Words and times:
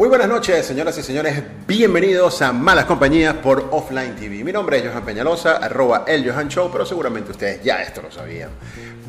Muy 0.00 0.08
buenas 0.08 0.28
noches, 0.28 0.64
señoras 0.64 0.96
y 0.96 1.02
señores. 1.02 1.42
Bienvenidos 1.66 2.40
a 2.40 2.54
Malas 2.54 2.86
Compañías 2.86 3.34
por 3.34 3.68
Offline 3.70 4.16
TV. 4.16 4.42
Mi 4.42 4.50
nombre 4.50 4.78
es 4.78 4.88
Johan 4.88 5.04
Peñalosa, 5.04 5.58
arroba 5.58 6.04
el 6.08 6.26
Johan 6.26 6.48
Show, 6.48 6.70
pero 6.72 6.86
seguramente 6.86 7.32
ustedes 7.32 7.62
ya 7.62 7.82
esto 7.82 8.00
lo 8.00 8.10
sabían. 8.10 8.48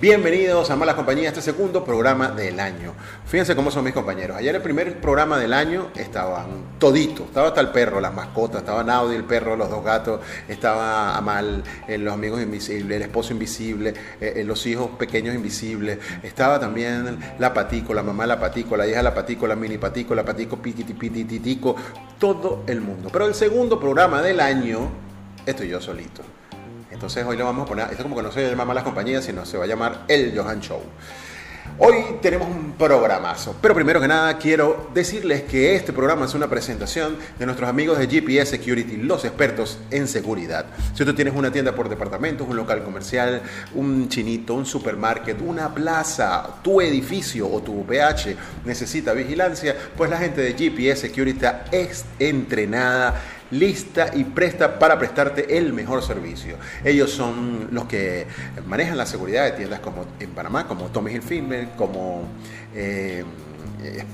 Bienvenidos 0.01 0.69
a 0.69 0.75
Malas 0.75 0.95
Compañías, 0.95 1.29
este 1.29 1.53
segundo 1.53 1.85
programa 1.85 2.31
del 2.31 2.59
año. 2.59 2.93
Fíjense 3.31 3.55
cómo 3.55 3.71
son 3.71 3.85
mis 3.85 3.93
compañeros. 3.93 4.35
Ayer 4.35 4.53
el 4.53 4.61
primer 4.61 4.99
programa 4.99 5.39
del 5.39 5.53
año 5.53 5.87
estaban 5.95 6.77
toditos. 6.77 7.27
Estaba 7.27 7.47
hasta 7.47 7.61
el 7.61 7.69
perro, 7.69 8.01
las 8.01 8.13
mascotas, 8.13 8.57
estaba 8.57 8.83
Naudi, 8.83 9.15
el 9.15 9.23
perro, 9.23 9.55
los 9.55 9.69
dos 9.69 9.85
gatos, 9.85 10.19
estaba 10.49 11.15
Amal, 11.15 11.63
eh, 11.87 11.97
los 11.97 12.13
amigos 12.13 12.41
invisibles, 12.41 12.97
el 12.97 13.03
esposo 13.03 13.31
invisible, 13.31 13.93
eh, 14.19 14.33
eh, 14.35 14.43
los 14.43 14.65
hijos 14.65 14.89
pequeños 14.99 15.33
invisibles. 15.33 15.99
Estaba 16.23 16.59
también 16.59 17.19
la 17.39 17.53
patico, 17.53 17.93
la 17.93 18.03
mamá 18.03 18.27
la 18.27 18.37
patico, 18.37 18.75
la 18.75 18.85
hija 18.85 19.01
la 19.01 19.13
patico, 19.13 19.47
la 19.47 19.55
mini 19.55 19.77
patico, 19.77 20.13
la 20.13 20.25
patico 20.25 20.57
piquitipititico, 20.57 21.77
todo 22.19 22.65
el 22.67 22.81
mundo. 22.81 23.07
Pero 23.13 23.27
el 23.27 23.33
segundo 23.33 23.79
programa 23.79 24.21
del 24.21 24.41
año 24.41 24.91
estoy 25.45 25.69
yo 25.69 25.79
solito. 25.79 26.21
Entonces 26.91 27.25
hoy 27.25 27.37
le 27.37 27.43
vamos 27.43 27.65
a 27.65 27.69
poner, 27.69 27.87
esto 27.91 28.03
como 28.03 28.17
que 28.17 28.23
no 28.23 28.31
se 28.33 28.49
llama 28.49 28.65
Malas 28.65 28.83
Compañías, 28.83 29.23
sino 29.23 29.45
se 29.45 29.57
va 29.57 29.63
a 29.63 29.67
llamar 29.67 30.03
El 30.09 30.37
Johan 30.37 30.59
Show. 30.59 30.81
Hoy 31.77 32.17
tenemos 32.21 32.47
un 32.47 32.73
programazo, 32.73 33.55
pero 33.61 33.73
primero 33.73 33.99
que 33.99 34.07
nada 34.07 34.37
quiero 34.37 34.89
decirles 34.93 35.43
que 35.43 35.75
este 35.75 35.93
programa 35.93 36.25
es 36.25 36.33
una 36.33 36.49
presentación 36.49 37.17
de 37.39 37.45
nuestros 37.45 37.69
amigos 37.69 37.97
de 37.97 38.07
GPS 38.07 38.51
Security, 38.51 38.97
los 38.97 39.25
expertos 39.25 39.79
en 39.89 40.07
seguridad. 40.07 40.65
Si 40.93 41.03
tú 41.05 41.13
tienes 41.13 41.33
una 41.33 41.51
tienda 41.51 41.73
por 41.73 41.89
departamentos, 41.89 42.47
un 42.47 42.55
local 42.55 42.83
comercial, 42.83 43.41
un 43.73 44.09
chinito, 44.09 44.53
un 44.53 44.65
supermarket, 44.65 45.41
una 45.41 45.73
plaza, 45.73 46.57
tu 46.61 46.81
edificio 46.81 47.49
o 47.51 47.61
tu 47.61 47.85
PH 47.85 48.35
necesita 48.65 49.13
vigilancia, 49.13 49.75
pues 49.97 50.09
la 50.09 50.17
gente 50.17 50.41
de 50.41 50.53
GPS 50.53 51.01
Security 51.01 51.45
es 51.71 52.05
entrenada 52.19 53.21
lista 53.51 54.11
y 54.13 54.23
presta 54.23 54.79
para 54.79 54.97
prestarte 54.97 55.57
el 55.57 55.73
mejor 55.73 56.03
servicio. 56.03 56.57
Ellos 56.83 57.11
son 57.11 57.69
los 57.71 57.85
que 57.85 58.25
manejan 58.65 58.97
la 58.97 59.05
seguridad 59.05 59.45
de 59.45 59.51
tiendas 59.51 59.79
como 59.79 60.05
en 60.19 60.29
Panamá, 60.31 60.67
como 60.67 60.85
Tommy 60.85 61.11
Hilfiger, 61.11 61.69
como 61.77 62.23
eh, 62.73 63.23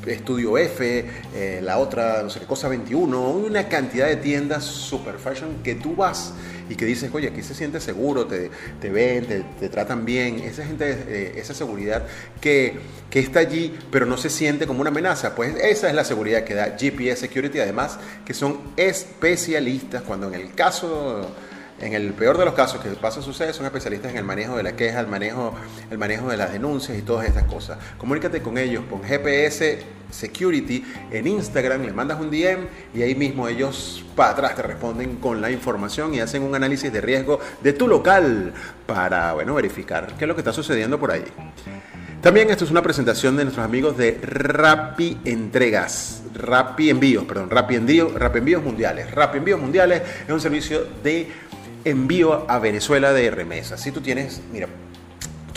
Estudio 0.06 0.57
F, 0.57 1.06
eh, 1.35 1.59
la 1.61 1.78
otra, 1.78 2.23
no 2.23 2.29
sé 2.29 2.39
qué 2.39 2.45
cosa, 2.45 2.69
21, 2.69 3.29
una 3.29 3.67
cantidad 3.67 4.07
de 4.07 4.16
tiendas 4.16 4.63
super 4.63 5.16
fashion 5.16 5.57
que 5.63 5.75
tú 5.75 5.95
vas 5.95 6.34
y 6.69 6.75
que 6.75 6.85
dices, 6.85 7.09
oye, 7.13 7.29
aquí 7.29 7.41
se 7.41 7.53
siente 7.53 7.79
seguro, 7.79 8.25
te, 8.25 8.50
te 8.79 8.89
ven, 8.89 9.25
te, 9.59 9.69
tratan 9.69 10.05
bien, 10.05 10.39
esa 10.39 10.66
gente, 10.66 10.89
eh, 11.07 11.33
esa 11.38 11.53
seguridad 11.53 12.05
que, 12.41 12.79
que, 13.09 13.19
está 13.19 13.39
allí, 13.39 13.78
pero 13.91 14.05
no 14.05 14.17
se 14.17 14.29
siente 14.29 14.67
como 14.67 14.81
una 14.81 14.89
amenaza, 14.89 15.35
pues 15.35 15.55
esa 15.61 15.89
es 15.89 15.95
la 15.95 16.03
seguridad 16.03 16.44
que 16.44 16.53
da 16.53 16.75
GPS 16.78 17.22
Security, 17.22 17.59
además 17.59 18.00
que 18.25 18.33
son 18.33 18.59
especialistas 18.78 20.01
cuando 20.03 20.28
en 20.28 20.35
el 20.35 20.53
caso 20.53 21.29
en 21.79 21.93
el 21.93 22.13
peor 22.13 22.38
de 22.38 22.45
los 22.45 22.53
casos 22.53 22.81
que 22.81 22.89
pasa 22.89 23.21
sucede, 23.21 23.53
son 23.53 23.65
especialistas 23.65 24.11
en 24.11 24.17
el 24.17 24.23
manejo 24.23 24.57
de 24.57 24.63
la 24.63 24.75
queja, 24.75 24.99
el 24.99 25.07
manejo, 25.07 25.53
el 25.91 25.97
manejo 25.97 26.29
de 26.29 26.38
las 26.38 26.51
denuncias 26.51 26.97
y 26.97 27.01
todas 27.01 27.27
estas 27.27 27.43
cosas. 27.43 27.77
Comunícate 27.97 28.41
con 28.41 28.57
ellos, 28.57 28.83
con 28.89 29.03
GPS 29.03 29.83
Security 30.09 30.83
en 31.11 31.27
Instagram, 31.27 31.83
le 31.83 31.93
mandas 31.93 32.19
un 32.19 32.31
DM 32.31 32.67
y 32.93 33.01
ahí 33.01 33.13
mismo 33.13 33.47
ellos 33.47 34.05
para 34.16 34.31
atrás 34.31 34.55
te 34.55 34.61
responden 34.61 35.17
con 35.17 35.41
la 35.41 35.51
información 35.51 36.13
y 36.13 36.19
hacen 36.19 36.43
un 36.43 36.55
análisis 36.55 36.91
de 36.91 37.01
riesgo 37.01 37.39
de 37.61 37.73
tu 37.73 37.87
local 37.87 38.53
para, 38.85 39.33
bueno, 39.33 39.53
verificar 39.53 40.13
qué 40.17 40.25
es 40.25 40.27
lo 40.27 40.35
que 40.35 40.41
está 40.41 40.53
sucediendo 40.53 40.99
por 40.99 41.11
ahí. 41.11 41.25
También 42.21 42.49
esto 42.49 42.66
es 42.66 42.71
una 42.71 42.81
presentación 42.81 43.37
de 43.37 43.43
nuestros 43.43 43.63
amigos 43.63 43.95
de 43.95 44.19
Rappi 44.21 45.19
Entregas, 45.23 46.23
Rappi 46.33 46.89
Envíos, 46.89 47.25
perdón, 47.25 47.49
Rappi 47.49 47.75
Envíos, 47.75 48.13
Rappi 48.13 48.39
Envíos 48.39 48.63
Mundiales. 48.63 49.11
Rappi 49.11 49.37
Envíos 49.37 49.61
Mundiales 49.61 50.01
es 50.25 50.33
un 50.33 50.41
servicio 50.41 50.87
de 51.03 51.27
envío 51.89 52.49
a 52.49 52.59
Venezuela 52.59 53.13
de 53.13 53.31
remesas. 53.31 53.81
Si 53.81 53.91
tú 53.91 54.01
tienes, 54.01 54.41
mira, 54.51 54.67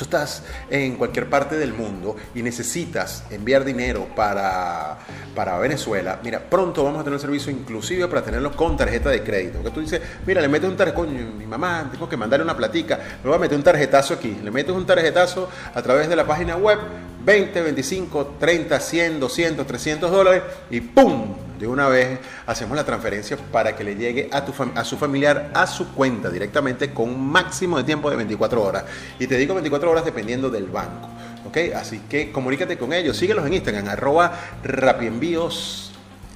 tú 0.00 0.04
estás 0.04 0.42
en 0.70 0.96
cualquier 0.96 1.28
parte 1.28 1.58
del 1.58 1.74
mundo 1.74 2.16
y 2.34 2.42
necesitas 2.42 3.24
enviar 3.30 3.64
dinero 3.64 4.08
para, 4.16 4.98
para 5.34 5.58
Venezuela, 5.58 6.20
mira, 6.24 6.40
pronto 6.40 6.82
vamos 6.82 7.00
a 7.00 7.04
tener 7.04 7.16
un 7.16 7.20
servicio 7.20 7.52
inclusive 7.52 8.08
para 8.08 8.22
tenerlo 8.22 8.50
con 8.52 8.78
tarjeta 8.78 9.10
de 9.10 9.22
crédito. 9.22 9.62
Que 9.62 9.70
tú 9.70 9.80
dices, 9.80 10.00
mira, 10.26 10.40
le 10.40 10.48
metes 10.48 10.70
un 10.70 10.76
tarjetazo, 10.76 11.06
mi 11.06 11.44
mamá, 11.44 11.86
tengo 11.92 12.08
que 12.08 12.16
mandarle 12.16 12.44
una 12.44 12.56
platica, 12.56 12.98
le 13.22 13.28
voy 13.28 13.36
a 13.36 13.38
meter 13.38 13.58
un 13.58 13.64
tarjetazo 13.64 14.14
aquí. 14.14 14.38
Le 14.42 14.50
metes 14.50 14.74
un 14.74 14.86
tarjetazo 14.86 15.50
a 15.74 15.82
través 15.82 16.08
de 16.08 16.16
la 16.16 16.26
página 16.26 16.56
web, 16.56 16.78
20, 17.24 17.62
25, 17.62 18.36
30, 18.38 18.80
100, 18.80 19.20
200, 19.20 19.66
300 19.66 20.10
dólares 20.10 20.42
y 20.70 20.80
¡pum! 20.80 21.34
de 21.60 21.66
una 21.66 21.88
vez 21.88 22.18
hacemos 22.46 22.74
la 22.74 22.84
transferencia 22.84 23.36
para 23.36 23.76
que 23.76 23.84
le 23.84 23.94
llegue 23.94 24.30
a, 24.32 24.42
tu 24.44 24.54
a 24.74 24.82
su 24.82 24.96
familiar 24.96 25.50
a 25.52 25.66
su 25.66 25.92
cuenta 25.92 26.30
directamente 26.30 26.94
con 26.94 27.10
un 27.10 27.30
máximo 27.30 27.76
de 27.76 27.84
tiempo 27.84 28.10
de 28.10 28.16
24 28.16 28.62
horas. 28.62 28.84
Y 29.18 29.26
te 29.26 29.36
digo 29.36 29.52
24 29.54 29.90
horas 29.90 30.04
dependiendo 30.04 30.48
del 30.48 30.66
banco. 30.66 31.08
¿ok? 31.46 31.58
Así 31.76 32.00
que 32.08 32.32
comunícate 32.32 32.78
con 32.78 32.94
ellos, 32.94 33.16
síguelos 33.16 33.46
en 33.46 33.54
Instagram, 33.54 33.88
arroba 33.88 34.32
rapienvíos. 34.64 35.86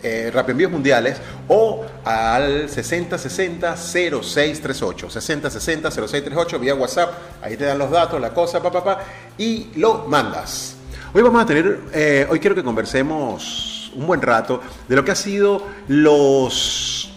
Eh, 0.07 0.31
Mundiales 0.71 1.17
o 1.49 1.87
al 2.05 2.69
6060-0638. 2.69 5.09
6060-0638 5.09 6.61
vía 6.61 6.75
WhatsApp. 6.75 7.15
Ahí 7.41 7.57
te 7.57 7.65
dan 7.65 7.79
los 7.79 7.91
datos, 7.91 8.21
la 8.21 8.35
cosa, 8.35 8.63
papá, 8.63 8.85
pa, 8.85 8.97
pa, 8.97 9.03
y 9.39 9.71
lo 9.77 10.05
mandas. 10.07 10.74
Hoy 11.17 11.23
vamos 11.23 11.41
a 11.41 11.47
tener, 11.47 11.79
eh, 11.93 12.27
hoy 12.29 12.41
quiero 12.41 12.57
que 12.57 12.65
conversemos 12.65 13.93
un 13.95 14.05
buen 14.05 14.21
rato 14.21 14.61
de 14.89 14.97
lo 14.97 15.05
que 15.05 15.13
ha 15.13 15.15
sido 15.15 15.65
los... 15.87 17.15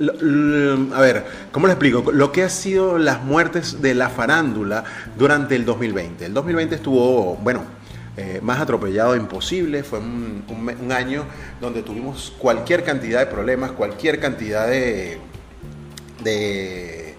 a 0.00 1.00
ver, 1.00 1.24
¿cómo 1.52 1.68
le 1.68 1.74
explico? 1.74 2.10
Lo 2.10 2.32
que 2.32 2.42
ha 2.42 2.48
sido 2.48 2.98
las 2.98 3.22
muertes 3.22 3.80
de 3.80 3.94
la 3.94 4.08
farándula 4.08 4.82
durante 5.16 5.54
el 5.54 5.64
2020. 5.64 6.26
El 6.26 6.34
2020 6.34 6.74
estuvo, 6.74 7.36
bueno, 7.36 7.62
eh, 8.16 8.40
más 8.42 8.58
atropellado 8.58 9.14
imposible. 9.14 9.84
Fue 9.84 10.00
un, 10.00 10.42
año 10.90 11.24
donde 11.60 11.84
tuvimos 11.84 12.34
cualquier 12.38 12.82
cantidad 12.82 13.20
de 13.20 13.26
problemas, 13.26 13.70
cualquier 13.70 14.18
cantidad 14.18 14.66
de, 14.66 15.20
de 16.24 17.16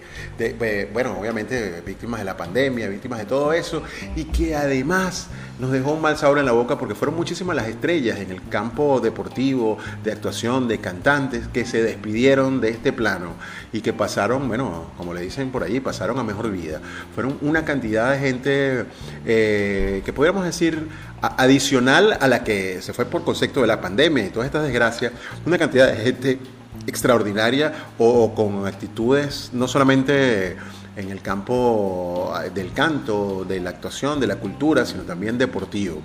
bueno, 0.92 1.18
obviamente 1.18 1.82
víctimas 1.84 2.20
de 2.20 2.24
la 2.24 2.36
pandemia, 2.36 2.86
víctimas 2.88 3.18
de 3.18 3.24
todo 3.24 3.52
eso, 3.52 3.82
y 4.14 4.24
que 4.24 4.54
además 4.54 5.28
nos 5.58 5.72
dejó 5.72 5.92
un 5.92 6.00
mal 6.00 6.16
sabor 6.16 6.38
en 6.38 6.46
la 6.46 6.52
boca 6.52 6.78
porque 6.78 6.94
fueron 6.94 7.16
muchísimas 7.16 7.56
las 7.56 7.68
estrellas 7.68 8.18
en 8.20 8.30
el 8.30 8.48
campo 8.48 9.00
deportivo, 9.00 9.78
de 10.04 10.12
actuación, 10.12 10.68
de 10.68 10.78
cantantes, 10.78 11.48
que 11.48 11.64
se 11.64 11.82
despidieron 11.82 12.60
de 12.60 12.70
este 12.70 12.92
plano 12.92 13.32
y 13.72 13.80
que 13.80 13.92
pasaron, 13.92 14.48
bueno, 14.48 14.92
como 14.96 15.14
le 15.14 15.20
dicen 15.20 15.50
por 15.50 15.62
allí, 15.62 15.80
pasaron 15.80 16.18
a 16.18 16.22
mejor 16.22 16.50
vida. 16.50 16.80
Fueron 17.14 17.38
una 17.42 17.64
cantidad 17.64 18.12
de 18.12 18.18
gente 18.18 18.84
eh, 19.26 20.02
que 20.04 20.12
podríamos 20.12 20.44
decir 20.44 20.88
adicional 21.20 22.16
a 22.20 22.28
la 22.28 22.44
que 22.44 22.80
se 22.80 22.92
fue 22.92 23.04
por 23.04 23.24
concepto 23.24 23.60
de 23.60 23.66
la 23.66 23.80
pandemia 23.80 24.26
y 24.26 24.30
todas 24.30 24.46
estas 24.46 24.62
desgracias, 24.62 25.12
una 25.44 25.58
cantidad 25.58 25.88
de 25.88 25.96
gente 25.96 26.38
extraordinaria 26.86 27.72
o, 27.98 28.34
con 28.34 28.66
actitudes 28.66 29.50
no 29.52 29.68
solamente 29.68 30.56
en 30.98 31.10
el 31.10 31.22
campo 31.22 32.34
del 32.52 32.72
canto, 32.72 33.44
de 33.46 33.60
la 33.60 33.70
actuación, 33.70 34.18
de 34.18 34.26
la 34.26 34.36
cultura, 34.36 34.84
sino 34.84 35.04
también 35.04 35.38
deportivo. 35.38 36.02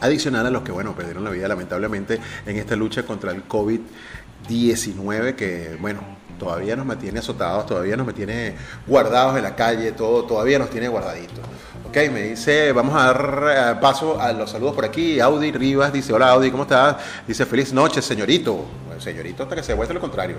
Adicional 0.00 0.46
a 0.46 0.50
los 0.50 0.62
que, 0.62 0.70
bueno, 0.70 0.94
perdieron 0.94 1.24
la 1.24 1.30
vida 1.30 1.48
lamentablemente 1.48 2.20
en 2.44 2.56
esta 2.58 2.76
lucha 2.76 3.04
contra 3.04 3.32
el 3.32 3.48
COVID-19 3.48 5.34
que, 5.34 5.78
bueno, 5.80 6.00
todavía 6.38 6.76
nos 6.76 6.84
mantiene 6.84 7.20
azotados, 7.20 7.64
todavía 7.64 7.96
nos 7.96 8.04
mantiene 8.04 8.54
guardados 8.86 9.34
en 9.38 9.44
la 9.44 9.56
calle, 9.56 9.92
todo, 9.92 10.24
todavía 10.24 10.58
nos 10.58 10.68
tiene 10.68 10.88
guardaditos. 10.88 11.40
Ok, 11.88 11.96
me 12.12 12.22
dice, 12.22 12.72
vamos 12.72 12.94
a 12.94 13.12
dar 13.12 13.44
eh, 13.48 13.80
paso 13.80 14.20
a 14.20 14.32
los 14.32 14.50
saludos 14.50 14.74
por 14.74 14.84
aquí. 14.84 15.20
Audi 15.20 15.52
Rivas 15.52 15.90
dice, 15.90 16.12
hola 16.12 16.30
Audi, 16.30 16.50
¿cómo 16.50 16.64
estás? 16.64 16.96
Dice, 17.26 17.46
feliz 17.46 17.72
noche, 17.72 18.02
señorito 18.02 18.66
señorito 19.02 19.42
hasta 19.42 19.56
que 19.56 19.62
se 19.62 19.72
demuestre 19.72 19.94
lo 19.94 20.00
contrario. 20.00 20.36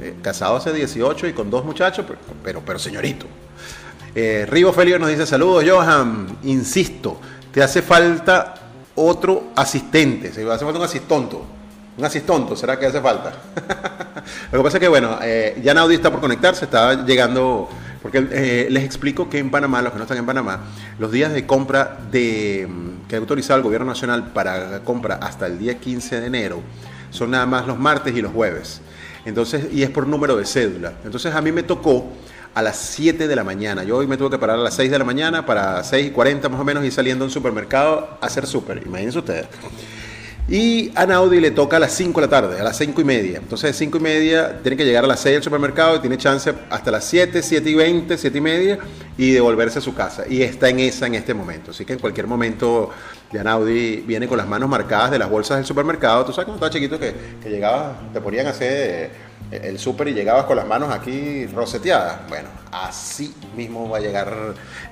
Eh, 0.00 0.14
casado 0.22 0.56
hace 0.56 0.72
18 0.72 1.28
y 1.28 1.32
con 1.32 1.50
dos 1.50 1.64
muchachos, 1.64 2.06
pero, 2.42 2.62
pero, 2.64 2.78
señorito. 2.78 3.26
Eh, 4.14 4.46
Rivo 4.48 4.72
Félix 4.72 4.98
nos 4.98 5.10
dice, 5.10 5.26
saludos 5.26 5.64
Johan, 5.68 6.38
insisto, 6.44 7.20
te 7.52 7.62
hace 7.62 7.82
falta 7.82 8.54
otro 8.94 9.50
asistente, 9.54 10.32
se 10.32 10.50
hace 10.50 10.64
falta 10.64 10.78
un 10.78 10.84
asistonto. 10.84 11.44
Un 11.98 12.04
asistonto, 12.04 12.56
¿será 12.56 12.78
que 12.78 12.86
hace 12.86 13.00
falta? 13.00 13.30
lo 14.52 14.58
que 14.58 14.64
pasa 14.64 14.78
es 14.78 14.80
que, 14.80 14.88
bueno, 14.88 15.18
eh, 15.22 15.60
ya 15.62 15.74
Naudi 15.74 15.96
está 15.96 16.10
por 16.10 16.20
conectarse, 16.20 16.64
está 16.64 17.04
llegando, 17.04 17.68
porque 18.00 18.26
eh, 18.30 18.68
les 18.70 18.84
explico 18.84 19.28
que 19.28 19.38
en 19.38 19.50
Panamá, 19.50 19.82
los 19.82 19.92
que 19.92 19.98
no 19.98 20.04
están 20.04 20.16
en 20.16 20.24
Panamá, 20.24 20.60
los 20.98 21.12
días 21.12 21.32
de 21.32 21.46
compra 21.46 21.98
de, 22.10 22.66
mm, 22.66 23.06
que 23.06 23.16
ha 23.16 23.18
autorizado 23.18 23.58
el 23.58 23.64
gobierno 23.64 23.88
nacional 23.88 24.28
para 24.32 24.80
compra 24.80 25.16
hasta 25.16 25.46
el 25.46 25.58
día 25.58 25.78
15 25.78 26.20
de 26.20 26.26
enero, 26.26 26.62
son 27.10 27.32
nada 27.32 27.44
más 27.44 27.66
los 27.66 27.78
martes 27.78 28.16
y 28.16 28.22
los 28.22 28.32
jueves. 28.32 28.80
Entonces, 29.24 29.66
y 29.72 29.82
es 29.82 29.90
por 29.90 30.06
número 30.06 30.36
de 30.36 30.46
cédula. 30.46 30.94
Entonces 31.04 31.34
a 31.34 31.40
mí 31.40 31.52
me 31.52 31.62
tocó 31.62 32.06
a 32.54 32.62
las 32.62 32.76
7 32.76 33.28
de 33.28 33.36
la 33.36 33.44
mañana. 33.44 33.84
Yo 33.84 33.96
hoy 33.96 34.06
me 34.06 34.16
tuve 34.16 34.30
que 34.30 34.38
parar 34.38 34.56
a 34.56 34.62
las 34.62 34.74
6 34.74 34.90
de 34.90 34.98
la 34.98 35.04
mañana 35.04 35.46
para 35.46 35.84
6 35.84 36.08
y 36.08 36.10
40 36.10 36.48
más 36.48 36.60
o 36.60 36.64
menos 36.64 36.84
y 36.84 36.90
saliendo 36.90 37.24
a 37.24 37.26
un 37.26 37.32
supermercado 37.32 38.18
a 38.20 38.26
hacer 38.26 38.46
súper. 38.46 38.82
Imagínense 38.84 39.18
ustedes. 39.18 39.46
Y 40.50 40.90
a 40.96 41.06
Naudi 41.06 41.38
le 41.38 41.52
toca 41.52 41.76
a 41.76 41.80
las 41.80 41.92
5 41.92 42.20
de 42.20 42.26
la 42.26 42.28
tarde, 42.28 42.60
a 42.60 42.64
las 42.64 42.76
5 42.76 43.00
y 43.00 43.04
media. 43.04 43.38
Entonces, 43.38 43.70
de 43.70 43.72
5 43.72 43.98
y 43.98 44.00
media 44.00 44.58
tiene 44.60 44.76
que 44.76 44.84
llegar 44.84 45.04
a 45.04 45.06
las 45.06 45.20
6 45.20 45.36
al 45.36 45.42
supermercado 45.44 45.94
y 45.94 46.00
tiene 46.00 46.18
chance 46.18 46.52
hasta 46.68 46.90
las 46.90 47.04
7, 47.04 47.40
7 47.40 47.70
y 47.70 47.74
20, 47.76 48.18
7 48.18 48.36
y 48.36 48.40
media 48.40 48.78
y 49.16 49.30
devolverse 49.30 49.78
a 49.78 49.82
su 49.82 49.94
casa. 49.94 50.24
Y 50.28 50.42
está 50.42 50.68
en 50.68 50.80
esa 50.80 51.06
en 51.06 51.14
este 51.14 51.34
momento. 51.34 51.70
Así 51.70 51.84
que 51.84 51.92
en 51.92 52.00
cualquier 52.00 52.26
momento 52.26 52.90
ya 53.32 53.44
Naudi 53.44 53.98
viene 53.98 54.26
con 54.26 54.38
las 54.38 54.48
manos 54.48 54.68
marcadas 54.68 55.12
de 55.12 55.20
las 55.20 55.30
bolsas 55.30 55.58
del 55.58 55.66
supermercado. 55.66 56.24
Tú 56.24 56.32
sabes 56.32 56.46
cuando 56.46 56.66
estaba 56.66 56.70
chiquito 56.72 56.98
que, 56.98 57.48
llegabas, 57.48 58.12
te 58.12 58.20
ponían 58.20 58.48
a 58.48 58.50
hacer 58.50 59.10
eh, 59.52 59.60
el 59.62 59.78
súper 59.78 60.08
y 60.08 60.14
llegabas 60.14 60.46
con 60.46 60.56
las 60.56 60.66
manos 60.66 60.92
aquí 60.92 61.46
roseteadas. 61.46 62.28
Bueno, 62.28 62.48
así 62.72 63.32
mismo 63.56 63.88
va 63.88 63.98
a 63.98 64.00
llegar 64.00 64.34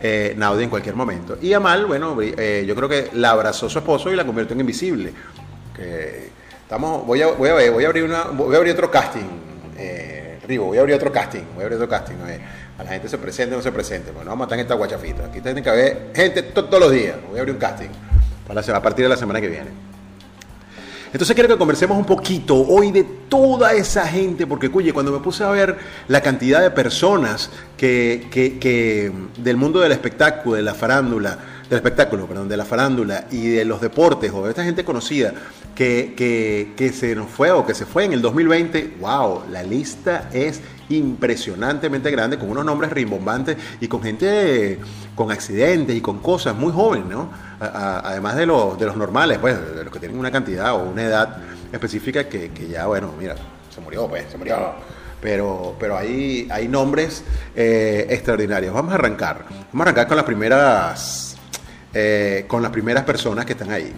eh, 0.01 0.35
Naudi 0.37 0.63
en 0.63 0.71
cualquier 0.71 0.95
momento. 0.95 1.37
Y 1.43 1.53
Amal, 1.53 1.87
bueno, 1.87 2.17
eh, 2.21 2.65
yo 2.65 2.77
creo 2.77 2.89
que 2.89 3.11
la 3.15 3.31
abrazó 3.31 3.69
su 3.69 3.81
esposo 3.81 4.13
y 4.13 4.15
la 4.15 4.25
convirtió 4.25 4.55
en 4.55 4.61
invisible 4.61 5.13
estamos, 5.79 7.07
voy 7.07 7.23
a, 7.23 7.29
voy 7.29 7.49
a, 7.49 7.71
voy 7.71 7.85
a 7.85 7.87
abrir 7.87 8.05
una, 8.05 8.25
voy 8.25 8.55
a 8.55 8.59
abrir 8.59 8.73
otro 8.73 8.91
casting, 8.91 9.27
eh, 9.77 10.39
Rivo, 10.47 10.67
voy 10.67 10.79
a 10.79 10.81
abrir 10.81 10.97
otro 10.97 11.13
casting, 11.13 11.45
voy 11.55 11.63
a 11.63 11.67
abrir 11.67 11.77
otro 11.77 11.89
casting, 11.89 12.15
a 12.79 12.85
la 12.85 12.91
gente 12.91 13.09
se 13.09 13.19
presente 13.19 13.55
o 13.55 13.59
no 13.59 13.63
se 13.63 13.73
presente, 13.73 14.11
bueno, 14.11 14.31
vamos 14.31 14.45
a 14.45 14.47
matar 14.47 14.59
esta 14.59 14.75
guachafita, 14.75 15.27
aquí 15.27 15.41
tiene 15.41 15.63
que 15.63 15.71
haber 15.71 16.11
gente 16.15 16.43
todos 16.43 16.81
los 16.81 16.91
días, 16.91 17.17
voy 17.29 17.39
a 17.39 17.41
abrir 17.41 17.55
un 17.55 17.61
casting 17.61 17.89
a 18.49 18.83
partir 18.83 19.05
de 19.05 19.09
la 19.11 19.17
semana 19.17 19.41
que 19.41 19.49
viene. 19.49 19.89
Entonces 21.13 21.35
quiero 21.35 21.49
que 21.49 21.57
conversemos 21.57 21.97
un 21.97 22.05
poquito 22.05 22.55
hoy 22.55 22.93
de 22.93 23.03
toda 23.03 23.73
esa 23.73 24.07
gente, 24.07 24.47
porque 24.47 24.71
oye, 24.73 24.93
cuando 24.93 25.11
me 25.11 25.21
puse 25.21 25.43
a 25.43 25.49
ver 25.49 25.77
la 26.07 26.21
cantidad 26.21 26.61
de 26.61 26.71
personas 26.71 27.51
que, 27.79 28.29
que, 28.31 28.59
que 28.59 29.11
del 29.39 29.57
mundo 29.57 29.81
del 29.81 29.93
espectáculo, 29.93 30.57
de 30.57 30.63
la 30.63 30.75
farándula, 30.75 31.39
del 31.69 31.79
espectáculo, 31.79 32.27
perdón, 32.27 32.49
de 32.49 32.59
la 32.59 32.67
farándula 32.67 33.27
y 33.31 33.49
de 33.49 33.65
los 33.65 33.81
deportes 33.81 34.31
o 34.35 34.45
de 34.45 34.51
esta 34.51 34.65
gente 34.65 34.85
conocida 34.85 35.33
que, 35.79 36.15
que, 36.17 36.73
que, 36.77 36.93
se 36.93 37.15
nos 37.15 37.31
fue 37.31 37.53
o 37.53 37.65
que 37.65 37.73
se 37.73 37.87
fue 37.87 38.05
en 38.05 38.13
el 38.13 38.21
2020, 38.21 38.97
wow, 38.99 39.45
la 39.49 39.63
lista 39.63 40.29
es 40.33 40.61
impresionantemente 40.89 42.11
grande, 42.11 42.37
con 42.37 42.51
unos 42.51 42.65
nombres 42.65 42.91
rimbombantes 42.91 43.57
y 43.81 43.87
con 43.87 44.03
gente 44.03 44.81
con 45.15 45.31
accidentes 45.31 45.95
y 45.95 46.01
con 46.01 46.19
cosas 46.19 46.57
muy 46.57 46.73
jóvenes, 46.73 47.07
¿no? 47.07 47.31
además 47.61 48.35
de, 48.35 48.47
los 48.47 48.77
de 48.77 48.87
los 48.87 48.97
normales, 48.97 49.39
pues, 49.39 49.57
de 49.77 49.85
los 49.85 49.93
que 49.93 50.01
tienen 50.01 50.19
una 50.19 50.33
cantidad 50.33 50.75
o 50.75 50.83
una 50.83 51.05
edad 51.05 51.37
específica 51.71 52.29
que, 52.29 52.51
que 52.51 52.67
ya, 52.67 52.87
bueno, 52.87 53.15
mira, 53.17 53.37
se 53.73 53.81
murió, 53.81 54.09
pues, 54.09 54.25
se 54.33 54.37
murió 54.37 54.75
pero, 55.21 55.77
pero 55.79 55.97
hay, 55.97 56.49
hay 56.51 56.67
nombres 56.67 57.23
eh, 57.55 58.07
extraordinarios. 58.09 58.73
Vamos 58.73 58.93
a 58.93 58.95
arrancar. 58.95 59.45
Vamos 59.73 59.81
a 59.81 59.83
arrancar 59.83 60.07
con 60.07 60.17
las 60.17 60.25
primeras 60.25 61.29
eh, 61.95 62.45
con 62.47 62.63
las 62.63 62.71
primeras 62.71 63.05
personas 63.05 63.47
que 63.47 63.53
están 63.53 63.71
ahí. 63.71 63.93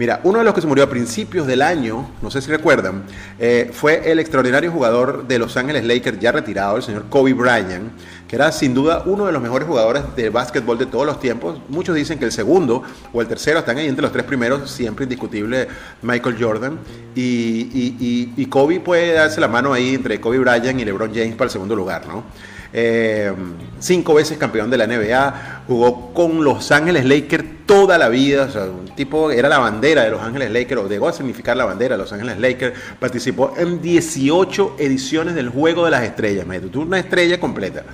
Mira, 0.00 0.18
uno 0.24 0.38
de 0.38 0.46
los 0.46 0.54
que 0.54 0.62
se 0.62 0.66
murió 0.66 0.84
a 0.84 0.88
principios 0.88 1.46
del 1.46 1.60
año, 1.60 2.08
no 2.22 2.30
sé 2.30 2.40
si 2.40 2.50
recuerdan, 2.50 3.02
eh, 3.38 3.70
fue 3.70 4.10
el 4.10 4.18
extraordinario 4.18 4.72
jugador 4.72 5.28
de 5.28 5.38
Los 5.38 5.58
Ángeles 5.58 5.84
Lakers 5.84 6.18
ya 6.18 6.32
retirado, 6.32 6.78
el 6.78 6.82
señor 6.82 7.10
Kobe 7.10 7.34
Bryant, 7.34 7.92
que 8.26 8.34
era 8.34 8.50
sin 8.50 8.72
duda 8.72 9.02
uno 9.04 9.26
de 9.26 9.32
los 9.32 9.42
mejores 9.42 9.68
jugadores 9.68 10.02
de 10.16 10.30
básquetbol 10.30 10.78
de 10.78 10.86
todos 10.86 11.04
los 11.04 11.20
tiempos. 11.20 11.60
Muchos 11.68 11.94
dicen 11.94 12.18
que 12.18 12.24
el 12.24 12.32
segundo 12.32 12.82
o 13.12 13.20
el 13.20 13.28
tercero 13.28 13.58
están 13.58 13.76
ahí 13.76 13.88
entre 13.88 14.00
los 14.00 14.10
tres 14.10 14.24
primeros, 14.24 14.70
siempre 14.70 15.02
indiscutible 15.02 15.68
Michael 16.00 16.36
Jordan. 16.40 16.78
Y, 17.14 18.32
y 18.38 18.46
Kobe 18.46 18.80
puede 18.80 19.12
darse 19.12 19.38
la 19.38 19.48
mano 19.48 19.74
ahí 19.74 19.96
entre 19.96 20.18
Kobe 20.18 20.38
Bryant 20.38 20.80
y 20.80 20.84
LeBron 20.86 21.12
James 21.12 21.34
para 21.34 21.48
el 21.48 21.50
segundo 21.50 21.76
lugar, 21.76 22.06
¿no? 22.06 22.24
Eh, 22.72 23.32
cinco 23.80 24.14
veces 24.14 24.38
campeón 24.38 24.70
de 24.70 24.78
la 24.78 24.86
NBA, 24.86 25.62
jugó 25.66 26.12
con 26.12 26.44
Los 26.44 26.70
Ángeles 26.70 27.04
Lakers 27.04 27.44
toda 27.66 27.98
la 27.98 28.08
vida, 28.08 28.48
un 28.68 28.94
tipo 28.94 29.30
era 29.30 29.48
la 29.48 29.58
bandera 29.58 30.04
de 30.04 30.10
Los 30.10 30.22
Ángeles 30.22 30.50
Lakers, 30.50 30.80
o 30.80 30.88
llegó 30.88 31.08
a 31.08 31.12
significar 31.12 31.56
la 31.56 31.64
bandera 31.64 31.96
de 31.96 32.02
Los 32.02 32.12
Ángeles 32.12 32.38
Lakers, 32.38 32.78
participó 32.98 33.54
en 33.56 33.80
18 33.80 34.76
ediciones 34.78 35.34
del 35.34 35.48
Juego 35.48 35.84
de 35.84 35.90
las 35.90 36.02
Estrellas, 36.02 36.46
me 36.46 36.60
tuvo 36.60 36.82
una 36.82 36.98
estrella 36.98 37.38
completa. 37.40 37.84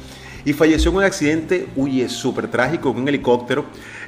Y 0.45 0.53
falleció 0.53 0.93
en 0.93 0.99
un 0.99 1.03
accidente, 1.03 1.67
uy, 1.75 2.09
súper 2.09 2.49
trágico, 2.49 2.93
con 2.93 3.03
un 3.03 3.09
helicóptero. 3.09 3.65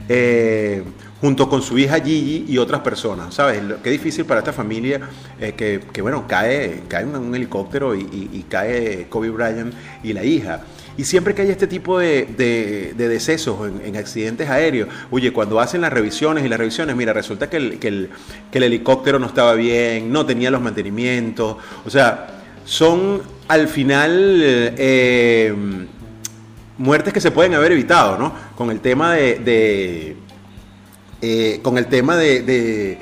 Eh, 0.08 0.84
junto 1.20 1.48
con 1.48 1.62
su 1.62 1.78
hija 1.78 2.00
Gigi 2.00 2.44
y 2.48 2.58
otras 2.58 2.80
personas, 2.82 3.34
¿sabes? 3.34 3.60
Qué 3.82 3.90
difícil 3.90 4.24
para 4.24 4.40
esta 4.40 4.52
familia 4.52 5.00
eh, 5.40 5.52
que, 5.52 6.02
bueno, 6.02 6.26
cae, 6.28 6.82
cae 6.88 7.04
un, 7.04 7.16
un 7.16 7.34
helicóptero 7.34 7.94
y, 7.94 8.44
cae 8.48 9.06
Kobe 9.08 9.30
Bryant 9.30 9.74
y 10.02 10.12
la 10.12 10.24
hija. 10.24 10.62
Y 10.96 11.04
siempre 11.04 11.34
que 11.34 11.42
hay 11.42 11.50
este 11.50 11.66
tipo 11.66 11.98
de, 11.98 12.94
decesos 12.96 13.70
en, 13.84 13.96
accidentes 13.96 14.48
aéreos, 14.48 14.88
oye, 15.10 15.32
cuando 15.32 15.60
hacen 15.60 15.80
las 15.80 15.92
revisiones 15.92 16.44
y 16.44 16.48
las 16.48 16.58
revisiones, 16.58 16.94
mira, 16.96 17.12
resulta 17.12 17.50
que 17.50 17.56
el, 17.56 17.78
que 17.78 17.88
el, 17.88 18.62
helicóptero 18.62 19.18
no 19.18 19.26
estaba 19.26 19.54
bien, 19.54 20.12
no 20.12 20.24
tenía 20.26 20.50
los 20.50 20.60
mantenimientos, 20.60 21.56
o 21.84 21.90
sea, 21.90 22.28
son 22.64 23.22
al 23.48 23.68
final 23.68 24.40
eh, 24.42 25.54
muertes 26.78 27.12
que 27.12 27.20
se 27.20 27.30
pueden 27.30 27.54
haber 27.54 27.72
evitado, 27.72 28.18
¿no? 28.18 28.32
Con 28.56 28.70
el 28.70 28.80
tema 28.80 29.14
de 29.14 30.16
eh, 31.20 31.60
con 31.62 31.78
el 31.78 31.86
tema 31.86 32.16
de, 32.16 32.98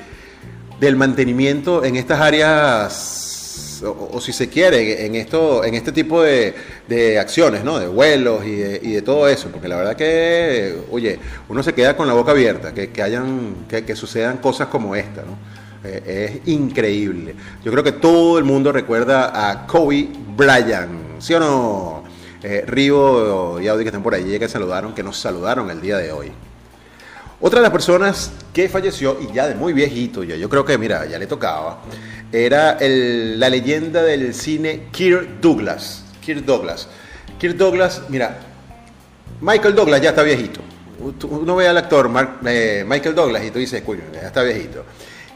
del 0.79 0.95
mantenimiento 0.95 1.83
en 1.83 1.95
estas 1.95 2.19
áreas, 2.19 3.83
o, 3.83 4.19
si 4.19 4.33
se 4.33 4.49
quiere, 4.49 5.05
en, 5.05 5.15
esto, 5.15 5.63
en 5.63 5.75
este 5.75 5.91
tipo 5.91 6.21
de, 6.23 6.53
acciones, 7.19 7.63
¿no? 7.63 7.79
de 7.79 7.87
vuelos 7.87 8.45
y 8.45 8.55
de, 8.55 9.01
todo 9.01 9.27
eso, 9.27 9.49
porque 9.49 9.67
la 9.67 9.77
verdad 9.77 9.95
que, 9.95 10.75
oye, 10.91 11.19
uno 11.47 11.61
se 11.61 11.73
queda 11.73 11.95
con 11.95 12.07
la 12.07 12.13
boca 12.13 12.31
abierta, 12.31 12.73
que, 12.73 13.01
hayan, 13.01 13.65
que, 13.67 13.95
sucedan 13.95 14.37
cosas 14.37 14.67
como 14.67 14.95
esta. 14.95 15.21
¿no? 15.21 15.37
Eh, 15.83 16.41
es 16.43 16.47
increíble. 16.47 17.35
Yo 17.63 17.71
creo 17.71 17.83
que 17.83 17.91
todo 17.91 18.39
el 18.39 18.43
mundo 18.43 18.71
recuerda 18.71 19.49
a 19.49 19.67
Kobe 19.67 20.09
Bryant, 20.35 21.19
¿sí 21.19 21.33
o 21.33 21.39
no? 21.39 22.03
Eh, 22.43 22.65
y 22.67 23.67
Audi 23.67 23.83
que 23.83 23.89
están 23.89 24.03
por 24.03 24.13
allí, 24.13 24.37
que 24.39 24.47
saludaron, 24.47 24.93
que 24.93 25.03
nos 25.03 25.17
saludaron 25.17 25.69
el 25.69 25.81
día 25.81 25.97
de 25.97 26.11
hoy. 26.11 26.31
Otra 27.39 27.59
de 27.59 27.63
las 27.63 27.71
personas 27.71 28.31
que 28.51 28.67
falleció, 28.67 29.17
y 29.21 29.31
ya 29.31 29.47
de 29.47 29.53
muy 29.53 29.71
viejito, 29.71 30.23
ya, 30.23 30.35
yo 30.35 30.49
creo 30.49 30.65
que, 30.65 30.75
mira, 30.79 31.05
ya 31.05 31.19
le 31.19 31.27
tocaba, 31.27 31.81
era 32.31 32.77
la 32.79 33.49
leyenda 33.49 34.01
del 34.01 34.33
cine 34.33 34.87
Kirk 34.91 35.39
Douglas. 35.39 36.03
Kirk 36.19 36.43
Douglas. 36.45 36.87
Kirk 37.37 37.55
Douglas, 37.55 38.01
mira, 38.09 38.39
Michael 39.39 39.75
Douglas 39.75 40.01
ya 40.01 40.09
está 40.09 40.23
viejito. 40.23 40.61
Uno 41.29 41.55
ve 41.55 41.67
al 41.67 41.77
actor 41.77 42.09
eh, 42.45 42.83
Michael 42.87 43.13
Douglas 43.13 43.43
y 43.45 43.51
tú 43.51 43.59
dices, 43.59 43.83
coño, 43.83 44.01
ya 44.11 44.21
está 44.21 44.41
viejito. 44.41 44.83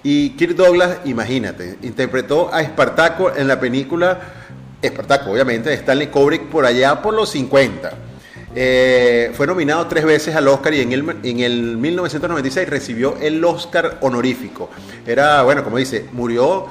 Y 0.01 0.31
Kirk 0.31 0.55
Douglas, 0.55 0.97
imagínate, 1.05 1.77
interpretó 1.83 2.51
a 2.51 2.63
Espartaco 2.63 3.31
en 3.35 3.47
la 3.47 3.59
película 3.59 4.19
Espartaco, 4.81 5.29
obviamente, 5.29 5.69
de 5.69 5.75
Stanley 5.75 6.07
Kubrick 6.07 6.49
por 6.49 6.65
allá 6.65 6.99
por 6.99 7.13
los 7.13 7.29
50. 7.29 7.93
Eh, 8.53 9.31
fue 9.33 9.47
nominado 9.47 9.87
tres 9.87 10.03
veces 10.03 10.35
al 10.35 10.47
Oscar 10.47 10.73
y 10.73 10.81
en 10.81 10.91
el, 10.91 11.15
en 11.23 11.39
el 11.39 11.77
1996 11.77 12.67
recibió 12.67 13.17
el 13.21 13.43
Oscar 13.43 13.97
honorífico. 14.01 14.69
Era, 15.05 15.43
bueno, 15.43 15.63
como 15.63 15.77
dice, 15.77 16.05
murió 16.11 16.67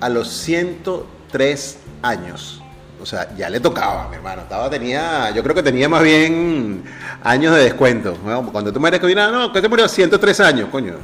a 0.00 0.08
los 0.08 0.28
103 0.28 1.78
años. 2.02 2.62
O 3.02 3.06
sea, 3.06 3.34
ya 3.36 3.50
le 3.50 3.60
tocaba, 3.60 4.08
mi 4.08 4.16
hermano. 4.16 4.42
Estaba, 4.42 4.70
tenía, 4.70 5.30
yo 5.30 5.42
creo 5.42 5.54
que 5.54 5.62
tenía 5.62 5.88
más 5.88 6.02
bien 6.02 6.84
años 7.24 7.54
de 7.54 7.64
descuento. 7.64 8.16
cuando 8.52 8.72
tú 8.72 8.80
me 8.80 8.88
eres 8.88 9.00
que 9.00 9.14
no, 9.14 9.52
que 9.52 9.60
te 9.60 9.68
murió 9.68 9.84
a 9.84 9.88
103 9.88 10.40
años, 10.40 10.68
coño. 10.70 10.94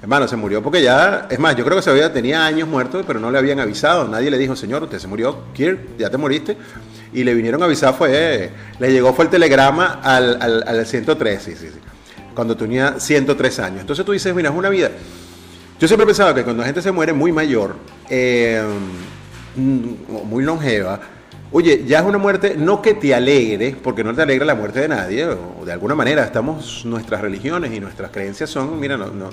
Hermano, 0.00 0.28
se 0.28 0.36
murió 0.36 0.62
porque 0.62 0.80
ya, 0.80 1.26
es 1.28 1.38
más, 1.40 1.56
yo 1.56 1.64
creo 1.64 1.76
que 1.76 1.82
se 1.82 1.90
había, 1.90 2.12
tenía 2.12 2.46
años 2.46 2.68
muerto, 2.68 3.02
pero 3.04 3.18
no 3.18 3.30
le 3.30 3.38
habían 3.38 3.58
avisado. 3.58 4.06
Nadie 4.06 4.30
le 4.30 4.38
dijo, 4.38 4.54
señor, 4.54 4.82
usted 4.84 4.98
se 4.98 5.08
murió, 5.08 5.44
Kirk, 5.54 5.98
ya 5.98 6.08
te 6.08 6.16
moriste 6.16 6.56
y 7.12 7.24
le 7.24 7.34
vinieron 7.34 7.62
a 7.62 7.66
avisar, 7.66 7.94
fue, 7.94 8.50
le 8.78 8.92
llegó 8.92 9.12
fue 9.14 9.24
el 9.26 9.30
telegrama 9.30 10.00
al, 10.02 10.64
al, 10.66 10.86
103, 10.86 11.42
sí, 11.42 11.52
sí, 11.52 11.68
sí, 11.68 11.78
cuando 12.34 12.56
tenía 12.56 13.00
103 13.00 13.58
años. 13.60 13.80
Entonces 13.80 14.04
tú 14.04 14.12
dices, 14.12 14.34
mira, 14.34 14.50
es 14.50 14.56
una 14.56 14.68
vida. 14.68 14.90
Yo 15.80 15.86
siempre 15.86 16.04
he 16.04 16.06
pensado 16.06 16.34
que 16.34 16.44
cuando 16.44 16.62
la 16.62 16.66
gente 16.66 16.82
se 16.82 16.90
muere 16.90 17.12
muy 17.12 17.32
mayor, 17.32 17.76
eh, 18.10 18.62
muy 19.56 20.44
longeva, 20.44 21.00
Oye, 21.50 21.84
ya 21.86 22.00
es 22.00 22.04
una 22.04 22.18
muerte 22.18 22.56
no 22.58 22.82
que 22.82 22.92
te 22.92 23.14
alegre, 23.14 23.74
porque 23.82 24.04
no 24.04 24.14
te 24.14 24.20
alegra 24.20 24.44
la 24.44 24.54
muerte 24.54 24.80
de 24.80 24.88
nadie, 24.88 25.24
o 25.24 25.64
de 25.64 25.72
alguna 25.72 25.94
manera 25.94 26.22
estamos, 26.22 26.84
nuestras 26.84 27.22
religiones 27.22 27.72
y 27.72 27.80
nuestras 27.80 28.10
creencias 28.10 28.50
son, 28.50 28.78
mira, 28.78 28.98
no, 28.98 29.06
no, 29.06 29.30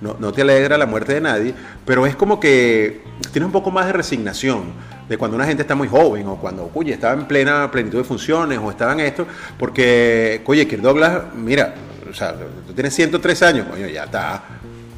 no, 0.00 0.16
no, 0.18 0.32
te 0.32 0.40
alegra 0.40 0.78
la 0.78 0.86
muerte 0.86 1.12
de 1.12 1.20
nadie, 1.20 1.54
pero 1.84 2.06
es 2.06 2.16
como 2.16 2.40
que 2.40 3.02
tienes 3.32 3.46
un 3.46 3.52
poco 3.52 3.70
más 3.70 3.84
de 3.84 3.92
resignación 3.92 4.72
de 5.06 5.18
cuando 5.18 5.36
una 5.36 5.44
gente 5.44 5.60
está 5.60 5.74
muy 5.74 5.88
joven 5.88 6.26
o 6.26 6.36
cuando, 6.36 6.70
oye, 6.72 6.94
estaba 6.94 7.12
en 7.12 7.26
plena 7.28 7.70
plenitud 7.70 7.98
de 7.98 8.04
funciones 8.04 8.58
o 8.58 8.70
estaba 8.70 8.94
en 8.94 9.00
esto, 9.00 9.26
porque, 9.58 10.40
oye, 10.46 10.66
Kirk 10.66 10.80
Douglas, 10.80 11.22
mira, 11.34 11.74
o 12.10 12.14
sea, 12.14 12.34
tú 12.66 12.72
tienes 12.72 12.94
103 12.94 13.42
años, 13.42 13.66
coño, 13.70 13.86
ya 13.88 14.04
está, 14.04 14.42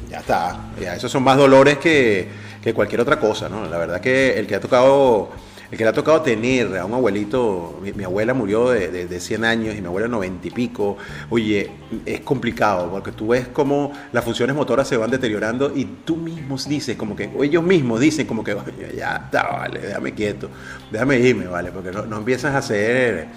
ya 0.09 0.19
está, 0.19 0.71
esos 0.95 1.11
son 1.11 1.21
más 1.21 1.35
dolores 1.35 1.79
que, 1.79 2.29
que 2.63 2.73
cualquier 2.73 3.01
otra 3.01 3.19
cosa, 3.19 3.49
¿no? 3.49 3.65
La 3.65 3.77
verdad 3.77 3.99
que 3.99 4.39
el 4.39 4.47
que 4.47 4.55
ha 4.55 4.61
tocado 4.61 5.31
el 5.71 5.77
que 5.77 5.83
le 5.83 5.89
ha 5.89 5.93
tocado 5.93 6.21
tener 6.21 6.77
a 6.77 6.85
un 6.85 6.93
abuelito, 6.93 7.79
mi, 7.95 8.03
abuela 8.03 8.33
murió 8.33 8.69
de, 8.69 9.07
de, 9.07 9.19
100 9.19 9.45
años 9.45 9.75
y 9.75 9.81
mi 9.81 9.87
abuela 9.87 10.07
90 10.07 10.47
y 10.47 10.51
pico, 10.51 10.97
oye, 11.29 11.69
es 12.05 12.21
complicado 12.21 12.89
porque 12.89 13.11
tú 13.11 13.27
ves 13.29 13.47
cómo 13.47 13.91
las 14.11 14.23
funciones 14.23 14.55
motoras 14.55 14.87
se 14.87 14.97
van 14.97 15.11
deteriorando 15.11 15.71
y 15.75 15.85
tú 15.85 16.15
mismo 16.15 16.57
dices, 16.57 16.97
como 16.97 17.15
que, 17.15 17.29
o 17.35 17.43
ellos 17.43 17.63
mismos 17.63 17.99
dicen 17.99 18.25
como 18.25 18.43
que, 18.43 18.53
oye, 18.53 18.95
ya 18.97 19.23
está, 19.25 19.43
vale, 19.43 19.79
déjame 19.79 20.13
quieto, 20.13 20.49
déjame 20.91 21.19
irme, 21.19 21.45
vale, 21.45 21.71
porque 21.71 21.91
no, 21.91 22.05
no 22.05 22.17
empiezas 22.17 22.55
a 22.55 22.57
hacer... 22.59 23.27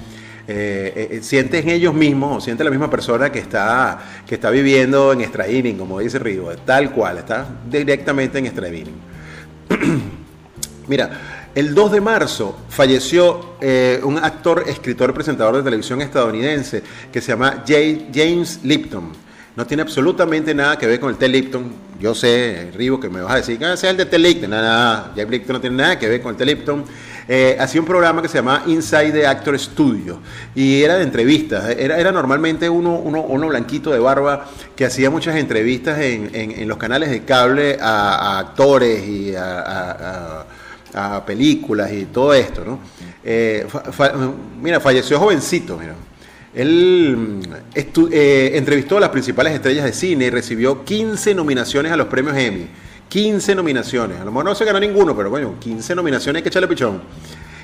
Eh, 0.49 0.93
eh, 0.97 1.09
eh, 1.13 1.23
sienten 1.23 1.69
ellos 1.69 1.95
mismos, 1.95 2.39
o 2.39 2.41
siente 2.41 2.65
la 2.65 2.71
misma 2.71 2.91
persona 2.91 3.31
que 3.31 3.39
está, 3.39 4.01
que 4.27 4.35
está 4.35 4.51
viviendo 4.51 5.13
en 5.13 5.21
Extraining, 5.21 5.79
como 5.79 6.01
dice 6.01 6.19
Río, 6.19 6.49
tal 6.65 6.91
cual, 6.91 7.19
está 7.19 7.47
directamente 7.71 8.39
en 8.41 8.47
Extraining. 8.47 8.95
Mira, 10.89 11.11
el 11.55 11.75
2 11.75 11.93
de 11.93 12.01
marzo 12.01 12.57
falleció 12.69 13.57
eh, 13.61 14.01
un 14.03 14.19
actor, 14.19 14.65
escritor, 14.67 15.13
presentador 15.13 15.57
de 15.57 15.63
televisión 15.63 16.01
estadounidense 16.01 16.83
que 17.13 17.21
se 17.21 17.33
llama 17.33 17.63
James 17.67 18.61
Lipton. 18.63 19.13
No 19.55 19.67
tiene 19.67 19.83
absolutamente 19.83 20.55
nada 20.55 20.79
que 20.79 20.87
ver 20.87 20.99
con 20.99 21.11
el 21.11 21.17
T. 21.17 21.29
Lipton. 21.29 21.71
Yo 22.01 22.15
sé, 22.15 22.71
Rivo, 22.75 22.99
que 22.99 23.11
me 23.11 23.21
vas 23.21 23.35
a 23.35 23.37
decir, 23.37 23.63
ah, 23.63 23.77
sea 23.77 23.91
el 23.91 23.99
de 23.99 24.07
T. 24.07 24.19
Lipton. 24.19 24.49
Nada, 24.49 24.63
nada, 24.63 25.13
James 25.15 25.31
Lipton 25.31 25.55
no 25.55 25.61
tiene 25.61 25.77
nada 25.77 25.99
que 25.99 26.09
ver 26.09 26.23
con 26.23 26.31
el 26.31 26.37
T. 26.39 26.47
Lipton. 26.47 26.85
Eh, 27.29 27.57
hacía 27.61 27.83
un 27.83 27.87
programa 27.87 28.23
que 28.23 28.29
se 28.29 28.39
llamaba 28.39 28.65
Inside 28.67 29.13
the 29.13 29.27
Actor 29.27 29.59
Studio 29.59 30.21
y 30.55 30.83
era 30.83 30.97
de 30.97 31.03
entrevistas. 31.03 31.69
Era, 31.79 31.99
era 31.99 32.11
normalmente 32.13 32.69
uno, 32.71 32.95
uno, 32.97 33.49
blanquito 33.49 33.93
de 33.93 33.99
barba 33.99 34.47
que 34.75 34.87
hacía 34.87 35.11
muchas 35.11 35.37
entrevistas 35.37 36.01
en, 36.01 36.67
los 36.67 36.79
canales 36.79 37.11
de 37.11 37.23
cable 37.25 37.77
a, 37.79 38.39
actores 38.39 39.07
y 39.07 39.35
a 39.37 40.47
películas 41.27 41.93
y 41.93 42.07
todo 42.07 42.35
esto, 42.35 42.65
¿no? 42.65 42.79
Eh, 43.25 43.67
mira, 44.61 44.81
falleció 44.81 45.19
jovencito, 45.19 45.79
mira. 45.79 45.95
Él 46.55 47.17
mm, 47.17 47.41
eh, 48.13 48.51
entrevistó 48.55 48.99
a 48.99 49.01
las 49.01 49.09
principales 49.09 49.55
estrellas 49.55 49.85
de 49.85 49.93
cine 49.93 50.27
y 50.27 50.31
recibió 50.31 50.85
15 50.85 51.35
nominaciones 51.35 51.93
a 51.93 51.97
los 51.97 52.09
premios 52.09 52.37
Emmy. 52.37 52.67
15 53.09 53.55
nominaciones. 53.55 54.21
A 54.21 54.25
lo 54.25 54.31
mejor 54.31 54.47
no 54.47 54.55
se 54.55 54.65
ganó 54.65 54.81
ninguno, 54.81 55.17
pero 55.17 55.31
coño, 55.31 55.59
15 55.59 55.95
nominaciones 55.95 56.39
hay 56.39 56.43
que 56.43 56.49
echarle 56.49 56.69
pichón. 56.69 57.03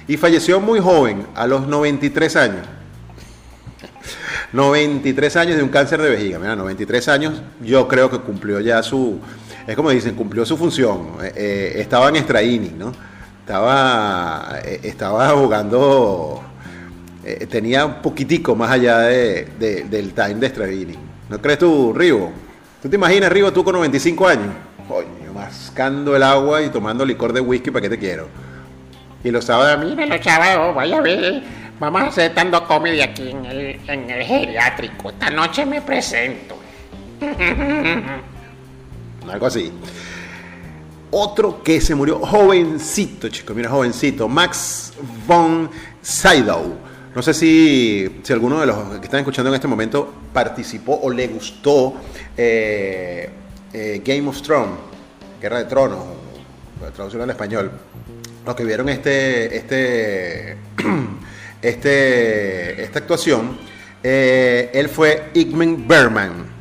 Y 0.07 0.17
falleció 0.17 0.61
muy 0.61 0.81
joven, 0.81 1.27
a 1.35 1.47
los 1.47 1.67
93 1.67 2.37
años. 2.37 2.67
93 4.53 5.37
años 5.37 5.57
de 5.57 5.63
un 5.63 5.69
cáncer 5.69 6.01
de 6.01 6.11
vejiga. 6.11 6.39
Mira, 6.39 6.57
93 6.57 7.09
años, 7.09 7.43
yo 7.63 7.87
creo 7.89 8.11
que 8.11 8.19
cumplió 8.19 8.61
ya 8.61 8.83
su. 8.83 9.19
Es 9.67 9.77
como 9.77 9.91
dicen, 9.91 10.15
cumplió 10.15 10.47
su 10.47 10.57
función. 10.57 11.13
Eh, 11.35 11.75
estaba 11.77 12.09
en 12.09 12.17
Estraini, 12.17 12.71
¿no? 12.71 12.93
Estaba, 13.49 14.61
eh, 14.62 14.81
estaba 14.83 15.31
jugando, 15.31 16.43
eh, 17.25 17.47
tenía 17.47 17.87
un 17.87 18.02
poquitico 18.02 18.55
más 18.55 18.71
allá 18.71 18.99
de, 18.99 19.87
del 19.88 20.12
time 20.12 20.35
de 20.35 20.50
Stravini. 20.50 20.95
¿No 21.31 21.40
crees 21.40 21.59
tú, 21.59 21.95
Rivo? 21.95 22.31
¿Tú 22.83 22.90
te 22.90 22.97
imaginas, 22.97 23.33
Rivo, 23.33 23.50
tú 23.50 23.64
con 23.64 23.73
95 23.73 24.28
años? 24.28 24.49
Coño, 24.87 25.33
mascando 25.33 26.14
el 26.14 26.25
agua 26.25 26.61
y 26.61 26.69
tomando 26.69 27.07
licor 27.07 27.33
de 27.33 27.40
whisky, 27.40 27.71
¿para 27.71 27.85
qué 27.85 27.88
te 27.88 27.99
quiero? 27.99 28.28
Y 29.25 29.31
los 29.31 29.47
sábados, 29.47 29.83
mire 29.83 30.07
los 30.07 30.23
sábados, 30.23 30.75
vaya 30.75 30.99
a 30.99 31.00
ver, 31.00 31.43
vamos 31.81 32.02
a 32.02 32.07
hacer 32.09 32.35
tanto 32.35 32.62
comedy 32.67 33.00
aquí 33.00 33.31
en 33.31 33.47
el, 33.47 33.81
en 33.88 34.11
el 34.11 34.25
geriátrico. 34.25 35.09
Esta 35.09 35.31
noche 35.31 35.64
me 35.64 35.81
presento. 35.81 36.55
Algo 39.33 39.47
así. 39.47 39.73
Otro 41.11 41.62
que 41.62 41.81
se 41.81 41.95
murió 41.95 42.19
jovencito, 42.19 43.31
chicos, 43.31 43.57
mira, 43.57 43.71
jovencito, 43.71 44.29
Max 44.29 44.93
von 45.27 45.71
Sydow. 46.03 46.77
No 47.15 47.23
sé 47.23 47.33
si, 47.33 48.21
si 48.23 48.33
alguno 48.35 48.61
de 48.61 48.67
los 48.67 48.99
que 48.99 49.07
están 49.07 49.21
escuchando 49.21 49.49
en 49.49 49.55
este 49.55 49.67
momento 49.67 50.12
participó 50.35 51.00
o 51.03 51.11
le 51.11 51.29
gustó 51.29 51.95
eh, 52.37 53.31
eh, 53.73 54.03
Game 54.05 54.29
of 54.29 54.43
Thrones, 54.43 54.77
Guerra 55.41 55.59
de 55.61 55.65
Tronos, 55.65 55.99
traducción 56.95 57.23
al 57.23 57.31
español. 57.31 57.73
Los 58.45 58.55
que 58.55 58.65
vieron 58.65 58.91
este, 58.91 59.57
este, 59.57 60.57
este, 61.62 62.83
esta 62.83 62.99
actuación, 62.99 63.57
eh, 64.03 64.71
él 64.75 64.91
fue 64.91 65.31
Igman 65.35 65.88
Berman 65.88 66.59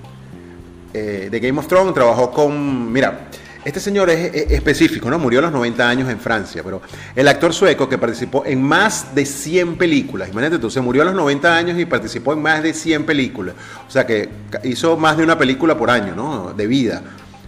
de 0.93 1.39
Game 1.39 1.59
of 1.59 1.67
Thrones, 1.67 1.93
trabajó 1.93 2.31
con, 2.31 2.91
mira, 2.91 3.27
este 3.67 3.81
señor 3.81 4.09
es, 4.09 4.33
específico, 4.33 5.09
¿no? 5.09 5.19
Murió 5.19 5.39
a 5.39 5.41
los 5.41 5.51
90 5.51 5.89
años 5.89 6.09
en 6.09 6.21
Francia, 6.21 6.61
pero 6.63 6.81
el 7.13 7.27
actor 7.27 7.53
sueco 7.53 7.89
que 7.89 7.97
participó 7.97 8.45
en 8.45 8.63
más 8.63 9.13
de 9.13 9.25
100 9.25 9.75
películas, 9.75 10.29
imagínate 10.29 10.57
tú, 10.57 10.69
se 10.69 10.79
murió 10.79 11.01
a 11.01 11.05
los 11.05 11.13
90 11.13 11.53
años 11.53 11.77
y 11.77 11.85
participó 11.85 12.31
en 12.31 12.41
más 12.41 12.63
de 12.63 12.73
100 12.73 13.05
películas. 13.05 13.55
O 13.85 13.91
sea 13.91 14.07
que 14.07 14.29
hizo 14.63 14.95
más 14.95 15.17
de 15.17 15.23
una 15.23 15.37
película 15.37 15.77
por 15.77 15.89
año, 15.89 16.15
¿no? 16.15 16.53
De 16.53 16.65
vida, 16.65 17.01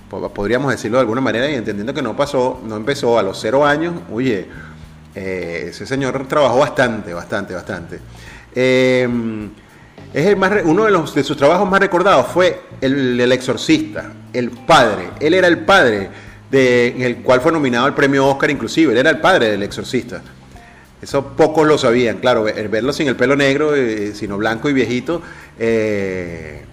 podríamos 0.09 0.71
decirlo 0.71 0.97
de 0.97 1.03
alguna 1.03 1.21
manera, 1.21 1.49
y 1.49 1.55
entendiendo 1.55 1.93
que 1.93 2.01
no 2.01 2.17
pasó, 2.17 2.61
no 2.65 2.75
empezó 2.75 3.17
a 3.17 3.23
los 3.23 3.39
0 3.39 3.65
años, 3.65 3.93
oye, 4.11 4.45
eh, 5.15 5.67
ese 5.69 5.85
señor 5.85 6.27
trabajó 6.27 6.59
bastante, 6.59 7.13
bastante, 7.13 7.53
bastante. 7.53 7.99
Em, 8.53 9.49
es 10.13 10.25
el 10.25 10.35
más, 10.37 10.51
uno 10.63 10.85
de, 10.85 10.91
los, 10.91 11.13
de 11.13 11.23
sus 11.23 11.37
trabajos 11.37 11.69
más 11.69 11.79
recordados 11.79 12.27
fue 12.27 12.61
el, 12.81 13.19
el, 13.19 13.31
Exorcista, 13.31 14.11
el 14.33 14.49
padre. 14.49 15.09
Él 15.19 15.33
era 15.33 15.47
el 15.47 15.59
padre 15.59 16.09
de, 16.49 16.87
en 16.87 17.01
el 17.03 17.17
cual 17.17 17.41
fue 17.41 17.51
nominado 17.51 17.85
al 17.85 17.93
premio 17.93 18.25
Oscar 18.27 18.49
inclusive. 18.49 18.91
Él 18.93 18.97
era 18.99 19.11
el 19.11 19.19
padre 19.19 19.51
del 19.51 19.63
Exorcista. 19.63 20.21
Eso 21.01 21.27
pocos 21.27 21.67
lo 21.67 21.77
sabían. 21.77 22.17
Claro, 22.17 22.43
verlo 22.43 22.91
sin 22.91 23.07
el 23.07 23.15
pelo 23.15 23.35
negro, 23.35 23.75
eh, 23.75 24.11
sino 24.13 24.37
blanco 24.37 24.67
y 24.67 24.73
viejito, 24.73 25.21
eh, 25.57 26.63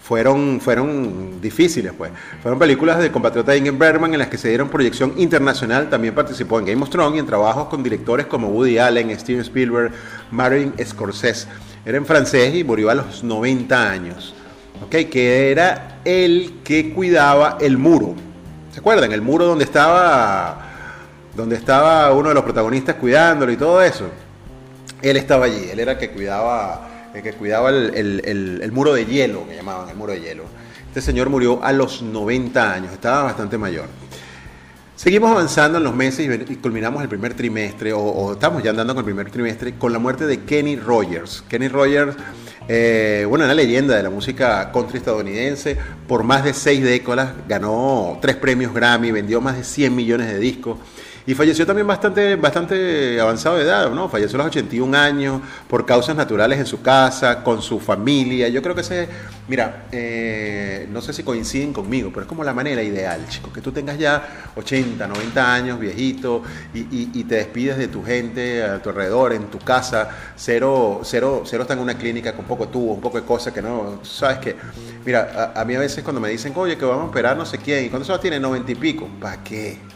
fueron, 0.00 0.60
fueron 0.60 1.40
difíciles. 1.40 1.92
pues. 1.92 2.12
Fueron 2.40 2.58
películas 2.58 3.00
de 3.00 3.10
compatriota 3.10 3.54
Ingrid 3.56 3.76
Bergman 3.76 4.12
en 4.12 4.20
las 4.20 4.28
que 4.28 4.38
se 4.38 4.48
dieron 4.48 4.68
proyección 4.68 5.12
internacional. 5.16 5.90
También 5.90 6.14
participó 6.14 6.60
en 6.60 6.66
Game 6.66 6.82
of 6.82 6.88
Thrones 6.88 7.16
y 7.16 7.18
en 7.18 7.26
trabajos 7.26 7.66
con 7.66 7.82
directores 7.82 8.26
como 8.26 8.48
Woody 8.48 8.78
Allen, 8.78 9.18
Steven 9.18 9.40
Spielberg, 9.42 9.92
Martin 10.30 10.72
Scorsese. 10.82 11.48
Era 11.86 11.98
en 11.98 12.04
francés 12.04 12.52
y 12.52 12.64
murió 12.64 12.90
a 12.90 12.96
los 12.96 13.22
90 13.22 13.90
años. 13.90 14.34
Que 14.90 15.52
era 15.52 16.00
el 16.04 16.60
que 16.64 16.92
cuidaba 16.92 17.58
el 17.60 17.78
muro. 17.78 18.16
¿Se 18.72 18.80
acuerdan? 18.80 19.12
El 19.12 19.22
muro 19.22 19.46
donde 19.46 19.62
estaba, 19.62 20.66
donde 21.36 21.54
estaba 21.54 22.12
uno 22.12 22.30
de 22.30 22.34
los 22.34 22.42
protagonistas 22.42 22.96
cuidándolo 22.96 23.52
y 23.52 23.56
todo 23.56 23.80
eso. 23.80 24.08
Él 25.00 25.16
estaba 25.16 25.44
allí. 25.44 25.68
Él 25.70 25.78
era 25.78 25.92
el 25.92 25.98
que 25.98 26.10
cuidaba, 26.10 26.88
el 27.14 27.22
que 27.22 27.34
cuidaba 27.34 27.70
el, 27.70 28.70
muro 28.72 28.92
de 28.92 29.06
hielo, 29.06 29.46
que 29.46 29.54
llamaban 29.54 29.88
el 29.88 29.96
muro 29.96 30.12
de 30.12 30.20
hielo. 30.20 30.42
Este 30.88 31.00
señor 31.00 31.30
murió 31.30 31.62
a 31.62 31.72
los 31.72 32.02
90 32.02 32.72
años. 32.72 32.92
Estaba 32.92 33.22
bastante 33.22 33.58
mayor. 33.58 33.86
Seguimos 34.96 35.30
avanzando 35.30 35.76
en 35.76 35.84
los 35.84 35.94
meses 35.94 36.26
y 36.48 36.56
culminamos 36.56 37.02
el 37.02 37.08
primer 37.10 37.34
trimestre, 37.34 37.92
o, 37.92 38.32
estamos 38.32 38.62
ya 38.62 38.70
andando 38.70 38.94
con 38.94 39.02
el 39.02 39.04
primer 39.04 39.30
trimestre, 39.30 39.74
con 39.74 39.92
la 39.92 39.98
muerte 39.98 40.26
de 40.26 40.44
Kenny 40.44 40.76
Rogers. 40.76 41.44
Kenny 41.50 41.68
Rogers, 41.68 42.16
eh, 42.66 43.26
bueno, 43.28 43.44
una 43.44 43.52
leyenda 43.52 43.94
de 43.94 44.02
la 44.02 44.08
música 44.08 44.72
country 44.72 44.96
estadounidense, 44.96 45.76
por 46.08 46.24
más 46.24 46.44
de 46.44 46.54
seis 46.54 46.82
décadas 46.82 47.34
ganó 47.46 48.16
tres 48.22 48.36
premios 48.36 48.72
Grammy, 48.72 49.10
vendió 49.10 49.42
más 49.42 49.58
de 49.58 49.64
100 49.64 49.94
millones 49.94 50.28
de 50.28 50.38
discos. 50.38 50.78
Y 51.26 51.34
falleció 51.34 51.66
también 51.66 51.88
bastante, 51.88 52.36
bastante 52.36 53.20
avanzado 53.20 53.56
de 53.56 53.64
edad, 53.64 53.90
¿no? 53.90 54.08
Falleció 54.08 54.36
a 54.36 54.44
los 54.44 54.46
81 54.46 54.96
años 54.96 55.40
por 55.68 55.84
causas 55.84 56.14
naturales 56.14 56.60
en 56.60 56.66
su 56.66 56.82
casa, 56.82 57.42
con 57.42 57.62
su 57.62 57.80
familia. 57.80 58.48
Yo 58.48 58.62
creo 58.62 58.76
que 58.76 58.82
ese, 58.82 59.08
mira, 59.48 59.86
eh, 59.90 60.86
no 60.92 61.02
sé 61.02 61.12
si 61.12 61.24
coinciden 61.24 61.72
conmigo, 61.72 62.10
pero 62.10 62.22
es 62.22 62.28
como 62.28 62.44
la 62.44 62.54
manera 62.54 62.80
ideal, 62.80 63.26
chicos, 63.28 63.52
que 63.52 63.60
tú 63.60 63.72
tengas 63.72 63.98
ya 63.98 64.52
80, 64.54 65.04
90 65.04 65.52
años, 65.52 65.80
viejito, 65.80 66.44
y, 66.72 67.24
te 67.26 67.34
despides 67.34 67.76
de 67.76 67.88
tu 67.88 68.04
gente 68.04 68.62
a 68.62 68.80
tu 68.80 68.90
alrededor, 68.90 69.32
en 69.32 69.46
tu 69.46 69.58
casa, 69.58 70.08
cero, 70.36 71.00
cero, 71.02 71.42
cero 71.44 71.62
está 71.62 71.74
en 71.74 71.80
una 71.80 71.98
clínica 71.98 72.34
con 72.34 72.44
poco 72.44 72.68
tubo, 72.68 72.92
un 72.92 73.00
poco 73.00 73.20
de 73.20 73.26
cosas 73.26 73.52
que 73.52 73.60
no, 73.60 73.98
sabes 74.04 74.38
que, 74.38 74.54
mira, 75.04 75.52
a, 75.56 75.60
a, 75.60 75.64
mí 75.64 75.74
a 75.74 75.80
veces 75.80 76.04
cuando 76.04 76.20
me 76.20 76.28
dicen, 76.28 76.52
oye, 76.54 76.78
que 76.78 76.84
vamos 76.84 77.06
a 77.06 77.08
operar 77.08 77.36
no 77.36 77.44
sé 77.44 77.58
quién, 77.58 77.84
¿y 77.84 77.88
cuántos 77.88 78.08
años 78.10 78.20
tiene? 78.20 78.38
90 78.38 78.70
y 78.70 78.74
pico, 78.76 79.08
¿para 79.20 79.42
qué? 79.42 79.95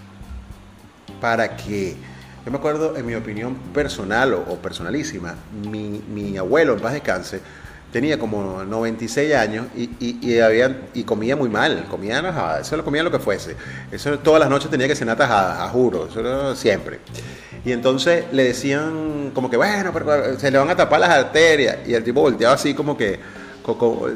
Para 1.21 1.57
que, 1.57 1.97
yo 2.45 2.51
me 2.51 2.59
acuerdo, 2.59 2.97
en 2.97 3.07
mi 3.07 3.15
opinión 3.15 3.55
personal 3.75 4.35
o, 4.35 4.57
personalísima, 4.57 5.35
mi, 5.69 6.37
abuelo 6.37 6.75
en 6.75 6.81
paz 6.81 6.93
descanse 6.93 7.41
tenía 7.93 8.19
como 8.19 8.63
96 8.65 9.35
años 9.35 9.67
y, 9.77 9.91
y, 9.99 10.39
y 10.95 11.03
comía 11.05 11.37
muy 11.37 11.49
mal, 11.49 11.87
comía 11.91 12.23
tajada, 12.23 12.61
eso 12.61 12.77
lo 12.77 12.85
comía 12.85 13.03
lo 13.03 13.11
que 13.11 13.19
fuese. 13.19 13.57
Eso 13.91 14.19
todas 14.21 14.41
las 14.41 14.49
noches 14.49 14.71
tenía 14.71 14.87
que 14.87 14.95
cenar 14.95 15.17
tajada, 15.17 15.65
a 15.65 15.69
juro, 15.69 16.07
eso 16.09 16.55
siempre. 16.55 17.01
Y 17.65 17.73
entonces 17.73 18.25
le 18.33 18.45
decían 18.45 19.33
como 19.35 19.51
que, 19.51 19.57
bueno, 19.57 19.93
pero 19.93 20.39
se 20.39 20.51
le 20.51 20.59
van 20.59 20.71
a 20.71 20.77
tapar 20.77 21.01
las 21.01 21.11
arterias. 21.11 21.79
Y 21.87 21.95
el 21.95 22.05
tipo 22.05 22.21
volteaba 22.21 22.55
así 22.55 22.75
como 22.75 22.97
que, 22.97 23.19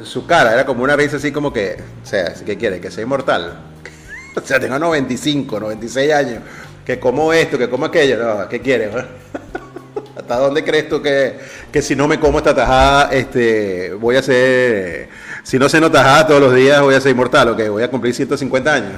su 0.04 0.26
cara 0.26 0.52
era 0.52 0.66
como 0.66 0.82
una 0.82 0.96
risa 0.96 1.16
así 1.16 1.30
como 1.30 1.52
que, 1.52 1.76
o 2.02 2.06
sea, 2.06 2.34
¿qué 2.46 2.56
quiere? 2.56 2.80
Que 2.80 2.90
sea 2.90 3.02
inmortal. 3.02 3.58
o 4.36 4.40
sea, 4.40 4.58
tengo 4.58 4.78
95, 4.78 5.60
96 5.60 6.12
años 6.12 6.42
que 6.84 7.00
como 7.00 7.32
esto, 7.32 7.58
que 7.58 7.68
como 7.68 7.86
aquello. 7.86 8.16
No, 8.18 8.48
¿qué 8.48 8.60
quieres? 8.60 8.90
¿Hasta 10.16 10.36
dónde 10.38 10.64
crees 10.64 10.88
tú 10.88 11.02
que, 11.02 11.38
que, 11.72 11.82
si 11.82 11.96
no 11.96 12.06
me 12.06 12.20
como 12.20 12.38
esta 12.38 12.54
tajada, 12.54 13.12
este, 13.12 13.92
voy 13.94 14.16
a 14.16 14.22
ser, 14.22 15.08
si 15.42 15.58
no 15.58 15.68
ceno 15.68 15.90
tajada 15.90 16.26
todos 16.26 16.40
los 16.40 16.54
días, 16.54 16.80
voy 16.80 16.94
a 16.94 17.00
ser 17.00 17.10
inmortal 17.10 17.48
o 17.48 17.56
que 17.56 17.68
voy 17.68 17.82
a 17.82 17.90
cumplir 17.90 18.14
150 18.14 18.72
años? 18.72 18.92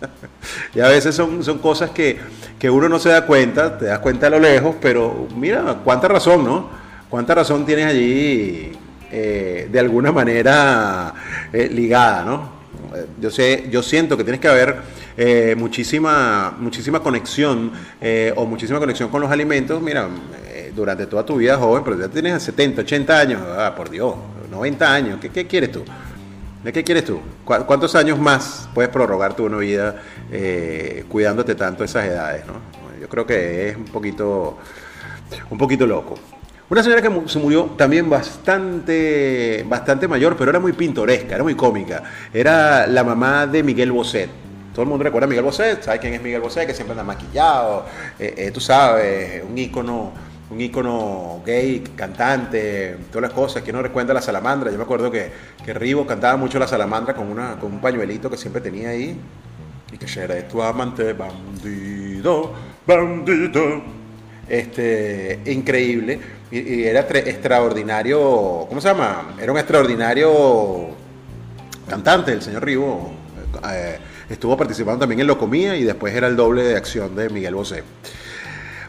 y 0.74 0.80
a 0.80 0.88
veces 0.88 1.14
son, 1.14 1.42
son 1.42 1.58
cosas 1.58 1.90
que, 1.90 2.18
que 2.58 2.70
uno 2.70 2.88
no 2.88 2.98
se 2.98 3.08
da 3.08 3.26
cuenta, 3.26 3.78
te 3.78 3.86
das 3.86 3.98
cuenta 4.00 4.26
a 4.26 4.30
lo 4.30 4.38
lejos, 4.38 4.76
pero 4.80 5.26
mira, 5.34 5.78
cuánta 5.84 6.06
razón, 6.06 6.44
¿no? 6.44 6.70
Cuánta 7.08 7.34
razón 7.34 7.66
tienes 7.66 7.86
allí 7.86 8.72
eh, 9.10 9.68
de 9.70 9.78
alguna 9.80 10.12
manera 10.12 11.12
eh, 11.52 11.68
ligada, 11.70 12.24
¿no? 12.24 12.62
Yo 13.20 13.30
sé, 13.30 13.68
yo 13.70 13.82
siento 13.82 14.16
que 14.16 14.24
tienes 14.24 14.40
que 14.40 14.48
haber 14.48 14.76
eh, 15.16 15.54
muchísima, 15.56 16.56
muchísima 16.58 17.00
conexión 17.00 17.72
o 18.36 18.46
muchísima 18.46 18.78
conexión 18.78 19.08
con 19.08 19.20
los 19.20 19.30
alimentos. 19.30 19.80
Mira, 19.82 20.08
durante 20.74 21.06
toda 21.06 21.24
tu 21.24 21.36
vida 21.36 21.56
joven, 21.56 21.84
pero 21.84 21.98
ya 21.98 22.08
tienes 22.08 22.42
70, 22.42 22.82
80 22.82 23.18
años, 23.18 23.42
ah, 23.58 23.74
por 23.76 23.90
Dios, 23.90 24.14
90 24.50 24.92
años, 24.92 25.20
¿qué, 25.20 25.30
qué 25.30 25.46
quieres 25.46 25.72
tú? 25.72 25.84
¿De 26.62 26.72
qué 26.72 26.84
quieres 26.84 27.04
tú? 27.04 27.20
¿Cuántos 27.44 27.94
años 27.96 28.20
más 28.20 28.68
puedes 28.72 28.90
prorrogar 28.90 29.34
tu 29.34 29.48
vida 29.48 29.96
eh, 30.30 31.04
cuidándote 31.08 31.56
tanto 31.56 31.82
esas 31.82 32.06
edades? 32.06 32.46
¿no? 32.46 32.54
Yo 33.00 33.08
creo 33.08 33.26
que 33.26 33.70
es 33.70 33.76
un 33.76 33.86
poquito, 33.86 34.58
un 35.50 35.58
poquito 35.58 35.86
loco. 35.86 36.14
Una 36.70 36.82
señora 36.82 37.02
que 37.02 37.10
se 37.28 37.38
murió 37.40 37.74
también 37.76 38.08
bastante, 38.08 39.66
bastante 39.68 40.06
mayor, 40.06 40.36
pero 40.38 40.50
era 40.50 40.60
muy 40.60 40.72
pintoresca, 40.72 41.34
era 41.34 41.42
muy 41.42 41.56
cómica. 41.56 42.02
Era 42.32 42.86
la 42.86 43.02
mamá 43.02 43.48
de 43.48 43.64
Miguel 43.64 43.90
Bosé. 43.90 44.28
Todo 44.72 44.82
el 44.82 44.88
mundo 44.88 45.04
recuerda 45.04 45.26
a 45.26 45.28
Miguel 45.28 45.44
Bosé, 45.44 45.82
¿sabes 45.82 46.00
quién 46.00 46.14
es 46.14 46.22
Miguel 46.22 46.40
Bosé? 46.40 46.66
Que 46.66 46.74
siempre 46.74 46.92
anda 46.92 47.04
maquillado, 47.04 47.84
eh, 48.18 48.34
eh, 48.36 48.50
tú 48.50 48.60
sabes, 48.60 49.42
un 49.48 49.56
ícono 49.56 50.12
un 50.52 50.60
ícono 50.60 51.40
gay, 51.44 51.82
cantante, 51.96 52.96
todas 53.10 53.22
las 53.22 53.32
cosas, 53.32 53.62
que 53.62 53.72
no 53.72 53.82
recuerda 53.82 54.12
la 54.12 54.20
salamandra. 54.20 54.70
Yo 54.70 54.76
me 54.76 54.84
acuerdo 54.84 55.10
que, 55.10 55.30
que 55.64 55.72
Rivo 55.72 56.06
cantaba 56.06 56.36
mucho 56.36 56.58
la 56.58 56.68
salamandra 56.68 57.14
con, 57.14 57.28
una, 57.28 57.58
con 57.58 57.72
un 57.72 57.80
pañuelito 57.80 58.30
que 58.30 58.36
siempre 58.36 58.60
tenía 58.60 58.90
ahí. 58.90 59.18
Y 59.90 59.98
que 59.98 60.20
era 60.20 60.46
tu 60.46 60.62
amante, 60.62 61.12
bandido, 61.14 62.52
bandido. 62.86 63.82
Este, 64.48 65.40
increíble. 65.46 66.20
Y, 66.50 66.84
era 66.84 67.00
extraordinario, 67.00 68.66
¿cómo 68.68 68.80
se 68.80 68.88
llama? 68.88 69.34
Era 69.40 69.52
un 69.52 69.58
extraordinario 69.58 70.88
cantante, 71.88 72.32
el 72.32 72.42
señor 72.42 72.64
Rivo. 72.64 73.12
Eh, 73.72 73.98
estuvo 74.32 74.56
participando 74.56 75.00
también 75.00 75.20
en 75.20 75.26
Lo 75.26 75.38
Comía 75.38 75.76
y 75.76 75.84
después 75.84 76.14
era 76.14 76.26
el 76.26 76.36
doble 76.36 76.62
de 76.62 76.76
acción 76.76 77.14
de 77.14 77.28
Miguel 77.28 77.54
Bosé. 77.54 77.82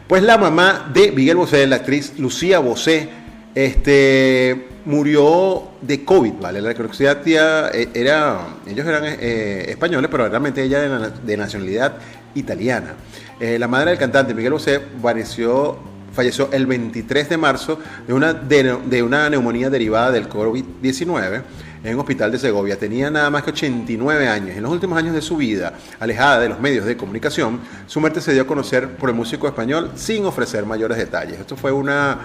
Pues 0.08 0.22
la 0.22 0.36
mamá 0.36 0.90
de 0.92 1.12
Miguel 1.12 1.36
Bosé, 1.36 1.66
la 1.66 1.76
actriz 1.76 2.18
Lucía 2.18 2.58
Bosé, 2.58 3.08
este, 3.54 4.68
murió 4.84 5.68
de 5.80 6.04
COVID, 6.04 6.34
¿vale? 6.40 6.60
La 6.60 6.74
tía 7.22 7.70
eh, 7.72 7.88
era, 7.94 8.40
ellos 8.66 8.86
eran 8.86 9.04
eh, 9.04 9.66
españoles, 9.68 10.10
pero 10.10 10.28
realmente 10.28 10.62
ella 10.62 10.84
era 10.84 11.10
de 11.10 11.36
nacionalidad 11.36 11.96
italiana. 12.34 12.94
Eh, 13.40 13.58
la 13.58 13.68
madre 13.68 13.90
del 13.90 13.98
cantante 13.98 14.34
Miguel 14.34 14.52
Bosé 14.52 14.80
falleció, 15.00 15.78
falleció 16.12 16.48
el 16.52 16.66
23 16.66 17.28
de 17.28 17.36
marzo 17.36 17.78
de 18.06 18.12
una, 18.12 18.32
de 18.34 19.02
una 19.02 19.30
neumonía 19.30 19.70
derivada 19.70 20.10
del 20.10 20.28
COVID-19 20.28 21.42
en 21.84 21.94
un 21.94 22.00
hospital 22.00 22.32
de 22.32 22.38
Segovia. 22.38 22.78
Tenía 22.78 23.10
nada 23.10 23.30
más 23.30 23.42
que 23.42 23.50
89 23.50 24.26
años. 24.26 24.56
En 24.56 24.62
los 24.62 24.72
últimos 24.72 24.98
años 24.98 25.14
de 25.14 25.22
su 25.22 25.36
vida, 25.36 25.74
alejada 26.00 26.40
de 26.40 26.48
los 26.48 26.58
medios 26.58 26.86
de 26.86 26.96
comunicación, 26.96 27.60
su 27.86 28.00
muerte 28.00 28.20
se 28.20 28.32
dio 28.32 28.42
a 28.42 28.46
conocer 28.46 28.96
por 28.96 29.10
el 29.10 29.14
músico 29.14 29.46
español 29.46 29.92
sin 29.94 30.24
ofrecer 30.24 30.64
mayores 30.64 30.98
detalles. 30.98 31.38
Esto 31.38 31.56
fue 31.56 31.70
una, 31.70 32.18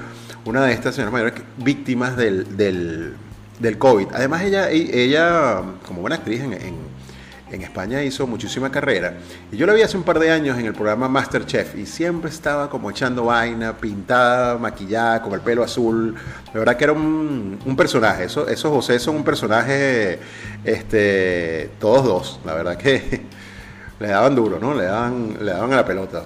una 0.45 0.65
de 0.65 0.73
estas 0.73 0.95
señoras 0.95 1.13
mayores 1.13 1.33
víctimas 1.57 2.15
del, 2.15 2.57
del, 2.57 3.13
del 3.59 3.77
COVID. 3.77 4.07
Además, 4.13 4.43
ella, 4.43 4.69
ella, 4.71 5.61
como 5.85 6.01
buena 6.01 6.15
actriz 6.15 6.41
en 6.41 6.53
en 6.53 6.88
España 7.61 8.03
hizo 8.03 8.27
muchísima 8.27 8.71
carrera. 8.71 9.15
Y 9.51 9.57
yo 9.57 9.65
la 9.65 9.73
vi 9.73 9.81
hace 9.81 9.97
un 9.97 10.03
par 10.03 10.19
de 10.19 10.31
años 10.31 10.57
en 10.57 10.65
el 10.65 10.73
programa 10.73 11.07
Masterchef 11.07 11.75
y 11.75 11.85
siempre 11.85 12.29
estaba 12.29 12.69
como 12.69 12.89
echando 12.91 13.25
vaina, 13.25 13.75
pintada, 13.77 14.57
maquillada, 14.57 15.21
con 15.21 15.33
el 15.33 15.41
pelo 15.41 15.63
azul. 15.63 16.15
De 16.53 16.59
verdad 16.59 16.77
que 16.77 16.83
era 16.83 16.93
un, 16.93 17.75
personaje. 17.77 18.25
Eso, 18.25 18.47
esos 18.47 18.71
José 18.71 18.99
son 18.99 19.15
un 19.15 19.23
personaje, 19.23 20.19
este, 20.63 21.71
todos 21.79 22.03
dos. 22.03 22.39
La 22.45 22.53
verdad 22.53 22.77
que 22.77 23.25
le 23.99 24.07
daban 24.07 24.35
duro, 24.35 24.59
¿no? 24.59 24.73
Le 24.73 24.85
daban, 24.85 25.37
le 25.39 25.51
daban 25.51 25.73
a 25.73 25.77
la 25.77 25.85
pelota. 25.85 26.23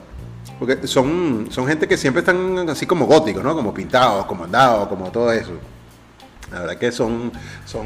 Porque 0.59 0.87
son, 0.87 1.47
son 1.49 1.67
gente 1.67 1.87
que 1.87 1.97
siempre 1.97 2.19
están 2.19 2.69
así 2.69 2.85
como 2.85 3.05
góticos, 3.05 3.43
¿no? 3.43 3.55
Como 3.55 3.73
pintados, 3.73 4.25
como 4.25 4.43
andados, 4.43 4.87
como 4.87 5.11
todo 5.11 5.31
eso. 5.31 5.53
La 6.51 6.59
verdad 6.61 6.77
que 6.77 6.91
son, 6.91 7.31
son 7.65 7.85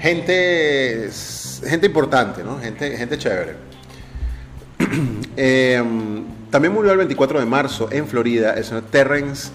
gente, 0.00 1.10
gente 1.64 1.86
importante, 1.86 2.42
¿no? 2.42 2.58
Gente, 2.58 2.96
gente 2.96 3.18
chévere. 3.18 3.56
Em, 5.36 6.24
también 6.50 6.74
murió 6.74 6.92
el 6.92 6.98
24 6.98 7.38
de 7.38 7.46
marzo 7.46 7.88
en 7.92 8.06
Florida 8.06 8.54
el 8.54 8.64
señor 8.64 8.84
Terrence 8.90 9.50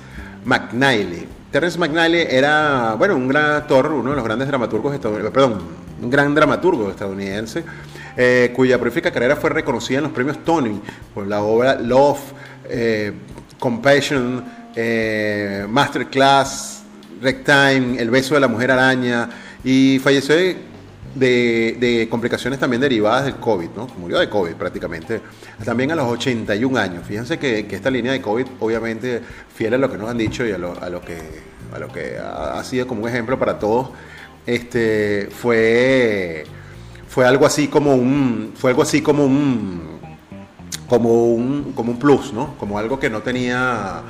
McNally. 0.46 1.28
Terrence 1.52 1.78
McNally 1.78 2.26
era, 2.30 2.96
bueno, 2.98 3.16
un 3.16 3.28
gran 3.28 3.52
actor, 3.52 3.92
uno 3.92 4.12
de 4.12 4.16
los 4.16 4.26
grandes 4.26 4.48
dramaturgos 4.48 4.94
estadounidenses, 4.94 5.34
perdón, 5.34 5.62
un 6.02 6.10
gran 6.10 6.34
dramaturgo 6.34 6.90
estadounidense, 6.90 7.64
eh, 8.18 8.52
cuya 8.56 8.78
prolífica 8.78 9.12
carrera 9.12 9.36
fue 9.36 9.50
reconocida 9.50 9.98
en 9.98 10.06
los 10.06 10.14
premios 10.14 10.44
Tony 10.44 10.82
por 11.14 11.28
la 11.28 11.42
obra 11.42 11.76
Love, 11.76 12.20
eh, 12.70 13.14
Compassion, 13.60 14.44
eh, 14.76 15.66
Masterclass, 15.70 16.84
Rectime, 17.22 18.00
El 18.00 18.10
beso 18.10 18.36
de 18.36 18.42
la 18.42 18.48
mujer 18.48 18.72
araña, 18.72 19.30
y 19.66 19.98
falleció 19.98 20.36
de, 21.16 22.08
complicaciones 22.10 22.60
también 22.60 22.80
derivadas 22.80 23.26
del 23.26 23.38
COVID, 23.38 23.70
¿no? 23.76 23.88
Murió 23.98 24.20
de 24.20 24.30
COVID 24.30 24.54
prácticamente, 24.54 25.22
también 25.66 25.92
a 25.92 25.96
los 25.96 26.06
81 26.08 26.78
años. 26.78 27.04
Fíjense 27.06 27.40
que, 27.40 27.66
esta 27.72 27.90
línea 27.90 28.12
de 28.12 28.22
COVID, 28.22 28.46
obviamente, 28.60 29.22
fiel 29.54 29.74
a 29.74 29.78
lo 29.80 29.92
que 29.92 29.98
nos 29.98 30.08
han 30.08 30.20
dicho 30.20 30.46
y 30.46 30.52
a 30.52 30.60
lo, 30.60 30.76
que, 31.02 31.18
a 31.74 31.80
lo 31.80 31.88
que 31.92 32.18
ha, 32.20 32.64
sido 32.64 32.86
como 32.86 33.04
un 33.04 33.10
ejemplo 33.10 33.40
para 33.40 33.58
todos, 33.58 33.90
este, 34.46 35.30
fue, 35.32 36.44
fue 37.08 37.26
algo 37.26 37.48
así 37.48 37.68
como 37.68 37.96
un, 37.96 38.54
fue 38.56 38.70
algo 38.70 38.84
así 38.84 39.02
como 39.02 39.26
un, 39.26 40.00
como 40.88 41.34
un, 41.34 41.74
como 41.74 41.92
un 41.92 41.98
plus, 41.98 42.34
¿no? 42.34 42.56
Como 42.60 42.78
algo 42.78 43.00
que 43.00 43.10
no 43.10 43.24
tenía 43.24 44.04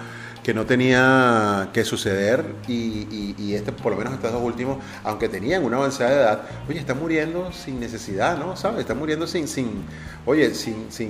que 0.46 0.54
no 0.54 0.68
tenía 0.68 1.70
que 1.74 1.84
suceder 1.84 2.46
y, 2.68 3.56
este, 3.56 3.72
por 3.72 3.94
lo 3.94 3.98
menos 3.98 4.14
estos 4.14 4.32
dos 4.32 4.44
últimos, 4.44 4.78
aunque 5.04 5.28
tenían 5.28 5.64
una 5.64 5.78
avanzada 5.78 6.12
edad, 6.12 6.42
oye, 6.70 6.78
están 6.78 7.00
muriendo 7.00 7.52
sin 7.52 7.80
necesidad, 7.80 8.38
¿no? 8.38 8.56
¿Sabes? 8.56 8.82
Están 8.82 9.00
muriendo 9.00 9.26
sin, 9.26 9.48
sin 9.48 9.84
oye, 10.24 10.54
sin, 10.54 10.92
sin, 10.92 11.10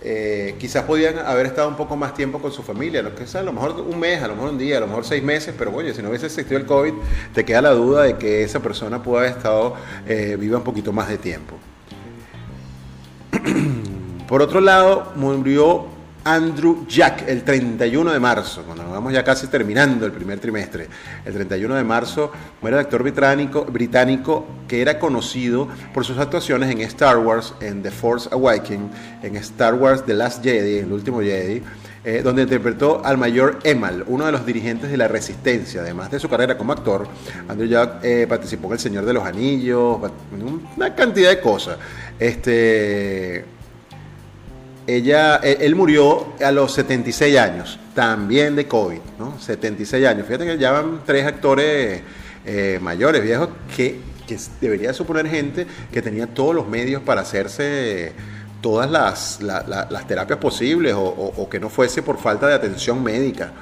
eh, 0.00 0.56
quizás 0.58 0.84
podían 0.84 1.18
haber 1.18 1.44
estado 1.44 1.68
un 1.68 1.76
poco 1.76 1.94
más 1.94 2.14
tiempo 2.14 2.40
con 2.40 2.50
su 2.52 2.62
familia, 2.62 3.02
lo 3.02 3.14
que 3.14 3.26
sea, 3.26 3.42
a 3.42 3.44
lo 3.44 3.52
mejor 3.52 3.72
un 3.72 4.00
mes, 4.00 4.22
a 4.22 4.28
lo 4.28 4.34
mejor 4.34 4.48
un 4.52 4.58
día, 4.58 4.78
a 4.78 4.80
lo 4.80 4.86
mejor 4.86 5.04
seis 5.04 5.22
meses, 5.22 5.54
pero 5.58 5.70
oye, 5.74 5.92
si 5.92 6.00
no 6.00 6.08
hubiese 6.08 6.24
existido 6.24 6.56
el 6.56 6.64
COVID, 6.64 6.94
te 7.34 7.44
queda 7.44 7.60
la 7.60 7.72
duda 7.72 8.04
de 8.04 8.16
que 8.16 8.44
esa 8.44 8.60
persona 8.60 9.02
pudo 9.02 9.18
haber 9.18 9.32
estado 9.32 9.74
eh, 10.08 10.38
viva 10.40 10.56
un 10.56 10.64
poquito 10.64 10.90
más 10.90 11.10
de 11.10 11.18
tiempo. 11.18 11.54
Por 14.26 14.40
otro 14.40 14.62
lado, 14.62 15.12
murió 15.16 15.99
Andrew 16.24 16.86
Jack 16.86 17.24
el 17.28 17.42
31 17.42 18.12
de 18.12 18.20
marzo, 18.20 18.62
cuando 18.64 18.82
nos 18.82 18.92
vamos 18.92 19.12
ya 19.12 19.24
casi 19.24 19.46
terminando 19.46 20.04
el 20.04 20.12
primer 20.12 20.38
trimestre. 20.38 20.88
El 21.24 21.32
31 21.32 21.74
de 21.74 21.84
marzo 21.84 22.30
muere 22.60 22.76
el 22.76 22.84
actor 22.84 23.02
británico, 23.02 23.64
británico 23.64 24.46
que 24.68 24.82
era 24.82 24.98
conocido 24.98 25.68
por 25.94 26.04
sus 26.04 26.18
actuaciones 26.18 26.70
en 26.70 26.80
Star 26.82 27.18
Wars, 27.18 27.54
en 27.60 27.82
The 27.82 27.90
Force 27.90 28.28
Awakening, 28.32 28.90
en 29.22 29.36
Star 29.36 29.74
Wars 29.74 30.04
The 30.04 30.14
Last 30.14 30.44
Jedi, 30.44 30.78
el 30.78 30.92
último 30.92 31.20
Jedi, 31.20 31.62
eh, 32.04 32.22
donde 32.22 32.42
interpretó 32.42 33.02
al 33.04 33.18
mayor 33.18 33.58
Emal, 33.62 34.04
uno 34.06 34.26
de 34.26 34.32
los 34.32 34.44
dirigentes 34.44 34.90
de 34.90 34.96
la 34.96 35.08
Resistencia. 35.08 35.80
Además 35.80 36.10
de 36.10 36.18
su 36.18 36.28
carrera 36.28 36.56
como 36.56 36.72
actor, 36.72 37.06
Andrew 37.48 37.68
Jack 37.68 38.04
eh, 38.04 38.26
participó 38.28 38.68
en 38.68 38.72
El 38.74 38.78
Señor 38.78 39.04
de 39.04 39.12
los 39.12 39.24
Anillos, 39.24 39.98
una 40.76 40.94
cantidad 40.94 41.30
de 41.30 41.40
cosas. 41.40 41.78
Este 42.18 43.44
ella, 44.96 45.40
e, 45.42 45.58
él 45.60 45.74
murió 45.74 46.34
a 46.44 46.50
los 46.50 46.72
76 46.72 47.38
años, 47.38 47.78
también 47.94 48.56
de 48.56 48.66
COVID, 48.66 49.00
¿no? 49.18 49.38
76 49.38 50.06
años. 50.06 50.26
Fíjate 50.26 50.46
que 50.46 50.58
ya 50.58 50.72
van 50.72 51.02
tres 51.04 51.26
actores 51.26 52.02
eh, 52.44 52.78
mayores, 52.80 53.22
viejos, 53.22 53.48
que, 53.76 54.00
que, 54.26 54.38
debería 54.60 54.92
suponer 54.92 55.28
gente 55.28 55.66
que 55.92 56.02
tenía 56.02 56.26
todos 56.26 56.54
los 56.54 56.68
medios 56.68 57.02
para 57.02 57.20
hacerse 57.20 58.12
todas 58.60 58.90
las, 58.90 59.40
las 59.40 60.06
terapias 60.06 60.38
posibles 60.38 60.94
o, 60.96 61.48
que 61.50 61.58
no 61.58 61.70
fuese 61.70 62.02
por 62.02 62.18
falta 62.18 62.46
de 62.46 62.54
atención 62.54 63.02
médica 63.02 63.52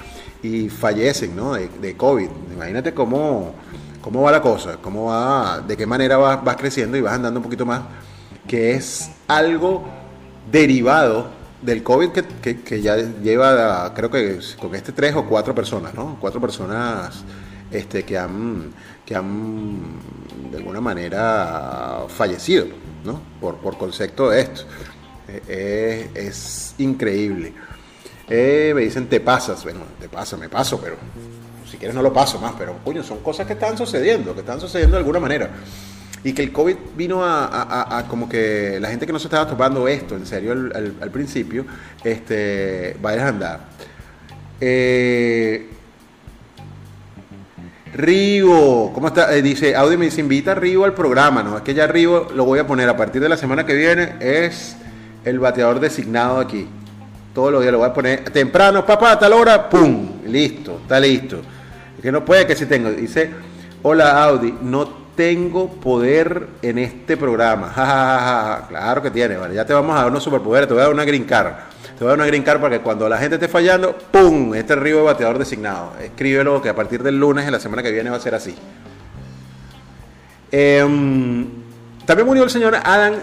y 0.43 0.69
fallecen 0.69 1.37
¿no? 1.37 1.55
de, 1.55 1.97
COVID. 1.97 2.29
Imagínate 2.53 2.93
cómo, 2.93 3.55
cómo 4.01 4.23
va 4.23 4.33
la 4.33 4.43
cosa, 4.43 4.79
cómo 4.81 5.07
va, 5.07 5.61
de 5.61 5.77
qué 5.77 5.87
manera 5.87 6.17
vas, 6.17 6.43
vas 6.43 6.57
creciendo 6.57 6.97
y 6.97 7.01
vas 7.01 7.14
andando 7.14 7.38
un 7.38 7.45
poquito 7.45 7.64
más, 7.64 7.83
que 8.47 8.73
es 8.73 9.11
algo 9.29 9.98
derivado 10.51 11.29
del 11.63 11.83
COVID 11.83 12.11
que, 12.11 12.81
ya 12.81 12.97
lleva, 12.97 13.93
creo 13.95 14.11
que 14.11 14.39
con 14.61 14.75
este 14.75 14.93
tres 14.93 15.15
o 15.15 15.25
cuatro 15.27 15.55
personas, 15.55 15.95
¿no? 15.95 16.17
Cuatro 16.21 16.41
personas 16.41 17.25
este, 17.71 18.05
que 18.05 18.17
han, 18.17 18.73
que 19.05 19.15
han 19.15 19.81
de 20.51 20.59
alguna 20.59 20.81
manera 20.81 22.05
fallecido, 22.09 22.67
¿no? 23.05 23.21
Por, 23.41 23.57
por 23.57 23.77
concepto 23.77 24.31
de 24.31 24.41
esto. 24.41 24.63
Eh, 25.29 26.11
es, 26.15 26.27
es 26.27 26.75
increíble. 26.79 27.53
Eh, 28.29 28.73
me 28.75 28.83
dicen, 28.83 29.09
te 29.09 29.21
pasas. 29.21 29.63
Bueno, 29.65 29.81
te 30.01 30.09
pasa, 30.09 30.37
me 30.37 30.49
paso, 30.49 30.81
pero 30.81 30.97
si 31.71 31.77
quieres 31.77 31.95
no 31.95 32.03
lo 32.03 32.13
paso 32.13 32.39
más. 32.39 32.55
Pero, 32.59 32.79
coño, 32.85 33.03
son 33.03 33.19
cosas 33.19 33.47
que 33.47 33.55
están 33.55 33.77
sucediendo, 33.77 34.35
que 34.35 34.41
están 34.41 34.61
sucediendo 34.61 34.97
de 34.97 35.01
alguna 35.01 35.21
manera. 35.21 35.51
Y 36.24 36.33
que 36.33 36.42
el 36.42 36.52
COVID 36.52 36.76
vino 36.96 37.20
a, 37.22 38.04
como 38.09 38.28
que 38.28 38.78
la 38.81 38.88
gente 38.90 39.07
que 39.07 39.12
no 39.12 39.18
se 39.18 39.26
estaba 39.26 39.46
tomando 39.46 39.87
esto 39.87 40.16
en 40.16 40.26
serio 40.26 40.52
al 40.52 41.11
principio, 41.11 41.64
este, 42.04 42.96
va 43.04 43.11
a 43.11 43.12
desandar. 43.14 43.61
Eh, 44.61 45.68
Rigo, 47.94 48.92
¿cómo 48.92 49.09
está? 49.09 49.35
Eh, 49.35 49.42
dice, 49.42 49.74
Audi 49.74 49.96
me 49.96 50.07
dice, 50.07 50.20
invita 50.20 50.52
a 50.52 50.54
Rigo 50.54 50.85
al 50.85 50.94
programa, 50.94 51.42
¿no? 51.42 51.57
Es 51.57 51.62
que 51.62 51.74
ya 51.74 51.87
Rigo 51.87 52.28
lo 52.35 52.44
voy 52.44 52.59
a 52.59 52.66
poner 52.66 52.88
a 52.88 52.96
partir 52.96 53.22
de 53.22 53.28
la 53.28 53.37
semana 53.37 53.64
que 53.64 53.74
viene, 53.74 54.14
es 54.20 54.76
el 55.24 55.38
bateador 55.38 55.81
designado 55.81 56.38
aquí. 56.38 56.68
Todos 57.35 57.52
los 57.52 57.61
días 57.62 57.72
lo 57.72 57.78
voy 57.78 57.88
a 57.88 57.94
poner 57.94 58.24
temprano, 58.31 58.85
papá, 58.85 59.12
a 59.12 59.18
tal 59.18 59.33
hora, 59.33 59.68
¡pum! 59.68 60.22
Listo, 60.26 60.81
está 60.83 61.00
listo. 61.00 61.40
Es 61.96 62.02
que 62.02 62.12
no 62.12 62.24
puede 62.24 62.46
que 62.46 62.57
si 62.57 62.66
tengo. 62.66 62.90
Dice, 62.90 63.31
hola 63.83 64.22
Audi, 64.24 64.54
no 64.61 65.08
tengo 65.18 65.68
poder 65.68 66.46
en 66.62 66.78
este 66.78 67.16
programa. 67.16 67.72
Claro 68.68 69.02
que 69.02 69.11
tiene, 69.11 69.37
vale. 69.37 69.52
Ya 69.52 69.66
te 69.66 69.74
vamos 69.74 69.96
a 69.96 70.02
dar 70.02 70.11
unos 70.12 70.22
superpoderes, 70.22 70.68
te 70.68 70.74
voy 70.74 70.81
a 70.81 70.85
dar 70.85 70.94
una 70.94 71.04
green. 71.04 71.26
Te 71.26 71.35
voy 71.35 71.42
a 71.42 72.07
dar 72.07 72.14
una 72.14 72.26
green 72.26 72.44
para 72.44 72.70
que 72.70 72.78
cuando 72.78 73.09
la 73.09 73.18
gente 73.18 73.35
esté 73.35 73.48
fallando, 73.48 73.98
¡pum! 74.12 74.54
Este 74.54 74.74
es 74.74 74.78
Rigo 74.78 74.98
de 74.98 75.04
bateador 75.07 75.38
designado. 75.38 75.94
Escríbelo 76.00 76.62
que 76.62 76.68
a 76.68 76.76
partir 76.76 77.02
del 77.02 77.18
lunes 77.18 77.46
de 77.46 77.50
la 77.50 77.59
semana 77.59 77.83
que 77.83 77.90
viene 77.90 78.11
va 78.11 78.18
a 78.18 78.20
ser 78.20 78.37
así. 78.37 78.54
Em, 80.52 81.48
también 82.07 82.24
murió 82.24 82.44
el 82.44 82.50
señor 82.50 82.76
Adam. 82.76 83.14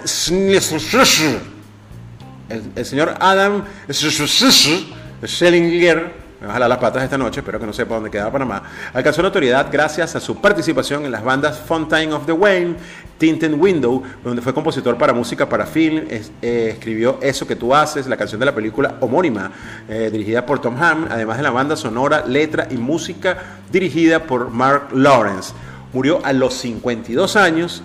El, 2.49 2.71
el 2.75 2.85
señor 2.85 3.15
Adam 3.21 3.63
Schellinger, 3.89 6.11
me 6.39 6.47
va 6.47 6.51
a 6.51 6.53
jalar 6.53 6.69
las 6.69 6.77
patas 6.79 7.03
esta 7.03 7.17
noche, 7.17 7.39
espero 7.39 7.59
que 7.59 7.65
no 7.65 7.73
sepa 7.73 7.95
dónde 7.95 8.11
queda 8.11 8.31
Panamá, 8.31 8.63
alcanzó 8.93 9.21
notoriedad 9.21 9.67
gracias 9.71 10.15
a 10.15 10.19
su 10.19 10.41
participación 10.41 11.05
en 11.05 11.11
las 11.11 11.23
bandas 11.23 11.59
Fountain 11.59 12.13
of 12.13 12.25
the 12.25 12.31
Wayne, 12.31 12.75
Tinted 13.17 13.53
Window, 13.53 14.03
donde 14.23 14.41
fue 14.41 14.53
compositor 14.53 14.97
para 14.97 15.13
música 15.13 15.47
para 15.47 15.65
film, 15.65 16.03
eh, 16.09 16.69
escribió 16.71 17.17
Eso 17.21 17.47
que 17.47 17.55
tú 17.55 17.73
haces, 17.73 18.07
la 18.07 18.17
canción 18.17 18.39
de 18.39 18.45
la 18.45 18.53
película 18.53 18.97
homónima, 18.99 19.51
eh, 19.87 20.09
dirigida 20.11 20.45
por 20.45 20.59
Tom 20.59 20.75
Ham, 20.81 21.07
además 21.09 21.37
de 21.37 21.43
la 21.43 21.51
banda 21.51 21.75
sonora, 21.75 22.25
letra 22.25 22.67
y 22.69 22.75
música 22.75 23.37
dirigida 23.71 24.23
por 24.23 24.49
Mark 24.49 24.89
Lawrence. 24.93 25.53
Murió 25.93 26.19
a 26.25 26.33
los 26.33 26.55
52 26.55 27.37
años 27.37 27.81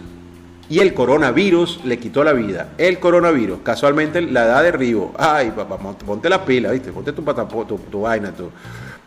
y 0.70 0.78
el 0.78 0.94
coronavirus 0.94 1.80
le 1.84 1.98
quitó 1.98 2.24
la 2.24 2.32
vida. 2.32 2.68
El 2.78 2.98
coronavirus, 2.98 3.58
casualmente 3.62 4.22
la 4.22 4.44
edad 4.44 4.62
de 4.62 4.72
Rigo. 4.72 5.12
Ay, 5.18 5.50
papá, 5.50 5.76
ponte 5.78 6.28
la 6.30 6.44
pila, 6.44 6.70
¿viste? 6.70 6.92
Ponte 6.92 7.12
tu, 7.12 7.22
patapo- 7.24 7.66
tu, 7.66 7.76
tu 7.76 8.00
vaina, 8.02 8.30
tu, 8.32 8.50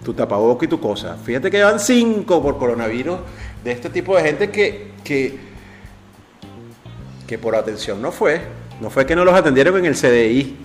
tu 0.03 0.13
tapaboca 0.13 0.65
y 0.65 0.67
tu 0.67 0.79
cosa. 0.79 1.15
Fíjate 1.15 1.49
que 1.49 1.57
llevan 1.57 1.79
cinco 1.79 2.43
por 2.43 2.57
coronavirus 2.57 3.17
de 3.63 3.71
este 3.71 3.89
tipo 3.89 4.15
de 4.17 4.23
gente 4.23 4.49
que, 4.51 4.91
que, 5.05 5.39
que 7.25 7.37
por 7.37 7.55
atención 7.55 8.01
no 8.01 8.11
fue. 8.11 8.41
No 8.81 8.89
fue 8.89 9.05
que 9.05 9.15
no 9.15 9.23
los 9.23 9.33
atendieron 9.33 9.77
en 9.77 9.85
el 9.85 9.95
CDI, 9.95 10.57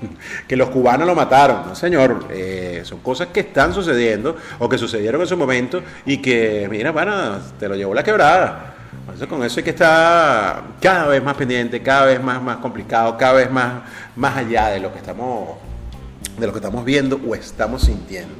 que 0.48 0.56
los 0.56 0.70
cubanos 0.70 1.06
lo 1.06 1.14
mataron. 1.14 1.66
No, 1.66 1.74
señor. 1.74 2.28
Eh, 2.30 2.80
son 2.84 3.00
cosas 3.00 3.28
que 3.28 3.40
están 3.40 3.74
sucediendo 3.74 4.36
o 4.58 4.68
que 4.68 4.78
sucedieron 4.78 5.20
en 5.20 5.26
su 5.26 5.36
momento 5.36 5.82
y 6.06 6.18
que, 6.18 6.66
mira, 6.70 6.94
pana, 6.94 7.40
te 7.58 7.68
lo 7.68 7.74
llevó 7.74 7.92
la 7.92 8.02
quebrada. 8.02 8.72
Entonces, 9.06 9.28
con 9.28 9.44
eso 9.44 9.60
hay 9.60 9.64
que 9.64 9.70
estar 9.70 10.64
cada 10.80 11.06
vez 11.06 11.22
más 11.22 11.36
pendiente, 11.36 11.80
cada 11.80 12.06
vez 12.06 12.20
más, 12.20 12.42
más 12.42 12.56
complicado, 12.58 13.16
cada 13.16 13.34
vez 13.34 13.50
más, 13.50 13.82
más 14.16 14.36
allá 14.36 14.68
de 14.68 14.80
lo 14.80 14.92
que 14.92 14.98
estamos 14.98 15.56
de 16.38 16.46
lo 16.46 16.52
que 16.52 16.58
estamos 16.58 16.84
viendo 16.84 17.18
o 17.26 17.34
estamos 17.34 17.82
sintiendo, 17.82 18.34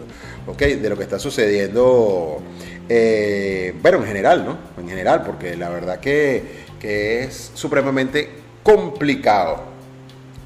¿ok? 0.46 0.59
De 0.59 0.88
lo 0.90 0.96
que 0.98 1.05
está 1.05 1.18
sucediendo, 1.18 2.42
eh, 2.90 3.74
bueno, 3.81 3.98
en 3.98 4.05
general, 4.05 4.44
¿no? 4.44 4.59
En 4.79 4.88
general, 4.88 5.22
porque 5.24 5.57
la 5.57 5.70
verdad 5.70 5.98
que, 5.98 6.64
que 6.79 7.22
es 7.24 7.52
supremamente 7.55 8.29
complicado, 8.62 9.62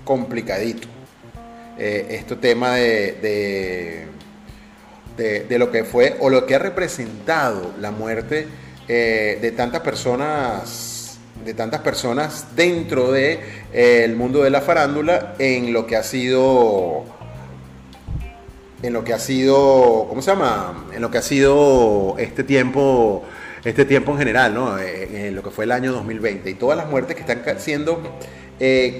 complicadito. 0.04 0.86
Eh, 1.78 2.06
este 2.10 2.36
tema 2.36 2.74
de- 2.74 4.06
de 5.16 5.58
lo 5.58 5.70
que 5.70 5.84
fue 5.84 6.16
o 6.20 6.30
lo 6.30 6.46
que 6.46 6.54
ha 6.54 6.58
representado 6.58 7.72
la 7.80 7.90
muerte 7.90 8.46
eh, 8.92 9.38
de 9.40 9.52
tantas 9.52 9.80
personas 9.82 11.18
de 11.44 11.54
tantas 11.54 11.80
personas 11.80 12.48
dentro 12.56 13.12
de 13.12 13.38
eh, 13.72 14.12
mundo 14.16 14.42
de 14.42 14.50
la 14.50 14.60
farándula 14.60 15.34
en 15.38 15.72
lo 15.72 15.86
que 15.86 15.94
ha 15.96 16.02
sido 16.02 17.04
en 18.82 18.92
lo 18.92 19.04
que 19.04 19.12
ha 19.12 19.18
sido, 19.18 20.06
¿cómo 20.08 20.22
se 20.22 20.30
llama? 20.30 20.86
En 20.94 21.00
lo 21.02 21.10
que 21.10 21.18
ha 21.18 21.22
sido 21.22 22.16
este 22.18 22.44
tiempo, 22.44 23.22
este 23.64 23.84
tiempo 23.84 24.12
en 24.12 24.18
general, 24.18 24.54
¿no? 24.54 24.78
Eh, 24.78 25.28
En 25.28 25.34
lo 25.36 25.42
que 25.42 25.50
fue 25.50 25.64
el 25.66 25.72
año 25.72 25.92
2020 25.92 26.50
y 26.50 26.54
todas 26.54 26.76
las 26.78 26.88
muertes 26.88 27.14
que 27.14 27.22
están 27.22 27.42
siendo 27.60 28.00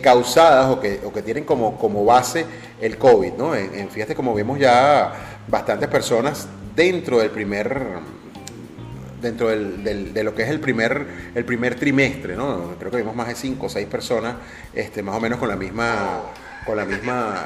causadas 0.03 0.70
o 0.70 0.81
que, 0.81 1.00
o 1.05 1.12
que 1.12 1.22
tienen 1.22 1.44
como, 1.44 1.76
como 1.79 2.05
base 2.05 2.44
el 2.81 2.96
COVID, 2.96 3.33
¿no? 3.35 3.55
En- 3.55 3.90
fíjate 3.90 4.14
como 4.14 4.35
vemos 4.35 4.59
ya 4.59 5.12
bastantes 5.48 5.88
personas 5.88 6.46
dentro 6.76 7.18
del 7.18 7.31
primer 7.31 7.79
dentro 9.20 9.48
del- 9.48 9.83
del- 9.85 10.12
de 10.14 10.24
lo 10.24 10.35
que 10.35 10.42
es 10.42 10.48
el 10.50 10.61
primer, 10.61 11.06
el 11.35 11.44
primer 11.44 11.74
trimestre, 11.74 12.37
¿no? 12.37 12.74
Creo 12.78 12.90
que 12.90 12.98
vimos 12.98 13.14
más 13.16 13.28
de 13.28 13.35
cinco 13.35 13.66
o 13.66 13.68
seis 13.68 13.87
personas, 13.87 14.35
este, 14.74 15.02
más 15.02 15.14
o 15.16 15.20
menos 15.20 15.38
con 15.38 15.48
la 15.48 15.56
misma, 15.56 16.20
con 16.66 16.76
la 16.76 16.85
misma, 16.85 17.37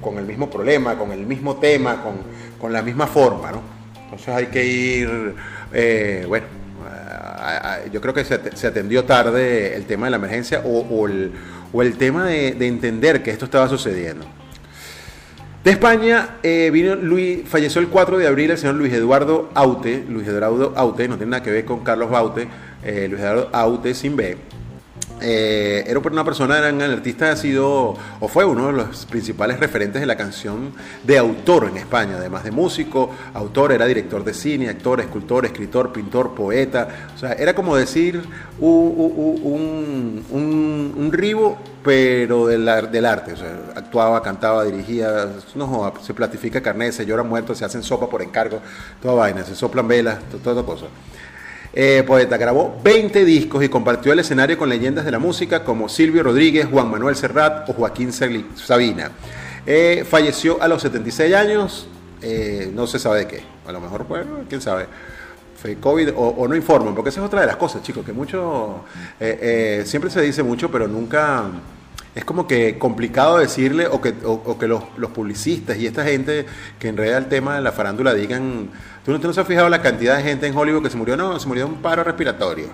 con 0.00 0.18
el 0.18 0.24
mismo 0.24 0.48
problema, 0.50 0.96
con 0.96 1.12
el 1.12 1.26
mismo 1.26 1.56
tema, 1.56 2.02
con, 2.02 2.14
con 2.60 2.72
la 2.72 2.82
misma 2.82 3.06
forma, 3.06 3.52
¿no? 3.52 3.62
Entonces 4.04 4.28
hay 4.28 4.46
que 4.46 4.64
ir, 4.64 5.34
eh, 5.72 6.24
bueno, 6.28 6.46
a- 6.86 7.78
yo 7.92 8.00
creo 8.00 8.14
que 8.14 8.24
se, 8.24 8.56
se 8.56 8.66
atendió 8.66 9.04
tarde 9.04 9.74
el 9.76 9.84
tema 9.86 10.06
de 10.06 10.10
la 10.10 10.16
emergencia 10.16 10.62
o, 10.64 10.80
o 10.80 11.06
el, 11.06 11.32
o 11.72 11.82
el 11.82 11.96
tema 11.96 12.26
de 12.26 12.66
entender 12.66 13.22
que 13.22 13.30
esto 13.30 13.44
estaba 13.44 13.68
sucediendo. 13.68 14.24
De 15.68 15.72
España 15.72 16.38
eh, 16.42 17.44
falleció 17.46 17.82
el 17.82 17.88
4 17.88 18.16
de 18.16 18.26
abril 18.26 18.50
el 18.50 18.56
señor 18.56 18.76
Luis 18.76 18.90
Eduardo 18.90 19.50
Aute, 19.52 20.02
Luis 20.08 20.26
Eduardo 20.26 20.72
Aute, 20.74 21.06
no 21.08 21.18
tiene 21.18 21.32
nada 21.32 21.42
que 21.42 21.50
ver 21.50 21.66
con 21.66 21.80
Carlos 21.84 22.08
Baute, 22.08 22.48
eh, 22.82 23.06
Luis 23.06 23.20
Eduardo 23.20 23.50
Aute 23.52 23.92
sin 23.92 24.16
B. 24.16 24.38
Eh, 25.20 25.84
era 25.86 25.98
una 25.98 26.24
persona, 26.24 26.58
era 26.58 26.70
un 26.72 26.80
artista, 26.80 27.32
ha 27.32 27.36
sido 27.36 27.96
o 28.20 28.28
fue 28.28 28.44
uno 28.44 28.68
de 28.68 28.72
los 28.72 29.04
principales 29.06 29.58
referentes 29.58 30.00
de 30.00 30.06
la 30.06 30.16
canción 30.16 30.72
de 31.04 31.18
autor 31.18 31.68
en 31.70 31.76
España, 31.76 32.16
además 32.18 32.44
de 32.44 32.50
músico, 32.52 33.10
autor, 33.34 33.72
era 33.72 33.86
director 33.86 34.22
de 34.24 34.32
cine, 34.34 34.68
actor, 34.68 35.00
escultor, 35.00 35.44
escritor, 35.46 35.92
pintor, 35.92 36.34
poeta, 36.34 36.88
o 37.14 37.18
sea, 37.18 37.32
era 37.32 37.54
como 37.54 37.76
decir 37.76 38.22
u- 38.60 38.66
u- 38.66 39.14
u- 39.16 39.54
un, 39.54 40.24
un, 40.30 40.94
un 40.96 41.12
ribo, 41.12 41.58
pero 41.82 42.46
del, 42.46 42.64
del 42.90 43.06
arte, 43.06 43.32
o 43.32 43.36
sea, 43.36 43.56
actuaba, 43.74 44.22
cantaba, 44.22 44.64
dirigía, 44.64 45.28
no 45.54 45.92
se 46.02 46.14
platifica 46.14 46.60
carnet, 46.60 46.92
se 46.92 47.06
llora 47.06 47.22
muerto, 47.22 47.54
se 47.54 47.64
hacen 47.64 47.82
sopa 47.82 48.08
por 48.08 48.22
encargo, 48.22 48.60
toda 49.02 49.14
vaina, 49.14 49.44
se 49.44 49.54
soplan 49.54 49.88
velas, 49.88 50.18
to- 50.30 50.38
toda 50.38 50.62
cosa. 50.64 50.86
Eh, 51.80 52.02
poeta 52.04 52.36
grabó 52.36 52.76
20 52.82 53.24
discos 53.24 53.62
y 53.62 53.68
compartió 53.68 54.12
el 54.12 54.18
escenario 54.18 54.58
con 54.58 54.68
leyendas 54.68 55.04
de 55.04 55.12
la 55.12 55.20
música 55.20 55.62
como 55.62 55.88
Silvio 55.88 56.24
Rodríguez, 56.24 56.66
Juan 56.66 56.90
Manuel 56.90 57.14
Serrat 57.14 57.70
o 57.70 57.72
Joaquín 57.72 58.12
Sabina. 58.12 59.12
Eh, 59.64 60.04
falleció 60.04 60.60
a 60.60 60.66
los 60.66 60.82
76 60.82 61.32
años, 61.36 61.86
eh, 62.20 62.68
no 62.74 62.88
se 62.88 62.98
sabe 62.98 63.20
de 63.20 63.26
qué. 63.28 63.42
A 63.64 63.70
lo 63.70 63.80
mejor, 63.80 64.08
bueno, 64.08 64.40
quién 64.48 64.60
sabe. 64.60 64.86
Fue 65.62 65.76
COVID 65.76 66.14
o, 66.16 66.20
o 66.20 66.48
no 66.48 66.56
informan, 66.56 66.96
porque 66.96 67.10
esa 67.10 67.20
es 67.20 67.26
otra 67.26 67.42
de 67.42 67.46
las 67.46 67.54
cosas, 67.56 67.80
chicos, 67.84 68.04
que 68.04 68.12
mucho, 68.12 68.80
siempre 69.84 70.10
se 70.10 70.20
dice 70.20 70.42
mucho, 70.42 70.72
pero 70.72 70.88
nunca, 70.88 71.44
es 72.18 72.24
como 72.24 72.48
que 72.48 72.78
complicado 72.78 73.38
decirle 73.38 73.86
o 73.86 74.00
que, 74.00 74.12
o, 74.24 74.32
o 74.32 74.58
que 74.58 74.66
los, 74.66 74.82
los 74.96 75.12
publicistas 75.12 75.76
y 75.78 75.86
esta 75.86 76.04
gente 76.04 76.46
que 76.80 76.88
enreda 76.88 77.16
el 77.16 77.26
tema 77.26 77.54
de 77.54 77.62
la 77.62 77.70
farándula 77.70 78.12
digan, 78.12 78.70
¿tú 79.04 79.16
no, 79.16 79.32
se 79.32 79.40
has 79.40 79.46
fijado 79.46 79.68
la 79.68 79.80
cantidad 79.80 80.16
de 80.16 80.24
gente 80.24 80.48
en 80.48 80.56
Hollywood 80.56 80.82
que 80.82 80.90
se 80.90 80.96
murió? 80.96 81.16
No, 81.16 81.38
se 81.38 81.46
murió 81.46 81.66
de 81.66 81.70
un 81.70 81.80
paro 81.80 82.02
respiratorio. 82.02 82.66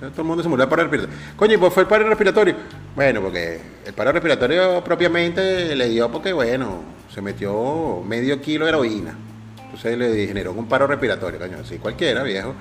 Todo 0.00 0.10
el 0.16 0.24
mundo 0.24 0.42
se 0.42 0.48
murió 0.48 0.64
de 0.66 0.70
paro 0.70 0.82
respiratorio. 0.82 1.16
Coño, 1.36 1.54
¿y 1.54 1.56
pues 1.58 1.72
fue 1.72 1.84
el 1.84 1.88
paro 1.88 2.08
respiratorio? 2.08 2.56
Bueno, 2.96 3.20
porque 3.22 3.60
el 3.86 3.94
paro 3.94 4.10
respiratorio 4.10 4.82
propiamente 4.82 5.76
le 5.76 5.88
dio 5.88 6.10
porque, 6.10 6.32
bueno, 6.32 6.82
se 7.14 7.22
metió 7.22 8.02
medio 8.04 8.40
kilo 8.40 8.64
de 8.64 8.70
heroína. 8.70 9.16
Entonces 9.64 9.96
le 9.96 10.26
generó 10.26 10.52
un 10.54 10.66
paro 10.66 10.88
respiratorio, 10.88 11.38
coño, 11.38 11.58
así 11.62 11.78
cualquiera, 11.78 12.24
viejo. 12.24 12.52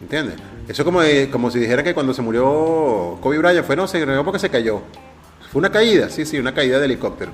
¿Entiendes? 0.00 0.36
Eso 0.68 0.82
es 0.82 0.84
como, 0.84 1.00
de- 1.02 1.28
como 1.30 1.50
si 1.50 1.58
dijeran 1.58 1.84
que 1.84 1.92
cuando 1.94 2.14
se 2.14 2.22
murió 2.22 3.18
Kobe 3.20 3.38
Bryant 3.38 3.66
fue, 3.66 3.76
no, 3.76 3.86
se 3.86 4.04
murió 4.04 4.24
porque 4.24 4.38
se 4.38 4.48
cayó. 4.48 4.80
Fue 5.52 5.58
una 5.58 5.70
caída, 5.70 6.08
sí, 6.08 6.24
sí, 6.24 6.38
una 6.38 6.54
caída 6.54 6.78
de 6.78 6.84
helicóptero. 6.86 7.32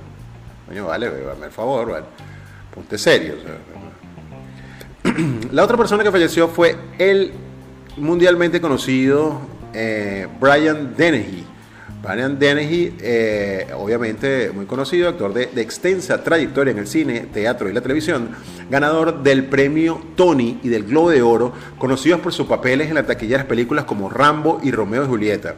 Coño, 0.66 0.86
vale, 0.86 1.08
dame 1.08 1.46
el 1.46 1.52
favor. 1.52 2.04
Ponte 2.74 2.98
serio. 2.98 3.34
La 5.52 5.62
otra 5.64 5.76
persona 5.76 6.02
que 6.02 6.10
falleció 6.10 6.48
fue 6.48 6.76
el 6.98 7.32
mundialmente 7.96 8.60
conocido 8.60 9.38
eh, 9.72 10.26
Brian 10.40 10.94
Dennehy. 10.96 11.44
Brian 12.02 12.38
Dennehy, 12.38 12.94
eh, 13.00 13.66
obviamente 13.76 14.50
muy 14.54 14.66
conocido, 14.66 15.08
actor 15.08 15.32
de, 15.32 15.46
de, 15.46 15.62
extensa 15.62 16.22
trayectoria 16.22 16.70
en 16.70 16.78
el 16.78 16.86
cine, 16.86 17.26
teatro 17.32 17.68
y 17.68 17.72
la 17.72 17.80
televisión, 17.80 18.30
ganador 18.70 19.22
del 19.22 19.44
premio 19.44 20.00
Tony 20.14 20.60
y 20.62 20.68
del 20.68 20.84
Globo 20.84 21.10
de 21.10 21.22
Oro, 21.22 21.52
conocidos 21.78 22.20
por 22.20 22.32
sus 22.32 22.46
papeles 22.46 22.88
en 22.88 22.94
las 22.94 23.06
taquilleras 23.06 23.46
películas 23.46 23.84
como 23.84 24.08
Rambo 24.08 24.60
y 24.62 24.70
Romeo 24.70 25.04
y 25.04 25.08
Julieta. 25.08 25.56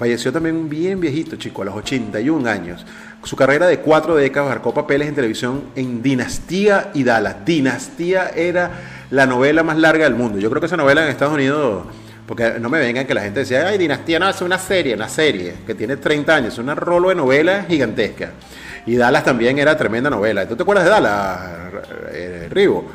Falleció 0.00 0.32
también 0.32 0.70
bien 0.70 0.98
viejito, 0.98 1.36
chico, 1.36 1.60
a 1.60 1.66
los 1.66 1.74
81 1.74 2.48
años. 2.48 2.86
Su 3.22 3.36
carrera 3.36 3.66
de 3.66 3.80
cuatro 3.80 4.16
décadas 4.16 4.48
marcó 4.48 4.72
papeles 4.72 5.06
en 5.06 5.14
televisión 5.14 5.64
en 5.76 6.02
Dinastía 6.02 6.90
y 6.94 7.04
Dallas. 7.04 7.44
Dinastía 7.44 8.30
era 8.30 8.70
la 9.10 9.26
novela 9.26 9.62
más 9.62 9.76
larga 9.76 10.04
del 10.04 10.14
mundo. 10.14 10.38
Yo 10.38 10.48
creo 10.48 10.60
que 10.60 10.68
esa 10.68 10.78
novela 10.78 11.04
en 11.04 11.10
Estados 11.10 11.34
Unidos, 11.34 11.84
porque 12.30 12.60
no 12.60 12.68
me 12.68 12.78
vengan 12.78 13.08
que 13.08 13.12
la 13.12 13.22
gente 13.22 13.40
decía, 13.40 13.66
ay, 13.66 13.76
Dinastía 13.76 14.20
no, 14.20 14.28
es 14.28 14.40
una 14.40 14.56
serie, 14.56 14.94
una 14.94 15.08
serie 15.08 15.52
que 15.66 15.74
tiene 15.74 15.96
30 15.96 16.32
años, 16.32 16.58
una 16.58 16.76
rolo 16.76 17.08
de 17.08 17.16
novela 17.16 17.64
gigantesca. 17.68 18.30
Y 18.86 18.94
Dallas 18.94 19.24
también 19.24 19.58
era 19.58 19.76
tremenda 19.76 20.10
novela. 20.10 20.46
¿Tú 20.46 20.54
te 20.54 20.62
acuerdas 20.62 20.84
de 20.84 20.90
Dallas, 20.92 21.40
eh, 22.12 22.46
Rivo? 22.48 22.88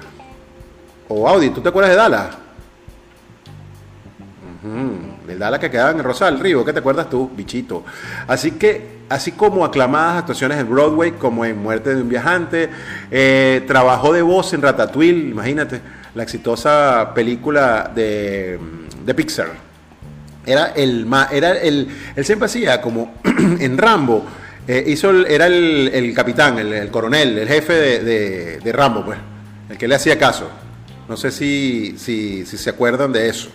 O 1.09 1.27
Audi, 1.27 1.49
¿tú 1.49 1.59
te 1.59 1.67
acuerdas 1.67 1.91
de 1.91 1.97
Dallas? 1.97 2.27
El 5.27 5.37
Dallas 5.37 5.59
que 5.59 5.69
quedaba 5.69 5.91
en 5.91 6.01
Rosal, 6.01 6.39
Rivo, 6.39 6.63
¿qué 6.63 6.71
te 6.71 6.79
acuerdas 6.79 7.09
tú, 7.09 7.29
bichito? 7.35 7.83
Así 8.27 8.51
que 8.51 8.99
así 9.09 9.33
como 9.33 9.65
aclamadas 9.65 10.19
actuaciones 10.19 10.59
en 10.59 10.69
Broadway, 10.69 11.11
como 11.11 11.43
en 11.43 11.61
Muerte 11.61 11.93
de 11.93 12.01
un 12.03 12.07
Viajante, 12.07 12.69
eh, 13.11 13.65
trabajó 13.67 14.13
de 14.13 14.21
voz 14.21 14.53
en 14.53 14.61
Ratatouille, 14.61 15.29
imagínate, 15.31 15.81
la 16.13 16.23
exitosa 16.23 17.11
película 17.13 17.91
de, 17.93 18.57
de 19.05 19.13
Pixar. 19.13 19.49
Era 20.45 20.67
el, 20.75 21.07
era 21.31 21.51
el, 21.59 21.87
él 22.15 22.25
siempre 22.25 22.45
hacía 22.45 22.81
como 22.81 23.15
en 23.23 23.77
Rambo, 23.77 24.25
eh, 24.67 24.83
hizo 24.87 25.11
era 25.25 25.47
el, 25.47 25.89
el 25.93 26.13
capitán, 26.13 26.57
el, 26.59 26.73
el, 26.73 26.91
coronel, 26.91 27.37
el 27.37 27.47
jefe 27.47 27.73
de, 27.73 27.99
de, 27.99 28.59
de, 28.59 28.71
Rambo, 28.71 29.05
pues, 29.05 29.17
el 29.69 29.77
que 29.77 29.87
le 29.87 29.95
hacía 29.95 30.17
caso. 30.17 30.49
No 31.07 31.15
sé 31.17 31.31
si, 31.31 31.95
si, 31.97 32.45
si 32.45 32.57
se 32.57 32.69
acuerdan 32.71 33.11
de 33.11 33.29
eso. 33.29 33.49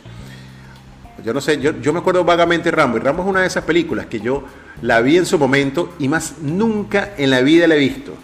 Yo 1.25 1.35
no 1.35 1.41
sé, 1.41 1.61
yo, 1.61 1.79
yo, 1.81 1.93
me 1.93 1.99
acuerdo 1.99 2.25
vagamente 2.25 2.71
de 2.71 2.77
Rambo, 2.77 2.97
y 2.97 3.01
Rambo 3.01 3.23
es 3.23 3.29
una 3.29 3.41
de 3.41 3.47
esas 3.47 3.65
películas 3.65 4.07
que 4.07 4.21
yo 4.21 4.45
la 4.83 5.01
vi 5.01 5.19
en 5.19 5.27
su 5.27 5.39
momento 5.39 5.95
y 5.99 6.09
más 6.09 6.39
nunca 6.41 7.11
en 7.19 7.31
la 7.31 7.41
vida 7.41 7.67
la 7.67 7.75
he 7.75 7.79
visto. 7.79 8.15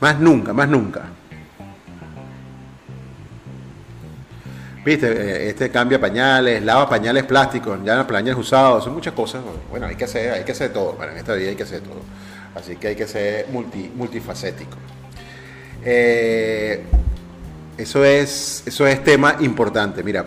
Más 0.00 0.20
nunca, 0.20 0.52
más 0.52 0.68
nunca. 0.68 1.06
Viste, 4.86 5.48
este 5.48 5.68
cambia 5.68 6.00
pañales, 6.00 6.62
lava 6.62 6.88
pañales 6.88 7.24
plásticos, 7.24 7.76
ya 7.84 8.06
pañales 8.06 8.38
usados, 8.38 8.84
son 8.84 8.94
muchas 8.94 9.14
cosas. 9.14 9.42
Bueno, 9.68 9.86
hay 9.86 9.96
que 9.96 10.04
hacer, 10.04 10.30
hay 10.30 10.44
que 10.44 10.52
hacer 10.52 10.72
todo, 10.72 10.92
bueno, 10.92 11.10
en 11.10 11.18
esta 11.18 11.34
vida 11.34 11.48
hay 11.48 11.56
que 11.56 11.64
hacer 11.64 11.80
todo. 11.80 12.00
Así 12.54 12.76
que 12.76 12.86
hay 12.86 12.94
que 12.94 13.08
ser 13.08 13.48
multi, 13.50 13.90
multifacético. 13.96 14.76
Eh, 15.84 16.84
eso, 17.76 18.04
es, 18.04 18.62
eso 18.64 18.86
es 18.86 19.02
tema 19.02 19.38
importante. 19.40 20.04
Mira, 20.04 20.24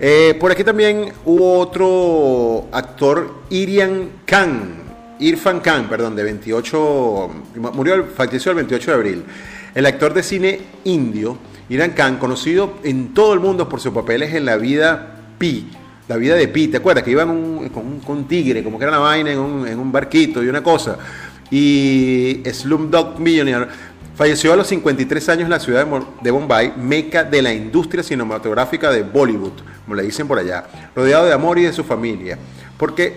eh, 0.00 0.34
por 0.40 0.50
aquí 0.50 0.64
también 0.64 1.12
hubo 1.26 1.58
otro 1.58 2.68
actor, 2.72 3.42
Irian 3.50 4.12
Khan, 4.24 4.78
Irfan 5.18 5.60
Khan, 5.60 5.90
perdón, 5.90 6.16
de 6.16 6.22
28, 6.22 7.30
murió, 7.74 8.06
falleció 8.16 8.52
el 8.52 8.56
28 8.56 8.90
de 8.92 8.96
abril. 8.96 9.24
El 9.74 9.86
actor 9.86 10.14
de 10.14 10.22
cine 10.22 10.60
indio, 10.84 11.38
Irfan 11.68 11.92
Khan, 11.92 12.18
conocido 12.18 12.74
en 12.82 13.14
todo 13.14 13.32
el 13.32 13.40
mundo 13.40 13.68
por 13.68 13.80
sus 13.80 13.92
papeles 13.92 14.34
en 14.34 14.44
la 14.44 14.56
vida 14.56 15.16
Pi, 15.38 15.68
la 16.08 16.16
vida 16.16 16.34
de 16.34 16.48
Pi, 16.48 16.68
¿te 16.68 16.78
acuerdas? 16.78 17.04
Que 17.04 17.12
iban 17.12 17.68
con, 17.68 18.00
con, 18.00 18.26
tigre, 18.26 18.64
como 18.64 18.78
que 18.78 18.84
era 18.84 18.92
una 18.92 19.00
vaina 19.00 19.30
en 19.30 19.38
un, 19.38 19.68
en 19.68 19.78
un 19.78 19.92
barquito 19.92 20.42
y 20.42 20.48
una 20.48 20.62
cosa. 20.62 20.98
Y 21.50 22.42
Slumdog 22.52 23.20
Millionaire 23.20 23.68
falleció 24.16 24.52
a 24.52 24.56
los 24.56 24.66
53 24.66 25.28
años 25.30 25.44
en 25.44 25.50
la 25.50 25.60
ciudad 25.60 25.86
de 26.20 26.30
Bombay, 26.30 26.74
meca 26.76 27.24
de 27.24 27.40
la 27.40 27.54
industria 27.54 28.02
cinematográfica 28.02 28.90
de 28.90 29.02
Bollywood, 29.02 29.52
como 29.84 29.94
le 29.94 30.02
dicen 30.02 30.28
por 30.28 30.38
allá, 30.38 30.64
rodeado 30.94 31.26
de 31.26 31.32
amor 31.32 31.58
y 31.58 31.62
de 31.62 31.72
su 31.72 31.84
familia, 31.84 32.36
porque 32.76 33.14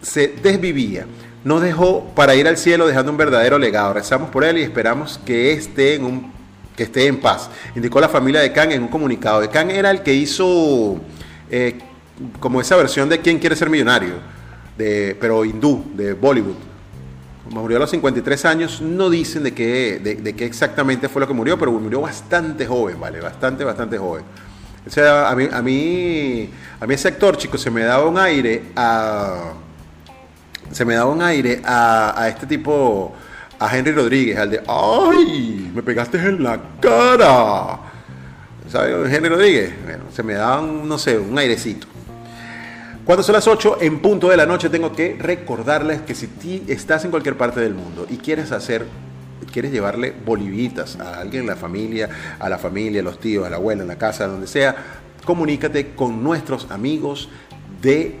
se 0.00 0.28
desvivía 0.28 1.06
nos 1.44 1.60
dejó 1.60 2.04
para 2.14 2.34
ir 2.34 2.48
al 2.48 2.56
cielo 2.56 2.86
dejando 2.86 3.12
un 3.12 3.18
verdadero 3.18 3.58
legado. 3.58 3.92
Rezamos 3.92 4.30
por 4.30 4.44
él 4.44 4.58
y 4.58 4.62
esperamos 4.62 5.20
que 5.24 5.52
esté 5.52 5.94
en, 5.94 6.04
un, 6.04 6.32
que 6.74 6.84
esté 6.84 7.06
en 7.06 7.20
paz. 7.20 7.50
Indicó 7.76 8.00
la 8.00 8.08
familia 8.08 8.40
de 8.40 8.52
Khan 8.52 8.72
en 8.72 8.82
un 8.82 8.88
comunicado. 8.88 9.40
De 9.40 9.48
Khan 9.48 9.70
era 9.70 9.90
el 9.90 10.02
que 10.02 10.14
hizo 10.14 10.98
eh, 11.50 11.78
como 12.40 12.60
esa 12.60 12.76
versión 12.76 13.08
de 13.08 13.20
¿Quién 13.20 13.38
quiere 13.38 13.54
ser 13.56 13.68
millonario? 13.68 14.14
De, 14.78 15.16
pero 15.20 15.44
hindú, 15.44 15.84
de 15.94 16.14
Bollywood. 16.14 16.56
Murió 17.50 17.76
a 17.76 17.80
los 17.80 17.90
53 17.90 18.44
años, 18.46 18.80
no 18.80 19.10
dicen 19.10 19.42
de 19.42 19.52
qué, 19.52 19.98
de 19.98 20.34
qué 20.34 20.46
exactamente 20.46 21.10
fue 21.10 21.20
lo 21.20 21.28
que 21.28 21.34
murió, 21.34 21.58
pero 21.58 21.72
murió 21.72 22.00
bastante 22.00 22.66
joven, 22.66 22.98
¿vale? 22.98 23.20
Bastante, 23.20 23.64
bastante 23.64 23.98
joven. 23.98 24.24
O 24.86 24.90
sea, 24.90 25.30
a 25.30 25.36
mí, 25.36 25.48
a 25.50 25.62
mí, 25.62 26.50
a 26.80 26.86
mí 26.86 26.94
ese 26.94 27.08
actor, 27.08 27.36
chicos, 27.36 27.60
se 27.60 27.70
me 27.70 27.82
daba 27.82 28.06
un 28.06 28.18
aire 28.18 28.64
a 28.76 29.52
se 30.70 30.84
me 30.84 30.94
daba 30.94 31.10
un 31.10 31.22
aire 31.22 31.60
a, 31.64 32.26
este 32.28 32.46
tipo, 32.46 33.14
a 33.58 33.76
Henry 33.76 33.92
Rodríguez, 33.92 34.38
al 34.38 34.50
de, 34.50 34.62
¡ay! 34.66 35.70
Me 35.74 35.82
pegaste 35.82 36.18
en 36.18 36.42
la 36.42 36.60
cara. 36.80 37.80
¿Sabes? 38.68 39.12
Henry 39.12 39.28
Rodríguez. 39.28 39.72
Bueno, 39.84 40.04
se 40.12 40.22
me 40.22 40.34
daba, 40.34 40.60
un, 40.60 40.88
no 40.88 40.98
sé, 40.98 41.18
un 41.18 41.38
airecito. 41.38 41.86
Cuando 43.04 43.22
son 43.22 43.34
las 43.34 43.46
8 43.46 43.78
en 43.82 44.00
punto 44.00 44.30
de 44.30 44.36
la 44.36 44.46
noche, 44.46 44.70
tengo 44.70 44.92
que 44.92 45.16
recordarles 45.18 46.00
que 46.00 46.14
si 46.14 46.64
estás 46.68 47.04
en 47.04 47.10
cualquier 47.10 47.36
parte 47.36 47.60
del 47.60 47.74
mundo 47.74 48.06
y 48.08 48.16
quieres 48.16 48.50
hacer, 48.50 48.86
quieres 49.52 49.72
llevarle 49.72 50.14
bolivitas 50.24 50.98
a 50.98 51.20
alguien 51.20 51.42
en 51.42 51.48
la 51.48 51.56
familia, 51.56 52.08
a 52.38 52.48
la 52.48 52.56
familia, 52.56 53.02
a 53.02 53.04
los 53.04 53.20
tíos, 53.20 53.46
a 53.46 53.50
la 53.50 53.56
abuela, 53.56 53.82
en 53.82 53.88
la 53.88 53.98
casa, 53.98 54.26
donde 54.26 54.46
sea, 54.46 54.74
comunícate 55.26 55.94
con 55.94 56.22
nuestros 56.24 56.70
amigos 56.70 57.28
de. 57.82 58.18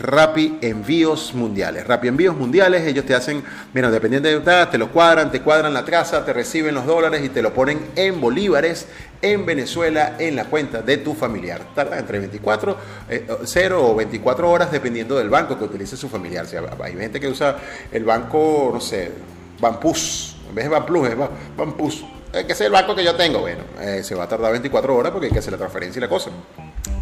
Rappi 0.00 0.58
Envíos 0.62 1.34
Mundiales. 1.34 1.86
Rappi 1.86 2.08
Envíos 2.08 2.34
Mundiales, 2.34 2.86
ellos 2.86 3.04
te 3.04 3.14
hacen, 3.14 3.44
mira, 3.74 3.90
dependiendo 3.90 4.28
de 4.28 4.36
edad, 4.36 4.70
te 4.70 4.78
lo 4.78 4.90
cuadran, 4.90 5.30
te 5.30 5.42
cuadran 5.42 5.74
la 5.74 5.84
traza, 5.84 6.24
te 6.24 6.32
reciben 6.32 6.74
los 6.74 6.86
dólares 6.86 7.22
y 7.22 7.28
te 7.28 7.42
lo 7.42 7.52
ponen 7.52 7.80
en 7.96 8.20
bolívares 8.20 8.86
en 9.20 9.44
Venezuela 9.44 10.16
en 10.18 10.36
la 10.36 10.46
cuenta 10.46 10.80
de 10.80 10.96
tu 10.96 11.14
familiar. 11.14 11.60
Tarda 11.74 11.98
entre 11.98 12.18
24, 12.18 12.76
eh, 13.10 13.26
0 13.44 13.86
o 13.90 13.94
24 13.94 14.50
horas 14.50 14.72
dependiendo 14.72 15.16
del 15.18 15.28
banco 15.28 15.58
que 15.58 15.64
utilice 15.64 15.96
su 15.96 16.08
familiar. 16.08 16.46
O 16.46 16.48
sea, 16.48 16.62
hay 16.82 16.94
gente 16.94 17.20
que 17.20 17.28
usa 17.28 17.58
el 17.92 18.04
banco, 18.04 18.70
no 18.72 18.80
sé, 18.80 19.12
Bampus, 19.60 20.36
en 20.48 20.54
vez 20.54 20.64
de 20.64 20.70
Banplus, 20.70 21.08
es 21.08 21.16
Bampus. 21.56 22.04
Que 22.32 22.52
es 22.52 22.60
el 22.60 22.70
banco 22.70 22.94
que 22.94 23.04
yo 23.04 23.14
tengo. 23.16 23.40
Bueno, 23.40 23.64
eh, 23.80 24.02
se 24.04 24.14
va 24.14 24.24
a 24.24 24.28
tardar 24.28 24.52
24 24.52 24.96
horas 24.96 25.12
porque 25.12 25.26
hay 25.26 25.32
que 25.32 25.40
hacer 25.40 25.52
la 25.52 25.58
transferencia 25.58 25.98
y 25.98 26.02
la 26.02 26.08
cosa 26.08 26.30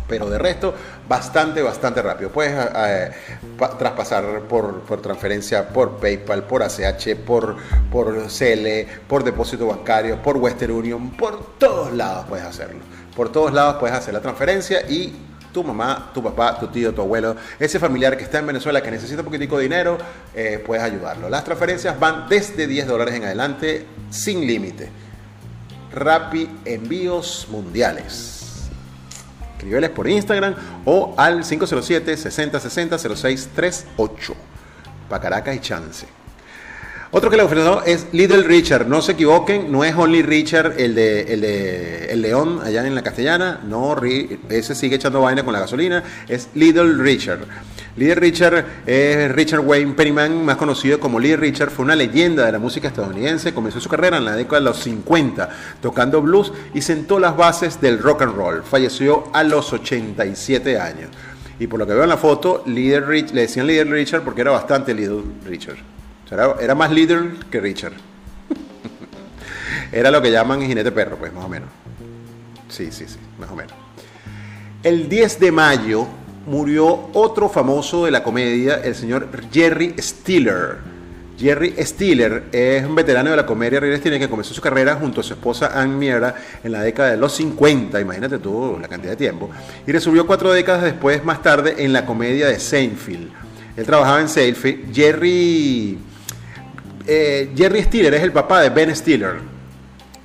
pero 0.08 0.28
de 0.30 0.38
resto 0.38 0.74
bastante, 1.08 1.62
bastante 1.62 2.02
rápido. 2.02 2.30
Puedes 2.30 2.54
eh, 2.74 3.10
traspasar 3.78 4.40
por, 4.48 4.80
por, 4.80 5.02
transferencia 5.02 5.68
por 5.68 5.98
PayPal, 5.98 6.44
por 6.44 6.62
ACH, 6.62 7.14
por, 7.24 7.56
por 7.90 8.26
CL, 8.28 8.86
por 9.06 9.22
depósito 9.22 9.66
bancario, 9.66 10.20
por 10.22 10.38
Western 10.38 10.72
Union, 10.72 11.10
por 11.10 11.58
todos 11.58 11.92
lados 11.92 12.26
puedes 12.28 12.44
hacerlo. 12.44 12.80
Por 13.14 13.30
todos 13.30 13.52
lados 13.52 13.76
puedes 13.78 13.96
hacer 13.96 14.14
la 14.14 14.20
transferencia 14.20 14.88
y 14.88 15.14
tu 15.52 15.64
mamá, 15.64 16.10
tu 16.14 16.22
papá, 16.22 16.58
tu 16.58 16.68
tío, 16.68 16.94
tu 16.94 17.00
abuelo, 17.00 17.34
ese 17.58 17.78
familiar 17.78 18.16
que 18.16 18.24
está 18.24 18.38
en 18.38 18.46
Venezuela 18.46 18.82
que 18.82 18.90
necesita 18.90 19.20
un 19.20 19.26
poquitico 19.26 19.56
de 19.56 19.64
dinero, 19.64 19.98
eh, 20.34 20.62
puedes 20.64 20.84
ayudarlo. 20.84 21.28
Las 21.28 21.44
transferencias 21.44 21.98
van 21.98 22.28
desde 22.28 22.66
10 22.66 22.86
dólares 22.86 23.14
en 23.14 23.24
adelante 23.24 23.86
sin 24.10 24.46
límite. 24.46 24.90
Rappi 25.90 26.48
Envíos 26.64 27.48
Mundiales 27.50 28.37
escríbeles 29.58 29.90
por 29.90 30.08
Instagram 30.08 30.54
o 30.84 31.14
al 31.16 31.44
507-6060-0638. 31.44 34.34
Para 35.08 35.22
Caracas 35.22 35.56
y 35.56 35.60
Chance. 35.60 36.06
Otro 37.10 37.30
que 37.30 37.38
le 37.38 37.42
ofreció 37.42 37.82
es 37.84 38.08
Little 38.12 38.42
Richard. 38.42 38.86
No 38.86 39.00
se 39.00 39.12
equivoquen, 39.12 39.72
no 39.72 39.82
es 39.82 39.96
Only 39.96 40.20
Richard 40.22 40.78
el 40.78 40.94
de, 40.94 41.22
el 41.22 41.40
de 41.40 42.12
El 42.12 42.20
León 42.20 42.60
allá 42.62 42.86
en 42.86 42.94
la 42.94 43.00
Castellana. 43.02 43.60
No, 43.64 43.96
ese 44.50 44.74
sigue 44.74 44.96
echando 44.96 45.22
vaina 45.22 45.42
con 45.42 45.54
la 45.54 45.60
gasolina. 45.60 46.04
Es 46.28 46.50
Little 46.54 47.02
Richard. 47.02 47.46
Little 47.98 48.14
Richard 48.14 48.64
es 48.86 49.32
Richard 49.32 49.58
Wayne 49.58 49.92
Perryman, 49.94 50.44
más 50.44 50.56
conocido 50.56 51.00
como 51.00 51.18
Little 51.18 51.38
Richard. 51.38 51.70
Fue 51.70 51.84
una 51.84 51.96
leyenda 51.96 52.46
de 52.46 52.52
la 52.52 52.60
música 52.60 52.86
estadounidense. 52.86 53.52
Comenzó 53.52 53.80
su 53.80 53.88
carrera 53.88 54.18
en 54.18 54.24
la 54.24 54.36
década 54.36 54.60
de 54.60 54.66
los 54.66 54.78
50 54.78 55.48
tocando 55.82 56.22
blues 56.22 56.52
y 56.74 56.80
sentó 56.80 57.18
las 57.18 57.36
bases 57.36 57.80
del 57.80 57.98
rock 57.98 58.22
and 58.22 58.36
roll. 58.36 58.62
Falleció 58.62 59.24
a 59.32 59.42
los 59.42 59.72
87 59.72 60.78
años. 60.78 61.10
Y 61.58 61.66
por 61.66 61.80
lo 61.80 61.88
que 61.88 61.94
veo 61.94 62.04
en 62.04 62.08
la 62.08 62.16
foto, 62.16 62.62
líder 62.66 63.08
Rich, 63.08 63.32
le 63.32 63.40
decían 63.40 63.66
líder 63.66 63.88
Richard 63.88 64.22
porque 64.22 64.42
era 64.42 64.52
bastante 64.52 64.94
líder 64.94 65.24
Richard. 65.44 65.78
Era, 66.60 66.76
más 66.76 66.92
líder 66.92 67.32
que 67.50 67.58
Richard. 67.58 67.94
era 69.90 70.12
lo 70.12 70.22
que 70.22 70.30
llaman 70.30 70.62
jinete 70.62 70.92
perro, 70.92 71.16
pues 71.16 71.32
más 71.32 71.44
o 71.44 71.48
menos. 71.48 71.68
Sí, 72.68 72.92
sí, 72.92 73.06
sí, 73.08 73.18
más 73.40 73.50
o 73.50 73.56
menos. 73.56 73.72
El 74.84 75.08
10 75.08 75.40
de 75.40 75.50
mayo 75.50 76.06
murió 76.48 77.10
otro 77.12 77.48
famoso 77.48 78.06
de 78.06 78.10
la 78.10 78.22
comedia, 78.22 78.76
el 78.82 78.94
señor 78.94 79.28
Jerry 79.52 79.94
Stiller. 79.98 80.78
Jerry 81.38 81.74
Stiller 81.78 82.44
es 82.50 82.84
un 82.84 82.96
veterano 82.96 83.30
de 83.30 83.36
la 83.36 83.46
comedia 83.46 83.78
Jerry 83.80 83.96
Stiller 83.98 84.18
que 84.18 84.28
comenzó 84.28 84.54
su 84.54 84.60
carrera 84.60 84.96
junto 84.96 85.20
a 85.20 85.24
su 85.24 85.34
esposa 85.34 85.70
Ann 85.80 85.96
Miera 85.96 86.34
en 86.64 86.72
la 86.72 86.82
década 86.82 87.10
de 87.10 87.16
los 87.16 87.32
50, 87.34 88.00
imagínate 88.00 88.38
tú 88.38 88.76
la 88.80 88.88
cantidad 88.88 89.12
de 89.12 89.16
tiempo, 89.16 89.50
y 89.86 89.92
resolvió 89.92 90.26
cuatro 90.26 90.50
décadas 90.52 90.82
después, 90.82 91.22
más 91.22 91.42
tarde, 91.42 91.76
en 91.78 91.92
la 91.92 92.04
comedia 92.04 92.48
de 92.48 92.58
Seinfeld. 92.58 93.30
Él 93.76 93.86
trabajaba 93.86 94.20
en 94.20 94.28
Seinfeld. 94.28 94.92
Jerry, 94.92 95.98
eh, 97.06 97.52
Jerry 97.56 97.82
Stiller 97.84 98.14
es 98.14 98.22
el 98.22 98.32
papá 98.32 98.62
de 98.62 98.70
Ben 98.70 98.96
Stiller, 98.96 99.36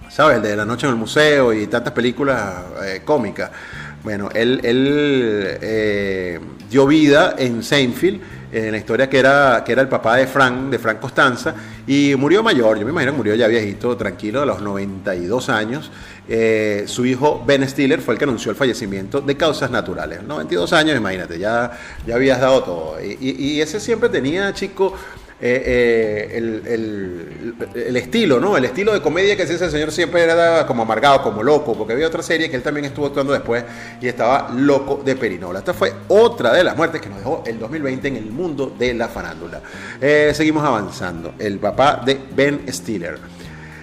¿sabes? 0.09 0.37
El 0.37 0.43
de 0.43 0.55
La 0.55 0.65
Noche 0.65 0.87
en 0.87 0.93
el 0.93 0.99
Museo 0.99 1.53
y 1.53 1.67
tantas 1.67 1.93
películas 1.93 2.55
eh, 2.83 3.01
cómicas. 3.05 3.51
Bueno, 4.03 4.29
él, 4.33 4.59
él 4.63 5.57
eh, 5.61 6.39
dio 6.69 6.85
vida 6.85 7.35
en 7.37 7.63
Seinfeld 7.63 8.19
en 8.51 8.71
la 8.71 8.77
historia 8.77 9.09
que 9.09 9.17
era, 9.17 9.63
que 9.65 9.71
era 9.71 9.81
el 9.81 9.87
papá 9.87 10.17
de 10.17 10.27
Frank, 10.27 10.69
de 10.69 10.77
Frank 10.77 10.99
Costanza, 10.99 11.55
y 11.87 12.13
murió 12.15 12.43
mayor, 12.43 12.77
yo 12.77 12.85
me 12.85 12.91
imagino 12.91 13.13
que 13.13 13.17
murió 13.17 13.33
ya 13.33 13.47
viejito, 13.47 13.97
tranquilo, 13.97 14.43
a 14.43 14.45
los 14.45 14.61
92 14.61 15.49
años. 15.49 15.89
Eh, 16.27 16.83
su 16.85 17.05
hijo 17.05 17.43
Ben 17.47 17.67
Stiller 17.67 17.99
fue 18.01 18.13
el 18.13 18.17
que 18.19 18.25
anunció 18.25 18.51
el 18.51 18.57
fallecimiento 18.57 19.21
de 19.21 19.35
causas 19.35 19.71
naturales. 19.71 20.21
92 20.21 20.71
años, 20.73 20.95
imagínate, 20.95 21.39
ya, 21.39 21.71
ya 22.05 22.15
habías 22.15 22.39
dado 22.39 22.63
todo. 22.63 22.97
y 23.01 23.59
ese 23.59 23.79
siempre 23.79 24.09
tenía, 24.09 24.53
chico, 24.53 24.93
eh, 25.45 26.29
eh, 26.31 27.53
el, 27.75 27.97
estilo, 27.97 28.39
¿no? 28.39 28.55
El 28.55 28.63
estilo 28.63 28.93
de 28.93 29.01
comedia 29.01 29.35
que 29.35 29.43
ese 29.43 29.69
señor 29.69 29.91
siempre 29.91 30.23
era 30.23 30.65
como 30.65 30.83
amargado, 30.83 31.21
como 31.21 31.43
loco, 31.43 31.77
porque 31.77 31.91
había 31.91 32.07
otra 32.07 32.23
serie 32.23 32.49
que 32.49 32.55
él 32.55 32.63
también 32.63 32.85
estuvo 32.85 33.07
actuando 33.07 33.33
después 33.33 33.61
y 33.99 34.07
estaba 34.07 34.51
loco 34.55 35.01
de 35.03 35.17
perinola. 35.17 35.59
Esta 35.59 35.73
fue 35.73 35.91
otra 36.07 36.53
de 36.53 36.63
las 36.63 36.77
muertes 36.77 37.01
que 37.01 37.09
nos 37.09 37.17
dejó 37.17 37.43
el 37.45 37.59
2020 37.59 38.07
en 38.07 38.15
el 38.15 38.31
mundo 38.31 38.73
de 38.79 38.93
la 38.93 39.09
farándula. 39.09 39.61
Eh, 39.99 40.31
seguimos 40.33 40.63
avanzando. 40.63 41.33
El 41.37 41.59
papá 41.59 42.01
de 42.05 42.17
Ben 42.33 42.61
Stiller. 42.69 43.19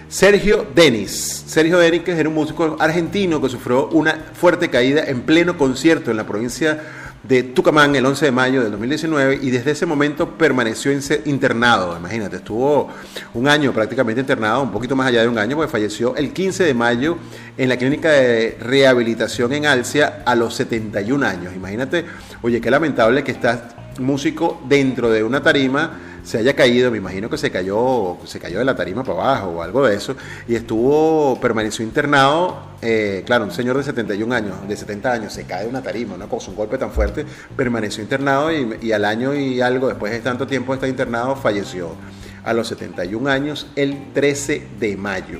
Sergio 0.09 0.65
Denis. 0.73 1.43
Sergio 1.45 1.77
Denis, 1.77 2.01
que 2.01 2.11
era 2.11 2.27
un 2.27 2.33
músico 2.33 2.75
argentino 2.79 3.39
que 3.39 3.49
sufrió 3.49 3.87
una 3.89 4.31
fuerte 4.33 4.71
caída 4.71 5.03
en 5.03 5.21
pleno 5.21 5.59
concierto 5.59 6.09
en 6.09 6.17
la 6.17 6.25
provincia 6.25 6.81
de 7.23 7.43
Tucumán 7.43 7.95
el 7.95 8.05
11 8.05 8.25
de 8.25 8.31
mayo 8.31 8.61
del 8.61 8.71
2019 8.71 9.39
y 9.41 9.51
desde 9.51 9.71
ese 9.71 9.85
momento 9.85 10.37
permaneció 10.37 10.91
internado. 11.25 11.95
Imagínate, 11.95 12.37
estuvo 12.37 12.89
un 13.33 13.47
año 13.47 13.71
prácticamente 13.71 14.21
internado, 14.21 14.63
un 14.63 14.71
poquito 14.71 14.95
más 14.95 15.07
allá 15.07 15.21
de 15.21 15.27
un 15.27 15.37
año, 15.37 15.55
porque 15.55 15.71
falleció 15.71 16.15
el 16.15 16.33
15 16.33 16.63
de 16.63 16.73
mayo 16.73 17.17
en 17.57 17.69
la 17.69 17.77
clínica 17.77 18.09
de 18.09 18.57
rehabilitación 18.59 19.53
en 19.53 19.65
Alcia 19.67 20.23
a 20.25 20.35
los 20.35 20.55
71 20.55 21.25
años. 21.25 21.53
Imagínate, 21.55 22.05
oye, 22.41 22.59
qué 22.59 22.71
lamentable 22.71 23.23
que 23.23 23.31
estás 23.31 23.59
músico 23.99 24.61
dentro 24.67 25.09
de 25.09 25.23
una 25.23 25.43
tarima 25.43 25.99
se 26.23 26.37
haya 26.37 26.55
caído, 26.55 26.91
me 26.91 26.97
imagino 26.97 27.29
que 27.29 27.37
se 27.37 27.51
cayó, 27.51 28.17
se 28.25 28.39
cayó 28.39 28.59
de 28.59 28.65
la 28.65 28.75
tarima 28.75 29.03
para 29.03 29.19
abajo 29.19 29.47
o 29.49 29.61
algo 29.61 29.85
de 29.85 29.95
eso, 29.95 30.15
y 30.47 30.55
estuvo, 30.55 31.39
permaneció 31.39 31.83
internado, 31.83 32.71
eh, 32.81 33.23
claro, 33.25 33.45
un 33.45 33.51
señor 33.51 33.77
de 33.77 33.83
71 33.83 34.33
años, 34.33 34.67
de 34.67 34.75
70 34.75 35.11
años, 35.11 35.33
se 35.33 35.45
cae 35.45 35.63
de 35.63 35.69
una 35.69 35.81
tarima, 35.81 36.15
una 36.15 36.27
cosa, 36.27 36.49
un 36.49 36.57
golpe 36.57 36.77
tan 36.77 36.91
fuerte, 36.91 37.25
permaneció 37.55 38.03
internado 38.03 38.51
y, 38.51 38.91
al 38.91 39.05
año 39.05 39.33
y 39.33 39.61
algo, 39.61 39.87
después 39.87 40.11
de 40.11 40.19
tanto 40.19 40.47
tiempo 40.47 40.71
de 40.71 40.77
estar 40.77 40.89
internado, 40.89 41.35
falleció 41.35 41.95
a 42.43 42.53
los 42.53 42.67
71 42.67 43.29
años 43.29 43.67
el 43.75 44.11
13 44.13 44.67
de 44.79 44.97
mayo. 44.97 45.39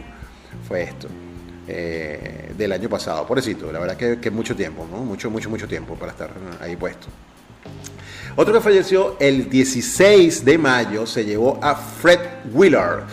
Fue 0.67 0.84
esto. 0.84 1.08
Eh, 1.67 2.54
del 2.58 2.72
año 2.74 2.89
pasado, 2.89 3.26
pobrecito, 3.26 3.72
la 3.72 3.80
verdad 3.80 3.96
que, 3.96 4.20
que 4.20 4.30
mucho 4.30 4.56
tiempo, 4.56 4.86
¿no? 4.91 4.98
Mucho, 4.98 5.30
mucho, 5.30 5.50
mucho 5.50 5.67
tiempo 5.67 5.96
para 5.96 6.12
estar 6.12 6.32
ahí 6.60 6.76
puesto. 6.76 7.08
Otro 8.36 8.54
que 8.54 8.62
falleció 8.62 9.17
el 9.20 9.50
16 9.50 10.46
de 10.46 10.58
mayo 10.58 11.06
se 11.06 11.26
llevó 11.26 11.60
a 11.62 11.76
Fred 11.76 12.20
Willard. 12.54 13.04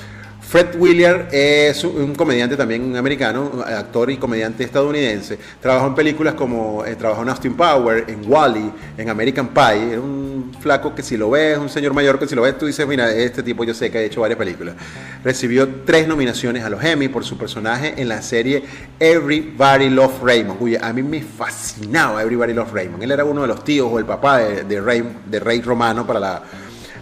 Fred 0.49 0.77
Willard 0.79 1.29
es 1.31 1.85
un 1.85 2.15
comediante 2.15 2.57
también 2.57 2.97
americano, 2.97 3.63
actor 3.67 4.11
y 4.11 4.17
comediante 4.17 4.65
estadounidense. 4.65 5.39
Trabajó 5.61 5.89
en 5.89 5.95
películas 5.95 6.33
como 6.33 6.87
eh, 6.87 6.97
trabajó 6.97 7.21
en 7.21 7.29
Austin 7.29 7.55
Power, 7.55 8.07
en 8.09 8.23
Wally, 8.27 8.73
en 8.97 9.11
American 9.11 9.49
Pie. 9.49 9.93
Era 9.93 10.01
un 10.01 10.51
flaco 10.59 10.95
que 10.95 11.03
si 11.03 11.19
lo 11.19 11.29
ves, 11.29 11.59
un 11.59 11.69
señor 11.69 11.93
mayor 11.93 12.19
que 12.19 12.27
si 12.27 12.35
lo 12.35 12.41
ves, 12.41 12.57
tú 12.57 12.65
dices, 12.65 12.89
mira, 12.89 13.13
este 13.13 13.43
tipo 13.43 13.63
yo 13.63 13.75
sé 13.75 13.91
que 13.91 13.99
ha 13.99 14.01
hecho 14.01 14.23
varias 14.23 14.39
películas. 14.39 14.75
Recibió 15.23 15.69
tres 15.85 16.09
nominaciones 16.09 16.65
a 16.65 16.71
los 16.71 16.83
Emmy 16.83 17.09
por 17.09 17.27
su 17.27 17.37
personaje 17.37 17.93
en 17.99 18.09
la 18.09 18.23
serie 18.23 18.63
Everybody 18.99 19.91
Love 19.91 20.23
Raymond. 20.23 20.63
Uy, 20.63 20.77
a 20.77 20.91
mí 20.95 21.03
me 21.03 21.21
fascinaba 21.21 22.23
Everybody 22.23 22.55
Love 22.55 22.73
Raymond. 22.73 23.03
Él 23.03 23.11
era 23.11 23.27
uno 23.27 23.43
de 23.43 23.49
los 23.49 23.63
tíos 23.65 23.91
o 23.93 23.99
el 23.99 24.07
papá 24.07 24.39
de, 24.39 24.65
de, 24.65 24.81
Rey, 24.81 25.05
de 25.27 25.41
Rey 25.41 25.61
Romano 25.61 26.07
para 26.07 26.21
la 26.21 26.43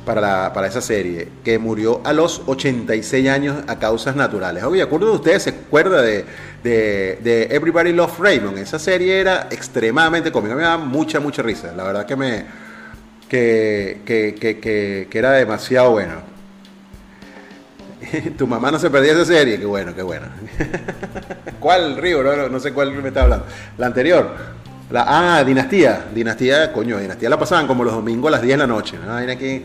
para, 0.06 0.52
para, 0.52 0.68
esa 0.68 0.80
serie, 0.80 1.28
que 1.44 1.58
murió 1.58 2.00
a 2.04 2.14
los 2.14 2.40
86 2.46 3.28
años 3.28 3.56
a 3.66 3.78
causas 3.78 4.16
naturales. 4.16 4.64
Oye, 4.64 4.80
¿acuerdo 4.80 5.08
de 5.08 5.12
ustedes? 5.16 5.42
¿Se 5.42 5.50
acuerda 5.50 6.00
de, 6.00 6.24
de, 6.62 7.48
Everybody 7.50 7.92
Love 7.92 8.18
Raymond? 8.18 8.56
Esa 8.56 8.78
serie 8.78 9.20
era 9.20 9.48
extremadamente 9.50 10.32
cómica, 10.32 10.54
me 10.54 10.62
daba 10.62 10.78
mucha, 10.78 11.20
mucha 11.20 11.42
risa. 11.42 11.72
La 11.76 11.82
verdad 11.82 12.06
que 12.06 12.16
me 12.16 12.44
que, 13.28 14.00
que, 14.06 14.34
que, 14.36 15.08
que 15.10 15.18
era 15.18 15.32
demasiado 15.32 15.90
bueno. 15.90 16.36
tu 18.38 18.46
mamá 18.46 18.70
no 18.70 18.78
se 18.78 18.90
perdía 18.90 19.12
esa 19.12 19.24
serie, 19.24 19.58
qué 19.58 19.66
bueno, 19.66 19.94
qué 19.94 20.02
bueno. 20.02 20.26
¿Cuál 21.60 21.96
río? 21.96 22.22
No, 22.22 22.48
no, 22.48 22.60
sé 22.60 22.72
cuál 22.72 22.92
me 22.92 23.08
está 23.08 23.24
hablando. 23.24 23.46
La 23.78 23.86
anterior. 23.86 24.56
La, 24.90 25.04
ah, 25.38 25.44
Dinastía. 25.44 26.06
Dinastía, 26.14 26.72
coño, 26.72 26.98
Dinastía 26.98 27.28
la 27.28 27.38
pasaban 27.38 27.66
como 27.66 27.82
los 27.82 27.92
domingos 27.92 28.28
a 28.28 28.32
las 28.32 28.42
10 28.42 28.54
de 28.54 28.58
la 28.58 28.66
noche. 28.66 28.96
¿no? 29.04 29.16
aquí 29.16 29.64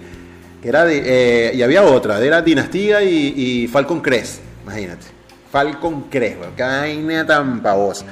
que 0.61 0.69
era 0.69 0.85
eh, 0.87 1.51
y 1.55 1.61
había 1.61 1.83
otra, 1.83 2.19
era 2.23 2.41
Dinastía 2.41 3.01
y, 3.01 3.67
Falcon 3.67 3.99
Crest, 4.01 4.41
imagínate. 4.63 5.07
Falcon 5.51 6.03
Crest, 6.03 6.37
vaina 6.57 7.25
tan 7.25 7.61
pavosa. 7.61 8.05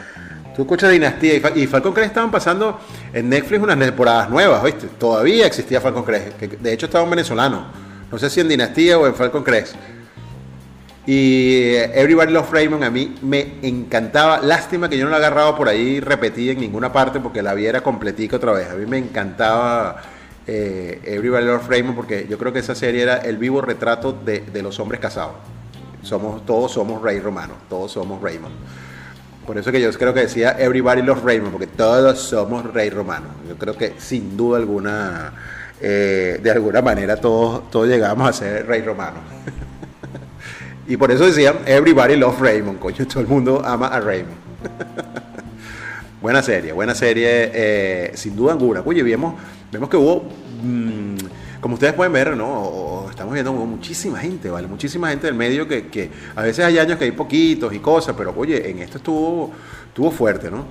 Tú 0.56 0.64
escuchas 0.64 0.91
Dinastía 0.91 1.36
y, 1.56 1.68
Falcon 1.68 1.93
Crest 1.93 2.10
estaban 2.10 2.32
pasando 2.32 2.80
en 3.14 3.30
Netflix 3.30 3.62
unas 3.62 3.80
temporadas 3.80 4.30
nuevas, 4.30 4.64
¿viste? 4.64 4.88
Todavía 4.97 5.45
existía 5.45 5.80
Falcon 5.80 6.04
Crest, 6.04 6.38
que 6.38 6.47
de 6.47 6.74
hecho 6.74 6.88
estaba 6.88 7.04
un 7.04 7.10
venezolano. 7.12 7.68
No 8.12 8.18
sé 8.18 8.30
si 8.30 8.39
en 8.39 8.50
Dinastía 8.50 8.97
o 8.97 9.06
en 9.06 9.14
Falcon 9.14 9.43
Crest. 9.43 9.76
Y 11.06 11.74
Everybody 11.76 12.32
Loves 12.32 12.52
Raymond 12.52 12.84
a 12.84 12.89
mí 12.89 13.16
me 13.22 13.54
encantaba. 13.62 14.39
Lástima 14.39 14.89
que 14.89 14.97
yo 14.97 15.06
no 15.06 15.12
la 15.12 15.18
agarraba 15.18 15.56
por 15.56 15.70
ahí 15.70 16.00
repetida 16.00 16.52
en 16.52 16.60
ninguna 16.60 16.91
parte 16.91 17.20
porque 17.20 17.41
la 17.41 17.54
viera 17.54 17.82
completica 17.82 18.36
otra 18.36 18.52
vez. 18.52 18.70
A 18.70 18.76
mí 18.76 18.86
me 18.86 18.97
encantaba 18.97 20.02
eh, 20.52 21.00
Everybody 21.04 21.45
Loves 21.45 21.68
Raymond 21.68 21.95
porque 21.95 22.26
yo 22.28 22.39
creo 22.39 22.52
que 22.52 22.60
esa 22.60 22.74
serie 22.74 23.04
era 23.04 23.18
el 23.18 23.38
vivo 23.38 23.62
retrato 23.62 24.12
de, 24.12 24.43
los 24.64 24.80
hombres 24.80 25.00
casados. 25.00 25.36
Somos, 26.02 26.43
todos 26.45 26.72
somos 26.72 27.04
Rey 27.04 27.20
Romano, 27.20 27.54
todos 27.70 27.91
somos 27.91 28.20
Raymond. 28.20 28.56
Por 29.45 29.60
eso 29.60 29.72
que 29.72 29.80
yo 29.80 29.91
creo 29.91 30.14
que 30.14 30.22
decía 30.22 30.56
Everybody 30.58 31.04
Loves 31.04 31.24
Raymond, 31.24 31.52
porque 31.52 31.68
todos 31.68 32.20
somos 32.20 32.74
Rey 32.74 32.89
Romano. 32.89 33.28
Yo 33.47 33.58
creo 33.58 33.78
que 33.78 33.93
sin 34.00 34.36
duda 34.36 34.58
alguna, 34.58 35.34
eh, 35.82 36.39
de 36.41 36.52
alguna 36.52 36.82
manera 36.82 37.18
todos, 37.18 37.70
todos 37.70 37.88
llegamos 37.88 38.28
a 38.28 38.34
ser 38.34 38.66
Rey 38.66 38.82
Romano. 38.82 39.20
y 40.88 40.97
por 40.97 41.12
eso 41.12 41.28
decían 41.28 41.58
Everybody 41.68 42.16
Loves 42.16 42.39
Raymond, 42.39 42.80
coño, 42.80 43.06
todo 43.08 43.20
el 43.20 43.28
mundo 43.28 43.62
ama 43.64 43.88
a 43.88 44.00
Raymond. 44.00 44.38
buena 46.22 46.41
serie, 46.41 46.72
buena 46.72 46.95
serie, 46.95 47.52
eh, 47.54 48.12
sin 48.16 48.36
duda 48.36 48.54
alguna. 48.54 48.82
Oye, 48.84 49.04
vimos 49.04 49.36
vemos 49.72 49.90
que 49.90 49.98
hubo, 49.98 50.24
mm, 50.64 51.16
como 51.62 51.76
ustedes 51.76 51.94
pueden 51.94 52.14
ver, 52.14 52.36
¿no? 52.36 53.08
estamos 53.10 53.34
viendo 53.34 53.52
muchísima 53.52 54.18
gente, 54.18 54.50
¿vale? 54.50 54.68
Muchísima 54.68 55.10
gente 55.10 55.28
del 55.28 55.36
medio 55.36 55.68
que, 55.68 56.10
a 56.36 56.42
veces 56.42 56.64
hay 56.64 56.80
años 56.80 56.98
que 56.98 57.04
hay 57.04 57.12
poquitos 57.12 57.74
y 57.74 57.80
cosas, 57.80 58.16
pero 58.18 58.34
oye, 58.38 58.70
en 58.70 58.80
esto 58.80 58.98
estuvo, 58.98 59.52
estuvo 59.88 60.10
fuerte, 60.10 60.50
¿no? 60.50 60.64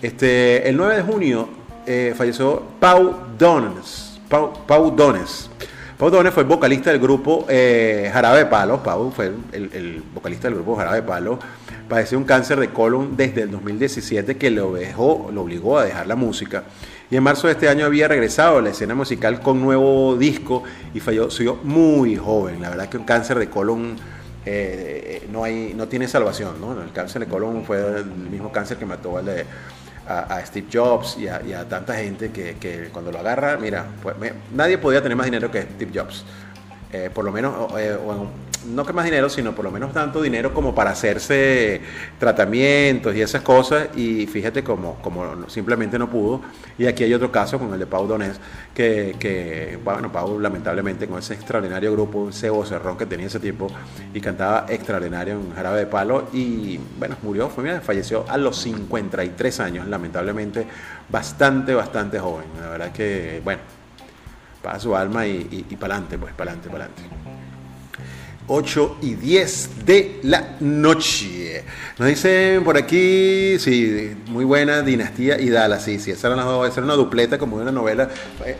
Este, 0.00 0.66
el 0.66 0.78
9 0.78 0.96
de 0.96 1.02
junio 1.02 1.48
eh, 1.86 2.14
falleció 2.16 2.62
Pau 2.80 3.14
Dones. 3.38 4.18
Pau, 4.30 4.64
Pau 4.66 4.90
Dones. 4.90 5.50
Pau 5.98 6.08
Dones 6.08 6.32
fue 6.32 6.44
el 6.44 6.48
vocalista 6.48 6.90
del 6.90 7.00
grupo 7.00 7.44
eh, 7.50 8.08
Jarabe 8.10 8.46
Palo. 8.46 8.82
Pau 8.82 9.10
fue 9.10 9.30
el, 9.52 10.02
vocalista 10.14 10.48
del 10.48 10.54
grupo 10.54 10.76
Jarabe 10.76 11.02
Palo. 11.02 11.38
Padeció 11.86 12.16
un 12.16 12.24
cáncer 12.24 12.58
de 12.60 12.70
colon 12.70 13.14
desde 13.14 13.42
el 13.42 13.50
2017 13.50 14.38
que 14.38 14.50
lo, 14.50 14.72
dejó, 14.72 15.28
lo 15.34 15.42
obligó 15.42 15.78
a 15.78 15.84
dejar 15.84 16.06
la 16.06 16.16
música 16.16 16.64
y 17.10 17.16
en 17.16 17.22
marzo 17.22 17.48
de 17.48 17.54
este 17.54 17.68
año 17.68 17.86
había 17.86 18.06
regresado 18.06 18.58
a 18.58 18.62
la 18.62 18.70
escena 18.70 18.94
musical 18.94 19.40
con 19.40 19.60
nuevo 19.60 20.16
disco 20.16 20.62
y 20.94 21.00
falleció 21.00 21.56
muy 21.64 22.16
joven. 22.16 22.62
La 22.62 22.70
verdad 22.70 22.88
que 22.88 22.96
un 22.96 23.04
cáncer 23.04 23.38
de 23.38 23.50
colon 23.50 23.96
eh, 24.46 25.26
no, 25.30 25.42
hay, 25.42 25.74
no 25.74 25.88
tiene 25.88 26.06
salvación. 26.06 26.60
¿no? 26.60 26.80
El 26.80 26.92
cáncer 26.92 27.22
de 27.22 27.26
colon 27.26 27.64
fue 27.64 27.98
el 27.98 28.06
mismo 28.06 28.52
cáncer 28.52 28.76
que 28.76 28.86
mató 28.86 29.18
a, 29.18 30.44
Steve 30.44 30.66
Jobs 30.72 31.18
y 31.18 31.28
a, 31.28 31.68
tanta 31.68 31.94
gente 31.94 32.30
que, 32.30 32.88
cuando 32.92 33.10
lo 33.10 33.18
agarra, 33.18 33.56
mira, 33.56 33.86
nadie 34.54 34.78
podía 34.78 35.02
tener 35.02 35.16
más 35.16 35.26
dinero 35.26 35.50
que 35.50 35.62
Steve 35.62 35.90
Jobs. 35.94 36.24
Eh, 36.92 37.08
por 37.12 37.24
lo 37.24 37.30
menos, 37.30 37.72
eh, 37.78 37.96
no 38.66 38.84
que 38.84 38.92
más 38.92 39.04
dinero, 39.04 39.28
sino 39.28 39.54
por 39.54 39.64
lo 39.64 39.70
menos 39.70 39.92
tanto 39.92 40.20
dinero 40.20 40.52
como 40.52 40.74
para 40.74 40.90
hacerse 40.90 41.80
tratamientos 42.18 43.14
y 43.14 43.22
esas 43.22 43.42
cosas. 43.42 43.88
Y 43.96 44.26
fíjate 44.26 44.62
como, 44.64 44.96
como 44.96 45.48
simplemente 45.48 45.98
no 45.98 46.10
pudo. 46.10 46.42
Y 46.78 46.86
aquí 46.86 47.04
hay 47.04 47.14
otro 47.14 47.30
caso 47.30 47.58
con 47.58 47.72
el 47.72 47.78
de 47.78 47.86
Pau 47.86 48.06
Donés, 48.06 48.40
que, 48.74 49.14
que 49.18 49.78
bueno, 49.84 50.10
Pau 50.12 50.38
lamentablemente 50.40 51.06
con 51.06 51.18
ese 51.18 51.34
extraordinario 51.34 51.92
grupo, 51.92 52.18
un 52.18 52.32
cebo 52.32 52.64
cerrón 52.66 52.98
que 52.98 53.06
tenía 53.06 53.26
ese 53.26 53.40
tipo 53.40 53.68
y 54.12 54.20
cantaba 54.20 54.66
extraordinario 54.68 55.34
en 55.34 55.54
Jarabe 55.54 55.80
de 55.80 55.86
Palo. 55.86 56.28
Y 56.32 56.78
bueno, 56.98 57.16
murió, 57.22 57.48
fue, 57.48 57.64
mira, 57.64 57.80
falleció 57.80 58.24
a 58.28 58.36
los 58.36 58.56
53 58.58 59.60
años, 59.60 59.86
lamentablemente, 59.86 60.66
bastante, 61.08 61.74
bastante 61.74 62.18
joven. 62.18 62.46
La 62.60 62.68
verdad 62.68 62.92
que, 62.92 63.40
bueno 63.44 63.79
para 64.62 64.78
su 64.78 64.94
alma 64.94 65.26
y, 65.26 65.66
y, 65.68 65.76
para 65.76 65.94
adelante, 65.94 66.18
pues, 66.18 66.34
para 66.34 66.52
adelante, 66.52 66.68
para 66.70 66.84
adelante. 66.84 67.20
8 68.52 68.98
y 69.02 69.14
10 69.14 69.86
de 69.86 70.20
la 70.24 70.56
noche. 70.58 71.64
Nos 71.98 72.08
dicen 72.08 72.64
por 72.64 72.76
aquí, 72.76 73.56
sí, 73.60 74.16
muy 74.26 74.44
buena 74.44 74.82
Dinastía 74.82 75.40
y 75.40 75.50
Dala, 75.50 75.78
sí, 75.78 76.00
sí, 76.00 76.10
esa 76.10 76.26
era 76.26 76.36
una, 76.36 76.66
esa 76.66 76.80
una 76.80 76.94
dupleta 76.94 77.38
como 77.38 77.58
de 77.58 77.62
una 77.62 77.72
novela. 77.72 78.08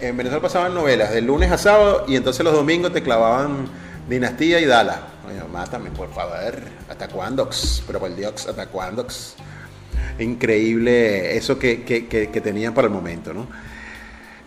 En 0.01 0.17
Venezuela 0.17 0.41
pasaban 0.41 0.75
novelas 0.75 1.13
de 1.13 1.23
lunes 1.23 1.51
a 1.51 1.59
sábado 1.59 2.05
y 2.07 2.15
entonces 2.15 2.45
los 2.45 2.55
domingos 2.55 2.93
te 2.93 3.03
clavaban 3.03 3.67
Dinastía 4.09 4.61
y 4.61 4.65
Dala. 4.65 5.01
Oye, 5.29 5.43
mátame, 5.53 5.91
por 5.91 6.13
favor. 6.15 6.55
¿Hasta 6.89 7.09
cuándo? 7.09 7.51
Pero 7.87 7.99
por 7.99 8.15
Dios, 8.15 8.47
¿hasta 8.47 8.67
cuándo? 8.67 9.09
Increíble 10.21 11.37
eso 11.37 11.59
que, 11.59 11.83
que, 11.83 12.07
que, 12.07 12.31
que 12.31 12.41
tenían 12.41 12.75
para 12.75 12.87
el 12.87 12.93
momento, 12.95 13.35
¿no? 13.35 13.49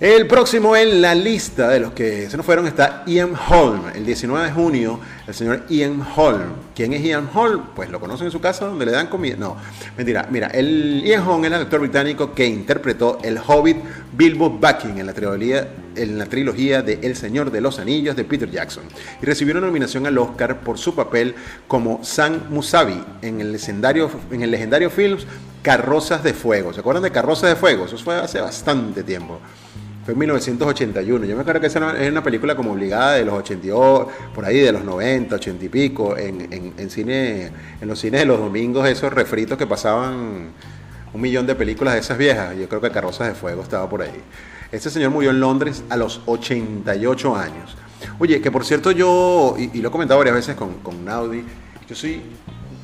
El 0.03 0.27
próximo 0.27 0.75
en 0.75 1.01
la 1.01 1.15
lista 1.15 1.69
de 1.69 1.79
los 1.79 1.93
que 1.93 2.29
se 2.29 2.35
nos 2.35 2.45
fueron 2.45 2.67
está 2.67 3.03
Ian 3.07 3.35
Holm. 3.47 3.83
El 3.95 4.05
19 4.05 4.47
de 4.47 4.51
junio, 4.51 4.99
el 5.25 5.33
señor 5.33 5.63
Ian 5.69 6.05
Holm. 6.17 6.51
¿Quién 6.75 6.91
es 6.91 7.01
Ian 7.01 7.29
Holm? 7.33 7.67
Pues 7.73 7.89
lo 7.89 8.01
conocen 8.01 8.25
en 8.25 8.31
su 8.33 8.41
casa 8.41 8.65
donde 8.65 8.85
le 8.85 8.91
dan 8.91 9.07
comida. 9.07 9.37
No, 9.37 9.55
mentira. 9.95 10.27
Mira, 10.29 10.47
el 10.47 11.01
Ian 11.05 11.25
Holm 11.25 11.45
es 11.45 11.53
el 11.53 11.61
actor 11.61 11.79
británico 11.79 12.33
que 12.33 12.45
interpretó 12.45 13.19
el 13.23 13.37
hobbit 13.47 13.77
Bilbo 14.11 14.49
Baggins 14.49 14.99
en 14.99 15.05
la 15.05 15.13
trilogía, 15.13 15.69
en 15.95 16.17
la 16.17 16.25
trilogía 16.25 16.81
de 16.81 16.99
El 17.01 17.15
Señor 17.15 17.49
de 17.49 17.61
los 17.61 17.79
Anillos 17.79 18.17
de 18.17 18.25
Peter 18.25 18.51
Jackson. 18.51 18.83
Y 19.21 19.25
recibió 19.25 19.53
una 19.53 19.67
nominación 19.67 20.05
al 20.05 20.17
Oscar 20.17 20.59
por 20.65 20.77
su 20.77 20.93
papel 20.93 21.33
como 21.69 22.03
Sam 22.03 22.41
Musavi 22.49 23.01
en 23.21 23.39
el 23.39 23.53
legendario, 23.53 24.11
en 24.29 24.41
el 24.41 24.51
legendario 24.51 24.89
film 24.89 25.19
Carrozas 25.61 26.25
de 26.25 26.33
Fuego. 26.33 26.73
¿Se 26.73 26.81
acuerdan 26.81 27.03
de 27.03 27.11
Carrozas 27.11 27.51
de 27.51 27.55
Fuego? 27.55 27.85
Eso 27.85 27.97
fue 27.97 28.15
hace 28.15 28.41
bastante 28.41 29.01
tiempo. 29.01 29.39
Fue 30.03 30.13
en 30.13 30.19
1981. 30.19 31.25
Yo 31.25 31.35
me 31.35 31.41
acuerdo 31.41 31.61
que 31.61 31.67
esa 31.67 31.97
es 31.97 32.11
una 32.11 32.21
película 32.21 32.55
como 32.55 32.73
obligada 32.73 33.13
de 33.13 33.23
los 33.23 33.35
82, 33.35 34.07
por 34.35 34.43
ahí 34.43 34.59
de 34.59 34.71
los 34.71 34.83
90, 34.83 35.35
80 35.35 35.65
y 35.65 35.69
pico, 35.69 36.17
en, 36.17 36.73
en, 36.77 36.89
cine, 36.89 37.51
en 37.79 37.87
los 37.87 37.99
cines 37.99 38.19
de 38.21 38.25
los 38.25 38.37
domingos, 38.37 38.87
esos 38.87 39.13
refritos 39.13 39.57
que 39.57 39.65
pasaban 39.65 40.51
un 41.13 41.21
millón 41.21 41.47
de 41.47 41.55
películas 41.55 41.93
de 41.93 42.01
esas 42.01 42.17
viejas. 42.17 42.57
Yo 42.57 42.67
creo 42.67 42.81
que 42.81 42.91
Carrozas 42.91 43.29
de 43.29 43.33
Fuego 43.33 43.61
estaba 43.61 43.87
por 43.89 44.01
ahí. 44.01 44.21
Este 44.73 44.89
señor 44.89 45.11
murió 45.11 45.29
en 45.29 45.39
Londres 45.39 45.83
a 45.89 45.95
los 45.95 46.21
88 46.25 47.35
años. 47.35 47.77
Oye, 48.19 48.41
que 48.41 48.51
por 48.51 48.65
cierto 48.65 48.91
yo, 48.91 49.55
y, 49.57 49.81
lo 49.81 49.87
he 49.87 49.91
comentado 49.91 50.17
varias 50.17 50.35
veces 50.35 50.55
con, 50.55 50.79
con 50.79 51.05
Naudi, 51.05 51.43
yo 51.87 51.95
soy, 51.95 52.21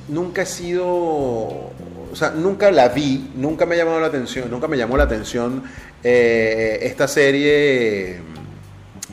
nunca 0.08 0.44
he 0.44 0.46
sido, 0.46 0.88
o 0.88 2.14
sea, 2.14 2.32
nunca 2.32 2.72
la 2.72 2.90
vi, 2.90 3.32
nunca 3.36 3.66
me 3.66 3.76
ha 3.76 3.80
llamado 3.80 4.00
la 4.00 4.08
atención, 4.08 4.50
nunca 4.50 4.68
me 4.68 4.78
llamó 4.78 4.98
la 4.98 5.04
atención 5.04 5.64
eh, 6.04 6.80
esta 6.82 7.08
serie 7.08 8.22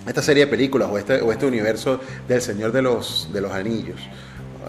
esta 0.06 0.22
serie 0.22 0.44
de 0.44 0.50
películas 0.50 0.88
o 0.90 0.98
este, 0.98 1.20
o 1.20 1.32
este 1.32 1.46
universo 1.46 2.00
del 2.28 2.40
Señor 2.40 2.70
de 2.72 2.82
los, 2.82 3.28
de 3.32 3.40
los 3.40 3.50
Anillos. 3.50 4.00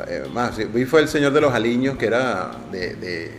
Eh, 0.08 0.24
más, 0.34 0.58
vi 0.74 0.86
fue 0.86 1.02
El 1.02 1.08
Señor 1.08 1.32
de 1.34 1.42
los 1.42 1.54
Aliños, 1.54 1.98
que 1.98 2.08
era 2.08 2.52
de, 2.72 3.32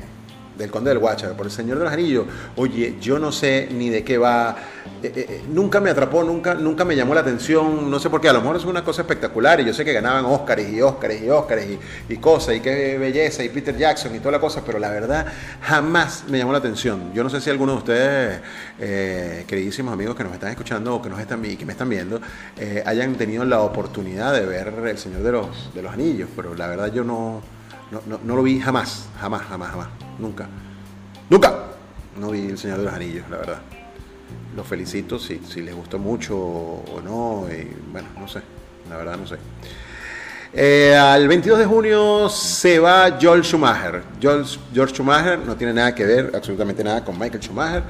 del 0.58 0.70
Conde 0.70 0.90
del 0.90 0.98
Guacha, 0.98 1.30
por 1.34 1.46
El 1.46 1.52
Señor 1.52 1.78
de 1.78 1.84
los 1.84 1.92
Anillos. 1.92 2.26
Oye, 2.56 2.96
yo 3.00 3.18
no 3.18 3.30
sé 3.30 3.68
ni 3.70 3.88
de 3.88 4.02
qué 4.02 4.18
va, 4.18 4.56
eh, 5.02 5.12
eh, 5.14 5.26
eh, 5.28 5.42
nunca 5.48 5.80
me 5.80 5.90
atrapó, 5.90 6.24
nunca, 6.24 6.54
nunca 6.54 6.84
me 6.84 6.96
llamó 6.96 7.14
la 7.14 7.20
atención, 7.20 7.88
no 7.88 8.00
sé 8.00 8.10
por 8.10 8.20
qué, 8.20 8.28
a 8.28 8.32
lo 8.32 8.40
mejor 8.40 8.56
es 8.56 8.64
una 8.64 8.82
cosa 8.82 9.02
espectacular 9.02 9.60
y 9.60 9.64
yo 9.64 9.72
sé 9.72 9.84
que 9.84 9.92
ganaban 9.92 10.24
Óscares 10.24 10.68
y 10.68 10.82
Óscares 10.82 11.22
y 11.22 11.30
Óscares 11.30 11.78
y, 12.08 12.16
cosas 12.16 12.56
y 12.56 12.60
qué 12.60 12.98
belleza 12.98 13.44
y 13.44 13.48
Peter 13.48 13.76
Jackson 13.76 14.14
y 14.14 14.18
toda 14.18 14.32
la 14.32 14.40
cosa, 14.40 14.62
pero 14.66 14.80
la 14.80 14.90
verdad 14.90 15.26
jamás 15.62 16.24
me 16.28 16.38
llamó 16.38 16.50
la 16.50 16.58
atención. 16.58 17.12
Yo 17.14 17.22
no 17.22 17.30
sé 17.30 17.40
si 17.40 17.48
alguno 17.48 17.72
de 17.72 17.78
ustedes, 17.78 19.46
queridísimos 19.46 19.92
amigos 19.92 20.16
que 20.16 20.24
nos 20.24 20.32
están 20.32 20.50
escuchando 20.50 20.96
o 20.96 21.00
que, 21.00 21.08
nos 21.08 21.20
están, 21.20 21.40
que 21.42 21.64
me 21.64 21.72
están 21.72 21.88
viendo, 21.88 22.20
hayan 22.84 23.14
tenido 23.14 23.44
la 23.44 23.60
oportunidad 23.60 24.32
de 24.32 24.44
ver 24.44 24.74
El 24.84 24.98
Señor 24.98 25.22
de 25.22 25.30
los, 25.30 25.72
de 25.72 25.82
los 25.82 25.92
Anillos, 25.92 26.28
pero 26.34 26.54
la 26.56 26.66
verdad 26.66 26.92
yo 26.92 27.04
no, 27.04 27.40
no, 27.90 28.20
no 28.22 28.36
lo 28.36 28.42
vi 28.42 28.60
jamás, 28.60 29.08
jamás, 29.20 29.42
jamás, 29.42 29.70
jamás, 29.70 29.88
nunca. 30.18 30.48
Nunca. 31.30 31.64
No 32.18 32.30
vi 32.30 32.46
El 32.46 32.58
Señor 32.58 32.78
de 32.78 32.84
los 32.84 32.92
Anillos, 32.92 33.28
la 33.30 33.36
verdad 33.38 33.62
los 34.58 34.66
felicito 34.66 35.18
si, 35.18 35.40
si 35.48 35.62
les 35.62 35.74
gustó 35.74 35.98
mucho 35.98 36.36
o 36.36 37.00
no. 37.02 37.46
bueno, 37.92 38.08
no 38.18 38.28
sé, 38.28 38.40
la 38.90 38.96
verdad 38.96 39.16
no 39.16 39.26
sé. 39.26 39.36
Eh, 40.52 40.96
al 40.96 41.28
22 41.28 41.58
de 41.58 41.64
junio 41.66 42.28
se 42.28 42.78
va 42.78 43.18
Joel 43.20 43.44
Schumacher. 43.44 44.02
George, 44.20 44.58
George 44.74 44.94
Schumacher 44.94 45.38
no 45.38 45.56
tiene 45.56 45.74
nada 45.74 45.94
que 45.94 46.04
ver, 46.04 46.32
absolutamente 46.34 46.82
nada 46.82 47.04
con 47.04 47.18
Michael 47.18 47.42
Schumacher. 47.42 47.82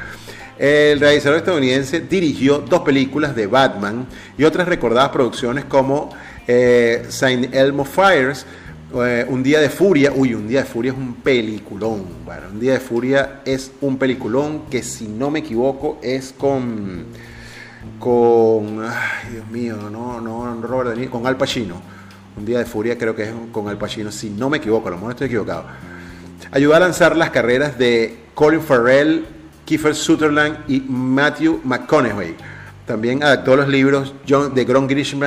El 0.58 0.98
realizador 0.98 1.38
estadounidense 1.38 2.00
dirigió 2.00 2.58
dos 2.58 2.80
películas 2.80 3.34
de 3.34 3.46
Batman 3.46 4.06
y 4.36 4.44
otras 4.44 4.68
recordadas 4.68 5.10
producciones 5.10 5.64
como 5.66 6.10
eh, 6.48 7.06
Saint 7.08 7.54
Elmo 7.54 7.84
Fires, 7.84 8.44
eh, 8.94 9.26
un 9.28 9.42
día 9.42 9.60
de 9.60 9.68
furia, 9.68 10.12
uy, 10.14 10.34
un 10.34 10.48
día 10.48 10.60
de 10.60 10.66
furia 10.66 10.92
es 10.92 10.98
un 10.98 11.14
peliculón. 11.14 12.04
Bueno, 12.24 12.42
un 12.52 12.58
día 12.58 12.72
de 12.72 12.80
furia 12.80 13.42
es 13.44 13.70
un 13.80 13.98
peliculón 13.98 14.62
que 14.70 14.82
si 14.82 15.06
no 15.06 15.30
me 15.30 15.40
equivoco 15.40 15.98
es 16.02 16.32
con 16.32 17.06
con 17.98 18.82
ay, 18.84 19.32
Dios 19.32 19.48
mío, 19.50 19.76
no, 19.90 20.20
no, 20.20 20.60
Robert 20.62 20.90
De 20.90 20.96
Niro, 20.96 21.10
con 21.10 21.26
Al 21.26 21.36
Pacino. 21.36 21.80
Un 22.36 22.44
día 22.44 22.58
de 22.58 22.64
furia 22.64 22.96
creo 22.96 23.14
que 23.14 23.24
es 23.24 23.32
con 23.52 23.68
Al 23.68 23.76
Pacino, 23.76 24.10
si 24.10 24.30
no 24.30 24.48
me 24.48 24.58
equivoco, 24.58 24.88
a 24.88 24.90
lo 24.92 24.96
mejor 24.96 25.12
estoy 25.12 25.26
equivocado. 25.26 25.64
Ayudó 26.50 26.74
a 26.74 26.80
lanzar 26.80 27.16
las 27.16 27.30
carreras 27.30 27.78
de 27.78 28.18
Colin 28.34 28.60
Farrell, 28.60 29.26
Kiefer 29.64 29.94
Sutherland 29.94 30.58
y 30.68 30.80
Matthew 30.80 31.60
McConaughey. 31.64 32.36
También 32.86 33.22
adaptó 33.22 33.54
los 33.54 33.68
libros 33.68 34.14
de 34.26 34.64
Gron 34.64 34.86
Grisham 34.86 35.20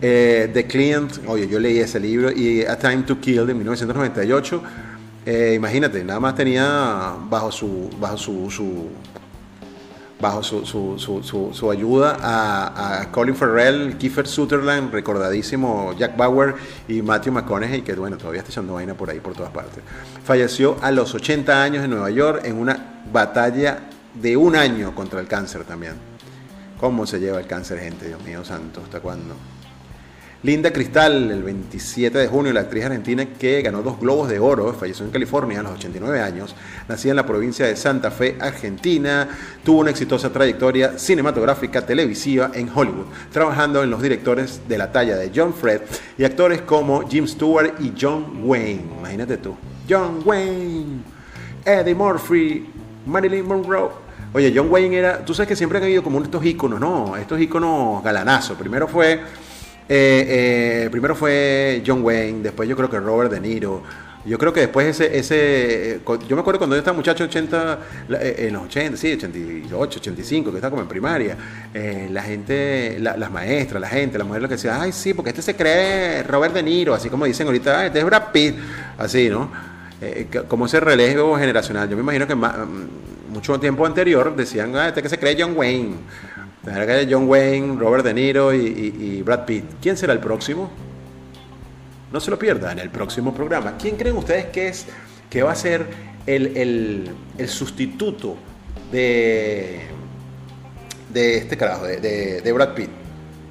eh, 0.00 0.50
The 0.52 0.66
Client, 0.66 1.18
oye, 1.26 1.48
yo 1.48 1.58
leí 1.58 1.78
ese 1.78 1.98
libro, 1.98 2.30
y 2.30 2.62
A 2.62 2.78
Time 2.78 3.02
to 3.02 3.20
Kill 3.20 3.46
de 3.46 3.54
1998. 3.54 4.62
Eh, 5.26 5.54
imagínate, 5.56 6.02
nada 6.04 6.20
más 6.20 6.34
tenía 6.34 7.14
bajo 7.28 7.52
su, 7.52 7.90
bajo 8.00 8.16
su, 8.16 8.50
su 8.50 8.88
bajo 10.20 10.42
su, 10.42 10.66
su, 10.98 11.52
su, 11.52 11.70
ayuda 11.70 12.16
a, 12.20 13.02
a, 13.02 13.12
Colin 13.12 13.36
Farrell, 13.36 13.96
Kiefer 13.96 14.26
Sutherland, 14.26 14.92
recordadísimo 14.92 15.94
Jack 15.96 16.16
Bauer 16.16 16.54
y 16.88 17.02
Matthew 17.02 17.34
McConaughey, 17.34 17.82
que 17.82 17.94
bueno, 17.94 18.16
todavía 18.16 18.40
está 18.40 18.50
echando 18.50 18.74
vaina 18.74 18.94
por 18.94 19.10
ahí, 19.10 19.20
por 19.20 19.34
todas 19.34 19.52
partes. 19.52 19.82
Falleció 20.24 20.76
a 20.82 20.90
los 20.90 21.14
80 21.14 21.62
años 21.62 21.84
en 21.84 21.90
Nueva 21.90 22.10
York 22.10 22.42
en 22.44 22.56
una 22.56 23.02
batalla 23.12 23.80
de 24.14 24.36
un 24.36 24.56
año 24.56 24.94
contra 24.94 25.20
el 25.20 25.28
cáncer 25.28 25.64
también. 25.64 25.94
¿Cómo 26.80 27.06
se 27.06 27.20
lleva 27.20 27.38
el 27.38 27.46
cáncer, 27.46 27.78
gente? 27.78 28.06
Dios 28.06 28.22
mío 28.24 28.44
santo, 28.44 28.80
¿hasta 28.84 29.00
cuándo? 29.00 29.34
Linda 30.44 30.72
Cristal, 30.72 31.32
el 31.32 31.42
27 31.42 32.16
de 32.16 32.28
junio, 32.28 32.52
la 32.52 32.60
actriz 32.60 32.84
argentina 32.84 33.26
que 33.26 33.60
ganó 33.60 33.82
dos 33.82 33.98
globos 33.98 34.28
de 34.28 34.38
oro, 34.38 34.72
falleció 34.72 35.04
en 35.04 35.10
California 35.10 35.58
a 35.58 35.62
los 35.64 35.72
89 35.72 36.20
años, 36.20 36.54
nacida 36.86 37.10
en 37.10 37.16
la 37.16 37.26
provincia 37.26 37.66
de 37.66 37.74
Santa 37.74 38.12
Fe, 38.12 38.36
Argentina, 38.40 39.28
tuvo 39.64 39.80
una 39.80 39.90
exitosa 39.90 40.30
trayectoria 40.30 40.96
cinematográfica 40.96 41.84
televisiva 41.84 42.52
en 42.54 42.70
Hollywood, 42.72 43.06
trabajando 43.32 43.82
en 43.82 43.90
los 43.90 44.00
directores 44.00 44.60
de 44.68 44.78
la 44.78 44.92
talla 44.92 45.16
de 45.16 45.32
John 45.34 45.52
Fred 45.52 45.80
y 46.16 46.22
actores 46.22 46.62
como 46.62 47.08
Jim 47.08 47.26
Stewart 47.26 47.74
y 47.80 47.94
John 48.00 48.42
Wayne. 48.44 48.84
Imagínate 48.96 49.38
tú, 49.38 49.56
John 49.90 50.22
Wayne, 50.24 51.02
Eddie 51.64 51.96
Murphy, 51.96 52.64
Marilyn 53.06 53.44
Monroe. 53.44 53.90
Oye, 54.32 54.52
John 54.54 54.70
Wayne 54.70 54.98
era, 54.98 55.24
tú 55.24 55.34
sabes 55.34 55.48
que 55.48 55.56
siempre 55.56 55.78
han 55.78 55.84
habido 55.84 56.04
como 56.04 56.22
estos 56.22 56.44
íconos, 56.44 56.78
¿no? 56.78 57.16
Estos 57.16 57.40
íconos 57.40 58.04
galanazos. 58.04 58.56
Primero 58.56 58.86
fue 58.86 59.20
eh, 59.88 60.84
eh, 60.84 60.88
primero 60.90 61.14
fue 61.14 61.82
John 61.86 62.02
Wayne, 62.02 62.42
después 62.42 62.68
yo 62.68 62.76
creo 62.76 62.90
que 62.90 63.00
Robert 63.00 63.30
De 63.30 63.40
Niro. 63.40 63.82
Yo 64.26 64.36
creo 64.36 64.52
que 64.52 64.60
después 64.60 64.86
ese, 64.86 65.16
ese 65.16 65.94
eh, 65.94 66.00
yo 66.28 66.36
me 66.36 66.40
acuerdo 66.40 66.58
cuando 66.58 66.76
yo 66.76 66.80
estaba 66.80 66.94
muchacho 66.94 67.24
80, 67.24 67.78
en 68.10 68.52
los 68.52 68.64
80, 68.64 68.96
sí, 68.98 69.12
88, 69.12 70.00
85, 70.00 70.50
que 70.50 70.56
estaba 70.58 70.70
como 70.70 70.82
en 70.82 70.88
primaria, 70.88 71.36
la 72.10 72.22
gente, 72.22 72.98
las 73.00 73.30
maestras, 73.30 73.80
la 73.80 73.88
gente, 73.88 74.18
las 74.18 74.26
mujeres 74.26 74.42
lo 74.42 74.48
que 74.48 74.56
decía, 74.56 74.80
ay 74.82 74.92
sí, 74.92 75.14
porque 75.14 75.30
este 75.30 75.40
se 75.40 75.56
cree 75.56 76.22
Robert 76.24 76.52
De 76.52 76.62
Niro, 76.62 76.92
así 76.92 77.08
como 77.08 77.24
dicen 77.24 77.46
ahorita, 77.46 77.86
este 77.86 78.00
es 78.00 78.04
Brad 78.04 78.32
Pitt, 78.32 78.56
así, 78.98 79.30
¿no? 79.30 79.50
como 80.46 80.66
ese 80.66 80.78
relevo 80.78 81.36
generacional. 81.36 81.88
Yo 81.88 81.96
me 81.96 82.02
imagino 82.02 82.26
que 82.26 82.34
más, 82.34 82.54
mucho 83.28 83.58
tiempo 83.60 83.86
anterior 83.86 84.34
decían, 84.34 84.74
ah, 84.76 84.88
este 84.88 85.02
que 85.02 85.08
se 85.08 85.18
cree 85.18 85.36
John 85.38 85.56
Wayne. 85.56 85.96
John 87.08 87.28
Wayne, 87.28 87.78
Robert 87.78 88.04
De 88.04 88.14
Niro 88.14 88.52
y, 88.52 89.22
Brad 89.22 89.44
Pitt. 89.44 89.64
¿Quién 89.80 89.96
será 89.96 90.12
el 90.12 90.20
próximo? 90.20 90.70
No 92.12 92.20
se 92.20 92.30
lo 92.30 92.38
pierdan 92.38 92.72
en 92.72 92.84
el 92.84 92.90
próximo 92.90 93.34
programa. 93.34 93.76
¿Quién 93.76 93.96
creen 93.96 94.16
ustedes 94.16 94.46
que 94.46 94.68
es 94.68 94.86
que 95.30 95.42
va 95.42 95.52
a 95.52 95.54
ser 95.54 95.86
el, 96.26 97.10
sustituto 97.46 98.36
de, 98.90 99.80
de 101.12 101.36
este 101.36 101.56
carajo, 101.56 101.84
de, 101.84 102.52
Brad 102.52 102.74
Pitt? 102.74 102.90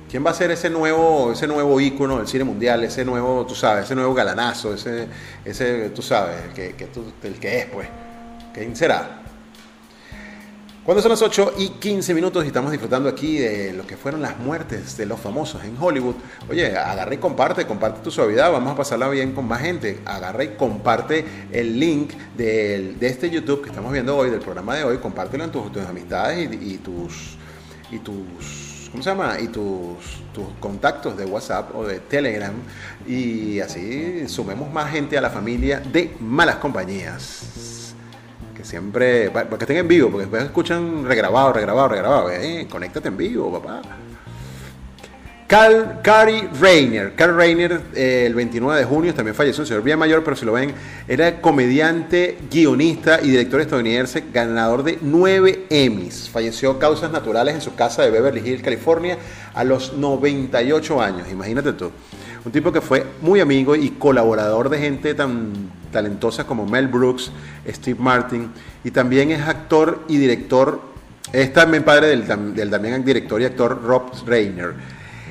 ¿Quién 0.09 0.25
va 0.25 0.31
a 0.31 0.33
ser 0.33 0.51
ese 0.51 0.69
nuevo, 0.69 1.33
ese 1.33 1.47
nuevo 1.47 1.81
ícono 1.81 2.17
del 2.17 2.27
cine 2.27 2.45
mundial, 2.45 2.81
ese 2.83 3.03
nuevo, 3.03 3.45
tú 3.45 3.53
sabes, 3.53 3.85
ese 3.85 3.93
nuevo 3.93 4.13
galanazo, 4.13 4.73
ese, 4.73 5.07
ese 5.43 5.89
tú 5.89 6.01
sabes, 6.01 6.37
el 6.45 6.53
que, 6.53 6.75
que 6.75 6.87
el 7.23 7.33
que 7.39 7.59
es, 7.59 7.65
pues? 7.65 7.89
¿Quién 8.53 8.73
será? 8.75 9.16
Cuando 10.87 11.01
son 11.01 11.11
las 11.11 11.21
8 11.21 11.55
y 11.57 11.67
15 11.71 12.13
minutos 12.13 12.45
y 12.45 12.47
estamos 12.47 12.71
disfrutando 12.71 13.09
aquí 13.09 13.39
de 13.39 13.73
lo 13.73 13.85
que 13.85 13.97
fueron 13.97 14.21
las 14.21 14.39
muertes 14.39 14.95
de 14.95 15.05
los 15.05 15.19
famosos 15.19 15.61
en 15.65 15.75
Hollywood, 15.77 16.15
oye, 16.49 16.77
agarra 16.77 17.13
y 17.13 17.17
comparte, 17.17 17.67
comparte 17.67 17.99
tu 18.01 18.09
suavidad, 18.09 18.53
vamos 18.53 18.71
a 18.71 18.77
pasarla 18.77 19.09
bien 19.09 19.33
con 19.33 19.45
más 19.49 19.59
gente. 19.59 19.99
Agarra 20.05 20.45
y 20.45 20.55
comparte 20.55 21.25
el 21.51 21.77
link 21.77 22.13
de, 22.37 22.95
este 23.01 23.29
YouTube 23.29 23.63
que 23.63 23.67
estamos 23.71 23.91
viendo 23.91 24.15
hoy, 24.15 24.29
del 24.29 24.39
programa 24.39 24.77
de 24.77 24.85
hoy, 24.85 24.97
compártelo 24.99 25.43
en 25.43 25.51
tus, 25.51 25.75
amistades 25.85 26.49
y, 26.53 26.77
tus... 26.77 27.35
Y 27.91 27.99
tus 27.99 28.89
¿cómo 28.89 29.03
se 29.03 29.09
llama? 29.09 29.41
Y 29.41 29.49
tus, 29.49 30.21
tus, 30.33 30.47
contactos 30.61 31.17
de 31.17 31.25
WhatsApp 31.25 31.75
o 31.75 31.85
de 31.85 31.99
Telegram 31.99 32.53
y 33.05 33.59
así 33.59 34.29
sumemos 34.29 34.71
más 34.71 34.89
gente 34.89 35.17
a 35.17 35.21
la 35.21 35.29
familia 35.29 35.81
de 35.81 36.15
malas 36.21 36.55
compañías 36.55 37.76
siempre, 38.67 39.31
para, 39.31 39.47
que 39.49 39.55
estén 39.63 39.77
en 39.77 39.87
vivo, 39.87 40.09
porque 40.09 40.23
después 40.23 40.43
escuchan 40.43 41.05
regrabado, 41.05 41.53
regrabado, 41.53 41.87
regrabado. 41.87 42.31
Eh, 42.31 42.67
conéctate 42.69 43.07
en 43.07 43.17
vivo, 43.17 43.51
papá. 43.51 43.81
Carl, 45.47 46.01
Cary 46.03 46.49
Rainer. 46.59 47.15
Carl 47.15 47.37
Rainer, 47.37 47.79
eh, 47.95 48.25
el 48.27 48.35
29 48.35 48.81
de 48.81 48.85
junio, 48.85 49.13
también 49.13 49.33
falleció, 49.33 49.63
un 49.63 49.67
señor 49.67 49.81
bien 49.81 49.97
mayor, 49.97 50.21
pero 50.21 50.35
si 50.35 50.45
lo 50.45 50.51
ven, 50.51 50.73
era 51.07 51.39
comediante, 51.39 52.37
guionista 52.51 53.21
y 53.23 53.29
director 53.29 53.61
estadounidense, 53.61 54.25
ganador 54.33 54.83
de 54.83 54.97
nueve 55.01 55.65
Emmys. 55.69 56.29
Falleció 56.29 56.77
causas 56.79 57.11
naturales 57.11 57.55
en 57.55 57.61
su 57.61 57.75
casa 57.75 58.01
de 58.01 58.11
Beverly 58.11 58.41
Hills, 58.41 58.61
California, 58.61 59.17
a 59.53 59.63
los 59.63 59.93
98 59.93 61.01
años. 61.01 61.29
Imagínate 61.31 61.71
tú. 61.71 61.91
Un 62.43 62.51
tipo 62.51 62.73
que 62.73 62.81
fue 62.81 63.05
muy 63.21 63.39
amigo 63.39 63.73
y 63.73 63.91
colaborador 63.91 64.67
de 64.69 64.79
gente 64.79 65.13
tan 65.13 65.53
talentosa 65.97 66.45
como 66.45 66.67
Mel 66.67 66.87
Brooks, 66.87 67.31
Steve 67.67 67.99
Martin, 67.99 68.51
y 68.83 68.91
también 68.91 69.31
es 69.31 69.41
actor 69.41 70.03
y 70.07 70.17
director, 70.17 70.79
es 71.33 71.51
también 71.51 71.83
padre 71.83 72.09
del, 72.09 72.23
también 72.69 73.03
director 73.03 73.41
y 73.41 73.45
actor 73.45 73.81
Rob 73.81 74.11
Reiner. 74.27 74.75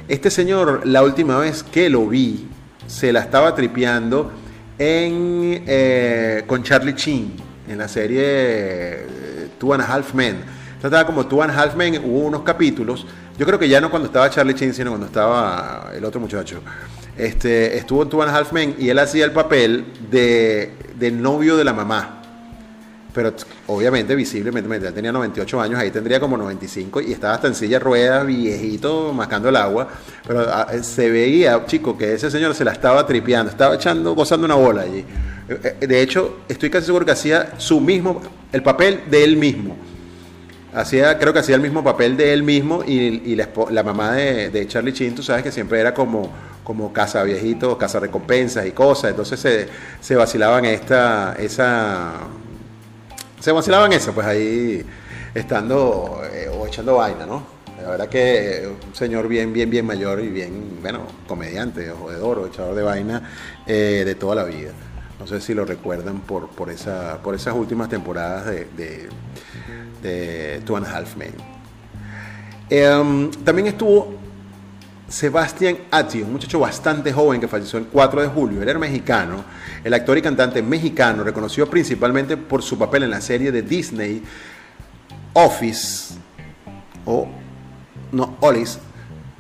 Este 0.09 0.29
señor, 0.29 0.85
la 0.85 1.05
última 1.05 1.39
vez 1.39 1.63
que 1.63 1.89
lo 1.89 2.09
vi, 2.09 2.49
se 2.89 3.13
la 3.13 3.21
estaba 3.21 3.55
tripeando 3.55 4.33
en, 4.77 5.63
eh, 5.69 6.43
con 6.49 6.65
Charlie 6.65 6.97
Chin 6.97 7.35
en 7.69 7.79
la 7.79 7.87
serie 7.87 8.23
eh, 8.25 9.49
Two 9.61 9.73
and 9.73 9.85
a 9.85 9.87
Half 9.87 10.15
Men. 10.15 10.39
Estaba 10.83 11.07
como 11.07 11.27
Two 11.27 11.43
and 11.43 11.53
a 11.53 11.63
Half 11.63 11.77
Men, 11.77 12.01
hubo 12.05 12.27
unos 12.27 12.43
capítulos. 12.43 13.07
Yo 13.39 13.45
creo 13.47 13.59
que 13.59 13.69
ya 13.69 13.81
no 13.81 13.91
cuando 13.91 14.07
estaba 14.07 14.31
Charlie 14.31 14.55
Chin, 14.55 14.73
sino 14.73 14.91
cuando 14.91 15.07
estaba 15.07 15.91
el 15.95 16.05
otro 16.05 16.21
muchacho 16.21 16.63
este, 17.17 17.77
estuvo 17.77 18.03
en 18.03 18.09
Two 18.09 18.23
and 18.23 18.31
a 18.37 18.63
y 18.79 18.91
él 18.91 18.99
hacía 18.99 19.25
el 19.25 19.33
papel 19.33 19.87
de, 20.11 20.73
del 20.99 21.21
novio 21.21 21.57
de 21.57 21.65
la 21.65 21.73
mamá. 21.73 22.23
Pero 23.15 23.33
obviamente, 23.69 24.15
visiblemente, 24.15 24.87
él 24.87 24.93
tenía 24.93 25.11
98 25.11 25.59
años, 25.59 25.81
ahí 25.81 25.91
tendría 25.91 26.21
como 26.21 26.37
95 26.37 27.01
y 27.01 27.13
estaba 27.13 27.35
hasta 27.35 27.47
en 27.47 27.55
silla 27.55 27.79
rueda, 27.79 28.23
viejito, 28.25 29.15
mascando 29.15 29.49
el 29.49 29.57
agua. 29.57 29.89
Pero 30.27 30.41
ah, 30.41 30.67
se 30.83 31.09
veía, 31.09 31.65
chico, 31.65 31.97
que 31.97 32.13
ese 32.13 32.31
señor 32.31 32.55
se 32.55 32.63
la 32.63 32.73
estaba 32.73 33.07
tripeando, 33.07 33.51
estaba 33.51 33.77
echando, 33.77 34.15
gozando 34.15 34.45
una 34.45 34.57
bola 34.57 34.83
allí. 34.83 35.03
Eh, 35.49 35.77
eh, 35.81 35.87
de 35.87 36.03
hecho, 36.03 36.41
estoy 36.47 36.69
casi 36.69 36.87
seguro 36.87 37.07
que 37.07 37.13
hacía 37.13 37.55
su 37.57 37.81
mismo, 37.81 38.21
el 38.53 38.63
papel 38.63 39.05
de 39.11 39.25
él 39.25 39.39
mismo. 39.39 39.79
Hacía, 40.77 41.19
creo 41.19 41.33
que 41.33 41.39
hacía 41.39 41.55
el 41.55 41.63
mismo 41.63 41.83
papel 41.83 42.19
de 42.19 42.35
él 42.35 42.43
mismo 42.43 42.85
y, 42.85 43.35
la, 43.35 43.83
mamá 43.83 44.13
de, 44.13 44.67
Charlie 44.69 44.93
Chin, 44.93 45.15
tú 45.15 45.23
sabes 45.23 45.43
que 45.43 45.51
siempre 45.51 45.81
era 45.81 45.95
como 45.95 46.31
como 46.67 46.93
casa 46.93 47.23
viejitos, 47.23 47.77
casa 47.77 48.01
recompensas 48.01 48.67
y 48.67 48.73
cosas. 48.73 49.11
Entonces 49.13 49.39
se, 49.39 49.69
se 50.01 50.17
vacilaban 50.17 50.65
esta, 50.65 51.37
esa, 51.39 52.15
se 53.39 53.53
vacilaban 53.53 53.93
eso, 53.93 54.13
pues 54.13 54.27
ahí 54.27 54.85
estando 55.33 56.23
eh, 56.33 56.49
o 56.53 56.67
echando 56.67 56.97
vaina, 56.97 57.25
¿no? 57.25 57.47
La 57.81 57.91
verdad 57.91 58.09
que 58.09 58.69
un 58.85 58.95
señor 58.97 59.29
bien, 59.29 59.53
bien, 59.53 59.71
bien 59.71 59.87
mayor 59.87 60.19
y 60.21 60.29
bien, 60.29 60.79
bueno, 60.83 61.07
comediante, 61.29 61.89
jodedor 61.91 62.41
o 62.41 62.47
echador 62.49 62.75
de 62.75 62.83
vaina 62.83 63.31
eh, 63.67 64.03
de 64.05 64.15
toda 64.17 64.35
la 64.35 64.45
vida. 64.45 64.73
No 65.21 65.27
sé 65.27 65.41
si 65.41 65.55
lo 65.55 65.65
recuerdan 65.65 66.21
por, 66.21 66.49
por, 66.49 66.69
esa, 66.69 67.23
por 67.23 67.35
esas 67.37 67.55
últimas 67.55 67.89
temporadas 67.89 68.47
de, 68.47 69.09
Two 70.65 70.77
and 70.77 70.87
a 70.87 70.99
Half 70.99 71.17
Men. 71.17 71.35
Em, 72.69 73.31
también 73.45 73.69
estuvo 73.69 74.15
Sebastián 75.09 75.79
Atti, 75.91 76.23
un 76.23 76.33
muchacho 76.33 76.59
bastante 76.59 77.13
joven 77.13 77.41
que 77.41 77.47
falleció 77.47 77.79
el 77.79 77.87
4 77.87 78.23
de 78.23 78.29
julio, 78.29 78.63
él 78.63 78.69
era 78.69 78.79
mexicano, 78.79 79.45
el 79.85 79.95
actor 79.95 80.19
y 80.19 80.23
cantante 80.23 80.63
mexicano, 80.63 81.23
reconocido 81.23 81.69
principalmente 81.69 82.37
por 82.37 82.63
su 82.63 82.77
papel 82.77 83.05
en 83.05 83.11
la 83.11 83.21
serie 83.21 83.53
de 83.53 83.63
Disney 83.63 84.23
Office, 85.33 86.15
o 87.05 87.29
no, 88.11 88.37
Olis, 88.41 88.81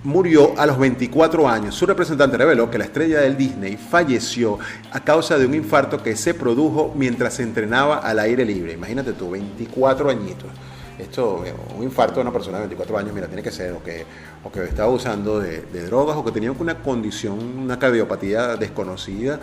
murió 0.06 0.58
a 0.58 0.64
los 0.66 0.78
24 0.78 1.48
años. 1.48 1.74
Su 1.74 1.84
representante 1.84 2.36
reveló 2.36 2.70
que 2.70 2.78
la 2.78 2.84
estrella 2.84 3.20
del 3.20 3.36
Disney 3.36 3.76
falleció 3.76 4.58
a 4.92 5.00
causa 5.00 5.36
de 5.36 5.44
un 5.44 5.54
infarto 5.54 6.02
que 6.02 6.16
se 6.16 6.32
produjo 6.32 6.94
mientras 6.96 7.34
se 7.34 7.42
entrenaba 7.42 7.98
al 7.98 8.20
aire 8.20 8.44
libre. 8.44 8.72
Imagínate 8.72 9.12
tú, 9.12 9.30
24 9.30 10.08
añitos 10.08 10.50
esto, 10.98 11.44
un 11.76 11.82
infarto 11.82 12.16
de 12.16 12.20
una 12.22 12.32
persona 12.32 12.56
de 12.56 12.62
24 12.62 12.98
años, 12.98 13.14
mira, 13.14 13.26
tiene 13.26 13.42
que 13.42 13.50
ser 13.50 13.72
o 13.72 13.82
que, 13.82 14.04
o 14.42 14.50
que 14.50 14.64
estaba 14.64 14.90
usando 14.90 15.38
de, 15.40 15.60
drogas 15.86 16.16
o 16.16 16.24
que 16.24 16.32
tenía 16.32 16.52
una 16.52 16.76
condición, 16.82 17.38
una 17.38 17.78
cardiopatía 17.78 18.56
desconocida 18.56 19.38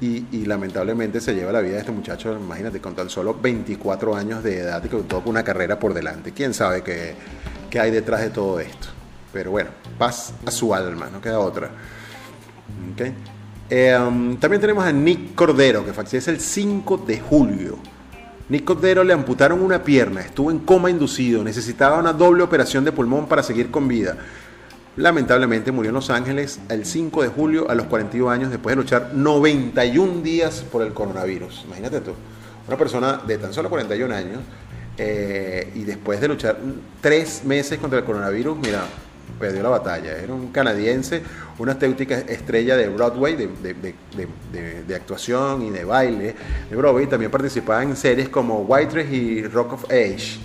y, 0.00 0.44
lamentablemente 0.46 1.20
se 1.20 1.34
lleva 1.34 1.52
la 1.52 1.60
vida 1.60 1.74
de 1.74 1.80
este 1.80 1.92
muchacho, 1.92 2.36
imagínate, 2.36 2.80
con 2.80 2.96
tan 2.96 3.08
solo 3.08 3.36
24 3.40 4.16
años 4.16 4.42
de 4.42 4.58
edad 4.58 4.82
y 4.84 4.88
con 4.88 5.04
toda 5.04 5.22
una 5.26 5.44
carrera 5.44 5.78
por 5.78 5.94
delante. 5.94 6.32
¿Quién 6.32 6.52
sabe 6.54 6.82
qué, 6.82 7.14
qué 7.70 7.78
hay 7.78 7.92
detrás 7.92 8.20
de 8.20 8.30
todo 8.30 8.58
esto? 8.58 9.01
Pero 9.32 9.50
bueno, 9.50 9.70
paz 9.98 10.34
a 10.44 10.50
su 10.50 10.74
alma, 10.74 11.08
no 11.10 11.20
queda 11.20 11.38
otra. 11.38 11.70
Eh, 13.70 13.96
um, 13.96 14.36
también 14.36 14.60
tenemos 14.60 14.84
a 14.84 14.92
Nick 14.92 15.34
Cordero, 15.34 15.84
que 15.84 15.92
fallece 15.92 16.30
el 16.30 16.40
5 16.40 16.98
de 17.06 17.20
julio. 17.20 17.78
Nick 18.48 18.64
Cordero 18.64 19.02
le 19.02 19.14
amputaron 19.14 19.62
una 19.62 19.82
pierna, 19.82 20.20
estuvo 20.20 20.50
en 20.50 20.58
coma 20.58 20.90
inducido, 20.90 21.42
necesitaba 21.42 21.98
una 21.98 22.12
doble 22.12 22.42
operación 22.42 22.84
de 22.84 22.92
pulmón 22.92 23.26
para 23.26 23.42
seguir 23.42 23.70
con 23.70 23.88
vida. 23.88 24.18
Lamentablemente 24.96 25.72
murió 25.72 25.88
en 25.88 25.94
Los 25.94 26.10
Ángeles 26.10 26.60
el 26.68 26.84
5 26.84 27.22
de 27.22 27.28
julio 27.28 27.70
a 27.70 27.74
los 27.74 27.86
41 27.86 28.28
años 28.28 28.50
después 28.50 28.76
de 28.76 28.82
luchar 28.82 29.12
91 29.14 30.20
días 30.20 30.66
por 30.70 30.82
el 30.82 30.92
coronavirus. 30.92 31.62
Imagínate 31.64 32.02
tú, 32.02 32.12
una 32.68 32.76
persona 32.76 33.22
de 33.26 33.38
tan 33.38 33.54
solo 33.54 33.70
41 33.70 34.14
años 34.14 34.40
eh, 34.98 35.72
y 35.74 35.84
después 35.84 36.20
de 36.20 36.28
luchar 36.28 36.58
tres 37.00 37.42
meses 37.44 37.78
contra 37.78 38.00
el 38.00 38.04
coronavirus, 38.04 38.58
mira, 38.58 38.84
perdió 39.38 39.62
la 39.62 39.70
batalla. 39.70 40.16
Era 40.16 40.32
un 40.32 40.48
canadiense, 40.48 41.22
una 41.58 41.72
auténtica 41.72 42.18
estrella 42.18 42.76
de 42.76 42.88
Broadway, 42.88 43.36
de, 43.36 44.94
actuación 44.94 45.62
y 45.62 45.70
de 45.70 45.84
baile 45.84 46.34
de 46.70 46.76
Broadway. 46.76 47.06
También 47.06 47.30
participaba 47.30 47.82
en 47.82 47.96
series 47.96 48.28
como 48.28 48.60
White 48.60 49.06
y 49.10 49.46
Rock 49.46 49.74
of 49.74 49.84
Age, 49.84 50.38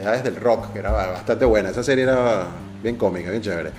edades 0.00 0.24
del 0.24 0.36
rock, 0.36 0.72
que 0.72 0.78
era 0.78 0.92
bastante 0.92 1.44
buena. 1.44 1.70
Esa 1.70 1.82
serie 1.82 2.04
era 2.04 2.46
bien 2.82 2.96
cómica, 2.96 3.30
bien 3.30 3.42
chévere. 3.42 3.70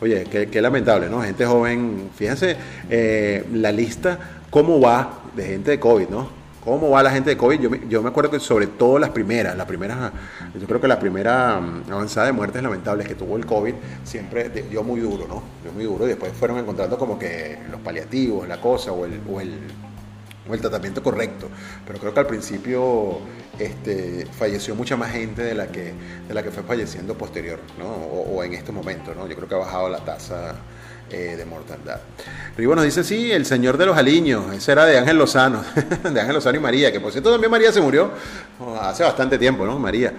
Oye, 0.00 0.24
qué, 0.24 0.60
lamentable, 0.60 1.08
¿no? 1.08 1.22
Gente 1.22 1.46
joven, 1.46 2.10
fíjense 2.14 2.56
eh, 2.90 3.46
la 3.52 3.70
lista, 3.70 4.18
cómo 4.50 4.80
va 4.80 5.20
de 5.36 5.44
gente 5.44 5.70
de 5.70 5.80
COVID, 5.80 6.08
¿no? 6.08 6.41
¿Cómo 6.64 6.90
va 6.90 7.02
la 7.02 7.10
gente 7.10 7.30
de 7.30 7.36
COVID? 7.36 7.58
Yo 7.60 7.70
me, 7.70 7.80
yo 7.88 8.02
me 8.02 8.10
acuerdo 8.10 8.30
que 8.30 8.38
sobre 8.38 8.68
todo 8.68 9.00
las 9.00 9.10
primeras, 9.10 9.56
las 9.56 9.66
primeras, 9.66 10.12
yo 10.54 10.64
creo 10.68 10.80
que 10.80 10.86
la 10.86 11.00
primera 11.00 11.60
mm, 11.60 11.92
avanzada 11.92 12.26
de 12.28 12.32
muertes 12.32 12.62
lamentables 12.62 13.08
que 13.08 13.16
tuvo 13.16 13.36
el 13.36 13.44
COVID 13.44 13.74
siempre 14.04 14.48
dio 14.48 14.84
muy 14.84 15.00
duro, 15.00 15.26
¿no? 15.26 15.42
Dio 15.64 15.72
muy 15.72 15.82
duro 15.82 16.04
y 16.04 16.10
después 16.10 16.32
fueron 16.32 16.58
encontrando 16.58 16.96
como 16.96 17.18
que 17.18 17.58
los 17.68 17.80
paliativos, 17.80 18.46
la 18.46 18.60
cosa 18.60 18.92
o 18.92 19.04
el, 19.04 19.20
o 19.28 19.40
el, 19.40 19.58
o 20.48 20.56
tratamiento 20.56 21.02
correcto. 21.02 21.48
Pero 21.84 21.98
creo 21.98 22.14
que 22.14 22.20
al 22.20 22.26
principio 22.28 23.18
este, 23.58 24.26
falleció 24.26 24.76
mucha 24.76 24.96
más 24.96 25.10
gente 25.10 25.42
de 25.42 25.56
la 25.56 25.66
que, 25.66 25.94
de 26.28 26.32
la 26.32 26.44
que 26.44 26.52
fue 26.52 26.62
falleciendo 26.62 27.18
posterior, 27.18 27.58
¿no? 27.76 27.86
o, 27.86 28.40
en 28.44 28.54
este 28.54 28.70
momento. 28.70 29.16
¿no? 29.16 29.26
Yo 29.26 29.34
creo 29.34 29.48
que 29.48 29.54
ha 29.56 29.58
bajado 29.58 29.88
la 29.88 29.98
tasa 30.04 30.54
eh, 31.12 31.36
de 31.36 31.44
mortandad. 31.44 32.00
Rivo 32.56 32.74
nos 32.74 32.84
dice, 32.84 33.04
sí, 33.04 33.30
el 33.30 33.46
señor 33.46 33.76
de 33.76 33.86
los 33.86 33.96
aliños, 33.96 34.52
ese 34.52 34.72
era 34.72 34.86
de 34.86 34.98
Ángel 34.98 35.18
Lozano, 35.18 35.62
de 36.02 36.20
Ángel 36.20 36.34
Lozano 36.34 36.56
y 36.56 36.60
María, 36.60 36.90
que 36.90 37.00
por 37.00 37.12
cierto 37.12 37.30
también 37.30 37.50
María 37.50 37.72
se 37.72 37.80
murió 37.80 38.10
oh, 38.60 38.76
hace 38.76 39.02
bastante 39.04 39.38
tiempo, 39.38 39.64
¿no? 39.66 39.78
María. 39.78 40.12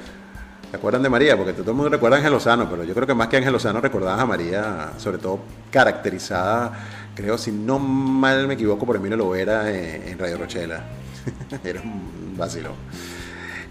¿Se 0.69 0.77
acuerdan 0.77 1.03
de 1.03 1.09
María? 1.09 1.37
Porque 1.37 1.53
todo 1.53 1.71
el 1.71 1.77
mundo 1.77 1.89
recuerda 1.89 2.17
a 2.17 2.19
Ángel 2.19 2.33
Lozano, 2.33 2.69
pero 2.69 2.83
yo 2.83 2.93
creo 2.95 3.05
que 3.05 3.13
más 3.13 3.27
que 3.27 3.37
Ángel 3.37 3.53
Lozano 3.53 3.79
recordaba 3.79 4.21
a 4.21 4.25
María, 4.25 4.91
sobre 4.97 5.19
todo 5.19 5.39
caracterizada, 5.69 6.71
creo, 7.15 7.37
si 7.37 7.51
no 7.51 7.77
mal 7.77 8.47
me 8.47 8.55
equivoco, 8.55 8.85
por 8.85 8.95
Emilio 8.95 9.17
Lovera 9.17 9.69
en, 9.69 10.07
en 10.07 10.17
Radio 10.17 10.37
Rochela. 10.37 10.83
Era 11.63 11.81
un 11.81 12.35
vacilón. 12.37 12.73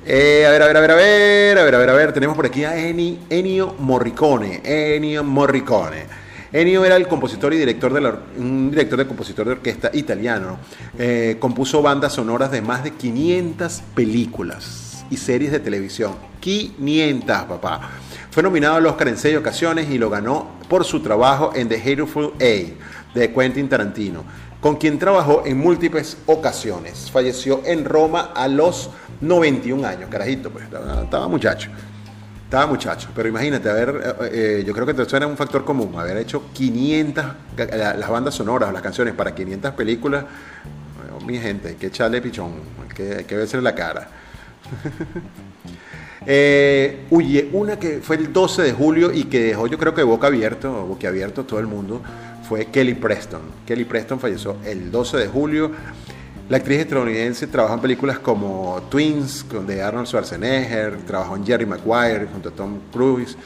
Eh, 0.05 0.45
a 0.45 0.51
ver, 0.51 0.62
a 0.62 0.66
ver, 0.66 0.77
a 0.77 0.81
ver, 0.81 0.91
a 0.91 0.95
ver, 0.97 1.59
a 1.59 1.62
ver, 1.62 1.75
a 1.75 1.79
ver, 1.79 1.91
a 1.91 1.93
ver, 1.93 2.12
tenemos 2.12 2.35
por 2.35 2.47
aquí 2.47 2.64
a 2.64 2.77
Ennio 2.77 3.77
Morricone, 3.79 4.61
Ennio 4.64 5.23
Morricone. 5.23 6.07
Ennio 6.53 6.85
era 6.85 6.97
el 6.97 7.09
compositor 7.09 7.55
y 7.55 7.57
director 7.57 7.95
de 7.95 8.13
un 8.39 8.71
director 8.71 8.99
de 8.99 9.07
compositor 9.07 9.47
de 9.47 9.53
orquesta 9.53 9.91
italiano. 9.95 10.59
Eh, 10.99 11.37
compuso 11.39 11.81
bandas 11.81 12.13
sonoras 12.13 12.51
de 12.51 12.61
más 12.61 12.85
de 12.85 12.91
500 12.91 13.83
películas 13.95 15.05
y 15.11 15.17
series 15.17 15.51
de 15.51 15.61
televisión. 15.61 16.13
500, 16.41 17.45
papá. 17.45 17.91
Fue 18.31 18.43
nominado 18.43 18.77
al 18.77 18.87
Oscar 18.87 19.09
en 19.09 19.17
seis 19.17 19.37
ocasiones 19.37 19.89
y 19.91 19.97
lo 19.97 20.11
ganó 20.11 20.47
por 20.69 20.85
su 20.85 21.01
trabajo 21.01 21.53
en 21.55 21.69
The 21.69 21.77
Hateful 21.77 22.35
Eight 22.39 22.75
de 23.15 23.33
Quentin 23.33 23.69
Tarantino, 23.69 24.25
con 24.61 24.77
quien 24.77 24.99
trabajó 24.99 25.45
en 25.47 25.59
múltiples 25.59 26.19
ocasiones. 26.27 27.11
Falleció 27.11 27.63
en 27.65 27.85
Roma 27.87 28.33
a 28.35 28.47
los 28.49 28.91
91 29.23 29.87
años, 29.87 30.11
carajito, 30.11 30.51
pues 30.51 30.65
estaba 30.65 31.29
muchacho. 31.29 31.71
Estaba 32.53 32.67
muchacho, 32.67 33.09
pero 33.15 33.31
imagínate, 33.31 33.71
a 33.71 33.73
ver, 33.73 33.89
eh, 34.21 34.31
eh, 34.31 34.65
yo 34.67 34.75
creo 34.75 34.85
que 34.85 34.93
eso 34.93 35.17
era 35.17 35.27
un 35.27 35.39
factor 35.39 35.65
común, 35.65 35.99
haber 35.99 36.19
hecho 36.19 36.51
500, 36.53 37.25
las 37.57 38.11
bandas 38.11 38.35
sonoras, 38.35 38.71
las 38.71 38.83
canciones 38.83 39.15
para 39.15 39.35
500 39.35 39.73
películas, 39.73 40.27
mi 41.25 41.39
gente, 41.39 41.69
hay 41.69 41.75
que 41.77 41.87
echarle 41.87 42.21
pichón, 42.21 42.53
hay 42.83 42.95
que, 42.95 43.15
hay 43.15 43.25
verse 43.25 43.59
la 43.63 43.75
cara. 43.75 44.07
eh, 46.27 47.07
una 47.53 47.79
que 47.79 48.03
fue 48.03 48.17
el 48.17 48.31
12 48.31 48.65
de 48.65 48.73
julio 48.75 49.11
y 49.15 49.25
que 49.25 49.45
dejó 49.45 49.67
yo 49.67 49.79
creo 49.79 49.95
que 49.95 50.03
boca 50.03 50.27
abierto, 50.27 50.85
boca 50.85 51.09
abierto 51.09 51.45
todo 51.45 51.59
el 51.59 51.67
mundo, 51.67 52.03
fue 52.47 52.67
Kelly 52.67 52.93
Preston. 52.93 53.41
Kelly 53.67 53.87
Preston 53.87 54.21
falleció 54.21 54.59
el 54.67 54.91
12 54.91 55.17
de 55.17 55.27
julio 55.27 55.71
la 56.53 56.59
actriz 56.59 56.81
estadounidense 56.81 57.47
trabajó 57.47 57.77
en 57.77 57.81
películas 57.81 58.19
como 58.19 58.83
Twins, 58.91 59.47
de 59.67 59.83
Arnold 59.83 60.07
Schwarzenegger, 60.07 60.99
trabajó 61.07 61.35
en 61.35 61.47
Jerry 61.47 61.65
Maguire 61.65 62.27
junto 62.31 62.51
a 62.51 62.53
Tom 62.53 62.79
Cruise. 62.93 63.39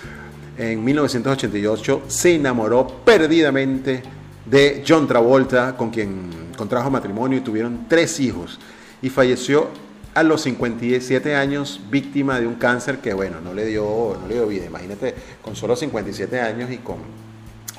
En 0.58 0.82
1988 0.82 2.02
se 2.08 2.34
enamoró 2.34 2.84
perdidamente 3.04 4.02
de 4.44 4.82
John 4.84 5.06
Travolta, 5.06 5.76
con 5.76 5.90
quien 5.90 6.30
contrajo 6.56 6.90
matrimonio 6.90 7.38
y 7.38 7.42
tuvieron 7.42 7.86
tres 7.88 8.18
hijos. 8.18 8.58
Y 9.00 9.08
falleció 9.08 9.68
a 10.12 10.24
los 10.24 10.42
57 10.42 11.36
años 11.36 11.80
víctima 11.88 12.40
de 12.40 12.48
un 12.48 12.56
cáncer 12.56 12.98
que, 12.98 13.14
bueno, 13.14 13.40
no 13.40 13.54
le 13.54 13.66
dio, 13.66 14.18
no 14.20 14.26
le 14.26 14.34
dio 14.34 14.48
vida. 14.48 14.66
Imagínate, 14.66 15.14
con 15.42 15.54
solo 15.54 15.76
57 15.76 16.40
años 16.40 16.72
y 16.72 16.78
con 16.78 16.96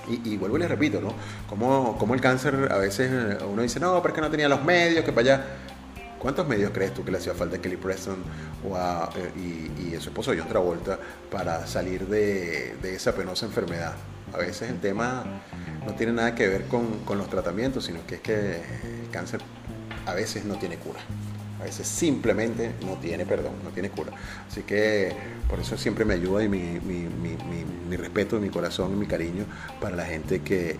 y, 0.07 0.37
vuelvo 0.37 0.57
y 0.57 0.61
les 0.61 0.69
repito, 0.69 1.01
¿no? 1.01 1.13
Como, 1.49 1.97
como 1.97 2.13
el 2.13 2.21
cáncer 2.21 2.69
a 2.71 2.77
veces 2.77 3.11
eh, 3.11 3.37
uno 3.45 3.61
dice, 3.61 3.79
no, 3.79 4.01
pero 4.01 4.13
es 4.13 4.15
que 4.15 4.21
no 4.21 4.31
tenía 4.31 4.49
los 4.49 4.63
medios, 4.63 5.03
que 5.03 5.11
para 5.11 5.35
allá. 5.35 5.45
¿Cuántos 6.19 6.47
medios 6.47 6.71
crees 6.73 6.95
tú 6.95 7.05
que 7.05 7.11
le 7.11 7.19
hacía 7.19 7.35
falta 7.35 7.57
a 7.57 7.61
Kelly 7.61 7.77
Preston 7.77 8.17
o 8.67 8.75
a, 8.75 9.09
eh, 9.15 9.69
y, 9.91 9.95
a 9.95 10.01
su 10.01 10.09
esposo 10.09 10.33
John 10.35 10.47
Travolta 10.47 10.97
para 11.31 11.67
salir 11.67 12.07
de, 12.07 12.75
de, 12.81 12.95
esa 12.95 13.13
penosa 13.13 13.45
enfermedad? 13.45 13.93
A 14.33 14.37
veces 14.37 14.69
el 14.69 14.79
tema 14.79 15.23
no 15.85 15.93
tiene 15.93 16.13
nada 16.13 16.33
que 16.33 16.47
ver 16.47 16.65
con, 16.65 16.99
con 17.05 17.19
los 17.19 17.29
tratamientos, 17.29 17.85
sino 17.85 18.05
que 18.07 18.15
es 18.15 18.21
que 18.21 18.33
el 19.03 19.09
cáncer 19.11 19.41
a 20.07 20.13
veces 20.13 20.43
no 20.43 20.57
tiene 20.57 20.77
cura. 20.77 20.99
A 21.59 21.63
veces 21.63 21.87
simplemente 21.87 22.71
no 22.85 22.93
tiene 22.95 23.25
perdón, 23.25 23.53
no 23.63 23.71
tiene 23.71 23.89
cura. 23.89 24.11
Así 24.47 24.61
que 24.61 25.11
por 25.49 25.59
eso 25.59 25.77
siempre 25.77 26.05
me 26.05 26.13
ayuda 26.13 26.43
y 26.43 26.49
mi, 26.49 26.79
mi, 26.79 27.07
mi, 27.07 27.35
mi 27.89 27.95
respeto, 27.95 28.39
mi 28.39 28.49
corazón 28.49 28.93
y 28.93 28.95
mi 28.95 29.07
cariño 29.07 29.45
para 29.81 29.95
la 29.95 30.05
gente 30.05 30.41
que, 30.41 30.77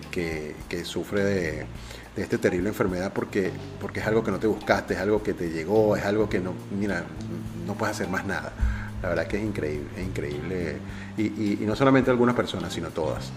sufre 0.84 1.24
de, 1.24 1.66
de, 2.14 2.22
esta 2.22 2.38
terrible 2.38 2.68
enfermedad 2.68 3.12
porque, 3.12 3.50
es 3.94 4.06
algo 4.06 4.22
que 4.22 4.30
no 4.30 4.38
te 4.38 4.46
buscaste, 4.46 4.94
es 4.94 5.00
algo 5.00 5.22
que 5.22 5.34
te 5.34 5.50
llegó, 5.50 5.96
es 5.96 6.04
algo 6.04 6.28
que 6.28 6.38
no, 6.38 6.52
mira, 6.78 7.04
no 7.66 7.74
puedes 7.74 7.96
hacer 7.96 8.08
más 8.08 8.24
nada. 8.24 8.52
La 9.02 9.10
verdad 9.10 9.26
que 9.26 9.36
es 9.36 9.44
increíble, 9.44 9.88
es 9.96 10.04
increíble. 10.04 10.76
Y, 11.16 11.22
y, 11.22 11.58
y 11.60 11.66
no 11.66 11.74
solamente 11.76 12.10
algunas 12.10 12.34
personas, 12.34 12.72
sino 12.72 12.88
todas. 12.90 13.32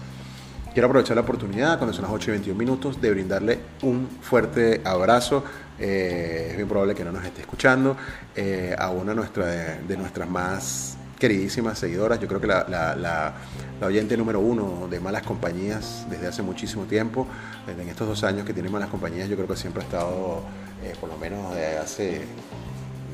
Quiero 0.72 0.86
aprovechar 0.86 1.16
la 1.16 1.22
oportunidad, 1.22 1.76
cuando 1.76 1.92
son 1.92 2.04
las 2.04 2.12
8 2.12 2.30
y 2.30 2.32
21 2.32 2.58
minutos, 2.58 3.00
de 3.00 3.10
brindarle 3.10 3.58
un 3.82 4.08
fuerte 4.22 4.80
abrazo 4.84 5.44
eh, 5.82 6.46
es 6.50 6.56
bien 6.56 6.68
probable 6.68 6.94
que 6.94 7.04
no 7.04 7.10
nos 7.10 7.24
esté 7.24 7.40
escuchando, 7.40 7.96
eh, 8.36 8.72
a 8.78 8.90
una 8.90 9.14
de, 9.14 9.96
nuestras 9.96 10.28
más 10.28 10.96
queridísimas 11.18 11.76
seguidoras, 11.76 12.20
yo 12.20 12.28
creo 12.28 12.40
que 12.40 12.46
la, 12.46 13.34
oyente 13.82 14.16
número 14.16 14.38
uno 14.38 14.86
de 14.88 15.00
Malas 15.00 15.22
Compañías 15.24 16.06
desde 16.08 16.28
hace 16.28 16.40
muchísimo 16.40 16.84
tiempo, 16.84 17.26
en 17.66 17.88
estos 17.88 18.06
dos 18.06 18.22
años 18.22 18.46
que 18.46 18.54
tiene 18.54 18.68
Malas 18.68 18.90
Compañías, 18.90 19.28
yo 19.28 19.34
creo 19.34 19.48
que 19.48 19.56
siempre 19.56 19.82
ha 19.82 19.84
estado, 19.84 20.44
eh, 20.84 20.94
por 21.00 21.08
lo 21.08 21.16
menos 21.16 21.52
de 21.52 21.78
hace 21.78 22.20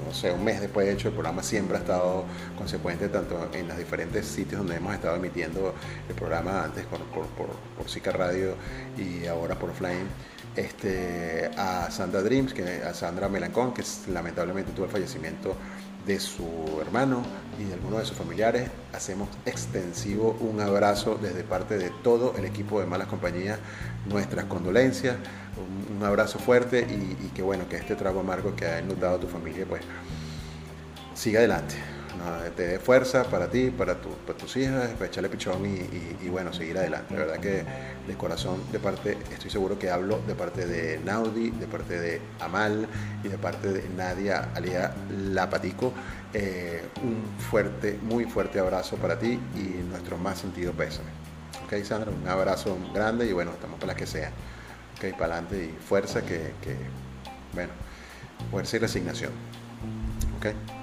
no 0.06 0.12
sé, 0.12 0.30
un 0.30 0.44
mes 0.44 0.60
después 0.60 0.86
de 0.86 0.92
hecho, 0.92 1.08
el 1.08 1.14
programa 1.14 1.42
siempre 1.42 1.78
ha 1.78 1.80
estado 1.80 2.24
consecuente 2.56 3.08
tanto 3.08 3.48
en 3.54 3.66
los 3.66 3.78
diferentes 3.78 4.26
sitios 4.26 4.58
donde 4.58 4.76
hemos 4.76 4.94
estado 4.94 5.16
emitiendo 5.16 5.74
el 6.06 6.14
programa 6.14 6.64
antes 6.64 6.84
por, 6.84 7.00
por 7.00 8.16
Radio 8.18 8.54
y 8.98 9.26
ahora 9.26 9.58
por 9.58 9.70
Offline 9.70 10.06
este, 10.58 11.50
a 11.56 11.90
Sandra 11.90 12.22
Dreams, 12.22 12.52
que, 12.52 12.82
a 12.82 12.92
Sandra 12.92 13.28
Melancón, 13.28 13.72
que 13.72 13.82
lamentablemente 14.12 14.72
tuvo 14.72 14.86
el 14.86 14.90
fallecimiento 14.90 15.54
de 16.06 16.18
su 16.18 16.78
hermano 16.80 17.22
y 17.60 17.64
de 17.64 17.74
algunos 17.74 18.00
de 18.00 18.06
sus 18.06 18.16
familiares. 18.16 18.70
Hacemos 18.92 19.28
extensivo 19.46 20.36
un 20.40 20.60
abrazo 20.60 21.18
desde 21.20 21.44
parte 21.44 21.78
de 21.78 21.90
todo 22.02 22.34
el 22.36 22.44
equipo 22.44 22.80
de 22.80 22.86
Malas 22.86 23.08
Compañías, 23.08 23.58
nuestras 24.06 24.46
condolencias, 24.46 25.16
un, 25.96 26.04
abrazo 26.04 26.38
fuerte 26.38 26.80
y, 26.80 27.28
que 27.34 27.42
bueno, 27.42 27.68
que 27.68 27.76
este 27.76 27.94
trago 27.96 28.20
amargo 28.20 28.54
que 28.54 28.66
ha 28.66 28.78
a 28.78 29.18
tu 29.18 29.26
familia, 29.26 29.66
pues 29.68 29.82
siga 31.14 31.40
adelante 31.40 31.97
te 32.56 32.66
dé 32.66 32.78
fuerza 32.78 33.24
para 33.24 33.48
ti, 33.48 33.70
para, 33.70 33.94
tu, 34.00 34.10
para 34.10 34.38
tus 34.38 34.56
hijas, 34.56 34.90
para 34.90 35.06
echarle 35.06 35.28
pichón 35.28 35.64
y, 35.66 36.28
bueno, 36.28 36.52
seguir 36.52 36.78
adelante. 36.78 37.14
La 37.14 37.20
verdad 37.20 37.40
que 37.40 37.64
de 38.06 38.14
corazón, 38.16 38.60
de 38.72 38.78
parte, 38.78 39.18
estoy 39.32 39.50
seguro 39.50 39.78
que 39.78 39.90
hablo 39.90 40.20
de 40.26 40.34
parte 40.34 40.66
de 40.66 40.98
Naudi, 41.04 41.50
de 41.50 41.66
parte 41.66 41.98
de 42.00 42.20
Amal 42.40 42.88
y 43.22 43.28
de 43.28 43.38
parte 43.38 43.72
de 43.72 43.88
Nadia 43.90 44.50
Alia 44.54 44.94
Lapatico. 45.10 45.92
Eh, 46.34 46.82
un 47.02 47.22
fuerte, 47.50 47.98
muy 48.02 48.24
fuerte 48.24 48.60
abrazo 48.60 48.96
para 48.96 49.18
ti 49.18 49.38
y 49.54 49.82
nuestro 49.88 50.18
más 50.18 50.38
sentido 50.38 50.72
pésame. 50.72 51.08
Ok, 51.64 51.82
Sandra, 51.84 52.10
un 52.10 52.26
abrazo 52.28 52.76
grande 52.92 53.26
y 53.26 53.32
bueno, 53.32 53.52
estamos 53.52 53.78
para 53.78 53.92
las 53.92 53.96
que 53.96 54.06
sean. 54.06 54.32
Ok, 54.96 55.16
para 55.18 55.34
adelante 55.34 55.64
y 55.64 55.84
fuerza 55.84 56.22
que, 56.22 56.52
que 56.62 56.76
bueno, 57.54 57.72
fuerza 58.50 58.76
y 58.76 58.80
resignación. 58.80 59.32
Ok. 60.38 60.77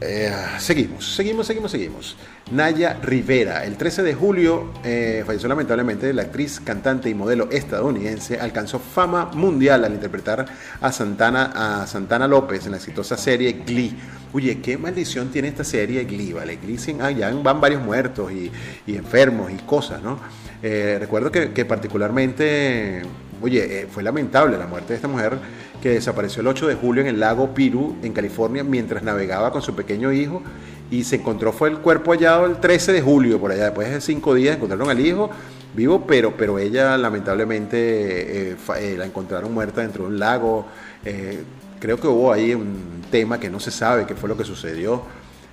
Eh, 0.00 0.32
seguimos, 0.58 1.14
seguimos, 1.14 1.46
seguimos, 1.46 1.70
seguimos. 1.70 2.16
Naya 2.50 2.98
Rivera, 3.00 3.64
el 3.64 3.76
13 3.76 4.02
de 4.02 4.14
julio 4.14 4.72
eh, 4.84 5.22
falleció 5.24 5.48
lamentablemente 5.48 6.12
la 6.12 6.22
actriz, 6.22 6.60
cantante 6.60 7.08
y 7.08 7.14
modelo 7.14 7.48
estadounidense, 7.50 8.40
alcanzó 8.40 8.78
fama 8.78 9.30
mundial 9.34 9.84
al 9.84 9.92
interpretar 9.92 10.46
a 10.80 10.92
Santana, 10.92 11.82
a 11.82 11.86
Santana 11.86 12.26
López 12.26 12.64
en 12.66 12.72
la 12.72 12.78
exitosa 12.78 13.16
serie 13.16 13.62
Glee. 13.64 13.96
Oye, 14.32 14.60
qué 14.60 14.78
maldición 14.78 15.30
tiene 15.30 15.48
esta 15.48 15.64
serie 15.64 16.04
Glee, 16.04 16.32
¿vale? 16.32 16.56
Glee 16.56 16.78
sin, 16.78 17.02
ah, 17.02 17.10
ya 17.10 17.30
van 17.30 17.60
varios 17.60 17.82
muertos 17.82 18.32
y, 18.32 18.50
enfermos 18.86 19.50
y 19.52 19.56
cosas, 19.56 20.02
¿no? 20.02 20.18
Eh, 20.62 20.98
recuerdo 21.00 21.30
que, 21.30 21.52
que 21.52 21.64
particularmente, 21.64 23.02
oye, 23.40 23.86
fue 23.90 24.02
lamentable 24.02 24.58
la 24.58 24.66
muerte 24.66 24.88
de 24.88 24.96
esta 24.96 25.08
mujer 25.08 25.38
que 25.80 25.90
desapareció 25.90 26.40
el 26.40 26.48
8 26.48 26.68
de 26.68 26.74
julio 26.74 27.02
en 27.02 27.08
el 27.08 27.20
lago 27.20 27.54
Piru, 27.54 27.96
en 28.02 28.12
California, 28.12 28.62
mientras 28.64 29.02
navegaba 29.02 29.50
con 29.50 29.62
su 29.62 29.74
pequeño 29.74 30.12
hijo 30.12 30.42
y 30.90 31.04
se 31.04 31.16
encontró, 31.16 31.52
fue 31.52 31.68
el 31.68 31.78
cuerpo 31.78 32.12
hallado 32.12 32.46
el 32.46 32.58
13 32.58 32.92
de 32.92 33.00
julio, 33.00 33.38
por 33.38 33.52
allá, 33.52 33.66
después 33.66 33.88
de 33.90 34.00
cinco 34.00 34.34
días 34.34 34.56
encontraron 34.56 34.90
al 34.90 35.00
hijo 35.00 35.30
vivo, 35.74 36.04
pero, 36.06 36.36
pero 36.36 36.58
ella 36.58 36.96
lamentablemente 36.96 38.50
eh, 38.50 38.56
eh, 38.78 38.94
la 38.98 39.06
encontraron 39.06 39.52
muerta 39.52 39.82
dentro 39.82 40.04
de 40.04 40.10
un 40.10 40.18
lago. 40.18 40.66
Eh, 41.04 41.42
creo 41.78 41.98
que 42.00 42.08
hubo 42.08 42.32
ahí 42.32 42.54
un 42.54 43.04
tema 43.10 43.38
que 43.38 43.50
no 43.50 43.60
se 43.60 43.70
sabe 43.70 44.06
qué 44.06 44.14
fue 44.14 44.28
lo 44.28 44.36
que 44.36 44.44
sucedió. 44.44 45.02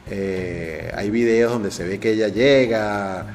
hay 0.09 1.09
videos 1.09 1.51
donde 1.51 1.71
se 1.71 1.83
ve 1.87 1.99
que 1.99 2.11
ella 2.11 2.29
llega, 2.29 3.25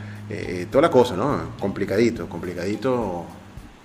toda 0.70 0.82
la 0.82 0.90
cosa, 0.90 1.14
¿no? 1.16 1.52
Complicadito, 1.60 2.28
complicadito 2.28 3.26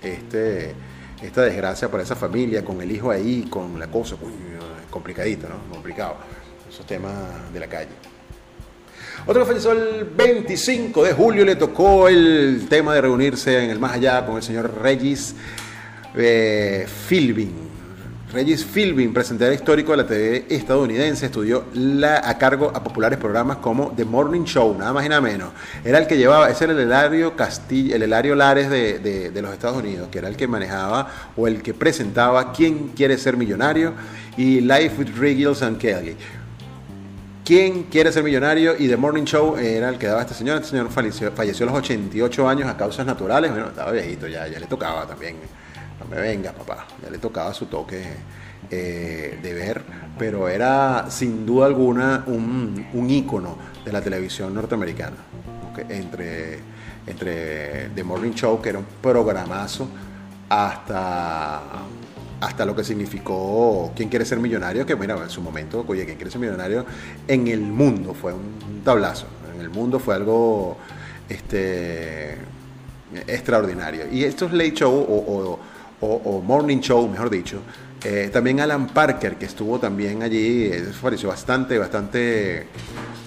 este 0.02 0.74
esta 1.22 1.42
desgracia 1.42 1.90
para 1.90 2.02
esa 2.02 2.16
familia, 2.16 2.64
con 2.64 2.80
el 2.80 2.90
hijo 2.90 3.10
ahí, 3.10 3.46
con 3.50 3.78
la 3.78 3.88
cosa, 3.88 4.16
complicadito, 4.90 5.48
¿no? 5.48 5.56
Complicado, 5.72 6.16
esos 6.68 6.86
temas 6.86 7.12
de 7.52 7.60
la 7.60 7.66
calle. 7.66 7.90
Otro 9.26 9.44
falleció 9.44 9.72
el 9.72 10.04
25 10.04 11.04
de 11.04 11.12
julio 11.12 11.44
le 11.44 11.56
tocó 11.56 12.08
el 12.08 12.66
tema 12.68 12.94
de 12.94 13.00
reunirse 13.02 13.64
en 13.64 13.70
el 13.70 13.78
más 13.78 13.94
allá 13.94 14.24
con 14.24 14.36
el 14.36 14.42
señor 14.42 14.80
Regis 14.80 15.34
eh, 16.14 16.86
Regis 18.30 18.62
Philbin, 18.62 19.14
presentador 19.14 19.54
histórico 19.54 19.92
de 19.92 19.96
la 19.96 20.06
TV 20.06 20.44
estadounidense, 20.50 21.24
estudió 21.26 21.64
la, 21.72 22.28
a 22.28 22.36
cargo 22.36 22.70
a 22.74 22.84
populares 22.84 23.18
programas 23.18 23.56
como 23.56 23.94
The 23.96 24.04
Morning 24.04 24.44
Show, 24.44 24.76
nada 24.78 24.92
más 24.92 25.06
y 25.06 25.08
nada 25.08 25.22
menos. 25.22 25.48
Era 25.82 25.96
el 25.96 26.06
que 26.06 26.18
llevaba, 26.18 26.50
ese 26.50 26.64
era 26.64 26.74
el 26.74 26.80
Hilario 26.80 27.34
Castillo, 27.34 27.96
el 27.96 28.02
Hilario 28.02 28.34
Lares 28.34 28.68
de, 28.68 29.32
los 29.40 29.50
Estados 29.50 29.78
Unidos, 29.78 30.08
que 30.12 30.18
era 30.18 30.28
el 30.28 30.36
que 30.36 30.46
manejaba 30.46 31.08
o 31.38 31.48
el 31.48 31.62
que 31.62 31.72
presentaba 31.72 32.52
¿Quién 32.52 32.88
quiere 32.88 33.16
ser 33.16 33.38
millonario? 33.38 33.94
y 34.36 34.60
Life 34.60 34.96
with 34.98 35.16
Regis 35.18 35.62
and 35.62 35.78
Kelly. 35.78 36.14
¿Quién 37.46 37.84
quiere 37.84 38.12
ser 38.12 38.22
millonario? 38.24 38.74
Y 38.78 38.88
The 38.88 38.98
Morning 38.98 39.24
Show 39.24 39.56
era 39.56 39.88
el 39.88 39.96
que 39.96 40.06
daba 40.06 40.20
este 40.20 40.34
señor. 40.34 40.56
Este 40.56 40.68
señor 40.72 40.90
falleció, 40.90 41.32
falleció 41.32 41.64
a 41.64 41.70
los 41.70 41.78
88 41.78 42.46
años 42.46 42.68
a 42.68 42.76
causas 42.76 43.06
naturales. 43.06 43.50
Bueno, 43.50 43.68
estaba 43.68 43.90
viejito 43.90 44.26
ya, 44.26 44.46
ya 44.46 44.60
le 44.60 44.66
tocaba 44.66 45.06
también 45.06 45.36
no 46.00 46.06
me 46.06 46.20
venga 46.20 46.52
papá, 46.52 46.86
ya 47.02 47.10
le 47.10 47.18
tocaba 47.18 47.52
su 47.54 47.66
toque 47.66 48.02
eh, 48.70 49.38
de 49.42 49.54
ver, 49.54 49.82
pero 50.18 50.48
era 50.48 51.06
sin 51.10 51.46
duda 51.46 51.66
alguna 51.66 52.24
un, 52.26 52.86
un 52.92 53.10
ícono 53.10 53.56
de 53.84 53.92
la 53.92 54.00
televisión 54.00 54.54
norteamericana, 54.54 55.16
entre, 55.88 56.58
entre 57.06 57.88
The 57.94 58.04
Morning 58.04 58.32
Show, 58.32 58.60
que 58.60 58.70
era 58.70 58.78
un 58.78 58.86
programazo, 59.00 59.88
hasta, 60.48 61.62
hasta 62.40 62.64
lo 62.64 62.74
que 62.74 62.82
significó 62.82 63.92
¿Quién 63.94 64.08
quiere 64.08 64.24
ser 64.24 64.38
millonario? 64.38 64.86
Que 64.86 64.96
mira, 64.96 65.16
en 65.22 65.30
su 65.30 65.42
momento, 65.42 65.84
oye, 65.86 66.04
¿Quién 66.04 66.16
quiere 66.16 66.30
ser 66.30 66.40
millonario? 66.40 66.84
En 67.26 67.48
el 67.48 67.60
mundo 67.60 68.14
fue 68.14 68.32
un 68.32 68.82
tablazo, 68.84 69.26
en 69.54 69.60
el 69.60 69.70
mundo 69.70 69.98
fue 69.98 70.14
algo 70.14 70.76
este, 71.28 72.36
extraordinario. 73.26 74.04
Y 74.10 74.24
estos 74.24 74.52
late 74.52 74.74
show 74.74 74.92
o 74.92 75.52
o, 75.52 75.58
Morning 76.00 76.78
Show, 76.80 77.08
mejor 77.08 77.30
dicho. 77.30 77.60
Eh, 78.04 78.30
también 78.32 78.60
Alan 78.60 78.86
Parker, 78.86 79.36
que 79.36 79.46
estuvo 79.46 79.80
también 79.80 80.22
allí, 80.22 80.66
eso 80.66 81.00
pareció 81.02 81.28
bastante, 81.28 81.78
bastante, 81.78 82.68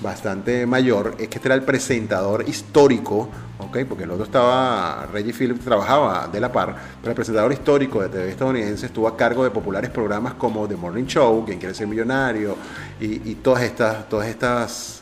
bastante 0.02 0.66
mayor. 0.66 1.16
Es 1.20 1.28
que 1.28 1.36
este 1.36 1.50
era 1.50 1.56
el 1.56 1.64
presentador 1.64 2.48
histórico, 2.48 3.28
¿ok? 3.60 3.80
Porque 3.88 4.06
el 4.06 4.12
otro 4.12 4.24
estaba, 4.24 5.08
Reggie 5.12 5.34
Phillips 5.34 5.66
trabajaba 5.66 6.30
de 6.32 6.40
la 6.40 6.54
par, 6.54 6.74
pero 7.02 7.12
el 7.12 7.16
presentador 7.16 7.52
histórico 7.52 8.02
de 8.02 8.08
TV 8.08 8.30
estadounidense 8.30 8.86
estuvo 8.86 9.10
a 9.10 9.18
cargo 9.18 9.44
de 9.44 9.52
populares 9.52 9.90
programas 9.90 10.36
como 10.36 10.66
The 10.66 10.78
Morning 10.78 11.06
Show, 11.06 11.44
Quien 11.46 11.60
quiere 11.60 11.76
ser 11.76 11.88
millonario, 11.88 12.56
y 13.02 13.36
todas 13.36 13.64
estas, 13.64 14.08
todas 14.08 14.30
estas, 14.30 15.02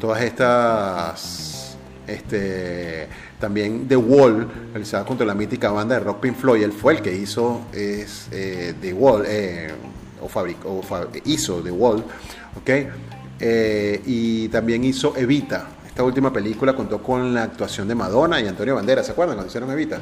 todas 0.00 0.20
estas, 0.20 1.55
este 2.06 3.08
también 3.40 3.86
The 3.88 3.96
Wall, 3.96 4.48
realizada 4.72 5.04
contra 5.04 5.26
la 5.26 5.34
mítica 5.34 5.70
banda 5.70 5.96
de 5.96 6.00
rock 6.00 6.20
Pink 6.20 6.36
Floyd. 6.36 6.62
Él 6.62 6.72
fue 6.72 6.94
el 6.94 7.02
que 7.02 7.14
hizo 7.14 7.62
eh, 7.72 8.06
The 8.80 8.92
Wall, 8.92 9.24
eh, 9.26 9.70
o, 10.20 10.28
fabricó, 10.28 10.80
hizo 11.24 11.62
The 11.62 11.70
Wall, 11.70 12.04
¿ok? 12.58 12.70
Eh, 13.38 14.02
y 14.06 14.48
también 14.48 14.84
hizo 14.84 15.16
Evita. 15.16 15.68
Esta 15.86 16.02
última 16.02 16.30
película 16.32 16.74
contó 16.74 17.02
con 17.02 17.32
la 17.32 17.44
actuación 17.44 17.88
de 17.88 17.94
Madonna 17.94 18.40
y 18.40 18.46
Antonio 18.46 18.74
Banderas, 18.74 19.06
¿se 19.06 19.12
acuerdan 19.12 19.36
cuando 19.36 19.48
hicieron 19.48 19.70
Evita? 19.70 19.98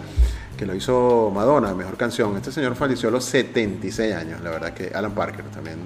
Que 0.57 0.67
lo 0.67 0.75
hizo 0.75 1.31
Madonna, 1.33 1.73
mejor 1.75 1.97
canción. 1.97 2.37
Este 2.37 2.51
señor 2.51 2.75
falleció 2.75 3.09
a 3.09 3.13
los 3.13 3.25
76 3.25 4.15
años, 4.15 4.41
la 4.41 4.51
verdad 4.51 4.75
que 4.75 4.91
Alan 4.95 5.15
Parker, 5.15 5.45
también 5.47 5.77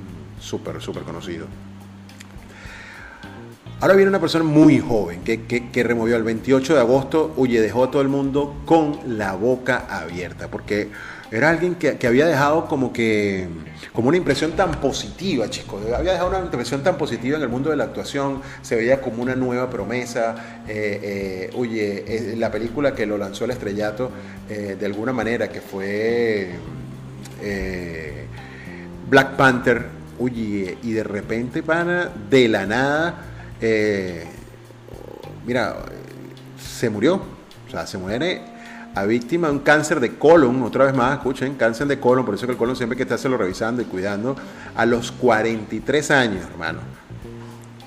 súper, 0.41 0.81
súper 0.81 1.03
conocido. 1.03 1.47
Ahora 3.81 3.95
viene 3.95 4.09
una 4.09 4.19
persona 4.19 4.43
muy 4.43 4.81
joven 4.81 5.23
que, 5.23 5.47
que, 5.47 5.83
removió 5.85 6.17
el 6.17 6.25
28 6.25 6.75
de 6.75 6.81
agosto, 6.81 7.33
huye, 7.37 7.61
dejó 7.61 7.85
a 7.85 7.91
todo 7.93 8.03
el 8.03 8.09
mundo 8.09 8.57
con 8.65 8.99
la 9.07 9.35
boca 9.35 9.87
abierta, 9.89 10.49
porque 10.49 10.89
era 11.31 11.51
alguien 11.51 11.77
que, 11.77 11.97
había 12.05 12.27
dejado 12.27 12.67
como 12.67 12.93
que 12.93 13.47
como 13.93 14.09
una 14.09 14.17
impresión 14.17 14.53
tan 14.53 14.73
positiva, 14.81 15.49
chicos. 15.49 15.81
Había 15.97 16.13
dejado 16.13 16.31
una 16.31 16.41
impresión 16.41 16.83
tan 16.83 16.99
positiva 16.99 17.37
en 17.37 17.43
el 17.45 17.49
mundo 17.49 17.71
de 17.71 17.77
la 17.77 17.85
actuación, 17.85 18.41
se 18.63 18.75
veía 18.75 19.01
como 19.01 19.23
una 19.23 19.37
nueva 19.37 19.71
promesa. 19.71 20.63
Eh, 20.67 21.51
eh, 21.53 22.35
la 22.37 22.51
película 22.51 22.97
que 22.97 23.07
lo 23.07 23.17
lanzó 23.17 23.45
al 23.45 23.53
estrellato, 23.53 24.11
eh, 24.51 24.77
de 24.79 24.87
alguna 24.87 25.13
manera, 25.13 25.51
que 25.51 25.61
fue 25.61 26.51
Black 29.09 29.37
Panther, 29.37 29.87
oye, 30.19 30.79
y 30.83 30.93
de 30.93 31.05
repente, 31.05 31.63
pana, 31.63 32.11
de 32.29 32.49
la 32.49 32.67
nada 32.67 33.29
eh, 33.61 34.25
mira, 35.47 35.77
se 36.59 36.91
murió, 36.91 37.17
o 37.67 37.71
sea, 37.71 37.87
se 37.87 37.99
muere 37.99 38.43
a 38.95 39.05
víctima 39.05 39.49
de 39.49 39.55
un 39.55 39.61
cáncer 39.61 40.01
de 40.01 40.17
colon, 40.17 40.63
otra 40.63 40.87
vez 40.87 40.95
más, 40.95 41.19
escuchen, 41.19 41.55
cáncer 41.55 41.87
de 41.87 42.01
colon, 42.01 42.25
por 42.25 42.35
eso 42.35 42.47
que 42.47 42.53
el 42.53 42.59
colon 42.59 42.77
siempre 42.77 42.95
hay 42.95 42.99
que 42.99 43.03
estárselo 43.05 43.37
revisando 43.37 43.83
y 43.83 43.85
cuidando, 43.85 44.37
a 44.75 44.87
los 44.87 45.13
43 45.13 46.11
años, 46.11 46.47
hermano. 46.51 46.81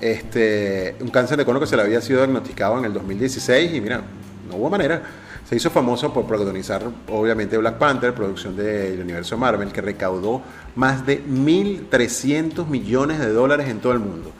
Este, 0.00 0.96
un 1.00 1.08
cáncer 1.08 1.36
de 1.36 1.44
colon 1.44 1.60
que 1.60 1.66
se 1.66 1.76
le 1.76 1.82
había 1.82 2.00
sido 2.00 2.18
diagnosticado 2.18 2.78
en 2.78 2.86
el 2.86 2.92
2016 2.92 3.74
y 3.74 3.80
mira, 3.80 4.02
no 4.48 4.56
hubo 4.56 4.70
manera. 4.70 5.02
Se 5.48 5.56
hizo 5.56 5.70
famoso 5.70 6.12
por 6.14 6.26
protagonizar, 6.26 6.82
obviamente, 7.08 7.58
Black 7.58 7.76
Panther, 7.76 8.14
producción 8.14 8.56
del 8.56 9.00
universo 9.00 9.36
Marvel, 9.36 9.70
que 9.70 9.82
recaudó 9.82 10.40
más 10.76 11.04
de 11.04 11.22
1.300 11.24 12.66
millones 12.68 13.18
de 13.18 13.32
dólares 13.32 13.68
en 13.68 13.80
todo 13.80 13.92
el 13.92 13.98
mundo. 13.98 14.32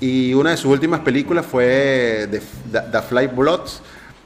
Y 0.00 0.32
una 0.32 0.50
de 0.50 0.56
sus 0.56 0.72
últimas 0.72 1.00
películas 1.00 1.44
fue 1.44 2.26
The, 2.30 2.40
The 2.90 3.02
Flight 3.02 3.34
Bloods, 3.34 3.82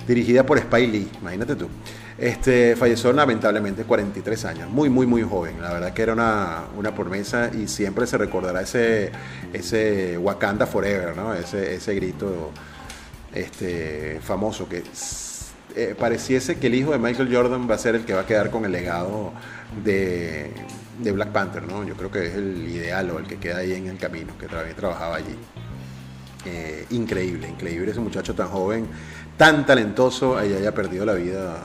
dirigida 0.07 0.47
por 0.47 0.59
Spike 0.59 0.87
Lee, 0.87 1.11
imagínate 1.21 1.57
tú. 1.57 1.69
Este, 2.17 2.77
falleció 2.77 3.13
lamentablemente 3.13 3.83
43 3.83 4.45
años, 4.45 4.71
muy, 4.71 4.89
muy, 4.89 5.05
muy 5.07 5.23
joven. 5.23 5.61
La 5.61 5.73
verdad 5.73 5.93
que 5.93 6.03
era 6.03 6.13
una, 6.13 6.65
una 6.77 6.95
promesa 6.95 7.51
y 7.53 7.67
siempre 7.67 8.07
se 8.07 8.17
recordará 8.17 8.61
ese, 8.61 9.11
ese 9.53 10.17
Wakanda 10.19 10.67
Forever, 10.67 11.17
¿no? 11.17 11.35
ese, 11.35 11.75
ese 11.75 11.95
grito 11.97 12.53
este, 13.35 14.21
famoso 14.23 14.69
que 14.69 14.85
eh, 15.75 15.97
pareciese 15.99 16.57
que 16.57 16.69
el 16.69 16.77
hijo 16.77 16.93
de 16.93 16.99
Michael 16.99 17.35
Jordan 17.35 17.69
va 17.69 17.75
a 17.75 17.79
ser 17.79 17.97
el 17.97 18.05
que 18.05 18.15
va 18.15 18.21
a 18.21 18.27
quedar 18.27 18.51
con 18.51 18.65
el 18.65 18.71
legado 18.71 19.33
de, 19.83 20.53
de 20.99 21.13
Black 21.13 21.31
Panther. 21.31 21.63
¿no? 21.63 21.85
Yo 21.85 21.95
creo 21.95 22.11
que 22.11 22.27
es 22.27 22.35
el 22.35 22.69
ideal 22.69 23.11
o 23.11 23.19
el 23.19 23.27
que 23.27 23.39
queda 23.39 23.59
ahí 23.59 23.73
en 23.73 23.89
el 23.89 23.99
camino, 23.99 24.37
que 24.39 24.47
todavía 24.47 24.75
trabajaba 24.75 25.17
allí. 25.17 25.37
Eh, 26.47 26.87
increíble, 26.91 27.49
increíble 27.49 27.91
ese 27.91 28.01
muchacho 28.01 28.35
tan 28.35 28.49
joven, 28.49 28.87
tan 29.37 29.65
talentoso, 29.65 30.45
y 30.45 30.53
haya 30.53 30.75
perdido 30.75 31.07
la 31.07 31.15
vida, 31.15 31.57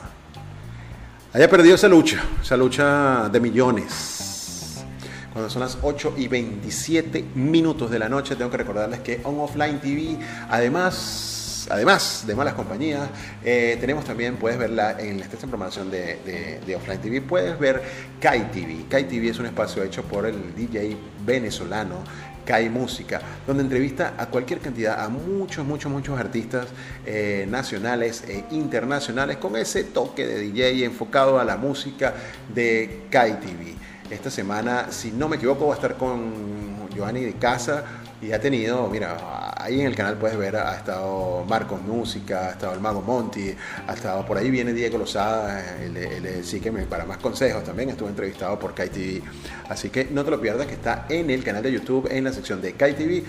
haya 1.34 1.50
perdido 1.50 1.76
esa 1.76 1.90
lucha, 1.90 2.24
esa 2.42 2.56
lucha 2.56 3.28
de 3.30 3.40
millones. 3.42 4.86
Cuando 5.34 5.50
son 5.50 5.62
las 5.62 5.78
8 5.82 6.16
y 6.18 6.28
27 6.28 7.26
minutos 7.36 7.92
de 7.92 8.00
la 8.00 8.08
noche, 8.08 8.36
tengo 8.36 8.50
que 8.50 8.58
recordarles 8.58 9.02
que 9.02 9.22
On 9.26 9.40
Offline 9.40 9.80
TV, 9.80 10.18
además, 10.50 11.39
además 11.70 12.24
de 12.26 12.36
malas 12.36 12.54
compañías, 12.54 13.10
eh, 13.44 13.78
tenemos 13.80 14.06
también, 14.06 14.38
puedes 14.38 14.58
verla 14.58 15.00
en 15.00 15.20
la 15.20 15.26
esta 15.26 15.38
programación 15.48 15.90
de, 15.92 16.60
de, 16.66 16.76
Offline 16.76 17.02
TV, 17.02 17.22
puedes 17.22 17.58
ver 17.60 17.82
Kai 18.20 18.52
TV. 18.52 18.86
Kai 18.90 19.06
TV 19.06 19.30
es 19.30 19.40
un 19.40 19.46
espacio 19.46 19.84
hecho 19.84 20.04
por 20.04 20.26
el 20.26 20.56
DJ 20.56 20.98
venezolano 21.26 22.04
Kai 22.46 22.70
Música, 22.70 23.22
donde 23.46 23.64
entrevista 23.64 24.16
a 24.18 24.26
cualquier 24.26 24.60
cantidad, 24.60 25.04
a 25.04 25.10
muchos, 25.10 25.66
muchos, 25.66 25.92
muchos 25.92 26.20
artistas 26.20 26.68
eh, 27.06 27.46
nacionales 27.48 28.24
e 28.28 28.44
internacionales 28.52 29.38
con 29.38 29.56
ese 29.56 29.84
toque 29.84 30.26
de 30.26 30.40
DJ 30.40 30.84
enfocado 30.86 31.40
a 31.40 31.46
la 31.46 31.58
música 31.58 32.14
de 32.54 33.04
Kai 33.12 33.40
TV. 33.40 33.76
Esta 34.10 34.32
semana, 34.32 34.92
si 34.92 35.12
no 35.12 35.30
me 35.30 35.36
equivoco, 35.36 35.68
va 35.68 35.74
a 35.74 35.76
estar 35.76 35.96
con 35.96 36.90
Giovanni 36.94 37.24
de 37.24 37.34
Casa 37.34 37.84
y 38.22 38.32
ha 38.34 38.40
tenido, 38.40 38.88
mira, 38.90 39.54
ahí 39.56 39.80
en 39.80 39.88
el 39.88 39.96
canal 39.96 40.18
puedes 40.18 40.38
ver, 40.38 40.56
ha 40.58 40.76
estado 40.76 41.46
Marcos 41.48 41.82
Música, 41.82 42.48
ha 42.48 42.52
estado 42.52 42.74
el 42.74 42.80
Mago 42.80 43.02
Monti, 43.02 43.54
ha 43.88 43.94
estado 43.94 44.26
por 44.26 44.38
ahí 44.38 44.52
viene 44.52 44.74
Diego 44.74 44.98
Lozada, 44.98 45.78
él, 45.82 46.44
sí 46.44 46.60
que 46.60 46.72
me, 46.72 46.84
para 46.84 47.06
más 47.06 47.18
consejos 47.18 47.64
también 47.64 47.90
estuvo 47.90 48.10
entrevistado 48.10 48.60
por 48.60 48.74
KTV. 48.74 49.22
Así 49.70 49.90
que 49.90 50.06
no 50.06 50.26
te 50.26 50.32
lo 50.32 50.42
pierdas 50.42 50.68
que 50.68 50.74
está 50.74 51.06
en 51.10 51.30
el 51.30 51.44
canal 51.44 51.64
de 51.64 51.72
YouTube, 51.72 52.08
en 52.12 52.26
la 52.26 52.34
sección 52.34 52.62
de 52.62 52.74
KTV 52.74 53.24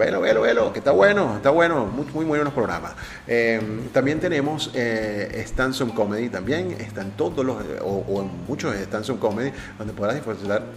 Velo, 0.00 0.22
velo, 0.22 0.40
velo, 0.40 0.72
que 0.72 0.78
está 0.78 0.92
bueno, 0.92 1.36
está 1.36 1.50
bueno, 1.50 1.84
muy, 1.84 2.24
buenos 2.24 2.54
programas. 2.54 2.92
Eh, 3.26 3.60
también 3.92 4.18
tenemos 4.18 4.70
eh, 4.72 5.42
Stanson 5.44 5.90
Comedy, 5.90 6.30
también 6.30 6.70
están 6.80 7.10
todos 7.10 7.44
los, 7.44 7.58
o, 7.82 8.04
o 8.08 8.22
en 8.22 8.30
muchos 8.48 8.74
Stanson 8.76 9.18
Comedy, 9.18 9.52
donde 9.76 9.92
podrás 9.92 10.14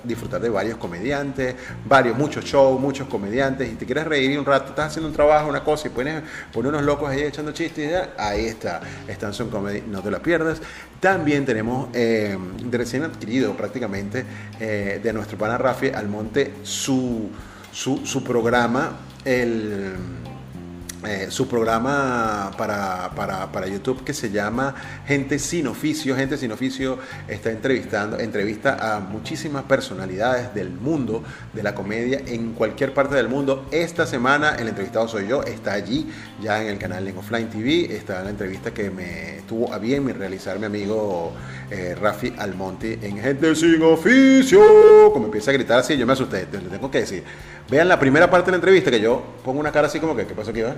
disfrutar, 0.03 0.41
de 0.41 0.49
varios 0.49 0.77
comediantes, 0.77 1.55
varios, 1.85 2.17
muchos 2.17 2.43
shows, 2.43 2.77
muchos 2.81 3.07
comediantes, 3.07 3.71
y 3.71 3.75
te 3.75 3.85
quieres 3.85 4.05
reír 4.05 4.37
un 4.37 4.45
rato, 4.45 4.71
estás 4.71 4.87
haciendo 4.87 5.07
un 5.07 5.15
trabajo, 5.15 5.47
una 5.47 5.63
cosa, 5.63 5.87
y 5.87 5.91
pones, 5.91 6.21
pones 6.51 6.73
unos 6.73 6.83
locos 6.83 7.09
ahí 7.09 7.21
echando 7.21 7.53
chistes, 7.53 7.91
ya, 7.91 8.09
ahí 8.17 8.47
está, 8.47 8.81
Stanson 9.07 9.49
Comedy, 9.49 9.85
no 9.87 10.01
te 10.01 10.11
la 10.11 10.19
pierdas. 10.19 10.61
También 10.99 11.45
tenemos 11.45 11.93
de 11.93 12.37
recién 12.71 13.03
adquirido 13.03 13.55
prácticamente 13.55 14.25
eh, 14.59 14.99
de 15.01 15.13
nuestro 15.13 15.37
pana 15.37 15.57
Rafi 15.57 15.91
Almonte 15.91 16.55
su, 16.63 17.29
su, 17.71 18.05
su 18.05 18.21
programa, 18.21 18.97
el, 19.25 19.93
eh, 21.05 21.27
su 21.29 21.49
programa 21.49 22.51
para, 22.57 23.11
para, 23.13 23.51
para, 23.51 23.67
YouTube 23.67 24.05
que 24.05 24.13
se 24.13 24.31
llama 24.31 24.73
Gente 25.05 25.37
sin 25.37 25.67
oficio. 25.67 26.15
Gente 26.15 26.37
sin 26.37 26.51
oficio 26.53 26.97
está 27.27 27.51
entrevistando, 27.51 28.17
entrevista 28.19 28.95
a 28.95 29.01
muchísimas 29.01 29.63
personalidades 29.63 30.53
del 30.53 30.69
mundo 30.69 31.21
de 31.51 31.61
la 31.61 31.75
comedia 31.75 32.21
en 32.25 32.53
cualquier 32.53 32.93
parte 32.93 33.15
del 33.15 33.27
mundo. 33.27 33.65
Esta 33.71 34.05
semana 34.05 34.55
el 34.55 34.69
entrevistado 34.69 35.09
soy 35.09 35.27
yo, 35.27 35.43
está 35.43 35.73
allí 35.73 36.07
ya 36.41 36.61
en 36.61 36.69
el 36.69 36.77
canal 36.77 37.05
en 37.05 37.17
Offline 37.17 37.49
TV, 37.49 37.93
está 37.93 38.23
la 38.23 38.29
entrevista 38.29 38.73
que 38.73 38.89
me 38.89 39.41
tuvo 39.45 39.73
a 39.73 39.79
bien 39.79 40.07
realizar 40.17 40.57
mi 40.57 40.67
amigo 40.67 41.33
eh, 41.69 41.95
Rafi 41.99 42.33
Almonte 42.37 42.99
en 43.01 43.17
Gente 43.17 43.53
sin 43.55 43.81
oficio. 43.83 45.11
Como 45.11 45.25
empieza 45.25 45.51
a 45.51 45.53
gritar 45.53 45.79
así, 45.79 45.97
yo 45.97 46.07
me 46.07 46.13
asusté, 46.13 46.47
lo 46.49 46.69
tengo 46.69 46.89
que 46.89 46.99
decir. 46.99 47.23
Vean 47.69 47.87
la 47.87 47.99
primera 47.99 48.29
parte 48.29 48.47
de 48.47 48.51
la 48.51 48.57
entrevista 48.57 48.91
que 48.91 48.99
yo 48.99 49.23
pongo 49.43 49.59
una 49.59 49.71
cara 49.71 49.87
así 49.87 49.99
como 49.99 50.15
que, 50.15 50.27
¿qué 50.27 50.33
pasó 50.33 50.51
aquí? 50.51 50.61
Va? 50.61 50.75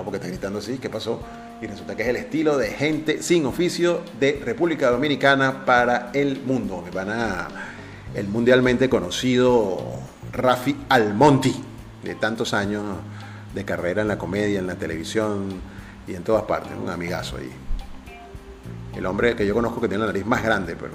porque 0.00 0.16
está 0.16 0.28
gritando 0.28 0.58
así, 0.58 0.78
¿qué 0.78 0.88
pasó? 0.88 1.20
Y 1.60 1.66
resulta 1.66 1.94
que 1.94 2.02
es 2.02 2.08
el 2.08 2.16
estilo 2.16 2.56
de 2.56 2.68
gente 2.68 3.22
sin 3.22 3.44
oficio 3.44 4.00
de 4.18 4.40
República 4.42 4.90
Dominicana 4.90 5.66
para 5.66 6.10
el 6.14 6.40
mundo. 6.40 6.82
Me 6.82 6.90
van 6.90 7.10
a 7.10 7.48
el 8.14 8.28
mundialmente 8.28 8.88
conocido 8.88 9.78
Rafi 10.32 10.76
Almonti, 10.88 11.54
de 12.02 12.14
tantos 12.14 12.54
años 12.54 12.82
de 13.54 13.64
carrera 13.64 14.02
en 14.02 14.08
la 14.08 14.18
comedia, 14.18 14.58
en 14.58 14.66
la 14.66 14.76
televisión 14.76 15.60
y 16.06 16.14
en 16.14 16.24
todas 16.24 16.44
partes, 16.44 16.72
un 16.80 16.88
amigazo 16.88 17.36
ahí. 17.36 17.52
El 18.96 19.06
hombre 19.06 19.36
que 19.36 19.46
yo 19.46 19.54
conozco 19.54 19.80
que 19.80 19.88
tiene 19.88 20.00
la 20.00 20.06
nariz 20.08 20.26
más 20.26 20.42
grande, 20.42 20.74
pero 20.74 20.92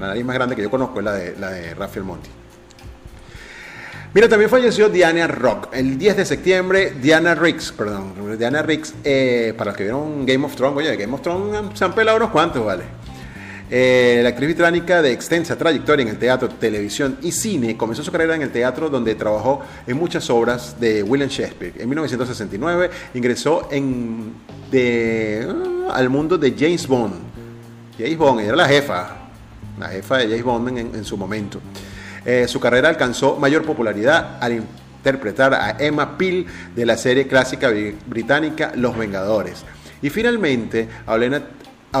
la 0.00 0.08
nariz 0.08 0.24
más 0.24 0.34
grande 0.34 0.56
que 0.56 0.62
yo 0.62 0.70
conozco 0.70 0.98
es 1.00 1.04
la 1.04 1.12
de, 1.12 1.36
la 1.36 1.50
de 1.50 1.74
Rafi 1.74 1.98
Almonti. 1.98 2.30
Mira, 4.16 4.30
también 4.30 4.48
falleció 4.48 4.88
Diana 4.88 5.26
Rock. 5.26 5.68
El 5.74 5.98
10 5.98 6.16
de 6.16 6.24
septiembre, 6.24 6.94
Diana 7.02 7.34
Riggs, 7.34 7.70
perdón, 7.70 8.14
Diana 8.38 8.62
Riggs, 8.62 8.94
eh, 9.04 9.52
para 9.58 9.72
los 9.72 9.76
que 9.76 9.82
vieron 9.82 10.24
Game 10.24 10.42
of 10.46 10.56
Thrones, 10.56 10.78
oye, 10.78 10.96
Game 10.96 11.12
of 11.12 11.20
Thrones 11.20 11.54
se 11.74 11.84
han 11.84 11.94
pelado 11.94 12.16
unos 12.16 12.30
cuantos, 12.30 12.64
¿vale? 12.64 12.84
Eh, 13.70 14.20
la 14.22 14.30
actriz 14.30 14.48
británica 14.48 15.02
de 15.02 15.12
extensa 15.12 15.58
trayectoria 15.58 16.02
en 16.02 16.08
el 16.08 16.18
teatro, 16.18 16.48
televisión 16.48 17.18
y 17.20 17.30
cine 17.30 17.76
comenzó 17.76 18.02
su 18.02 18.10
carrera 18.10 18.34
en 18.34 18.40
el 18.40 18.50
teatro 18.50 18.88
donde 18.88 19.14
trabajó 19.16 19.60
en 19.86 19.98
muchas 19.98 20.30
obras 20.30 20.80
de 20.80 21.02
William 21.02 21.28
Shakespeare. 21.28 21.74
En 21.76 21.86
1969 21.86 22.90
ingresó 23.12 23.68
en, 23.70 24.32
uh, 24.72 25.90
al 25.90 26.08
mundo 26.08 26.38
de 26.38 26.54
James 26.58 26.86
Bond. 26.86 27.16
James 27.98 28.16
Bond 28.16 28.40
era 28.40 28.56
la 28.56 28.66
jefa, 28.66 29.28
la 29.78 29.88
jefa 29.88 30.16
de 30.16 30.24
James 30.24 30.42
Bond 30.42 30.68
en, 30.68 30.78
en 30.94 31.04
su 31.04 31.18
momento. 31.18 31.60
Eh, 32.26 32.48
su 32.48 32.58
carrera 32.58 32.88
alcanzó 32.88 33.36
mayor 33.36 33.64
popularidad 33.64 34.38
al 34.40 34.52
interpretar 34.54 35.54
a 35.54 35.76
Emma 35.78 36.18
Peel 36.18 36.44
de 36.74 36.84
la 36.84 36.96
serie 36.96 37.28
clásica 37.28 37.70
británica 38.06 38.72
Los 38.74 38.98
Vengadores. 38.98 39.64
Y 40.02 40.10
finalmente 40.10 40.88
a 41.06 41.14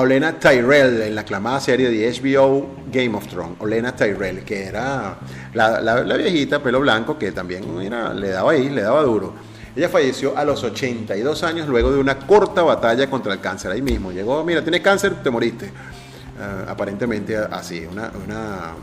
Olena, 0.00 0.38
Tyrell 0.38 1.02
en 1.02 1.14
la 1.14 1.20
aclamada 1.20 1.60
serie 1.60 1.88
de 1.88 2.10
HBO 2.10 2.74
Game 2.92 3.16
of 3.16 3.28
Thrones. 3.28 3.56
Olena 3.60 3.94
Tyrell, 3.94 4.42
que 4.44 4.64
era 4.64 5.16
la, 5.54 5.80
la, 5.80 6.16
viejita, 6.16 6.60
pelo 6.60 6.80
blanco, 6.80 7.16
que 7.16 7.30
también 7.30 7.64
mira, 7.78 8.12
le 8.12 8.30
daba 8.30 8.50
ahí, 8.50 8.68
le 8.68 8.82
daba 8.82 9.02
duro. 9.02 9.32
Ella 9.76 9.88
falleció 9.88 10.36
a 10.36 10.44
los 10.44 10.64
82 10.64 11.42
años 11.44 11.68
luego 11.68 11.92
de 11.92 11.98
una 11.98 12.18
corta 12.18 12.62
batalla 12.62 13.08
contra 13.08 13.32
el 13.32 13.40
cáncer. 13.40 13.70
Ahí 13.70 13.82
mismo 13.82 14.10
llegó, 14.10 14.42
mira, 14.42 14.60
tienes 14.62 14.80
cáncer, 14.80 15.22
te 15.22 15.30
moriste. 15.30 15.66
Uh, 15.66 16.68
aparentemente 16.68 17.36
así, 17.36 17.86
una, 17.90 18.10
una 18.24 18.74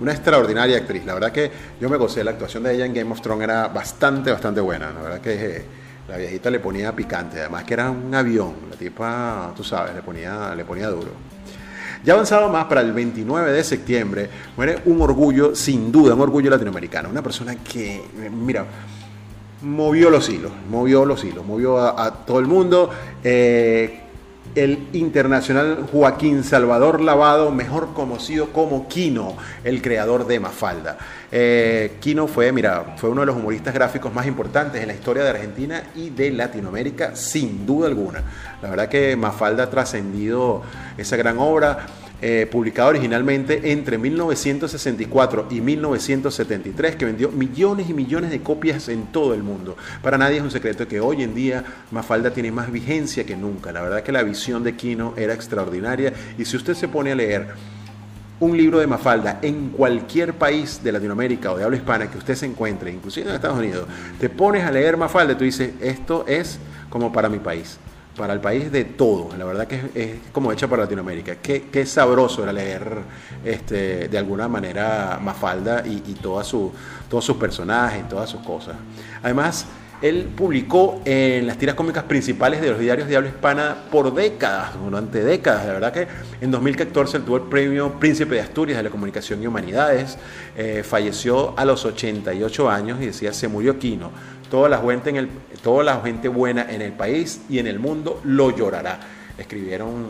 una 0.00 0.12
extraordinaria 0.12 0.76
actriz. 0.76 1.04
La 1.04 1.14
verdad 1.14 1.32
que 1.32 1.50
yo 1.80 1.88
me 1.88 1.96
gocé, 1.96 2.24
la 2.24 2.32
actuación 2.32 2.62
de 2.62 2.74
ella 2.74 2.86
en 2.86 2.94
Game 2.94 3.10
of 3.12 3.20
Thrones 3.20 3.44
era 3.44 3.68
bastante, 3.68 4.30
bastante 4.30 4.60
buena. 4.60 4.92
La 4.92 5.00
verdad 5.00 5.20
que 5.20 5.34
eh, 5.34 5.64
la 6.08 6.16
viejita 6.16 6.50
le 6.50 6.60
ponía 6.60 6.94
picante, 6.94 7.40
además 7.40 7.64
que 7.64 7.74
era 7.74 7.90
un 7.90 8.14
avión, 8.14 8.54
la 8.70 8.76
tipa, 8.76 9.52
tú 9.56 9.62
sabes, 9.62 9.94
le 9.94 10.02
ponía, 10.02 10.54
le 10.54 10.64
ponía 10.64 10.88
duro. 10.88 11.10
Ya 12.04 12.14
avanzado 12.14 12.48
más 12.48 12.66
para 12.66 12.80
el 12.80 12.92
29 12.92 13.52
de 13.52 13.64
septiembre, 13.64 14.30
muere 14.56 14.78
un 14.84 15.02
orgullo, 15.02 15.54
sin 15.54 15.90
duda, 15.90 16.14
un 16.14 16.20
orgullo 16.20 16.48
latinoamericano. 16.48 17.10
Una 17.10 17.22
persona 17.22 17.56
que, 17.56 18.00
mira, 18.30 18.64
movió 19.62 20.08
los 20.08 20.28
hilos, 20.28 20.52
movió 20.70 21.04
los 21.04 21.24
hilos, 21.24 21.44
movió 21.44 21.78
a, 21.78 22.06
a 22.06 22.14
todo 22.24 22.38
el 22.38 22.46
mundo. 22.46 22.88
Eh, 23.22 24.07
el 24.58 24.88
internacional 24.92 25.86
Joaquín 25.90 26.42
Salvador 26.42 27.00
Lavado, 27.00 27.50
mejor 27.50 27.94
conocido 27.94 28.52
como 28.52 28.88
Kino, 28.88 29.36
el 29.64 29.80
creador 29.80 30.26
de 30.26 30.40
Mafalda. 30.40 30.98
Eh, 31.30 31.96
Kino 32.00 32.26
fue, 32.26 32.50
mira, 32.52 32.94
fue 32.96 33.10
uno 33.10 33.20
de 33.20 33.26
los 33.26 33.36
humoristas 33.36 33.72
gráficos 33.72 34.12
más 34.12 34.26
importantes 34.26 34.80
en 34.80 34.88
la 34.88 34.94
historia 34.94 35.22
de 35.22 35.30
Argentina 35.30 35.82
y 35.94 36.10
de 36.10 36.30
Latinoamérica, 36.30 37.14
sin 37.14 37.66
duda 37.66 37.88
alguna. 37.88 38.22
La 38.60 38.70
verdad 38.70 38.88
que 38.88 39.14
Mafalda 39.16 39.64
ha 39.64 39.70
trascendido 39.70 40.62
esa 40.96 41.16
gran 41.16 41.38
obra. 41.38 41.86
Eh, 42.20 42.48
publicada 42.50 42.88
originalmente 42.88 43.70
entre 43.70 43.96
1964 43.96 45.46
y 45.50 45.60
1973, 45.60 46.96
que 46.96 47.04
vendió 47.04 47.30
millones 47.30 47.88
y 47.88 47.94
millones 47.94 48.30
de 48.30 48.40
copias 48.40 48.88
en 48.88 49.06
todo 49.12 49.34
el 49.34 49.44
mundo. 49.44 49.76
Para 50.02 50.18
nadie 50.18 50.38
es 50.38 50.42
un 50.42 50.50
secreto 50.50 50.88
que 50.88 50.98
hoy 50.98 51.22
en 51.22 51.32
día 51.32 51.62
Mafalda 51.92 52.32
tiene 52.32 52.50
más 52.50 52.72
vigencia 52.72 53.24
que 53.24 53.36
nunca. 53.36 53.70
La 53.70 53.82
verdad 53.82 54.02
que 54.02 54.10
la 54.10 54.24
visión 54.24 54.64
de 54.64 54.74
Kino 54.74 55.14
era 55.16 55.32
extraordinaria 55.32 56.12
y 56.36 56.44
si 56.44 56.56
usted 56.56 56.74
se 56.74 56.88
pone 56.88 57.12
a 57.12 57.14
leer 57.14 57.46
un 58.40 58.56
libro 58.56 58.80
de 58.80 58.88
Mafalda 58.88 59.38
en 59.40 59.68
cualquier 59.68 60.34
país 60.34 60.82
de 60.82 60.90
Latinoamérica 60.90 61.52
o 61.52 61.56
de 61.56 61.62
habla 61.62 61.76
hispana 61.76 62.10
que 62.10 62.18
usted 62.18 62.34
se 62.34 62.46
encuentre, 62.46 62.90
inclusive 62.90 63.28
en 63.28 63.36
Estados 63.36 63.58
Unidos, 63.58 63.86
te 64.18 64.28
pones 64.28 64.64
a 64.64 64.72
leer 64.72 64.96
Mafalda 64.96 65.34
y 65.34 65.36
tú 65.36 65.44
dices, 65.44 65.70
esto 65.80 66.24
es 66.26 66.58
como 66.90 67.12
para 67.12 67.28
mi 67.28 67.38
país 67.38 67.78
para 68.18 68.34
el 68.34 68.40
país 68.40 68.70
de 68.70 68.84
todo. 68.84 69.30
La 69.38 69.46
verdad 69.46 69.66
que 69.66 69.80
es, 69.94 70.10
como 70.32 70.52
hecha 70.52 70.68
para 70.68 70.82
Latinoamérica. 70.82 71.36
Qué, 71.36 71.68
qué, 71.72 71.86
sabroso 71.86 72.42
era 72.42 72.52
leer 72.52 72.98
este, 73.44 74.08
de 74.08 74.18
alguna 74.18 74.48
manera 74.48 75.18
Mafalda 75.22 75.86
y, 75.86 76.02
y 76.06 76.14
toda 76.14 76.44
todos 77.08 77.24
sus 77.24 77.36
personajes, 77.38 78.06
todas 78.08 78.28
sus 78.28 78.42
cosas. 78.42 78.76
Además, 79.22 79.66
él 80.00 80.28
publicó 80.36 81.00
en 81.04 81.46
las 81.46 81.58
tiras 81.58 81.74
cómicas 81.74 82.04
principales 82.04 82.60
de 82.60 82.70
los 82.70 82.78
diarios 82.78 83.08
de 83.08 83.18
hispana 83.26 83.76
por 83.90 84.14
décadas, 84.14 84.70
durante 84.80 85.24
décadas. 85.24 85.66
La 85.66 85.72
verdad 85.72 85.92
que 85.92 86.06
en 86.40 86.52
2014 86.52 87.20
tuvo 87.20 87.36
el 87.38 87.42
premio 87.44 87.98
Príncipe 87.98 88.36
de 88.36 88.42
Asturias 88.42 88.76
de 88.76 88.84
la 88.84 88.90
Comunicación 88.90 89.42
y 89.42 89.48
Humanidades. 89.48 90.16
Eh, 90.56 90.84
falleció 90.84 91.58
a 91.58 91.64
los 91.64 91.84
88 91.84 92.70
años 92.70 92.98
y 93.00 93.06
decía, 93.06 93.32
se 93.32 93.48
murió 93.48 93.78
Quino. 93.80 94.12
Toda 94.50 94.68
la, 94.68 94.78
gente 94.78 95.10
en 95.10 95.16
el, 95.16 95.28
toda 95.62 95.84
la 95.84 96.00
gente 96.00 96.28
buena 96.28 96.66
en 96.70 96.82
el 96.82 96.92
país 96.92 97.42
y 97.48 97.58
en 97.58 97.66
el 97.66 97.78
mundo 97.78 98.20
lo 98.24 98.56
llorará. 98.56 99.00
Escribieron 99.36 100.06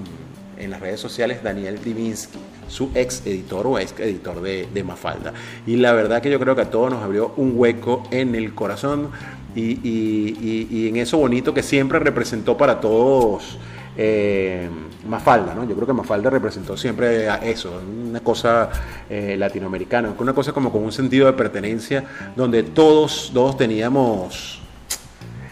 en 0.56 0.70
las 0.70 0.80
redes 0.80 1.00
sociales 1.00 1.42
Daniel 1.42 1.78
Divinsky, 1.82 2.38
su 2.68 2.90
ex 2.94 3.26
editor 3.26 3.66
o 3.66 3.78
ex 3.78 3.98
editor 3.98 4.40
de, 4.40 4.68
de, 4.72 4.84
Mafalda. 4.84 5.32
Y 5.66 5.76
la 5.76 5.92
verdad 5.92 6.22
que 6.22 6.30
yo 6.30 6.38
creo 6.38 6.54
que 6.54 6.62
a 6.62 6.70
todos 6.70 6.90
nos 6.90 7.02
abrió 7.02 7.32
un 7.36 7.52
hueco 7.54 8.02
en 8.10 8.34
el 8.34 8.54
corazón 8.54 9.10
y, 9.54 9.78
y, 9.88 10.36
y, 10.40 10.68
y 10.70 10.88
en 10.88 10.96
eso 10.96 11.18
bonito 11.18 11.54
que 11.54 11.62
siempre 11.62 11.98
representó 11.98 12.56
para 12.56 12.80
todos. 12.80 13.58
Eh, 14.00 14.70
Mafalda, 15.08 15.56
¿no? 15.56 15.64
Yo 15.64 15.74
creo 15.74 15.88
que 15.88 15.92
Mafalda 15.92 16.30
representó 16.30 16.76
siempre 16.76 17.26
eso, 17.42 17.82
una 18.08 18.20
cosa 18.20 18.70
eh, 19.10 19.36
latinoamericana, 19.36 20.14
una 20.16 20.32
cosa 20.32 20.52
como 20.52 20.70
con 20.70 20.84
un 20.84 20.92
sentido 20.92 21.26
de 21.26 21.32
pertenencia, 21.32 22.04
donde 22.36 22.62
todos, 22.62 23.32
todos 23.34 23.56
teníamos 23.56 24.62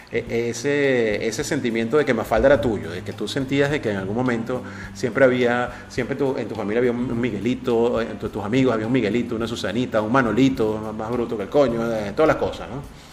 ese, 0.09 1.27
ese 1.27 1.43
sentimiento 1.43 1.97
de 1.97 2.05
que 2.05 2.13
Mafalda 2.13 2.47
era 2.47 2.61
tuyo, 2.61 2.89
de 2.89 3.01
que 3.01 3.11
tú 3.11 3.27
sentías 3.27 3.69
de 3.69 3.81
que 3.81 3.91
en 3.91 3.97
algún 3.97 4.15
momento 4.15 4.63
siempre 4.93 5.25
había, 5.25 5.85
siempre 5.89 6.15
tu, 6.15 6.37
en 6.37 6.47
tu 6.47 6.55
familia 6.55 6.79
había 6.79 6.91
un 6.91 7.19
Miguelito, 7.19 7.99
en 7.99 8.17
tu, 8.17 8.29
tus 8.29 8.45
amigos 8.45 8.73
había 8.73 8.87
un 8.87 8.93
Miguelito, 8.93 9.35
una 9.35 9.47
Susanita, 9.47 10.01
un 10.01 10.11
Manolito, 10.13 10.93
más 10.97 11.11
bruto 11.11 11.35
que 11.35 11.43
el 11.43 11.49
coño, 11.49 11.81
todas 12.15 12.27
las 12.27 12.37
cosas, 12.37 12.69
¿no? 12.69 13.06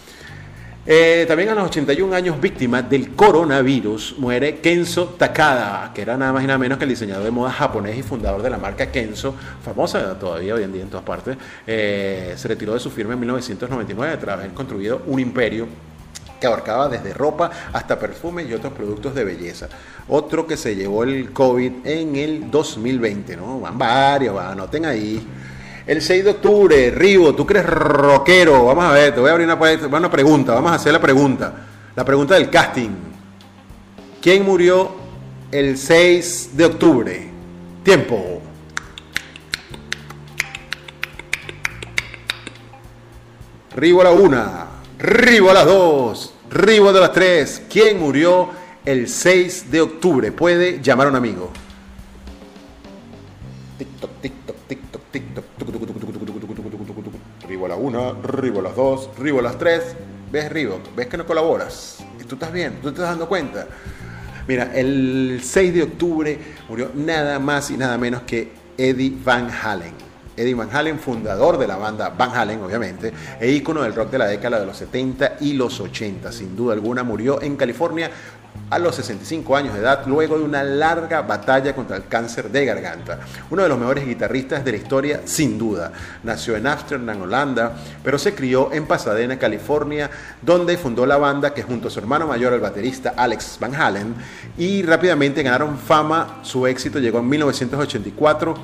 Eh, 0.87 1.25
también 1.27 1.49
a 1.49 1.55
los 1.55 1.65
81 1.65 2.15
años, 2.15 2.39
víctima 2.39 2.83
del 2.83 3.13
coronavirus, 3.13 4.17
muere 4.19 4.57
Kenzo 4.57 5.15
Takada, 5.17 5.91
que 5.95 6.03
era 6.03 6.19
nada 6.19 6.31
más 6.31 6.45
y 6.45 6.47
nada 6.47 6.59
menos 6.59 6.77
que 6.77 6.85
el 6.85 6.91
diseñador 6.91 7.25
de 7.25 7.31
moda 7.31 7.51
japonés 7.51 7.97
y 7.97 8.03
fundador 8.03 8.43
de 8.43 8.51
la 8.51 8.59
marca 8.59 8.93
Kenzo, 8.93 9.35
famosa 9.65 10.19
todavía 10.19 10.55
hoy 10.55 10.63
en 10.63 10.75
día 10.75 10.83
en 10.83 10.91
todas 10.91 11.07
partes. 11.07 11.39
Eh, 11.67 12.35
se 12.37 12.49
retiró 12.49 12.75
de 12.75 12.81
su 12.81 12.91
firma 12.91 13.15
en 13.15 13.21
1999 13.21 14.19
tras 14.19 14.39
haber 14.39 14.51
construido 14.51 15.01
un 15.07 15.21
imperio 15.21 15.69
que 16.39 16.47
abarcaba 16.47 16.91
desde 16.91 17.15
ropa 17.15 17.51
hasta 17.73 17.99
perfumes 17.99 18.47
y 18.47 18.53
otros 18.53 18.75
productos 18.75 19.15
de 19.15 19.25
belleza. 19.25 19.71
Otro 20.09 20.47
que 20.47 20.59
se 20.59 20.77
llevó 20.77 21.05
el 21.05 21.33
COVID 21.33 21.87
en 21.87 22.17
el 22.17 22.51
2020, 22.51 23.39
¿no? 23.39 23.59
Van 23.61 23.79
varios, 23.79 24.35
van, 24.35 24.49
anoten 24.49 24.85
ahí. 24.85 25.27
El 25.87 26.01
6 26.01 26.25
de 26.25 26.31
octubre, 26.31 26.91
Rivo, 26.91 27.35
tú 27.35 27.47
crees 27.47 27.67
rockero. 27.67 28.65
Vamos 28.65 28.85
a 28.85 28.93
ver, 28.93 29.15
te 29.15 29.21
voy 29.21 29.29
a 29.29 29.33
abrir 29.33 29.47
una, 29.47 29.99
una 29.99 30.11
pregunta. 30.11 30.55
Vamos 30.55 30.73
a 30.73 30.77
hacer 30.77 30.93
la 30.93 31.01
pregunta. 31.01 31.55
La 31.95 32.05
pregunta 32.05 32.35
del 32.35 32.49
casting. 32.49 32.91
¿Quién 34.23 34.45
murió 34.45 34.91
el 35.51 35.77
6 35.77 36.57
de 36.57 36.65
octubre? 36.65 37.31
Tiempo. 37.83 38.41
Rivo 43.77 44.01
a 44.01 44.05
la 44.05 44.11
una, 44.13 44.67
Rivo 44.99 45.51
a 45.51 45.55
las 45.55 45.67
dos, 45.67 46.33
Rivo 46.49 46.89
a 46.89 46.93
las 46.93 47.13
tres. 47.13 47.63
¿Quién 47.69 47.99
murió 47.99 48.49
el 48.85 49.09
6 49.09 49.71
de 49.71 49.81
octubre? 49.81 50.33
Puede 50.33 50.81
llamar 50.81 51.09
a 51.09 51.11
un 51.11 51.17
amigo. 51.17 51.51
TikTok, 53.77 54.11
TikTok, 54.23 54.57
TikTok, 54.69 55.03
TikTok. 55.11 55.44
Rivo 57.49 57.67
a 57.67 57.69
la 57.69 57.77
una, 57.77 58.13
Rivo 58.23 58.61
a 58.61 58.63
las 58.63 58.77
dos, 58.77 59.11
Rivo 59.19 59.39
a 59.39 59.43
las 59.43 59.59
tres. 59.59 59.97
¿Ves, 60.31 60.51
Rivo? 60.51 60.81
¿Ves 60.97 61.07
que 61.07 61.17
no 61.17 61.27
colaboras? 61.27 61.99
¿Tú 62.29 62.35
estás 62.35 62.53
bien? 62.53 62.77
¿Tú 62.77 62.89
te 62.89 62.95
estás 62.95 63.11
dando 63.11 63.29
cuenta? 63.29 63.67
Mira, 64.49 64.73
el 64.75 65.41
6 65.43 65.75
de 65.75 65.83
octubre 65.83 66.39
murió 66.69 66.91
nada 66.95 67.39
más 67.39 67.71
y 67.71 67.77
nada 67.77 67.97
menos 67.97 68.23
que 68.23 68.53
Eddie 68.77 69.17
Van 69.25 69.51
Halen. 69.51 69.95
Eddie 70.37 70.55
Van 70.55 70.69
Halen, 70.75 70.99
fundador 70.99 71.59
de 71.59 71.67
la 71.67 71.77
banda 71.77 72.11
Van 72.11 72.35
Halen, 72.35 72.61
obviamente, 72.63 73.13
e 73.41 73.51
ícono 73.51 73.83
del 73.83 73.95
rock 73.95 74.11
de 74.11 74.19
la 74.19 74.27
década 74.27 74.59
de 74.59 74.67
los 74.67 74.77
70 74.77 75.37
y 75.41 75.53
los 75.53 75.81
80. 75.81 76.33
Sin 76.33 76.57
duda 76.57 76.75
alguna, 76.75 77.05
murió 77.05 77.41
en 77.41 77.57
California 77.57 78.11
a 78.71 78.79
los 78.79 78.97
65 78.97 79.57
años 79.57 79.75
de 79.75 79.81
edad, 79.81 80.05
luego 80.07 80.39
de 80.39 80.45
una 80.45 80.65
larga 80.65 81.23
batalla 81.23 81.75
contra 81.75 81.97
el 81.97 82.07
cáncer 82.07 82.51
de 82.51 82.65
garganta. 82.65 83.21
Uno 83.51 83.63
de 83.63 83.69
los 83.69 83.79
mejores 83.79 84.07
guitarristas 84.07 84.65
de 84.65 84.73
la 84.73 84.77
historia, 84.79 85.21
sin 85.25 85.59
duda. 85.59 85.93
Nació 86.23 86.57
en 86.57 86.67
Amsterdam, 86.67 87.23
Holanda, 87.23 87.77
pero 88.03 88.19
se 88.19 88.35
crió 88.35 88.73
en 88.73 88.87
Pasadena, 88.87 89.39
California, 89.39 90.11
donde 90.43 90.77
fundó 90.77 91.07
la 91.07 91.19
banda 91.19 91.55
que 91.55 91.63
junto 91.63 91.89
a 91.89 91.91
su 91.91 91.99
hermano 92.01 92.27
mayor, 92.27 92.53
el 92.53 92.61
baterista 92.61 93.15
Alex 93.17 93.59
Van 93.61 93.75
Halen, 93.75 94.15
y 94.57 94.83
rápidamente 94.83 95.43
ganaron 95.43 95.79
fama. 95.79 96.41
Su 96.43 96.67
éxito 96.67 96.99
llegó 96.99 97.19
en 97.19 97.29
1984, 97.29 98.55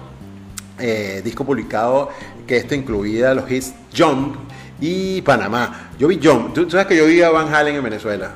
eh, 0.78 1.20
disco 1.22 1.45
publicado 1.45 2.11
que 2.47 2.57
esto 2.57 2.74
incluía 2.74 3.34
los 3.34 3.49
hits 3.49 3.74
Jump 3.97 4.34
y 4.80 5.22
Panamá. 5.22 5.91
Yo 5.99 6.09
vi 6.09 6.18
Jump, 6.20 6.55
tú 6.55 6.68
sabes 6.68 6.86
que 6.86 6.97
yo 6.97 7.07
vi 7.07 7.22
a 7.22 7.30
Van 7.30 7.55
Halen 7.55 7.76
en 7.76 7.84
Venezuela. 7.84 8.32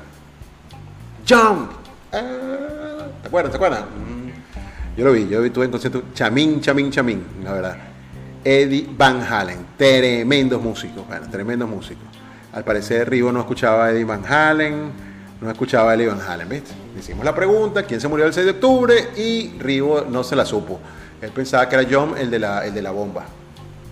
Jump. 1.29 1.71
Ah, 2.13 3.07
¿Te 3.23 3.29
acuerdas? 3.29 3.51
¿Te 3.51 3.57
acuerdas? 3.57 3.83
Mm. 3.83 4.97
Yo 4.97 5.05
lo 5.05 5.13
vi, 5.13 5.29
yo 5.29 5.43
vi, 5.43 5.51
tuve 5.51 5.65
en 5.65 5.71
concierto 5.71 6.05
Chamín, 6.15 6.61
Chamín, 6.61 6.91
Chamín, 6.91 7.25
la 7.43 7.53
verdad. 7.53 7.77
Eddie 8.45 8.87
Van 8.97 9.23
Halen, 9.23 9.67
tremendos 9.77 10.63
músicos, 10.63 11.07
bueno, 11.07 11.29
tremendos 11.31 11.69
músicos. 11.69 12.05
Al 12.53 12.63
parecer 12.63 13.11
Rivo 13.11 13.33
no 13.33 13.41
escuchaba 13.41 13.87
a 13.87 13.91
Eddie 13.91 14.05
Van 14.05 14.25
Halen, 14.25 14.93
no 15.41 15.51
escuchaba 15.51 15.91
a 15.91 15.95
Eddie 15.95 16.07
Van 16.07 16.21
Halen, 16.21 16.49
¿viste? 16.49 16.73
Hicimos 16.97 17.25
la 17.25 17.35
pregunta, 17.35 17.83
¿quién 17.83 18.01
se 18.01 18.07
murió 18.07 18.27
el 18.27 18.33
6 18.33 18.45
de 18.45 18.53
octubre? 18.53 18.95
Y 19.17 19.59
Rivo 19.59 20.05
no 20.09 20.23
se 20.23 20.37
la 20.37 20.45
supo. 20.45 20.79
Él 21.21 21.31
pensaba 21.31 21.69
que 21.69 21.75
era 21.75 21.89
John, 21.91 22.15
el 22.17 22.31
de 22.31 22.39
la, 22.39 22.65
el 22.65 22.75
de 22.75 22.83
la 22.83 22.91
bomba. 22.91 23.25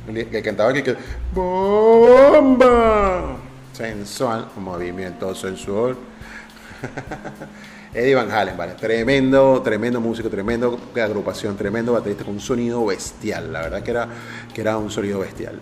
El 0.07 0.29
que 0.29 0.43
cantaba 0.43 0.73
que... 0.73 0.97
¡Bomba! 1.35 3.37
Sensual, 3.73 4.49
movimiento 4.57 5.35
sensual. 5.35 5.97
Eddie 7.95 8.15
Van 8.15 8.31
Halen, 8.31 8.57
vale. 8.57 8.73
Tremendo, 8.75 9.61
tremendo 9.63 10.01
músico, 10.01 10.31
tremendo 10.31 10.79
agrupación, 10.97 11.57
tremendo 11.57 11.93
baterista 11.93 12.25
con 12.25 12.35
un 12.35 12.41
sonido 12.41 12.87
bestial. 12.87 13.53
La 13.53 13.63
verdad 13.63 13.83
que 13.83 13.91
era, 13.91 14.09
que 14.55 14.61
era 14.61 14.79
un 14.79 14.91
sonido 14.91 15.21
bestial. 15.21 15.61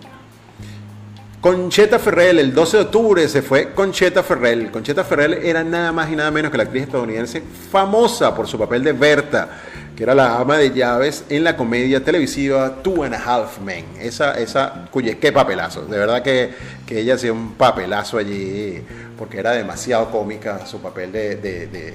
Concheta 1.41 1.97
Ferrell, 1.97 2.37
el 2.37 2.53
12 2.53 2.77
de 2.77 2.83
octubre 2.83 3.27
se 3.27 3.41
fue 3.41 3.73
Concheta 3.73 4.21
Ferrell. 4.21 4.69
Concheta 4.69 5.03
Ferrell 5.03 5.33
era 5.33 5.63
nada 5.63 5.91
más 5.91 6.11
y 6.11 6.15
nada 6.15 6.29
menos 6.29 6.51
que 6.51 6.57
la 6.57 6.63
actriz 6.63 6.83
estadounidense 6.83 7.41
famosa 7.71 8.35
por 8.35 8.47
su 8.47 8.59
papel 8.59 8.83
de 8.83 8.93
Berta, 8.93 9.49
que 9.95 10.03
era 10.03 10.15
la 10.15 10.37
ama 10.37 10.57
de 10.57 10.71
llaves 10.71 11.25
en 11.29 11.43
la 11.43 11.55
comedia 11.55 12.03
televisiva 12.03 12.81
Two 12.81 13.03
and 13.03 13.13
a 13.13 13.17
Half 13.17 13.59
Men. 13.59 13.85
Esa, 13.99 14.33
esa, 14.39 14.85
cuye, 14.91 15.17
qué 15.17 15.31
papelazo. 15.31 15.85
De 15.85 15.97
verdad 15.97 16.21
que, 16.21 16.51
que 16.85 16.99
ella 16.99 17.15
hacía 17.15 17.33
un 17.33 17.53
papelazo 17.53 18.17
allí 18.17 18.81
porque 19.17 19.37
era 19.37 19.51
demasiado 19.51 20.09
cómica 20.09 20.65
su 20.65 20.79
papel 20.79 21.11
de, 21.11 21.93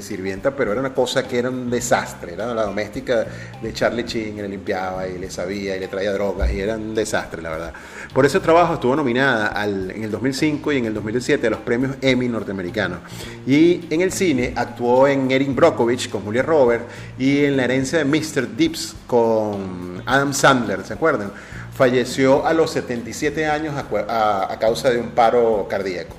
sirvienta, 0.00 0.54
pero 0.54 0.72
era 0.72 0.80
una 0.80 0.94
cosa 0.94 1.26
que 1.26 1.38
era 1.38 1.50
un 1.50 1.70
desastre. 1.70 2.34
Era 2.34 2.54
la 2.54 2.64
doméstica 2.64 3.26
de 3.62 3.72
Charlie 3.72 4.04
Chin, 4.04 4.36
le 4.36 4.48
limpiaba 4.48 5.06
y 5.06 5.18
le 5.18 5.30
sabía 5.30 5.76
y 5.76 5.80
le 5.80 5.88
traía 5.88 6.12
drogas 6.12 6.50
y 6.52 6.60
era 6.60 6.76
un 6.76 6.94
desastre, 6.94 7.42
la 7.42 7.50
verdad. 7.50 7.72
Por 8.12 8.26
ese 8.26 8.40
trabajo 8.40 8.74
estuvo 8.74 8.96
nominada 8.96 9.52
en 9.64 10.04
el 10.04 10.10
2005 10.10 10.72
y 10.72 10.78
en 10.78 10.86
el 10.86 10.94
2007 10.94 11.46
a 11.46 11.50
los 11.50 11.60
premios 11.60 11.96
Emmy 12.00 12.28
norteamericanos. 12.28 13.00
Y 13.46 13.86
en 13.90 14.00
el 14.00 14.12
cine 14.12 14.52
actuó 14.56 15.06
en 15.08 15.30
Erin 15.30 15.54
Brockovich 15.54 16.10
con 16.10 16.22
Julia 16.22 16.42
Roberts 16.42 16.84
y 17.18 17.44
en 17.44 17.56
La 17.56 17.64
herencia 17.64 17.98
de 17.98 18.04
Mr. 18.04 18.56
Dips 18.56 18.96
con 19.06 20.02
Adam 20.06 20.32
Sandler, 20.32 20.84
¿se 20.84 20.94
acuerdan? 20.94 21.32
falleció 21.78 22.44
a 22.44 22.52
los 22.54 22.72
77 22.72 23.46
años 23.46 23.72
a, 23.76 24.56
causa 24.58 24.90
de 24.90 24.98
un 24.98 25.10
paro 25.10 25.68
cardíaco. 25.70 26.16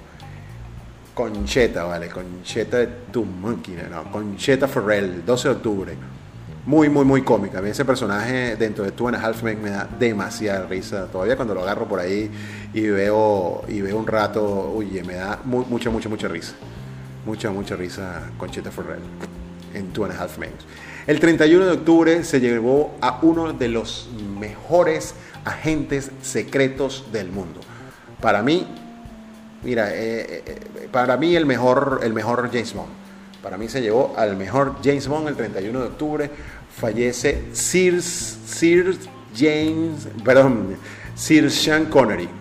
Concheta, 1.20 1.84
¿vale? 1.84 2.08
Concheta 2.08 2.78
de 2.78 2.88
tu 3.12 3.26
monkey, 3.26 3.76
no, 3.92 4.10
Concheta 4.10 4.70
Ferrell, 4.70 5.26
12 5.26 5.50
de 5.50 5.54
octubre. 5.54 5.94
Muy, 6.66 6.88
muy, 6.88 7.04
muy 7.04 7.24
cómica. 7.24 7.60
A 7.60 7.62
mí 7.62 7.70
ese 7.70 7.84
personaje 7.84 8.56
dentro 8.56 8.86
de 8.86 8.92
Two 8.92 9.10
and 9.10 9.18
a 9.18 9.20
Half 9.20 9.44
Men 9.44 9.62
me 9.62 9.70
da 9.70 9.86
demasiada 10.00 10.66
risa. 10.66 11.08
Todavía 11.08 11.36
cuando 11.36 11.54
lo 11.54 11.62
agarro 11.64 11.90
por 11.90 12.00
ahí 12.00 12.32
y 12.74 12.88
veo, 12.88 13.66
y 13.68 13.82
veo 13.82 13.98
un 13.98 14.08
rato, 14.08 14.72
oye, 14.74 15.04
me 15.04 15.16
da 15.16 15.42
mucha, 15.44 15.90
mucha, 15.90 16.08
mucha 16.08 16.30
risa. 16.30 16.54
Mucha, 17.26 17.52
mucha 17.52 17.76
risa 17.76 18.30
Concheta 18.38 18.72
Ferrell 18.72 19.02
en 19.74 19.92
Two 19.92 20.06
and 20.06 20.14
a 20.14 20.24
Half 20.24 20.38
Men. 20.38 20.52
El 21.06 21.20
31 21.20 21.66
de 21.66 21.72
octubre 21.74 22.24
se 22.24 22.40
llevó 22.40 22.96
a 23.02 23.20
uno 23.24 23.52
de 23.52 23.68
los 23.68 24.10
mejores 24.40 25.16
agentes 25.44 26.12
secretos 26.22 27.08
del 27.12 27.30
mundo. 27.30 27.60
Para 28.22 28.42
mí, 28.42 28.66
mira, 29.64 29.90
eh, 29.94 30.44
eh, 30.46 30.90
para 30.92 31.18
mí 31.18 31.36
el 31.36 31.46
mejor, 31.46 32.00
el 32.04 32.14
mejor 32.14 32.50
James 32.52 32.74
Bond. 32.74 32.90
Para 33.42 33.58
mí 33.58 33.70
se 33.70 33.82
llevó 33.82 34.14
al 34.18 34.36
mejor 34.36 34.76
James 34.84 35.08
Bond 35.08 35.28
el 35.28 35.36
31 35.36 35.80
de 35.80 35.86
octubre. 35.88 36.32
Fallece 36.76 37.46
Sir, 37.54 38.02
Sir 38.02 38.98
James, 39.36 40.08
perdón, 40.24 40.76
Sir 41.16 41.50
Sean 41.52 41.86
Connery 41.86 42.39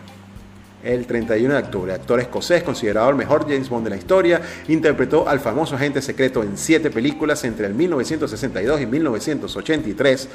el 0.82 1.06
31 1.06 1.54
de 1.54 1.60
octubre. 1.60 1.92
Actor 1.92 2.20
escocés, 2.20 2.62
considerado 2.62 3.10
el 3.10 3.16
mejor 3.16 3.42
James 3.42 3.68
Bond 3.68 3.84
de 3.84 3.90
la 3.90 3.96
historia, 3.96 4.40
interpretó 4.68 5.28
al 5.28 5.40
famoso 5.40 5.74
agente 5.74 6.00
secreto 6.00 6.42
en 6.42 6.56
siete 6.56 6.90
películas 6.90 7.44
entre 7.44 7.66
el 7.66 7.74
1962 7.74 8.80
y 8.80 8.86
1983. 8.86 10.28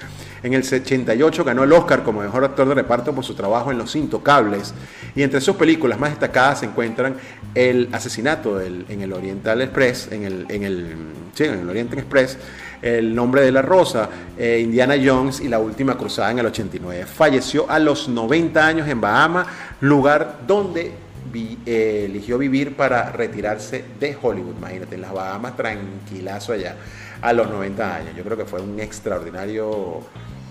En 0.44 0.54
el 0.54 0.64
88 0.64 1.44
ganó 1.44 1.64
el 1.64 1.74
Oscar 1.74 2.04
como 2.04 2.22
mejor 2.22 2.44
actor 2.44 2.68
de 2.68 2.76
reparto 2.76 3.14
por 3.14 3.24
su 3.24 3.36
trabajo 3.36 3.72
en 3.72 3.78
Los 3.78 3.96
Intocables. 3.96 4.74
Y 5.16 5.24
entre 5.24 5.42
sus 5.42 5.56
películas 5.56 6.00
más 6.00 6.12
destacadas 6.12 6.60
se 6.60 6.66
encuentran 6.66 7.16
El 7.56 7.90
asesinato 7.92 8.60
en 8.60 9.02
el 9.02 9.14
Oriental 9.14 9.62
Express, 9.62 10.10
en 10.12 10.24
el, 10.24 10.46
en 10.50 10.64
el, 10.64 10.96
sí, 11.36 11.44
en 11.44 11.60
el 11.60 11.70
Oriental 11.70 12.00
Express, 12.00 12.38
el 12.84 13.16
nombre 13.16 13.42
de 13.42 13.52
la 13.52 13.62
rosa, 13.62 14.10
eh, 14.38 14.60
Indiana 14.62 14.96
Jones 15.04 15.40
y 15.40 15.48
La 15.48 15.58
Última 15.58 15.98
Cruzada 15.98 16.32
en 16.32 16.40
el 16.40 16.48
89. 16.48 17.06
Falleció 17.06 17.70
a 17.70 17.80
los 17.80 18.10
90 18.10 18.68
años 18.68 18.88
en 18.90 19.00
Bahama, 19.00 19.48
lugar 19.80 20.40
donde 20.46 20.92
eh, 21.34 22.06
eligió 22.10 22.38
vivir 22.38 22.76
para 22.76 23.10
retirarse 23.10 23.86
de 24.00 24.18
Hollywood. 24.22 24.58
Imagínate, 24.58 24.96
en 24.96 25.02
las 25.02 25.14
Bahamas, 25.14 25.56
tranquilazo 25.56 26.54
allá, 26.54 26.76
a 27.22 27.32
los 27.32 27.50
90 27.50 27.96
años. 27.96 28.16
Yo 28.18 28.24
creo 28.24 28.36
que 28.36 28.46
fue 28.46 28.62
un 28.62 28.78
extraordinario, 28.80 30.02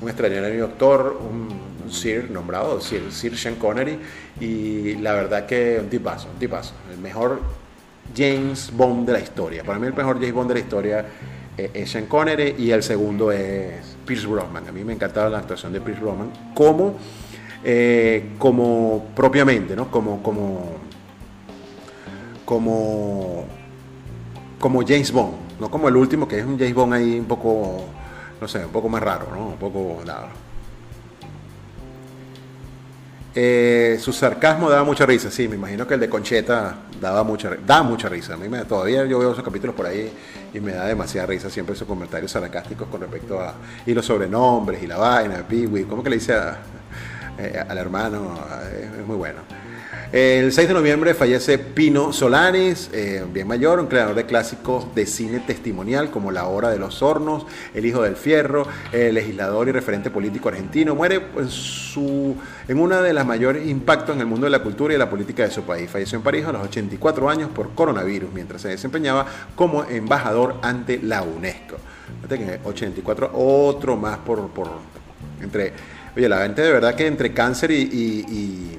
un 0.01 0.09
extraordinario 0.09 0.65
actor, 0.65 1.21
un 1.21 1.73
Sir 1.91 2.31
nombrado, 2.31 2.81
Sir, 2.81 3.13
Sir 3.13 3.37
Sean 3.37 3.57
Connery, 3.57 3.99
y 4.41 4.95
la 4.97 5.13
verdad 5.13 5.45
que 5.45 5.79
un 5.79 5.91
tipazo, 5.91 6.29
un 6.33 6.39
tipazo. 6.39 6.73
El 6.91 6.99
mejor 6.99 7.41
James 8.17 8.71
Bond 8.73 9.07
de 9.07 9.13
la 9.13 9.21
historia. 9.21 9.63
Para 9.63 9.79
mí 9.79 9.87
el 9.87 9.95
mejor 9.95 10.17
James 10.17 10.33
Bond 10.33 10.49
de 10.49 10.55
la 10.55 10.61
historia 10.61 11.05
es 11.57 11.91
Sean 11.91 12.07
Connery 12.07 12.55
y 12.59 12.71
el 12.71 12.83
segundo 12.83 13.31
es 13.33 13.97
Pierce 14.07 14.27
Brosnan. 14.27 14.67
A 14.69 14.73
mí 14.73 14.85
me 14.85 14.93
encantaba 14.93 15.29
la 15.29 15.39
actuación 15.39 15.73
de 15.73 15.81
Pierce 15.81 16.01
Brosnan 16.01 16.31
como 16.55 16.97
eh, 17.65 18.33
como 18.39 19.07
propiamente, 19.15 19.77
¿no? 19.77 19.89
Como, 19.89 20.21
como, 20.21 20.79
como, 22.45 23.45
como 24.59 24.83
James 24.83 25.13
Bond, 25.13 25.35
no 25.61 25.71
como 25.71 25.89
el 25.89 25.97
último 25.97 26.27
que 26.27 26.41
es 26.41 26.45
un 26.45 26.59
James 26.59 26.75
Bond 26.75 26.95
ahí 26.95 27.21
un 27.21 27.27
poco, 27.27 27.85
no 28.41 28.49
sé, 28.49 28.65
un 28.65 28.73
poco 28.73 28.89
más 28.89 29.01
raro, 29.01 29.29
¿no? 29.33 29.47
Un 29.49 29.59
poco 29.59 30.03
nada. 30.05 30.29
Eh, 33.35 33.97
su 33.99 34.13
sarcasmo 34.13 34.69
daba 34.69 34.85
mucha 34.85 35.07
risa, 35.07 35.31
sí, 35.31 35.49
me 35.49 35.57
imagino 35.57 35.87
que 35.87 35.95
el 35.95 36.01
de 36.01 36.09
Concheta 36.11 36.77
daba 37.01 37.25
mucha, 37.25 37.57
da 37.67 37.83
mucha 37.83 38.09
risa. 38.09 38.35
A 38.35 38.37
mí 38.37 38.49
me, 38.49 38.65
todavía 38.65 39.07
yo 39.07 39.19
veo 39.19 39.33
esos 39.33 39.43
capítulos 39.43 39.75
por 39.75 39.87
ahí 39.87 40.13
y 40.53 40.61
me 40.61 40.73
da 40.73 40.87
demasiada 40.87 41.27
risa 41.27 41.49
siempre 41.49 41.75
esos 41.75 41.89
comentarios 41.89 42.31
sarcásticos 42.31 42.89
con 42.89 43.01
respecto 43.01 43.41
a. 43.41 43.55
y 43.87 43.95
los 43.95 44.05
sobrenombres 44.05 44.83
y 44.83 44.87
la 44.87 44.99
vaina, 44.99 45.47
Piwi, 45.49 45.85
¿cómo 45.85 46.03
que 46.03 46.11
le 46.11 46.17
dice 46.17 46.35
eh, 47.39 47.65
al 47.67 47.79
hermano? 47.79 48.39
Es 49.01 49.07
muy 49.07 49.17
bueno. 49.17 49.41
El 50.13 50.53
6 50.53 50.69
de 50.69 50.75
noviembre 50.75 51.15
fallece 51.15 51.57
Pino 51.57 52.13
Solanes, 52.13 52.91
eh, 52.93 53.25
bien 53.33 53.49
mayor, 53.49 53.81
un 53.81 53.87
creador 53.87 54.15
de 54.15 54.27
clásicos 54.27 54.95
de 54.95 55.07
cine 55.07 55.41
testimonial 55.41 56.11
como 56.11 56.31
La 56.31 56.49
Hora 56.49 56.69
de 56.69 56.79
los 56.79 57.01
Hornos, 57.01 57.47
El 57.73 57.87
Hijo 57.87 58.03
del 58.03 58.17
Fierro, 58.17 58.67
legislador 58.93 59.69
y 59.69 59.73
referente 59.73 60.11
político 60.11 60.51
argentino. 60.51 60.95
Muere 60.95 61.29
en, 61.39 61.49
su, 61.49 62.37
uno 62.69 63.01
de 63.01 63.15
los 63.15 63.25
mayores 63.25 63.67
impactos 63.67 64.15
en 64.15 64.21
el 64.21 64.27
mundo 64.27 64.45
de 64.45 64.51
la 64.51 64.63
cultura 64.63 64.93
y 64.93 64.99
la 64.99 65.09
política 65.09 65.45
de 65.45 65.51
su 65.51 65.63
país. 65.63 65.89
Falleció 65.89 66.19
en 66.19 66.25
París 66.25 66.45
a 66.45 66.53
los 66.53 66.63
84 66.63 67.31
años 67.31 67.49
por 67.49 67.75
coronavirus, 67.75 68.35
mientras 68.35 68.61
se 68.61 68.69
desempeñaba 68.69 69.25
como 69.57 69.85
embajador 69.85 70.57
ante 70.61 70.99
la 71.03 71.23
UNESCO. 71.23 71.77
84, 72.65 73.31
otro 73.33 73.97
más 73.97 74.19
por 74.19 74.51
entre... 75.41 75.73
Oye, 76.15 76.29
la 76.29 76.43
gente 76.43 76.61
de 76.61 76.71
verdad 76.71 76.95
que 76.95 77.07
entre 77.07 77.33
cáncer 77.33 77.71
y 77.71 78.79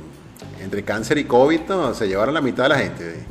entre 0.64 0.84
cáncer 0.84 1.18
y 1.18 1.26
COVID, 1.26 1.62
se 1.94 2.08
llevaron 2.08 2.34
la 2.34 2.42
mitad 2.42 2.64
de 2.64 2.70
la 2.70 2.78
gente. 2.78 3.26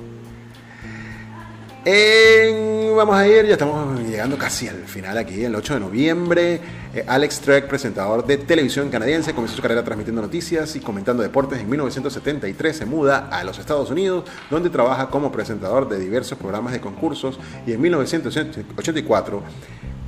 vamos 2.96 3.16
a 3.16 3.26
ir, 3.26 3.46
ya 3.46 3.52
estamos 3.54 4.00
llegando 4.00 4.36
casi 4.38 4.68
al 4.68 4.84
final 4.84 5.18
aquí, 5.18 5.44
el 5.44 5.54
8 5.54 5.74
de 5.74 5.80
noviembre. 5.80 6.60
Eh, 6.94 7.04
Alex 7.08 7.40
Trek, 7.40 7.68
presentador 7.68 8.26
de 8.26 8.36
televisión 8.36 8.90
canadiense, 8.90 9.34
comenzó 9.34 9.56
su 9.56 9.62
carrera 9.62 9.82
transmitiendo 9.82 10.20
noticias 10.20 10.76
y 10.76 10.80
comentando 10.80 11.22
deportes. 11.22 11.58
En 11.60 11.70
1973 11.70 12.76
se 12.76 12.84
muda 12.84 13.28
a 13.30 13.42
los 13.44 13.58
Estados 13.58 13.90
Unidos, 13.90 14.24
donde 14.50 14.68
trabaja 14.68 15.08
como 15.08 15.32
presentador 15.32 15.88
de 15.88 15.98
diversos 15.98 16.38
programas 16.38 16.72
de 16.72 16.80
concursos. 16.80 17.40
Y 17.66 17.72
en 17.72 17.80
1984 17.80 19.42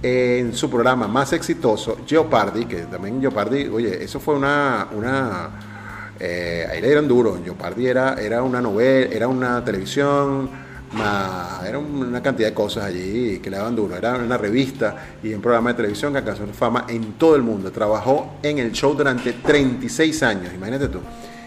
en 0.05 0.53
su 0.53 0.69
programa 0.69 1.09
más 1.09 1.33
exitoso, 1.33 1.97
Jeopardy, 2.07 2.67
que 2.67 2.83
también 2.83 3.23
Jeopardy, 3.23 3.69
oye, 3.69 4.05
eso 4.05 4.21
fue 4.21 4.35
una, 4.35 4.89
una 4.93 5.74
eh, 6.27 6.67
ahí 6.71 6.81
le 6.81 6.87
dieron 6.87 7.07
duro. 7.07 7.39
Jeopardy 7.45 7.87
era, 7.87 8.15
era 8.15 8.43
una 8.43 8.59
novela, 8.63 9.15
era 9.15 9.29
una 9.29 9.63
televisión, 9.63 10.49
era 11.67 11.79
una 11.79 12.23
cantidad 12.23 12.49
de 12.49 12.55
cosas 12.55 12.85
allí 12.85 13.41
que 13.41 13.51
le 13.51 13.59
daban 13.59 13.77
duro. 13.77 13.95
Era 13.95 14.15
una 14.15 14.39
revista 14.39 14.97
y 15.23 15.35
un 15.35 15.43
programa 15.43 15.71
de 15.71 15.77
televisión 15.77 16.13
que 16.13 16.21
alcanzó 16.21 16.47
fama 16.47 16.87
en 16.89 17.13
todo 17.15 17.37
el 17.37 17.43
mundo. 17.43 17.71
Trabajó 17.71 18.39
en 18.43 18.59
el 18.59 18.73
show 18.73 18.95
durante 18.95 19.35
36 19.35 20.23
años, 20.23 20.55
imagínate 20.55 20.89
tú. 20.89 21.01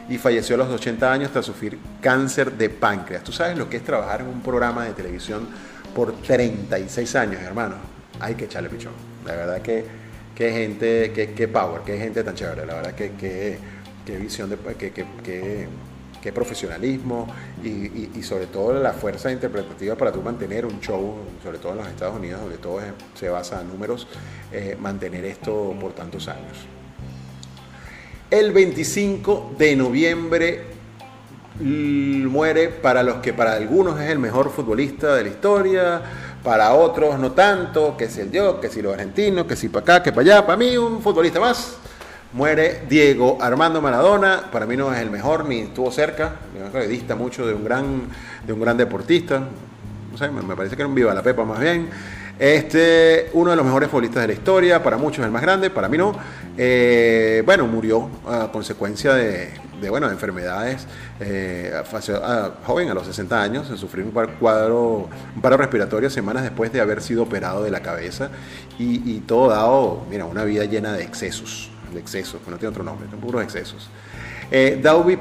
Y 0.10 0.20
falleció 0.20 0.56
a 0.56 0.60
los 0.60 0.70
80 0.70 1.12
años 1.12 1.32
tras 1.32 1.46
sufrir 1.46 1.80
cáncer 2.00 2.52
de 2.52 2.70
páncreas. 2.70 3.24
¿Tú 3.24 3.32
sabes 3.32 3.58
lo 3.58 3.68
que 3.68 3.78
es 3.78 3.84
trabajar 3.84 4.22
en 4.22 4.28
un 4.28 4.42
programa 4.42 4.86
de 4.86 4.92
televisión 4.92 5.48
por 5.96 6.14
36 6.22 7.16
años, 7.16 7.42
hermano? 7.42 7.76
Hay 8.20 8.36
que 8.36 8.46
echarle 8.46 8.70
pichón. 8.70 8.94
La 9.26 9.34
verdad 9.34 9.60
que, 9.60 9.84
que 10.36 10.52
gente, 10.52 11.12
que, 11.12 11.48
power, 11.48 11.82
que 11.82 11.98
gente 11.98 12.24
tan 12.24 12.36
chévere. 12.36 12.64
La 12.64 12.76
verdad 12.76 12.94
que 12.94 13.58
qué 14.08 14.18
visión, 14.18 14.58
qué, 15.24 15.68
profesionalismo 16.34 17.26
y, 17.64 18.22
sobre 18.22 18.48
todo 18.48 18.74
la 18.74 18.92
fuerza 18.92 19.32
interpretativa 19.32 19.96
para 19.96 20.12
tú 20.12 20.22
mantener 20.22 20.66
un 20.66 20.82
show, 20.82 21.16
sobre 21.42 21.58
todo 21.58 21.72
en 21.72 21.78
los 21.78 21.88
Estados 21.88 22.18
Unidos, 22.18 22.42
donde 22.42 22.58
todo 22.58 22.80
se 23.16 23.30
basa 23.30 23.62
en 23.62 23.70
números, 23.70 24.08
eh, 24.52 24.76
mantener 24.78 25.24
esto 25.24 25.74
por 25.80 25.94
tantos 25.94 26.28
años. 26.28 26.58
El 28.30 28.52
25 28.52 29.56
de 29.58 29.76
noviembre 29.78 30.66
muere 31.60 32.70
para 32.70 33.04
los 33.04 33.18
que 33.18 33.34
para 33.34 33.54
algunos 33.54 34.00
es 34.02 34.10
el 34.10 34.20
mejor 34.20 34.52
futbolista 34.52 35.16
de 35.16 35.24
la 35.24 35.30
historia, 35.30 36.02
para 36.44 36.74
otros 36.74 37.18
no 37.20 37.32
tanto, 37.32 37.96
que 37.96 38.10
si 38.10 38.20
el 38.20 38.32
yo, 38.32 38.60
que 38.60 38.68
si 38.68 38.82
los 38.82 38.94
argentinos, 38.94 39.46
que 39.46 39.56
si 39.56 39.70
para 39.70 39.84
acá, 39.84 40.04
que 40.04 40.12
para 40.12 40.22
allá, 40.22 40.46
para 40.46 40.58
mí 40.58 40.76
un 40.76 41.02
futbolista 41.02 41.40
más 41.40 41.78
Muere 42.38 42.82
Diego 42.88 43.40
Armando 43.42 43.82
Maradona, 43.82 44.52
para 44.52 44.68
mí 44.68 44.78
no 44.78 44.94
es 44.94 45.02
el 45.02 45.10
mejor 45.10 45.46
ni 45.50 45.62
estuvo 45.62 45.90
cerca, 45.90 46.36
me 46.72 46.88
dista 46.88 47.16
mucho 47.16 47.48
de 47.48 47.56
un 47.56 47.64
gran, 47.64 48.02
de 48.46 48.54
un 48.54 48.62
gran 48.62 48.78
deportista, 48.78 49.40
no 50.12 50.18
sé, 50.20 50.30
me 50.30 50.56
parece 50.56 50.76
que 50.76 50.84
era 50.84 50.88
un 50.88 50.94
viva 50.94 51.16
la 51.16 51.24
pepa 51.24 51.44
más 51.46 51.60
bien. 51.60 51.90
Este, 52.38 53.32
uno 53.34 53.50
de 53.50 53.58
los 53.58 53.66
mejores 53.66 53.90
futbolistas 53.90 54.22
de 54.22 54.28
la 54.28 54.34
historia, 54.34 54.84
para 54.84 54.98
muchos 55.00 55.26
el 55.26 55.32
más 55.32 55.42
grande, 55.42 55.72
para 55.72 55.90
mí 55.90 55.98
no. 55.98 56.14
Eh, 56.56 57.42
bueno, 57.44 57.66
murió 57.66 58.08
a 58.28 58.52
consecuencia 58.52 59.16
de, 59.16 59.50
bueno, 59.90 60.08
enfermedades, 60.08 60.86
eh, 61.20 61.74
joven, 62.68 62.90
a 62.92 62.94
los 62.94 63.08
60 63.08 63.42
años, 63.42 63.68
sufrió 63.80 64.06
un 64.06 64.12
cuadro, 64.12 65.10
un 65.36 65.42
paro 65.42 65.58
respiratorio 65.58 66.12
semanas 66.12 66.44
después 66.44 66.72
de 66.72 66.82
haber 66.82 67.02
sido 67.02 67.24
operado 67.24 67.64
de 67.64 67.72
la 67.72 67.80
cabeza 67.80 68.30
y, 68.78 69.12
y 69.12 69.22
todo 69.22 69.50
dado, 69.50 70.06
mira, 70.08 70.26
una 70.26 70.44
vida 70.44 70.66
llena 70.66 70.94
de 70.94 71.02
excesos 71.02 71.72
de 71.98 72.02
excesos, 72.02 72.40
que 72.44 72.52
no 72.52 72.58
tiene 72.58 72.70
otro 72.70 72.84
nombre, 72.84 73.10
son 73.10 73.20
puros 73.20 73.44
excesos. 73.44 73.90
Eh, 74.50 74.80
Dalby 74.82 75.20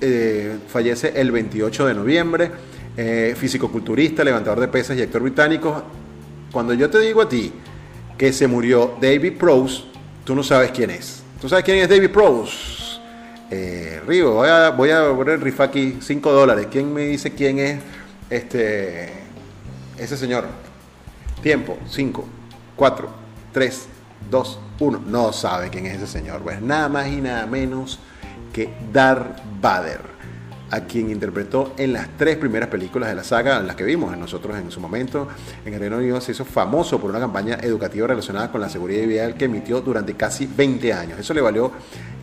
eh, 0.00 0.56
fallece 0.68 1.12
el 1.14 1.30
28 1.30 1.86
de 1.86 1.94
noviembre, 1.94 2.50
eh, 2.96 3.34
físico-culturista, 3.36 4.24
levantador 4.24 4.60
de 4.60 4.68
pesas 4.68 4.96
y 4.96 5.02
actor 5.02 5.22
británico. 5.22 5.82
Cuando 6.50 6.72
yo 6.72 6.88
te 6.88 6.98
digo 7.00 7.20
a 7.20 7.28
ti 7.28 7.52
que 8.16 8.32
se 8.32 8.46
murió 8.46 8.96
David 9.00 9.34
Prowse, 9.38 9.84
tú 10.24 10.34
no 10.34 10.42
sabes 10.42 10.70
quién 10.70 10.90
es. 10.90 11.22
¿Tú 11.40 11.48
sabes 11.48 11.64
quién 11.64 11.78
es 11.78 11.88
David 11.88 12.10
Prowse? 12.10 12.98
Eh, 13.50 14.00
Rigo, 14.06 14.32
voy 14.32 14.48
a, 14.48 14.70
voy 14.70 14.90
a 14.90 15.14
poner 15.14 15.40
aquí 15.58 15.98
5 16.00 16.32
dólares. 16.32 16.68
¿Quién 16.70 16.92
me 16.92 17.02
dice 17.02 17.32
quién 17.32 17.58
es 17.58 17.80
este, 18.30 19.12
ese 19.98 20.16
señor? 20.16 20.46
Tiempo, 21.42 21.76
5, 21.88 22.24
4, 22.74 23.08
3, 23.52 23.86
2, 24.30 24.58
1. 24.78 25.02
No 25.06 25.32
sabe 25.32 25.70
quién 25.70 25.86
es 25.86 25.96
ese 25.96 26.06
señor. 26.06 26.42
Pues 26.42 26.60
nada 26.60 26.88
más 26.88 27.08
y 27.08 27.20
nada 27.20 27.46
menos 27.46 27.98
que 28.52 28.72
Darth 28.92 29.40
Vader, 29.60 30.00
a 30.70 30.80
quien 30.80 31.10
interpretó 31.10 31.74
en 31.76 31.92
las 31.92 32.08
tres 32.16 32.36
primeras 32.36 32.68
películas 32.68 33.08
de 33.08 33.14
la 33.14 33.22
saga, 33.22 33.60
las 33.60 33.76
que 33.76 33.84
vimos 33.84 34.16
nosotros 34.16 34.56
en 34.56 34.70
su 34.70 34.80
momento. 34.80 35.28
En 35.64 35.74
el 35.74 35.80
Reino 35.80 35.98
Unido 35.98 36.20
se 36.20 36.32
hizo 36.32 36.44
famoso 36.44 37.00
por 37.00 37.10
una 37.10 37.20
campaña 37.20 37.58
educativa 37.62 38.06
relacionada 38.06 38.50
con 38.50 38.60
la 38.60 38.68
seguridad 38.68 39.06
vial 39.06 39.34
que 39.34 39.44
emitió 39.44 39.80
durante 39.80 40.14
casi 40.14 40.46
20 40.46 40.92
años. 40.92 41.18
Eso 41.18 41.34
le 41.34 41.40
valió 41.40 41.72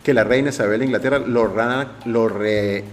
que 0.02 0.12
la 0.12 0.22
reina 0.22 0.50
Isabel 0.50 0.80
de 0.80 0.86
Inglaterra 0.86 1.18
lo, 1.18 1.54
lo, 2.04 2.28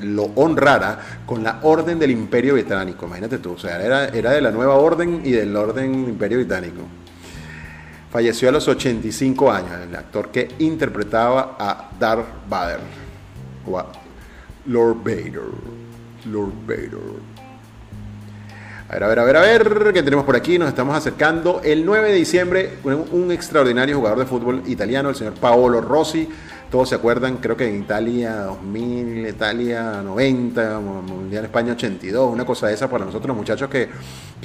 lo, 0.02 0.23
honrara 0.36 0.99
con 1.26 1.44
la 1.44 1.60
Orden 1.64 1.99
del 1.99 2.11
Imperio 2.11 2.53
Británico. 2.53 3.06
Imagínate 3.06 3.40
tú, 3.40 3.53
o 3.53 3.60
sea, 3.60 3.84
era, 3.84 4.07
era 4.07 4.31
de 4.31 4.40
la 4.40 4.52
nueva 4.52 4.76
orden 4.76 5.22
y 5.26 5.31
del 5.31 5.53
Orden 5.53 5.94
Imperio 5.94 6.38
Británico. 6.38 7.01
Falleció 8.12 8.50
a 8.50 8.52
los 8.52 8.68
85 8.68 9.52
años, 9.52 9.72
el 9.88 9.96
actor 9.96 10.32
que 10.32 10.50
interpretaba 10.60 11.56
a 11.58 11.92
Darth 11.98 12.28
Vader, 12.50 12.82
Lord 14.66 14.98
Vader. 14.98 15.44
Lord 16.26 16.52
Vader. 16.68 17.00
A 18.90 18.94
ver, 18.96 19.04
a 19.04 19.08
ver, 19.08 19.20
a 19.20 19.24
ver, 19.24 19.38
a 19.38 19.42
ver, 19.42 19.94
¿qué 19.94 20.04
tenemos 20.04 20.26
por 20.26 20.36
aquí? 20.36 20.60
Nos 20.60 20.68
estamos 20.68 20.94
acercando 20.94 21.62
el 21.64 21.86
9 21.86 22.10
de 22.10 22.16
diciembre, 22.16 22.74
un 22.84 23.32
extraordinario 23.32 23.96
jugador 23.96 24.20
de 24.20 24.26
fútbol 24.26 24.64
italiano, 24.68 25.08
el 25.08 25.16
señor 25.16 25.36
Paolo 25.36 25.80
Rossi, 25.80 26.28
todos 26.72 26.88
se 26.88 26.95
acuerdan, 26.95 27.38
creo 27.38 27.57
que 27.57 27.68
en 27.68 27.81
Italia 27.81 28.43
2000, 28.43 29.27
Italia 29.27 30.02
90, 30.02 30.80
Mundial 30.80 31.43
España 31.43 31.73
82, 31.73 32.31
una 32.31 32.45
cosa 32.45 32.68
de 32.68 32.76
esa 32.76 32.89
para 32.89 33.03
nosotros 33.03 33.35
muchachos 33.35 33.69
que, 33.69 33.89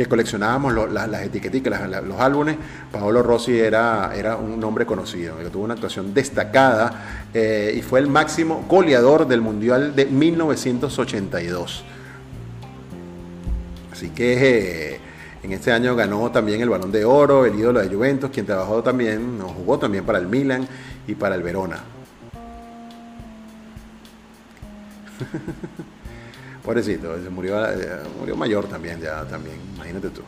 coleccionábamos 0.09 0.93
las, 0.93 1.23
etiquetas, 1.23 1.89
los 2.05 2.21
álbumes. 2.21 2.57
Paolo 2.91 3.23
Rossi 3.23 3.57
era, 3.57 4.11
era 4.13 4.37
un 4.37 4.59
nombre 4.59 4.85
conocido, 4.85 5.39
que 5.39 5.45
tuvo 5.51 5.63
una 5.63 5.75
actuación 5.75 6.13
destacada 6.13 7.29
eh, 7.33 7.73
y 7.77 7.81
fue 7.83 8.01
el 8.01 8.09
máximo 8.09 8.65
goleador 8.69 9.29
del 9.29 9.41
Mundial 9.41 9.95
de 9.95 10.07
1982. 10.07 11.85
Así 13.93 14.11
que... 14.11 14.95
Eh, 14.95 15.01
en 15.43 15.53
este 15.53 15.71
año 15.71 15.95
ganó 15.95 16.29
también 16.33 16.61
el 16.61 16.69
Balón 16.69 16.91
de 16.91 17.05
Oro, 17.05 17.45
el 17.45 17.55
ídolo 17.55 17.79
de 17.79 17.89
Juventus, 17.89 18.31
quien 18.31 18.47
trabajó 18.47 18.83
también, 18.83 19.39
jugó 19.39 19.79
también 19.79 20.05
para 20.05 20.19
el 20.19 20.27
Milan 20.27 20.67
y 21.07 21.15
para 21.15 21.37
el 21.37 21.45
Verona. 21.45 21.96
Pobrecito, 26.65 27.17
murió, 27.31 27.65
eh, 27.71 28.01
murió 28.19 28.37
mayor 28.37 28.67
también, 28.67 29.01
ya 29.01 29.25
también, 29.25 29.57
imagínate 29.77 30.11
tú. 30.11 30.23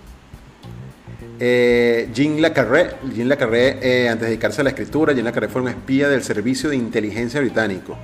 Eh, 1.41 2.11
Jean 2.13 2.41
Le 2.41 2.53
Carré, 2.53 2.97
Jean 3.15 3.31
eh, 3.31 4.09
antes 4.09 4.21
de 4.23 4.27
dedicarse 4.27 4.61
a 4.61 4.65
la 4.65 4.71
escritura, 4.71 5.13
Jean 5.13 5.25
Le 5.25 5.33
Carré 5.33 5.49
fue 5.49 5.63
un 5.63 5.69
espía 5.69 6.09
del 6.09 6.23
Servicio 6.23 6.71
de 6.71 6.77
Inteligencia 6.77 7.41
Británico. 7.41 7.97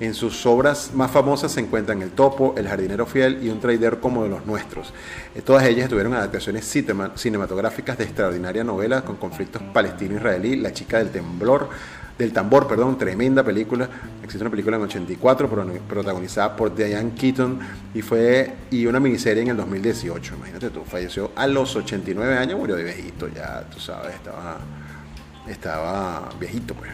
En 0.00 0.14
sus 0.14 0.46
obras 0.46 0.92
más 0.94 1.10
famosas 1.10 1.50
se 1.50 1.58
encuentran 1.58 2.00
El 2.02 2.10
Topo, 2.10 2.54
El 2.56 2.68
Jardinero 2.68 3.04
Fiel 3.04 3.40
y 3.42 3.48
Un 3.48 3.58
Trader 3.58 3.98
como 3.98 4.22
de 4.22 4.28
los 4.28 4.46
nuestros. 4.46 4.94
Eh, 5.34 5.42
todas 5.42 5.64
ellas 5.64 5.88
tuvieron 5.88 6.14
adaptaciones 6.14 6.72
cinematográficas 7.16 7.98
de 7.98 8.04
extraordinaria 8.04 8.62
novela 8.62 9.02
con 9.02 9.16
conflictos 9.16 9.60
palestino-israelí, 9.72 10.54
La 10.54 10.72
chica 10.72 10.98
del 10.98 11.10
temblor, 11.10 11.68
del 12.18 12.32
tambor, 12.32 12.66
perdón, 12.66 12.98
tremenda 12.98 13.44
película. 13.44 13.88
Existe 14.22 14.42
una 14.42 14.50
película 14.50 14.76
en 14.76 14.82
84 14.82 15.48
protagonizada 15.88 16.56
por 16.56 16.74
Diane 16.74 17.12
Keaton 17.12 17.60
y 17.94 18.02
fue 18.02 18.52
y 18.70 18.86
una 18.86 18.98
miniserie 18.98 19.42
en 19.42 19.50
el 19.50 19.56
2018. 19.56 20.34
Imagínate 20.34 20.70
tú, 20.70 20.82
falleció 20.84 21.30
a 21.36 21.46
los 21.46 21.74
89 21.76 22.36
años, 22.36 22.58
murió 22.58 22.74
de 22.74 22.82
viejito, 22.82 23.28
ya 23.28 23.62
tú 23.72 23.78
sabes, 23.78 24.14
estaba 24.16 24.58
estaba 25.48 26.28
viejito 26.38 26.74
pues. 26.74 26.90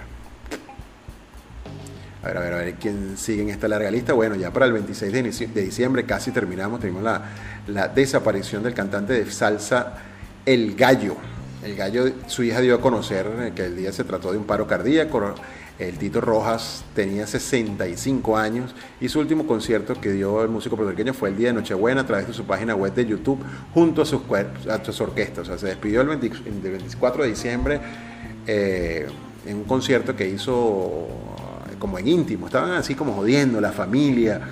A 2.22 2.28
ver, 2.28 2.36
a 2.38 2.40
ver, 2.40 2.52
a 2.54 2.56
ver, 2.56 2.74
¿quién 2.74 3.18
sigue 3.18 3.42
en 3.42 3.50
esta 3.50 3.68
larga 3.68 3.90
lista? 3.90 4.14
Bueno, 4.14 4.34
ya 4.34 4.50
para 4.50 4.64
el 4.66 4.72
26 4.72 5.12
de 5.52 5.62
diciembre 5.62 6.04
casi 6.04 6.30
terminamos, 6.30 6.80
tenemos 6.80 7.02
la, 7.02 7.22
la 7.66 7.88
desaparición 7.88 8.62
del 8.62 8.72
cantante 8.72 9.12
de 9.12 9.30
salsa 9.30 9.98
El 10.46 10.74
Gallo. 10.74 11.16
El 11.64 11.76
gallo, 11.76 12.04
su 12.26 12.42
hija 12.42 12.60
dio 12.60 12.74
a 12.74 12.80
conocer 12.80 13.52
que 13.54 13.64
el 13.64 13.76
día 13.76 13.90
se 13.90 14.04
trató 14.04 14.32
de 14.32 14.36
un 14.36 14.44
paro 14.44 14.66
cardíaco. 14.66 15.34
El 15.78 15.96
Tito 15.96 16.20
Rojas 16.20 16.84
tenía 16.94 17.26
65 17.26 18.36
años 18.36 18.74
y 19.00 19.08
su 19.08 19.18
último 19.18 19.46
concierto 19.46 19.98
que 19.98 20.12
dio 20.12 20.42
el 20.42 20.50
músico 20.50 20.76
puertorriqueño 20.76 21.14
fue 21.14 21.30
el 21.30 21.38
día 21.38 21.48
de 21.48 21.54
Nochebuena 21.54 22.02
a 22.02 22.06
través 22.06 22.26
de 22.26 22.34
su 22.34 22.44
página 22.44 22.74
web 22.74 22.92
de 22.92 23.06
YouTube 23.06 23.40
junto 23.72 24.02
a 24.02 24.04
sus, 24.04 24.20
a 24.70 24.84
sus 24.84 25.00
orquestas. 25.00 25.48
O 25.48 25.50
sea, 25.52 25.58
se 25.58 25.66
despidió 25.68 26.02
el, 26.02 26.08
24 26.08 27.22
de 27.22 27.28
diciembre 27.30 27.80
eh, 28.46 29.08
en 29.46 29.56
un 29.56 29.64
concierto 29.64 30.14
que 30.14 30.28
hizo 30.28 31.08
eh, 31.70 31.76
como 31.78 31.98
en 31.98 32.08
íntimo. 32.08 32.46
Estaban 32.46 32.72
así 32.72 32.94
como 32.94 33.14
jodiendo 33.14 33.58
la 33.58 33.72
familia. 33.72 34.42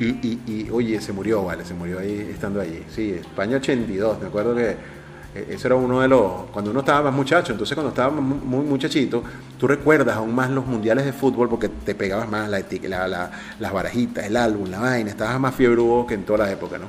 Y, 0.00 0.06
y, 0.06 0.68
oye, 0.72 1.00
se 1.00 1.12
murió, 1.12 1.44
vale, 1.44 1.64
se 1.64 1.74
murió 1.74 2.00
ahí 2.00 2.30
estando 2.32 2.60
allí. 2.60 2.82
Sí, 2.92 3.10
España 3.12 3.58
82, 3.58 4.20
me 4.20 4.26
acuerdo 4.26 4.56
que 4.56 5.03
e-, 5.34 5.54
ese 5.54 5.68
era 5.68 5.76
uno 5.76 6.00
de 6.00 6.08
los, 6.08 6.50
cuando 6.52 6.70
uno 6.70 6.80
estaba 6.80 7.02
más 7.02 7.14
muchacho, 7.14 7.52
entonces 7.52 7.74
cuando 7.74 7.90
estaba 7.90 8.10
muy 8.10 8.64
muchachito, 8.64 9.22
tú 9.58 9.66
recuerdas 9.66 10.16
aún 10.16 10.34
más 10.34 10.50
los 10.50 10.66
mundiales 10.66 11.04
de 11.04 11.12
fútbol 11.12 11.48
porque 11.48 11.68
te 11.68 11.94
pegabas 11.94 12.28
más 12.28 12.48
la, 12.48 12.62
la, 13.08 13.30
las 13.58 13.72
barajitas, 13.72 14.26
el 14.26 14.36
álbum, 14.36 14.70
la 14.70 14.80
vaina, 14.80 15.10
estabas 15.10 15.40
más 15.40 15.54
fiebrudo 15.54 16.06
que 16.06 16.14
en 16.14 16.24
todas 16.24 16.40
las 16.40 16.50
épocas, 16.50 16.80
¿no? 16.80 16.86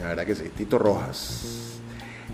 La 0.00 0.08
verdad 0.08 0.26
que 0.26 0.34
sí, 0.34 0.44
Tito 0.56 0.78
Rojas. 0.78 1.80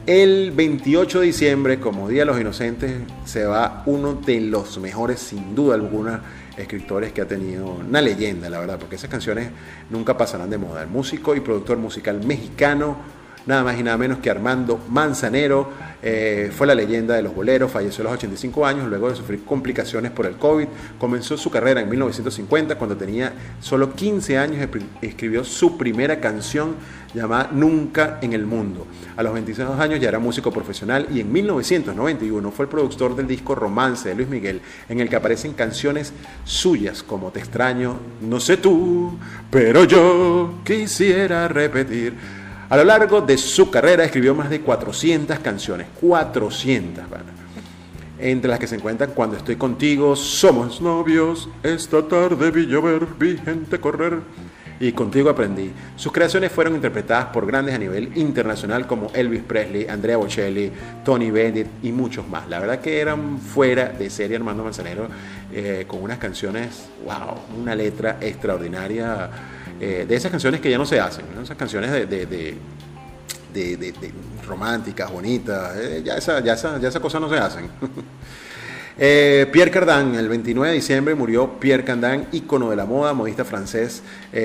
El 0.04 0.50
28 0.50 1.20
de 1.20 1.26
diciembre, 1.26 1.78
como 1.78 2.08
Día 2.08 2.22
de 2.22 2.26
los 2.26 2.40
Inocentes, 2.40 2.92
se 3.24 3.44
va 3.44 3.84
uno 3.86 4.14
de 4.14 4.40
los 4.40 4.78
mejores, 4.78 5.20
sin 5.20 5.54
duda 5.54 5.76
alguna, 5.76 6.22
escritores 6.56 7.12
que 7.12 7.20
ha 7.20 7.28
tenido 7.28 7.66
una 7.66 8.00
leyenda, 8.00 8.50
la 8.50 8.58
verdad, 8.58 8.78
porque 8.80 8.96
esas 8.96 9.08
canciones 9.08 9.50
nunca 9.90 10.16
pasarán 10.16 10.50
de 10.50 10.58
moda. 10.58 10.82
El 10.82 10.88
músico 10.88 11.36
y 11.36 11.40
productor 11.40 11.78
musical 11.78 12.20
mexicano 12.24 12.96
nada 13.46 13.64
más 13.64 13.78
y 13.78 13.82
nada 13.82 13.96
menos 13.96 14.18
que 14.18 14.30
Armando 14.30 14.80
Manzanero. 14.88 15.92
Eh, 16.04 16.50
fue 16.56 16.66
la 16.66 16.74
leyenda 16.74 17.14
de 17.14 17.22
los 17.22 17.32
boleros, 17.32 17.70
falleció 17.70 18.02
a 18.02 18.04
los 18.04 18.14
85 18.14 18.66
años 18.66 18.88
luego 18.88 19.08
de 19.08 19.14
sufrir 19.14 19.44
complicaciones 19.44 20.10
por 20.10 20.26
el 20.26 20.34
COVID. 20.34 20.66
Comenzó 20.98 21.36
su 21.36 21.48
carrera 21.48 21.80
en 21.80 21.88
1950 21.88 22.76
cuando 22.76 22.96
tenía 22.96 23.32
solo 23.60 23.92
15 23.94 24.36
años 24.36 24.68
escribió 25.00 25.44
su 25.44 25.78
primera 25.78 26.18
canción 26.18 26.74
llamada 27.14 27.50
Nunca 27.52 28.18
en 28.20 28.32
el 28.32 28.46
Mundo. 28.46 28.86
A 29.16 29.22
los 29.22 29.32
26 29.32 29.68
años 29.78 30.00
ya 30.00 30.08
era 30.08 30.18
músico 30.18 30.50
profesional 30.50 31.06
y 31.12 31.20
en 31.20 31.30
1991 31.30 32.50
fue 32.50 32.64
el 32.64 32.68
productor 32.68 33.14
del 33.14 33.28
disco 33.28 33.54
Romance 33.54 34.08
de 34.08 34.14
Luis 34.14 34.28
Miguel, 34.28 34.60
en 34.88 35.00
el 35.00 35.08
que 35.08 35.16
aparecen 35.16 35.52
canciones 35.52 36.12
suyas 36.44 37.02
como 37.02 37.30
Te 37.30 37.38
extraño, 37.38 37.98
no 38.22 38.40
sé 38.40 38.56
tú, 38.56 39.16
pero 39.50 39.84
yo 39.84 40.54
quisiera 40.64 41.46
repetir. 41.46 42.41
A 42.72 42.76
lo 42.78 42.84
largo 42.84 43.20
de 43.20 43.36
su 43.36 43.70
carrera 43.70 44.02
escribió 44.02 44.34
más 44.34 44.48
de 44.48 44.62
400 44.62 45.40
canciones, 45.40 45.88
400, 46.00 47.04
entre 48.18 48.48
las 48.48 48.58
que 48.58 48.66
se 48.66 48.76
encuentran 48.76 49.10
Cuando 49.10 49.36
estoy 49.36 49.56
contigo, 49.56 50.16
Somos 50.16 50.80
novios, 50.80 51.50
esta 51.62 52.08
tarde 52.08 52.50
vi 52.50 52.64
llover, 52.64 53.06
vi 53.18 53.36
gente 53.36 53.78
correr 53.78 54.20
y 54.80 54.92
contigo 54.92 55.28
aprendí. 55.28 55.70
Sus 55.96 56.12
creaciones 56.12 56.50
fueron 56.50 56.74
interpretadas 56.74 57.26
por 57.26 57.44
grandes 57.46 57.74
a 57.74 57.78
nivel 57.78 58.16
internacional 58.16 58.86
como 58.86 59.10
Elvis 59.12 59.42
Presley, 59.42 59.86
Andrea 59.86 60.16
Bocelli, 60.16 60.72
Tony 61.04 61.30
Bennett 61.30 61.68
y 61.82 61.92
muchos 61.92 62.26
más. 62.26 62.48
La 62.48 62.58
verdad 62.58 62.80
que 62.80 63.00
eran 63.00 63.38
fuera 63.38 63.90
de 63.90 64.08
serie 64.08 64.38
Armando 64.38 64.64
Manzanero 64.64 65.08
eh, 65.52 65.84
con 65.86 66.02
unas 66.02 66.16
canciones, 66.16 66.88
wow, 67.04 67.60
una 67.60 67.74
letra 67.74 68.16
extraordinaria 68.22 69.28
eh, 69.84 70.06
de 70.06 70.14
esas 70.14 70.30
canciones 70.30 70.60
que 70.60 70.70
ya 70.70 70.78
no 70.78 70.86
se 70.86 71.00
hacen, 71.00 71.24
esas 71.42 71.56
canciones 71.56 71.90
de, 71.90 72.06
de, 73.52 74.14
románticas, 74.46 75.10
bonitas, 75.10 75.76
eh, 75.76 76.02
ya, 76.04 76.14
esa, 76.14 76.38
ya, 76.38 76.52
esa, 76.52 76.78
ya 76.78 76.88
esas 76.88 77.02
cosas 77.02 77.20
no 77.20 77.28
se 77.28 77.36
hacen. 77.36 77.68
Eh, 78.98 79.48
Pierre 79.50 79.70
Cardin, 79.70 80.16
el 80.16 80.28
29 80.28 80.68
de 80.68 80.74
diciembre 80.74 81.14
murió 81.14 81.58
Pierre 81.58 81.82
Cardin, 81.82 82.26
ícono 82.30 82.68
de 82.68 82.76
la 82.76 82.84
moda, 82.84 83.14
modista 83.14 83.42
francés, 83.42 84.02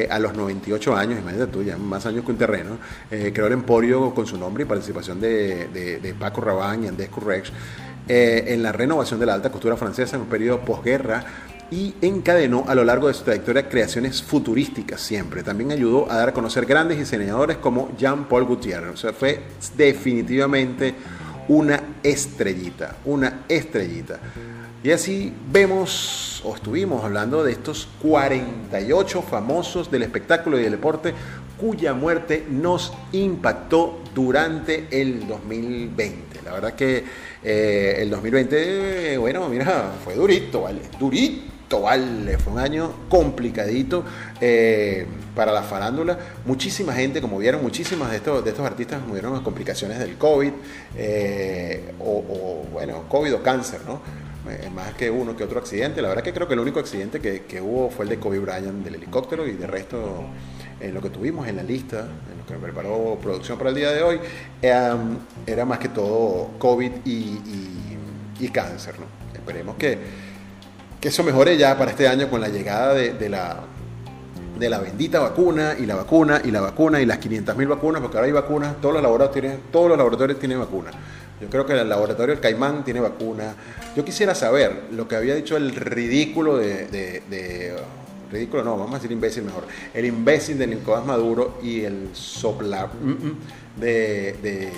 a 0.10 0.20
los 0.20 0.36
98 0.36 0.96
años, 0.96 1.20
imagínate 1.20 1.52
tú, 1.52 1.64
ya 1.64 1.76
más 1.76 2.06
años 2.06 2.24
que 2.24 2.32
un 2.32 2.38
terreno. 2.38 2.78
creó 3.10 3.48
el 3.48 3.54
Emporio 3.54 4.16
con 4.16 4.26
su 4.26 4.38
nombre 4.38 4.64
y 4.64 4.66
participación 4.66 5.20
de, 5.20 6.16
Paco 6.18 6.40
Rabanne 6.40 6.86
y 6.86 6.88
Andrés 6.88 7.10
Courrex 7.10 7.52
en 8.08 8.64
la 8.64 8.72
renovación 8.72 9.20
de 9.20 9.26
la 9.26 9.34
alta 9.34 9.52
costura 9.52 9.76
francesa 9.76 10.16
en 10.16 10.22
un 10.22 10.30
periodo 10.30 10.62
posguerra 10.62 11.26
y 11.70 11.96
encadenó 12.02 12.64
a 12.68 12.76
lo 12.76 12.84
largo 12.84 13.08
de 13.08 13.14
su 13.14 13.24
trayectoria 13.24 13.68
creaciones 13.68 14.22
futurísticas 14.24 15.02
siempre. 15.02 15.44
También 15.44 15.72
ayudó 15.72 16.10
a 16.10 16.18
dar 16.18 16.30
a 16.30 16.34
conocer 16.34 16.66
grandes 16.66 16.98
diseñadores 16.98 17.58
como 17.58 17.96
Jean-Paul 17.98 18.46
Gaultier. 18.46 18.84
O 18.86 18.98
sea, 18.98 19.14
fue 19.14 19.42
definitivamente 19.76 20.96
una 21.50 21.82
estrellita, 22.04 22.98
una 23.06 23.42
estrellita. 23.50 24.20
Y 24.84 24.92
así 24.92 25.34
vemos 25.52 26.42
o 26.46 26.56
estuvimos 26.56 27.04
hablando 27.04 27.44
de 27.44 27.52
estos 27.52 27.90
48 28.02 29.22
famosos 29.22 29.92
del 29.92 30.04
espectáculo 30.04 30.60
y 30.60 30.64
del 30.64 30.72
deporte 30.72 31.14
cuya 31.58 31.94
muerte 31.94 32.46
nos 32.50 32.94
impactó 33.12 34.00
durante 34.14 34.88
el 34.92 35.28
2020. 35.28 36.42
La 36.46 36.54
verdad 36.54 36.74
que 36.76 37.04
eh, 37.44 37.96
el 37.98 38.10
2020, 38.12 39.18
bueno, 39.18 39.50
mira, 39.50 39.94
fue 40.04 40.16
durito, 40.16 40.62
¿vale? 40.62 40.82
Durito 41.00 41.57
vale, 41.70 42.38
fue 42.38 42.54
un 42.54 42.60
año 42.60 42.94
complicadito 43.10 44.04
eh, 44.40 45.06
para 45.36 45.52
la 45.52 45.64
farándula. 45.64 46.18
Muchísima 46.46 46.94
gente, 46.94 47.22
como 47.22 47.38
vieron, 47.38 47.62
muchísimas 47.62 48.12
de 48.12 48.18
estos, 48.18 48.44
de 48.44 48.52
estos 48.52 48.66
artistas 48.66 49.02
murieron 49.06 49.36
a 49.36 49.44
complicaciones 49.44 50.00
del 50.00 50.18
COVID, 50.18 50.52
eh, 50.96 51.94
o, 52.00 52.66
bueno, 52.72 53.04
COVID 53.10 53.36
o 53.36 53.44
cáncer, 53.44 53.82
¿no? 53.86 54.02
Eh, 54.50 54.70
más 54.74 54.94
que 54.94 55.10
uno 55.10 55.36
que 55.36 55.44
otro 55.44 55.60
accidente. 55.60 56.02
La 56.02 56.08
verdad 56.08 56.24
que 56.24 56.34
creo 56.34 56.48
que 56.48 56.54
el 56.54 56.62
único 56.62 56.80
accidente 56.80 57.20
que, 57.20 57.44
que 57.44 57.60
hubo 57.60 57.90
fue 57.90 58.06
el 58.06 58.10
de 58.10 58.18
Kobe 58.18 58.40
Bryant 58.40 58.86
del 58.86 58.96
helicóptero 58.96 59.46
y 59.46 59.52
de 59.54 59.68
resto 59.68 60.24
en 60.80 60.94
lo 60.94 61.02
que 61.02 61.10
tuvimos 61.10 61.48
en 61.50 61.58
la 61.58 61.64
lista, 61.64 62.00
en 62.00 62.38
lo 62.38 62.46
que 62.46 62.54
preparó 62.54 63.20
producción 63.22 63.58
para 63.58 63.72
el 63.72 63.76
día 63.76 63.92
de 63.92 64.04
hoy, 64.04 64.20
era 64.62 65.66
más 65.66 65.80
que 65.80 65.90
todo 65.90 66.52
COVID 66.60 66.92
y, 67.04 67.10
y, 67.12 67.98
y 68.40 68.48
cáncer, 68.50 68.96
¿no? 69.00 69.06
Esperemos 69.34 69.76
que 69.76 70.27
que 71.00 71.10
eso 71.10 71.24
mejore 71.24 71.58
ya 71.58 71.78
para 71.78 71.92
este 71.92 72.08
año 72.08 72.30
con 72.30 72.42
la 72.42 72.50
llegada 72.50 72.94
de, 72.94 73.30
la, 73.30 73.60
de 74.58 74.70
la 74.70 74.80
bendita 74.80 75.20
vacuna 75.20 75.76
y 75.78 75.86
la 75.86 75.96
vacuna 75.96 76.42
y 76.44 76.52
la 76.52 76.62
vacuna 76.62 77.02
y 77.02 77.06
las 77.06 77.20
500.000 77.20 77.68
vacunas, 77.68 78.02
porque 78.02 78.18
ahora 78.18 78.28
hay 78.28 78.34
vacunas, 78.34 78.82
todos 78.82 78.96
los 78.96 79.04
laboratorios 79.04 79.56
todos 79.72 79.90
los 79.90 79.98
laboratorios 79.98 80.40
tienen 80.40 80.60
vacunas. 80.60 80.96
Yo 81.40 81.50
creo 81.50 81.66
que 81.68 81.74
el 81.74 81.88
laboratorio 81.88 82.34
del 82.34 82.42
Caimán 82.42 82.84
tiene 82.84 83.00
vacuna. 83.00 83.54
Yo 83.96 84.04
quisiera 84.04 84.34
saber 84.34 84.86
lo 84.92 85.08
que 85.08 85.16
había 85.16 85.36
dicho 85.36 85.56
el 85.56 85.76
ridículo 85.76 86.58
de, 86.58 87.76
ridículo 88.32 88.64
no, 88.64 88.72
vamos 88.72 88.94
a 88.94 88.96
decir 88.96 89.12
imbécil 89.12 89.44
mejor, 89.44 89.64
el 89.94 90.06
imbécil 90.06 90.58
de 90.58 90.68
Nicolás 90.68 91.06
Maduro 91.06 91.60
y 91.64 91.82
el 91.82 92.10
sopla 92.14 92.88
mm, 92.88 93.10
mm, 93.10 93.38
de, 93.80 94.34
de, 94.42 94.72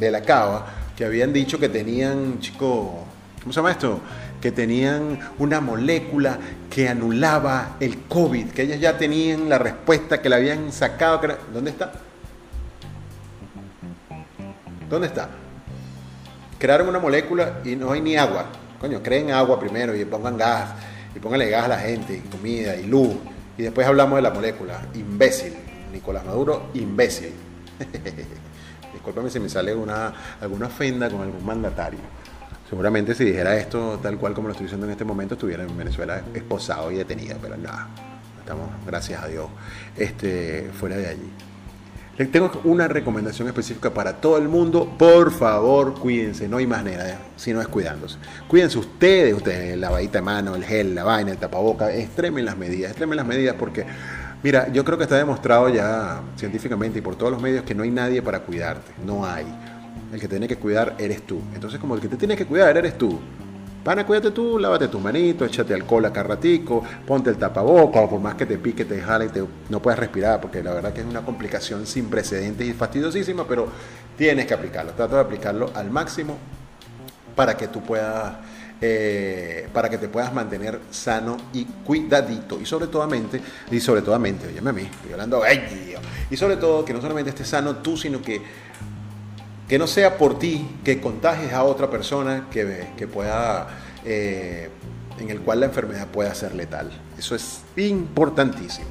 de 0.00 0.10
la 0.10 0.22
cava, 0.22 0.74
que 0.96 1.04
habían 1.04 1.32
dicho 1.32 1.58
que 1.58 1.68
tenían, 1.68 2.40
chico, 2.40 3.04
¿cómo 3.40 3.52
se 3.52 3.56
llama 3.56 3.72
esto? 3.72 4.00
Que 4.44 4.52
tenían 4.52 5.18
una 5.38 5.62
molécula 5.62 6.38
que 6.68 6.86
anulaba 6.86 7.78
el 7.80 8.02
COVID, 8.02 8.48
que 8.48 8.64
ellas 8.64 8.78
ya 8.78 8.98
tenían 8.98 9.48
la 9.48 9.56
respuesta, 9.56 10.20
que 10.20 10.28
la 10.28 10.36
habían 10.36 10.70
sacado. 10.70 11.18
¿Dónde 11.50 11.70
está? 11.70 11.92
¿Dónde 14.90 15.06
está? 15.06 15.30
Crearon 16.58 16.90
una 16.90 16.98
molécula 16.98 17.60
y 17.64 17.74
no 17.74 17.92
hay 17.92 18.02
ni 18.02 18.18
agua. 18.18 18.44
Coño, 18.78 19.02
creen 19.02 19.30
agua 19.30 19.58
primero 19.58 19.96
y 19.96 20.04
pongan 20.04 20.36
gas, 20.36 20.72
y 21.16 21.20
pónganle 21.20 21.48
gas 21.48 21.64
a 21.64 21.68
la 21.68 21.78
gente, 21.78 22.14
y 22.22 22.28
comida 22.28 22.76
y 22.76 22.84
luz, 22.84 23.16
y 23.56 23.62
después 23.62 23.86
hablamos 23.86 24.16
de 24.16 24.22
la 24.24 24.30
molécula. 24.30 24.82
Imbécil. 24.92 25.54
Nicolás 25.90 26.22
Maduro, 26.22 26.68
imbécil. 26.74 27.32
Discúlpame 28.92 29.30
si 29.30 29.40
me 29.40 29.48
sale 29.48 29.74
una, 29.74 30.12
alguna 30.38 30.66
ofenda 30.66 31.08
con 31.08 31.22
algún 31.22 31.46
mandatario. 31.46 32.23
Seguramente 32.68 33.14
si 33.14 33.24
dijera 33.24 33.56
esto 33.56 33.98
tal 34.02 34.18
cual 34.18 34.34
como 34.34 34.48
lo 34.48 34.52
estoy 34.52 34.64
diciendo 34.64 34.86
en 34.86 34.92
este 34.92 35.04
momento, 35.04 35.34
estuviera 35.34 35.64
en 35.64 35.76
Venezuela 35.76 36.22
esposado 36.34 36.90
y 36.90 36.96
detenido, 36.96 37.36
pero 37.40 37.56
nada, 37.56 37.88
estamos, 38.40 38.68
gracias 38.86 39.22
a 39.22 39.28
Dios, 39.28 39.46
este, 39.96 40.70
fuera 40.72 40.96
de 40.96 41.08
allí. 41.08 41.30
Les 42.16 42.30
tengo 42.30 42.48
una 42.62 42.86
recomendación 42.86 43.48
específica 43.48 43.92
para 43.92 44.20
todo 44.20 44.38
el 44.38 44.48
mundo. 44.48 44.88
Por 44.96 45.32
favor, 45.32 45.94
cuídense, 45.94 46.46
no 46.46 46.58
hay 46.58 46.66
más 46.66 46.84
nada, 46.84 47.18
si 47.34 47.52
no 47.52 47.60
es 47.60 47.66
cuidándose. 47.66 48.18
Cuídense 48.46 48.78
ustedes, 48.78 49.34
ustedes, 49.34 49.76
la 49.76 49.90
vaita 49.90 50.18
de 50.18 50.22
mano, 50.22 50.54
el 50.54 50.64
gel, 50.64 50.94
la 50.94 51.02
vaina, 51.02 51.32
el 51.32 51.38
tapaboca, 51.38 51.92
extremen 51.92 52.44
las 52.44 52.56
medidas, 52.56 52.92
extremen 52.92 53.16
las 53.16 53.26
medidas 53.26 53.56
porque, 53.58 53.84
mira, 54.44 54.68
yo 54.68 54.84
creo 54.84 54.96
que 54.96 55.04
está 55.04 55.16
demostrado 55.16 55.68
ya 55.70 56.20
científicamente 56.36 57.00
y 57.00 57.02
por 57.02 57.16
todos 57.16 57.32
los 57.32 57.42
medios 57.42 57.64
que 57.64 57.74
no 57.74 57.82
hay 57.82 57.90
nadie 57.90 58.22
para 58.22 58.40
cuidarte, 58.40 58.92
no 59.04 59.26
hay. 59.26 59.46
El 60.14 60.20
que 60.20 60.28
tiene 60.28 60.46
que 60.46 60.56
cuidar 60.56 60.94
eres 60.98 61.22
tú. 61.22 61.40
Entonces, 61.54 61.80
como 61.80 61.96
el 61.96 62.00
que 62.00 62.06
te 62.06 62.16
tiene 62.16 62.36
que 62.36 62.46
cuidar 62.46 62.76
eres 62.76 62.96
tú, 62.96 63.18
Pana, 63.82 64.06
cuídate 64.06 64.30
tú, 64.30 64.60
lávate 64.60 64.86
tus 64.86 65.02
manitos, 65.02 65.48
échate 65.48 65.74
alcohol 65.74 66.06
acá 66.06 66.22
ratico, 66.22 66.82
ponte 67.04 67.30
el 67.30 67.36
tapaboca, 67.36 68.08
por 68.08 68.20
más 68.20 68.36
que 68.36 68.46
te 68.46 68.56
pique, 68.56 68.84
te 68.84 69.00
jale, 69.00 69.28
te, 69.28 69.44
no 69.68 69.82
puedes 69.82 69.98
respirar, 69.98 70.40
porque 70.40 70.62
la 70.62 70.72
verdad 70.72 70.92
que 70.92 71.00
es 71.00 71.06
una 71.06 71.22
complicación 71.22 71.84
sin 71.84 72.08
precedentes 72.08 72.66
y 72.66 72.72
fastidiosísima, 72.72 73.46
pero 73.46 73.66
tienes 74.16 74.46
que 74.46 74.54
aplicarlo. 74.54 74.92
Trata 74.92 75.16
de 75.16 75.20
aplicarlo 75.20 75.70
al 75.74 75.90
máximo 75.90 76.38
para 77.34 77.56
que 77.56 77.66
tú 77.66 77.82
puedas, 77.82 78.36
eh, 78.80 79.68
para 79.74 79.90
que 79.90 79.98
te 79.98 80.08
puedas 80.08 80.32
mantener 80.32 80.80
sano 80.90 81.36
y 81.52 81.64
cuidadito. 81.64 82.60
Y 82.60 82.66
sobre 82.66 82.86
todo 82.86 83.06
mente, 83.08 83.40
y 83.70 83.80
sobre 83.80 84.00
todo 84.00 84.14
óyeme 84.14 84.70
a 84.70 84.72
mí, 84.72 84.82
estoy 84.82 85.12
hablando, 85.12 85.42
ay, 85.42 85.58
Dios. 85.88 86.00
Y 86.30 86.36
sobre 86.38 86.56
todo 86.56 86.84
que 86.84 86.94
no 86.94 87.02
solamente 87.02 87.30
estés 87.30 87.48
sano 87.48 87.76
tú, 87.76 87.96
sino 87.96 88.22
que 88.22 88.40
que 89.68 89.78
no 89.78 89.86
sea 89.86 90.16
por 90.18 90.38
ti 90.38 90.66
que 90.84 91.00
contagies 91.00 91.52
a 91.52 91.64
otra 91.64 91.90
persona 91.90 92.46
que, 92.50 92.88
que 92.96 93.06
pueda, 93.06 93.68
eh, 94.04 94.68
en 95.18 95.30
el 95.30 95.40
cual 95.40 95.60
la 95.60 95.66
enfermedad 95.66 96.08
pueda 96.08 96.34
ser 96.34 96.54
letal. 96.54 96.90
Eso 97.18 97.34
es 97.34 97.62
importantísimo. 97.76 98.88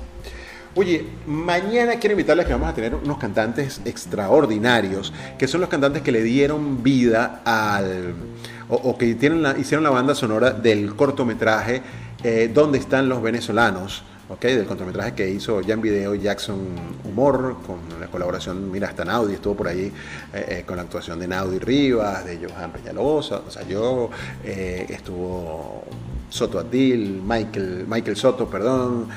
Oye, 0.76 1.06
mañana 1.28 1.96
quiero 2.00 2.14
invitarles 2.14 2.48
que 2.48 2.54
vamos 2.54 2.70
a 2.70 2.74
tener 2.74 2.96
unos 2.96 3.20
cantantes 3.20 3.82
extraordinarios, 3.86 5.14
que 5.38 5.48
son 5.48 5.62
los 5.62 5.70
cantantes 5.70 6.02
que 6.02 6.12
le 6.12 6.24
dieron 6.24 6.82
vida 6.82 7.42
al, 7.46 8.16
o, 8.68 8.98
que 8.98 9.14
tienen 9.14 9.44
la, 9.44 9.56
hicieron 9.56 9.84
la 9.84 9.92
banda 9.92 10.16
sonora 10.16 10.50
del 10.50 10.96
cortometraje 10.96 11.84
eh, 12.24 12.50
¿Dónde 12.54 12.78
están 12.78 13.10
los 13.10 13.22
venezolanos? 13.22 14.04
Del 14.42 14.66
cortometraje 14.66 15.14
que 15.14 15.30
hizo 15.30 15.62
ya 15.62 15.74
en 15.76 15.82
video 15.82 16.16
Jackson 16.16 16.60
Humor, 17.04 17.58
con 17.66 17.78
la 18.00 18.08
colaboración, 18.08 18.72
mira, 18.72 18.90
hasta 18.90 19.06
Naudi 19.06 19.36
estuvo 19.36 19.56
por 19.56 19.68
ahí 19.68 19.92
eh, 20.34 20.46
eh, 20.50 20.64
con 20.66 20.76
la 20.76 20.84
actuación 20.84 21.20
de 21.20 21.28
Naudi 21.28 21.60
Rivas, 21.60 22.26
de 22.26 22.40
Johan 22.46 22.72
Peñalosa, 22.72 23.42
o 23.48 23.52
sea, 23.52 23.64
yo 23.64 24.10
eh, 24.44 24.86
estuvo 24.90 25.84
Soto 26.30 26.60
Adil, 26.60 27.22
Michael, 27.26 27.86
Michael 27.88 28.18
Soto, 28.18 28.50
perdón, 28.50 29.08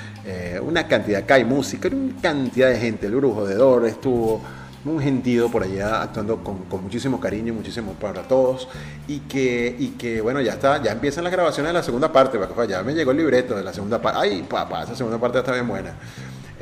una 0.62 0.86
cantidad, 0.86 1.24
hay 1.30 1.44
música, 1.44 1.88
una 1.88 2.20
cantidad 2.20 2.68
de 2.68 2.78
gente, 2.78 3.06
el 3.06 3.16
Brujo 3.16 3.46
de 3.46 3.54
Dor 3.54 3.86
estuvo 3.86 4.40
un 4.86 5.00
gentío 5.00 5.50
por 5.50 5.62
allá 5.62 6.02
actuando 6.02 6.42
con, 6.42 6.66
muchísimo 6.82 7.20
cariño, 7.20 7.52
muchísimo 7.52 7.92
para 7.92 8.22
todos 8.22 8.68
y 9.08 9.20
que, 9.20 9.74
y 9.78 9.88
que 9.90 10.20
bueno, 10.20 10.40
ya 10.40 10.52
está, 10.52 10.82
ya 10.82 10.92
empiezan 10.92 11.24
las 11.24 11.32
grabaciones 11.32 11.70
de 11.70 11.74
la 11.74 11.82
segunda 11.82 12.12
parte, 12.12 12.38
ya 12.68 12.82
me 12.82 12.94
llegó 12.94 13.10
el 13.10 13.16
libreto 13.16 13.56
de 13.56 13.64
la 13.64 13.72
segunda 13.72 14.00
parte, 14.00 14.18
ay 14.20 14.42
papá, 14.42 14.84
esa 14.84 14.94
segunda 14.94 15.18
parte 15.18 15.38
está 15.38 15.52
bien 15.52 15.68
buena. 15.68 15.94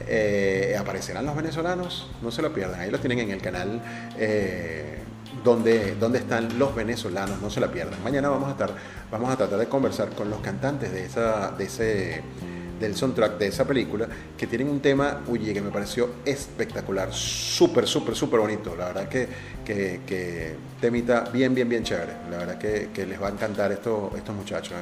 Eh, 0.06 0.76
aparecerán 0.78 1.24
los 1.24 1.34
venezolanos, 1.34 2.10
no 2.20 2.30
se 2.30 2.42
lo 2.42 2.52
pierdan, 2.52 2.80
ahí 2.80 2.90
lo 2.90 2.98
tienen 2.98 3.20
en 3.20 3.30
el 3.30 3.40
canal. 3.40 3.80
Eh, 4.18 4.98
donde, 5.42 5.94
donde, 5.96 6.20
están 6.20 6.58
los 6.58 6.74
venezolanos, 6.74 7.42
no 7.42 7.50
se 7.50 7.60
la 7.60 7.68
pierdan. 7.68 8.02
Mañana 8.02 8.30
vamos 8.30 8.48
a 8.48 8.52
estar, 8.52 8.70
vamos 9.10 9.30
a 9.30 9.36
tratar 9.36 9.58
de 9.58 9.66
conversar 9.66 10.08
con 10.10 10.30
los 10.30 10.40
cantantes 10.40 10.90
de 10.90 11.04
esa, 11.04 11.50
de 11.50 11.64
ese 11.64 12.22
del 12.78 12.94
soundtrack 12.94 13.38
de 13.38 13.46
esa 13.48 13.66
película, 13.66 14.08
que 14.36 14.46
tienen 14.46 14.68
un 14.68 14.80
tema, 14.80 15.20
oye, 15.28 15.52
que 15.52 15.60
me 15.60 15.70
pareció 15.70 16.10
espectacular, 16.24 17.12
súper, 17.12 17.86
súper, 17.86 18.14
súper 18.14 18.40
bonito. 18.40 18.74
La 18.76 18.86
verdad 18.86 19.08
que, 19.08 19.28
que, 19.64 20.54
temita 20.80 21.24
bien, 21.32 21.54
bien, 21.54 21.68
bien 21.68 21.82
chévere. 21.82 22.12
La 22.30 22.38
verdad 22.38 22.58
que, 22.58 22.90
que 22.92 23.06
les 23.06 23.20
va 23.20 23.28
a 23.28 23.30
encantar 23.30 23.72
esto, 23.72 24.12
estos 24.16 24.34
muchachos. 24.34 24.74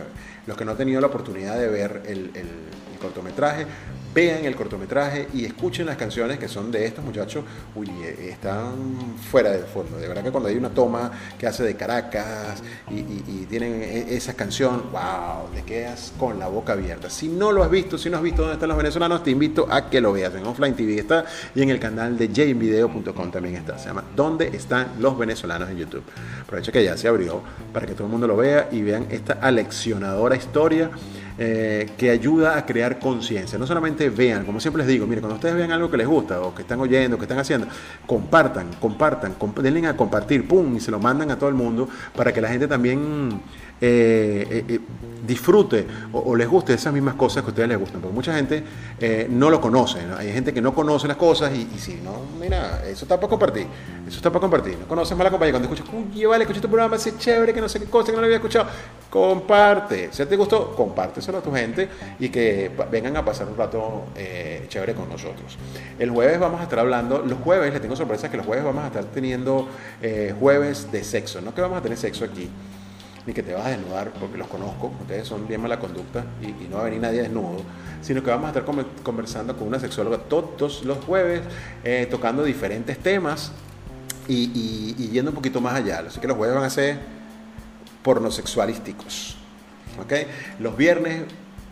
Los 0.46 0.56
que 0.56 0.64
no 0.64 0.72
han 0.72 0.76
tenido 0.76 1.00
la 1.00 1.06
oportunidad 1.06 1.58
de 1.58 1.68
ver 1.68 2.02
el, 2.06 2.30
el 2.34 2.98
cortometraje, 3.00 3.66
vean 4.14 4.44
el 4.44 4.54
cortometraje 4.54 5.28
y 5.32 5.44
escuchen 5.44 5.86
las 5.86 5.96
canciones 5.96 6.38
que 6.38 6.48
son 6.48 6.70
de 6.70 6.86
estos 6.86 7.04
muchachos, 7.04 7.44
uy, 7.74 7.88
eh, 8.02 8.28
están 8.30 9.16
fuera 9.30 9.50
del 9.50 9.64
fondo. 9.64 9.98
De 9.98 10.08
verdad 10.08 10.22
que 10.22 10.30
cuando 10.30 10.48
hay 10.48 10.56
una 10.56 10.70
toma 10.70 11.10
que 11.38 11.46
hace 11.46 11.62
de 11.62 11.76
Caracas 11.76 12.62
y, 12.90 13.02
tienen 13.46 13.82
e, 13.82 14.14
esa 14.16 14.34
canción, 14.34 14.84
wow, 14.92 15.48
te 15.54 15.62
quedas 15.62 16.12
con 16.18 16.38
la 16.38 16.48
boca 16.48 16.72
abierta. 16.72 17.10
Si 17.10 17.28
no 17.28 17.52
lo 17.52 17.62
has 17.62 17.70
visto, 17.70 17.98
si 17.98 18.10
no 18.10 18.16
has 18.18 18.22
visto 18.22 18.42
dónde 18.42 18.54
están 18.54 18.68
los 18.68 18.78
venezolanos, 18.78 19.22
te 19.22 19.30
invito 19.30 19.66
a 19.70 19.88
que 19.90 20.00
lo 20.00 20.12
veas. 20.12 20.34
En 20.34 20.46
Offline 20.46 20.74
TV 20.74 20.98
está 20.98 21.24
y 21.54 21.62
en 21.62 21.70
el 21.70 21.78
canal 21.78 22.16
de 22.16 22.28
jvinvideo.com 22.28 23.30
también 23.30 23.56
está. 23.56 23.78
Se 23.78 23.88
llama 23.88 24.04
¿Dónde 24.14 24.48
están 24.48 24.92
los 24.98 25.18
venezolanos 25.18 25.70
en 25.70 25.78
YouTube? 25.78 26.04
Aprovecha 26.42 26.72
que 26.72 26.84
ya 26.84 26.96
se 26.96 27.08
abrió 27.08 27.42
para 27.72 27.86
que 27.86 27.92
todo 27.92 28.04
el 28.04 28.10
mundo 28.10 28.26
lo 28.26 28.36
vea 28.36 28.68
y 28.70 28.82
vean 28.82 29.06
esta 29.10 29.34
aleccionadora 29.34 30.36
historia 30.36 30.90
eh, 31.38 31.90
que 31.96 32.10
ayuda 32.10 32.56
a 32.56 32.66
crear 32.66 32.98
conciencia. 32.98 33.58
No 33.58 33.66
solamente 33.66 34.10
vean, 34.10 34.44
como 34.44 34.60
siempre 34.60 34.82
les 34.82 34.88
digo, 34.88 35.06
mire, 35.06 35.20
cuando 35.20 35.36
ustedes 35.36 35.54
vean 35.54 35.72
algo 35.72 35.90
que 35.90 35.96
les 35.96 36.06
gusta 36.06 36.40
o 36.40 36.54
que 36.54 36.62
están 36.62 36.80
oyendo, 36.80 37.16
que 37.16 37.24
están 37.24 37.38
haciendo, 37.38 37.66
compartan, 38.06 38.68
compartan, 38.80 39.34
denle 39.60 39.86
a 39.86 39.96
compartir, 39.96 40.46
pum, 40.46 40.76
y 40.76 40.80
se 40.80 40.90
lo 40.90 40.98
mandan 40.98 41.30
a 41.30 41.38
todo 41.38 41.48
el 41.48 41.54
mundo 41.54 41.88
para 42.14 42.32
que 42.32 42.40
la 42.40 42.48
gente 42.48 42.68
también 42.68 43.40
eh, 43.84 44.46
eh, 44.48 44.64
eh, 44.68 44.80
disfrute 45.26 45.84
o, 46.12 46.36
les 46.36 46.48
guste 46.48 46.72
esas 46.72 46.92
mismas 46.92 47.16
cosas 47.16 47.42
que 47.42 47.48
a 47.48 47.50
ustedes 47.50 47.68
les 47.68 47.78
gustan. 47.78 48.00
Porque 48.00 48.14
mucha 48.14 48.32
gente 48.32 48.62
no 49.28 49.50
lo 49.50 49.60
conoce. 49.60 49.98
Hay 50.16 50.32
gente 50.32 50.52
que 50.52 50.60
no 50.60 50.72
conoce 50.72 51.08
las 51.08 51.16
cosas 51.16 51.52
y, 51.52 51.66
si 51.78 51.94
no, 51.96 52.22
mira, 52.40 52.82
eso 52.86 53.04
está 53.04 53.16
para 53.16 53.28
compartir. 53.28 53.66
Eso 54.06 54.16
está 54.16 54.30
para 54.30 54.40
compartir. 54.40 54.78
No 54.78 54.86
conoces 54.86 55.16
más 55.16 55.24
la 55.24 55.30
compañía. 55.30 55.52
Cuando 55.52 55.72
escuchas, 55.72 55.92
uy, 55.92 56.24
vale, 56.26 56.44
escuché 56.44 56.60
tu 56.60 56.68
programa, 56.68 56.94
es 56.94 57.18
chévere, 57.18 57.52
que 57.52 57.60
no 57.60 57.68
sé 57.68 57.80
qué 57.80 57.86
cosa, 57.86 58.06
que 58.06 58.12
no 58.12 58.20
lo 58.20 58.26
había 58.26 58.36
escuchado. 58.36 58.66
Comparte. 59.10 60.10
Si 60.12 60.24
te 60.26 60.36
gustó, 60.36 60.76
compárteselo 60.76 61.38
a 61.38 61.42
tu 61.42 61.52
gente 61.52 61.88
y 62.20 62.28
que 62.28 62.70
vengan 62.90 63.16
a 63.16 63.24
pasar 63.24 63.48
un 63.48 63.56
rato 63.56 64.04
chévere 64.68 64.94
con 64.94 65.08
nosotros. 65.08 65.58
El 65.98 66.10
jueves 66.10 66.38
vamos 66.38 66.60
a 66.60 66.64
estar 66.64 66.78
hablando, 66.78 67.18
los 67.18 67.38
jueves, 67.40 67.72
les 67.72 67.82
tengo 67.82 67.96
sorpresas 67.96 68.30
que 68.30 68.36
los 68.36 68.46
jueves 68.46 68.64
vamos 68.64 68.84
a 68.84 68.88
estar 68.88 69.04
teniendo 69.06 69.68
jueves 70.38 70.90
de 70.92 71.02
sexo. 71.02 71.40
No 71.40 71.52
que 71.52 71.60
vamos 71.60 71.78
a 71.78 71.82
tener 71.82 71.98
sexo 71.98 72.24
aquí 72.24 72.48
ni 73.26 73.32
que 73.32 73.42
te 73.42 73.54
vas 73.54 73.66
a 73.66 73.70
desnudar, 73.70 74.12
porque 74.18 74.36
los 74.36 74.48
conozco, 74.48 74.92
ustedes 75.00 75.26
son 75.26 75.46
bien 75.46 75.60
mala 75.60 75.78
conducta 75.78 76.24
y, 76.40 76.68
no 76.68 76.76
va 76.76 76.82
a 76.82 76.84
venir 76.84 77.00
nadie 77.00 77.22
desnudo, 77.22 77.62
sino 78.00 78.22
que 78.22 78.30
vamos 78.30 78.46
a 78.46 78.58
estar 78.58 78.64
conversando 79.02 79.56
con 79.56 79.68
una 79.68 79.78
sexóloga 79.78 80.18
todos 80.18 80.84
los 80.84 80.98
jueves, 81.04 81.42
eh, 81.84 82.08
tocando 82.10 82.42
diferentes 82.42 82.98
temas 82.98 83.52
y, 84.28 84.94
y, 84.98 85.08
yendo 85.10 85.30
un 85.30 85.36
poquito 85.36 85.60
más 85.60 85.74
allá. 85.74 86.04
Así 86.06 86.20
que 86.20 86.26
los 86.26 86.36
jueves 86.36 86.56
van 86.56 86.64
a 86.64 86.70
ser 86.70 86.98
pornosexualísticos. 88.02 89.36
¿okay? 90.02 90.26
Los 90.58 90.76
viernes 90.76 91.22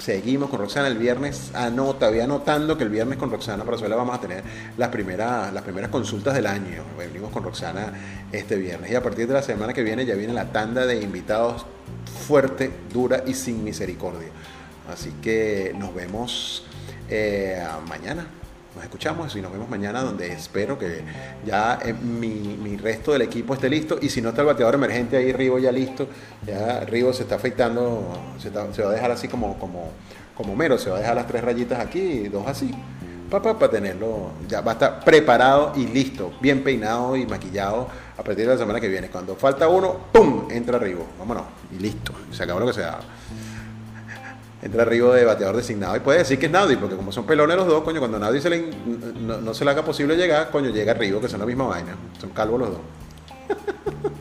seguimos 0.01 0.51
con 0.51 0.61
Roxana 0.61 0.89
el 0.89 0.99
viernes, 0.99 1.51
anota, 1.55 2.09
voy 2.09 2.21
anotando 2.21 2.77
que 2.77 2.85
el 2.85 2.91
viernes 2.91 3.19
con 3.19 3.31
Roxana 3.31 3.65
Parazuela 3.65 3.97
vamos 3.97 4.17
a 4.17 4.21
tener 4.21 4.43
las 4.77 4.89
primeras, 4.89 5.53
las 5.53 5.63
primeras 5.63 5.91
consultas 5.91 6.35
del 6.35 6.47
año. 6.47 6.83
Venimos 6.99 7.31
con 7.31 7.45
Roxana 7.45 7.93
este 8.33 8.57
viernes 8.57 8.91
y 8.91 8.95
a 8.95 9.03
partir 9.03 9.27
de 9.27 9.35
la 9.35 9.43
semana 9.43 9.73
que 9.73 9.83
viene 9.83 10.07
ya 10.07 10.15
viene 10.15 10.33
la 10.33 10.47
tanda 10.53 10.87
de 10.87 11.01
invitados 11.01 11.67
fuerte, 12.27 12.71
dura 12.93 13.23
y 13.27 13.35
sin 13.35 13.63
misericordia. 13.63 14.29
Así 14.91 15.13
que 15.23 15.75
nos 15.77 15.95
vemos 15.95 16.65
eh, 17.09 17.63
mañana 17.87 18.27
nos 18.75 18.85
escuchamos 18.85 19.35
y 19.35 19.43
nos 19.43 19.53
vemos 19.53 19.69
mañana 19.69 20.03
donde 20.03 20.33
espero 20.33 20.79
que 20.79 21.03
ya 21.45 21.79
eh, 21.85 21.93
mi, 21.93 22.77
resto 22.77 23.13
del 23.13 23.23
equipo 23.23 23.55
esté 23.55 23.69
listo. 23.69 23.99
Y 24.01 24.09
si 24.09 24.23
no 24.23 24.31
está 24.31 24.43
el 24.43 24.47
bateador 24.47 24.75
emergente 24.77 25.17
ahí 25.17 25.33
Rivo 25.33 25.59
ya 25.59 25.73
listo, 25.73 26.09
ya 26.47 26.81
Rivo 26.81 27.13
se 27.13 27.25
está 27.25 27.35
afeitando, 27.35 28.13
se, 28.39 28.51
va 28.51 28.91
a 28.91 28.93
dejar 28.93 29.11
así 29.11 29.29
como, 29.29 29.59
como, 29.59 29.91
como 30.37 30.55
mero, 30.55 30.79
se 30.79 30.91
va 30.91 30.97
a 30.97 31.01
dejar 31.01 31.17
las 31.17 31.27
tres 31.27 31.43
rayitas 31.43 31.81
aquí 31.81 32.01
y 32.01 32.29
dos 32.29 32.47
así, 32.47 32.71
para 33.29 33.59
para 33.59 33.71
tenerlo, 33.71 34.31
ya 34.49 34.61
va 34.61 34.73
a 34.73 34.75
estar 34.75 35.05
preparado 35.05 35.73
y 35.77 35.87
listo, 35.87 36.33
bien 36.41 36.65
peinado 36.65 37.17
y 37.17 37.27
maquillado 37.27 37.89
a 38.17 38.23
partir 38.23 38.47
de 38.47 38.55
la 38.55 38.59
semana 38.59 38.81
que 38.81 38.89
viene. 38.89 39.09
Cuando 39.09 39.37
falta 39.37 39.69
uno, 39.69 39.97
¡pum! 40.13 40.49
entra 40.51 40.79
Rivo, 40.79 41.07
vámonos. 41.19 41.45
Y 41.77 41.81
listo, 41.81 42.13
se 42.33 42.43
acabó 42.43 42.61
lo 42.61 42.67
que 42.67 42.73
sea 42.73 42.99
entra 44.63 44.83
arriba 44.83 45.15
de 45.15 45.25
bateador 45.25 45.57
designado 45.57 45.97
y 45.97 46.01
puede 46.01 46.19
decir 46.19 46.39
que 46.39 46.47
es 46.47 46.53
Naudi, 46.53 46.77
porque 46.77 46.97
como 46.97 47.13
son 47.13 47.25
pelones 47.25 47.57
los 47.57 47.67
dos, 47.67 47.83
coño, 47.83 47.99
cuando 47.99 48.19
Naudi 48.19 48.41
se 48.41 48.51
le, 48.51 48.71
no, 49.21 49.55
se 49.55 49.65
le 49.65 49.71
haga 49.71 49.85
posible 49.85 50.17
llegar, 50.17 50.51
coño, 50.51 50.71
llega 50.71 50.93
arriba, 50.93 51.21
que 51.21 51.29
son 51.29 51.41
la 51.41 51.47
misma 51.47 51.67
vaina. 51.67 51.97
Son 52.21 52.31
calvos 52.31 52.61
los 52.61 52.71
dos. 52.71 52.81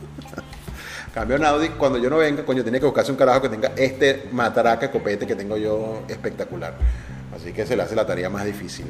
Cambio 1.13 1.37
Naudi, 1.37 1.69
cuando 1.69 1.97
yo 1.97 2.09
no 2.09 2.17
venga, 2.17 2.45
coño, 2.45 2.63
tiene 2.63 2.79
que 2.79 2.85
buscarse 2.85 3.11
un 3.11 3.17
carajo 3.17 3.41
que 3.41 3.49
tenga 3.49 3.73
este 3.75 4.29
mataraca 4.31 4.91
copete 4.91 5.27
que 5.27 5.35
tengo 5.35 5.57
yo 5.57 6.03
espectacular. 6.07 6.75
Así 7.35 7.51
que 7.51 7.65
se 7.65 7.75
le 7.75 7.83
hace 7.83 7.95
la 7.95 8.05
tarea 8.05 8.29
más 8.29 8.45
difícil. 8.45 8.85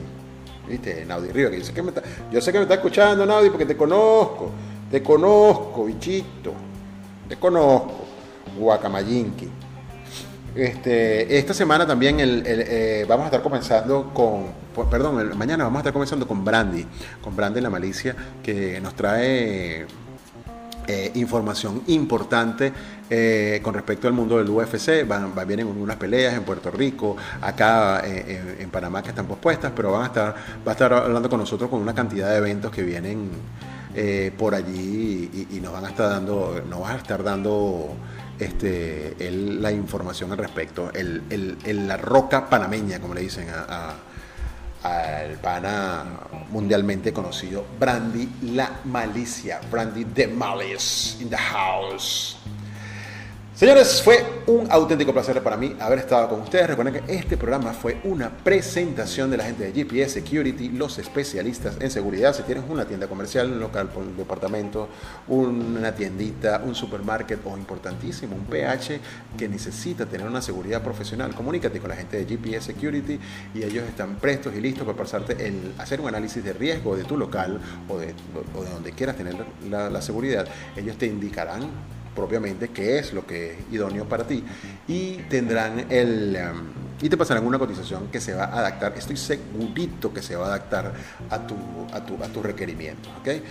¿Viste? 0.68 1.04
Naudi 1.06 1.32
Río, 1.32 1.50
que 1.50 1.58
yo 1.58 1.66
sé 1.66 1.74
que 1.74 1.82
me 1.82 1.90
está, 1.90 2.04
yo 2.32 2.40
sé 2.42 2.52
que 2.52 2.60
me 2.60 2.64
está 2.64 2.76
escuchando, 2.76 3.26
Naudi, 3.26 3.50
porque 3.50 3.66
te 3.66 3.76
conozco. 3.76 4.52
Te 4.92 5.02
conozco, 5.02 5.86
bichito. 5.86 6.54
Te 7.28 7.38
conozco. 7.38 8.06
Guacamayinki. 8.58 9.59
Este, 10.60 11.38
esta 11.38 11.54
semana 11.54 11.88
también 11.88 12.20
el, 12.20 12.44
eh, 12.46 13.06
vamos 13.08 13.24
a 13.24 13.28
estar 13.28 13.42
comenzando 13.42 14.12
con, 14.14 14.48
perdón, 14.90 15.38
mañana 15.38 15.64
vamos 15.64 15.78
a 15.78 15.80
estar 15.80 15.94
comenzando 15.94 16.28
con 16.28 16.44
Brandy, 16.44 16.86
con 17.22 17.34
Brandy 17.34 17.62
la 17.62 17.70
malicia, 17.70 18.14
que 18.44 18.82
nos 18.82 18.94
trae 18.94 19.88
eh, 20.86 21.12
información 21.16 21.84
importante 21.88 22.74
eh, 23.10 23.62
con 23.64 23.74
respecto 23.74 24.10
al 24.10 24.14
mundo 24.14 24.38
del 24.38 24.50
UFC. 24.50 25.08
Van, 25.08 25.34
vienen 25.48 25.66
unas 25.66 25.96
peleas 25.96 26.34
en 26.34 26.44
Puerto 26.44 26.72
Rico, 26.72 27.16
acá 27.40 28.02
en, 28.06 28.70
Panamá 28.70 29.02
que 29.02 29.10
están 29.10 29.28
pospuestas, 29.28 29.72
pero 29.74 29.94
van 29.94 30.04
a 30.04 30.06
estar, 30.08 30.36
va 30.68 30.72
a 30.72 30.74
estar 30.74 30.92
hablando 30.92 31.30
con 31.30 31.40
nosotros 31.40 31.70
con 31.70 31.80
una 31.80 31.94
cantidad 31.94 32.32
de 32.32 32.38
eventos 32.38 32.70
que 32.70 32.84
vienen 32.84 33.30
por 34.38 34.56
allí 34.56 35.30
y, 35.34 35.58
y, 35.58 35.62
nos 35.62 35.72
van 35.72 35.86
a 35.86 35.90
estar 35.90 36.10
dando, 36.10 36.62
nos 36.70 36.82
van 36.82 36.92
a 36.92 36.98
estar 36.98 37.24
dando 37.24 37.96
este, 38.40 39.16
la 39.32 39.72
información 39.72 40.32
al 40.32 40.38
respecto, 40.38 40.92
el, 40.94 41.24
el, 41.30 41.58
el, 41.66 41.88
la 41.88 41.98
roca 41.98 42.50
panameña, 42.50 43.00
como 43.00 43.14
le 43.14 43.22
dicen 43.22 43.50
a, 43.50 43.96
a, 44.84 45.22
al 45.22 45.38
pana 45.40 46.06
mundialmente 46.50 47.12
conocido, 47.12 47.66
Brandy 47.80 48.30
La 48.54 48.80
Malicia, 48.86 49.60
Brandy 49.70 50.06
The 50.06 50.28
Malice 50.28 51.22
in 51.22 51.30
the 51.30 51.38
house. 51.38 52.38
Señores, 53.60 54.02
fue 54.02 54.24
un 54.48 54.72
auténtico 54.72 55.12
placer 55.12 55.44
para 55.44 55.58
mí 55.58 55.76
haber 55.82 56.00
estado 56.00 56.30
con 56.30 56.40
ustedes. 56.40 56.66
Recuerden 56.66 57.04
que 57.04 57.14
este 57.14 57.36
programa 57.36 57.74
fue 57.74 58.00
una 58.06 58.30
presentación 58.30 59.30
de 59.30 59.36
la 59.36 59.44
gente 59.44 59.70
de 59.70 59.74
GPS 59.74 60.14
Security, 60.14 60.70
los 60.70 60.98
especialistas 60.98 61.76
en 61.82 61.92
seguridad. 61.92 62.34
Si 62.34 62.44
tienes 62.44 62.64
una 62.70 62.86
tienda 62.86 63.10
comercial, 63.10 63.52
un 63.52 63.60
local, 63.60 63.90
un 63.98 64.16
departamento, 64.16 64.88
una 65.28 65.94
tiendita, 65.94 66.62
un 66.66 66.74
supermarket 66.74 67.42
o 67.44 67.58
importantísimo, 67.58 68.34
un 68.34 68.46
PH 68.46 69.02
que 69.38 69.50
necesita 69.50 70.06
tener 70.06 70.26
una 70.26 70.42
seguridad 70.42 70.82
profesional, 70.82 71.36
comunícate 71.36 71.82
con 71.82 71.90
la 71.90 71.98
gente 71.98 72.16
de 72.16 72.38
GPS 72.38 72.68
Security 72.68 73.20
y 73.54 73.64
ellos 73.64 73.84
están 73.90 74.16
prestos 74.16 74.56
y 74.56 74.62
listos 74.62 74.86
para 74.86 74.98
pasarte 74.98 75.34
el 75.46 75.74
hacer 75.78 76.00
un 76.00 76.08
análisis 76.08 76.42
de 76.42 76.54
riesgo 76.54 76.96
de 76.96 77.04
tu 77.04 77.18
local 77.18 77.60
o 77.90 77.98
de, 77.98 78.16
donde 78.72 78.94
quieras 78.94 79.18
tener 79.18 79.36
la 79.70 80.02
seguridad. 80.02 80.48
Ellos 80.78 80.98
te 80.98 81.08
indicarán 81.08 81.99
propiamente 82.16 82.70
qué 82.70 83.00
es 83.00 83.14
lo 83.14 83.26
que 83.26 83.52
es 83.52 83.58
idóneo 83.72 84.08
para 84.08 84.26
ti 84.26 84.44
y 84.88 85.14
tendrán 85.30 85.86
el 85.90 86.38
um, 86.38 86.90
y 87.02 87.10
te 87.10 87.16
pasarán 87.16 87.46
una 87.46 87.58
cotización 87.58 88.08
que 88.08 88.20
se 88.20 88.34
va 88.34 88.46
a 88.46 88.60
adaptar 88.60 88.94
estoy 88.98 89.18
segurito 89.18 90.14
que 90.14 90.22
se 90.22 90.36
va 90.36 90.46
a 90.46 90.48
adaptar 90.50 90.94
a 91.30 91.48
tu 91.48 91.56
a 91.94 92.06
tu, 92.06 92.22
a 92.24 92.28
tu 92.28 92.44
requerimiento 92.44 93.10
¿okay? 93.20 93.42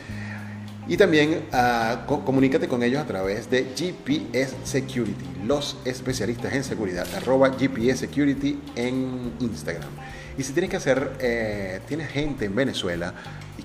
y 0.86 0.96
también 0.96 1.44
co 2.06 2.24
comunícate 2.24 2.68
con 2.68 2.82
ellos 2.82 3.00
a 3.00 3.06
través 3.06 3.50
de 3.50 3.72
GPS 3.76 4.54
Security 4.64 5.24
los 5.46 5.76
especialistas 5.84 6.52
en 6.52 6.64
seguridad 6.64 7.06
arroba 7.16 7.50
GPS 7.58 8.00
Security 8.00 8.58
en 8.76 9.32
Instagram 9.40 9.90
y 10.36 10.42
si 10.42 10.52
tienes 10.52 10.70
que 10.70 10.76
hacer 10.76 11.12
eh, 11.20 11.80
tienes 11.88 12.10
gente 12.10 12.44
en 12.44 12.54
Venezuela 12.54 13.14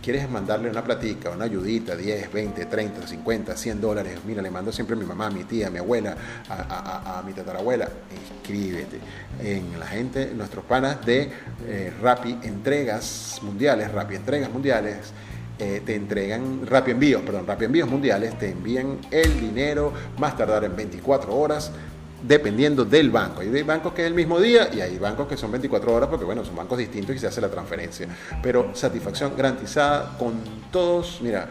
quieres 0.04 0.30
mandarle 0.30 0.70
una 0.70 0.84
platica, 0.84 1.30
una 1.30 1.46
ayudita, 1.46 1.96
10, 1.96 2.32
20, 2.32 2.66
30, 2.66 3.08
50, 3.08 3.56
100 3.56 3.82
dólares, 3.82 4.20
mira, 4.28 4.42
le 4.42 4.52
mando 4.52 4.72
siempre 4.72 4.98
a 4.98 5.00
mi 5.00 5.06
mamá, 5.06 5.28
a 5.28 5.32
mi 5.32 5.46
tía, 5.46 5.68
a 5.68 5.70
mi 5.70 5.80
abuela, 5.80 6.16
a, 6.50 7.24
mi 7.26 7.32
tatarabuela, 7.32 7.88
inscríbete. 8.12 9.00
En 9.42 9.80
la 9.80 9.88
gente, 9.88 10.34
nuestros 10.36 10.66
panas 10.66 11.04
de 11.06 11.32
eh, 11.66 11.94
Rappi 12.02 12.38
Entregas 12.44 13.40
Mundiales, 13.42 13.92
Rappi 13.92 14.16
Entregas 14.16 14.52
Mundiales, 14.52 15.14
eh, 15.58 15.82
te 15.86 15.96
entregan, 15.96 16.68
Rappi 16.68 16.92
Envíos, 16.92 17.22
perdón, 17.22 17.48
Rappi 17.48 17.66
Envíos 17.66 17.90
Mundiales, 17.90 18.38
te 18.38 18.50
envían 18.50 18.98
el 19.10 19.40
dinero 19.40 19.94
más 20.18 20.36
tardar 20.36 20.66
en 20.66 20.76
24 20.76 21.34
horas, 21.34 21.72
dependiendo 22.24 22.86
del 22.86 23.12
banco. 23.12 23.42
Hay 23.42 23.64
bancos 23.64 23.94
que 23.94 24.02
es 24.02 24.08
el 24.08 24.14
mismo 24.14 24.40
día 24.40 24.70
y 24.74 24.82
hay 24.82 24.98
bancos 24.98 25.28
que 25.28 25.38
son 25.38 25.52
24 25.52 25.94
horas 25.94 26.10
porque, 26.10 26.26
bueno, 26.26 26.44
son 26.44 26.56
bancos 26.56 26.78
distintos 26.78 27.16
y 27.16 27.20
se 27.20 27.28
hace 27.28 27.42
la 27.42 27.50
transferencia. 27.50 28.08
Pero 28.42 28.72
satisfacción 28.74 29.34
garantizada 29.36 30.18
con 30.18 30.34
todos, 30.72 31.20
mira, 31.22 31.50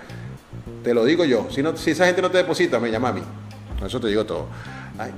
te 0.83 0.95
lo 0.95 1.05
digo 1.05 1.25
yo, 1.25 1.49
si, 1.51 1.63
no, 1.63 1.77
si 1.77 1.91
esa 1.91 2.07
gente 2.07 2.23
no 2.23 2.31
te 2.31 2.39
deposita, 2.39 2.81
me 2.81 2.91
llama 2.91 3.11
a 3.11 3.13
mí. 3.13 3.23
Eso 3.85 4.01
te 4.01 4.09
digo 4.09 4.25
todo. 4.25 4.47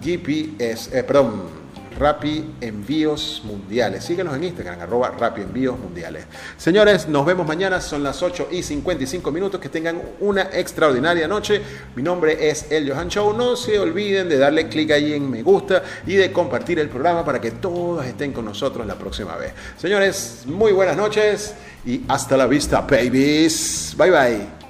GPS, 0.02 0.98
eh, 0.98 1.02
perdón, 1.05 1.64
Rappi 1.99 2.55
Envíos 2.61 3.43
Mundiales. 3.45 4.05
Síguenos 4.05 4.35
en 4.37 4.45
Instagram, 4.45 4.81
arroba 4.81 5.11
Rappi 5.19 5.43
Envíos 5.43 5.79
Mundiales. 5.79 6.27
Señores, 6.57 7.09
nos 7.09 7.25
vemos 7.25 7.47
mañana, 7.47 7.81
son 7.81 8.03
las 8.03 8.23
8 8.23 8.49
y 8.51 8.62
55 8.62 9.31
minutos. 9.31 9.61
Que 9.61 9.69
tengan 9.69 10.01
una 10.21 10.43
extraordinaria 10.53 11.29
noche. 11.29 11.61
Mi 11.95 12.03
nombre 12.03 12.49
es 12.49 12.71
El 12.71 12.91
Johan 12.91 13.09
Show. 13.09 13.33
No 13.37 13.57
se 13.57 13.79
olviden 13.79 14.29
de 14.29 14.39
darle 14.39 14.69
clic 14.69 14.91
ahí 14.91 15.12
en 15.12 15.31
me 15.31 15.43
gusta 15.43 15.83
y 16.07 16.15
de 16.15 16.33
compartir 16.33 16.79
el 16.79 16.89
programa 16.89 17.25
para 17.25 17.41
que 17.41 17.53
todos 17.53 18.05
estén 18.05 18.33
con 18.33 18.45
nosotros 18.45 18.87
la 18.87 18.95
próxima 18.97 19.37
vez. 19.37 19.53
Señores, 19.77 20.43
muy 20.47 20.73
buenas 20.73 20.97
noches 20.97 21.55
y 21.87 22.03
hasta 22.09 22.37
la 22.37 22.47
vista, 22.47 22.81
babies. 22.83 23.95
Bye 23.97 24.11
bye. 24.11 24.64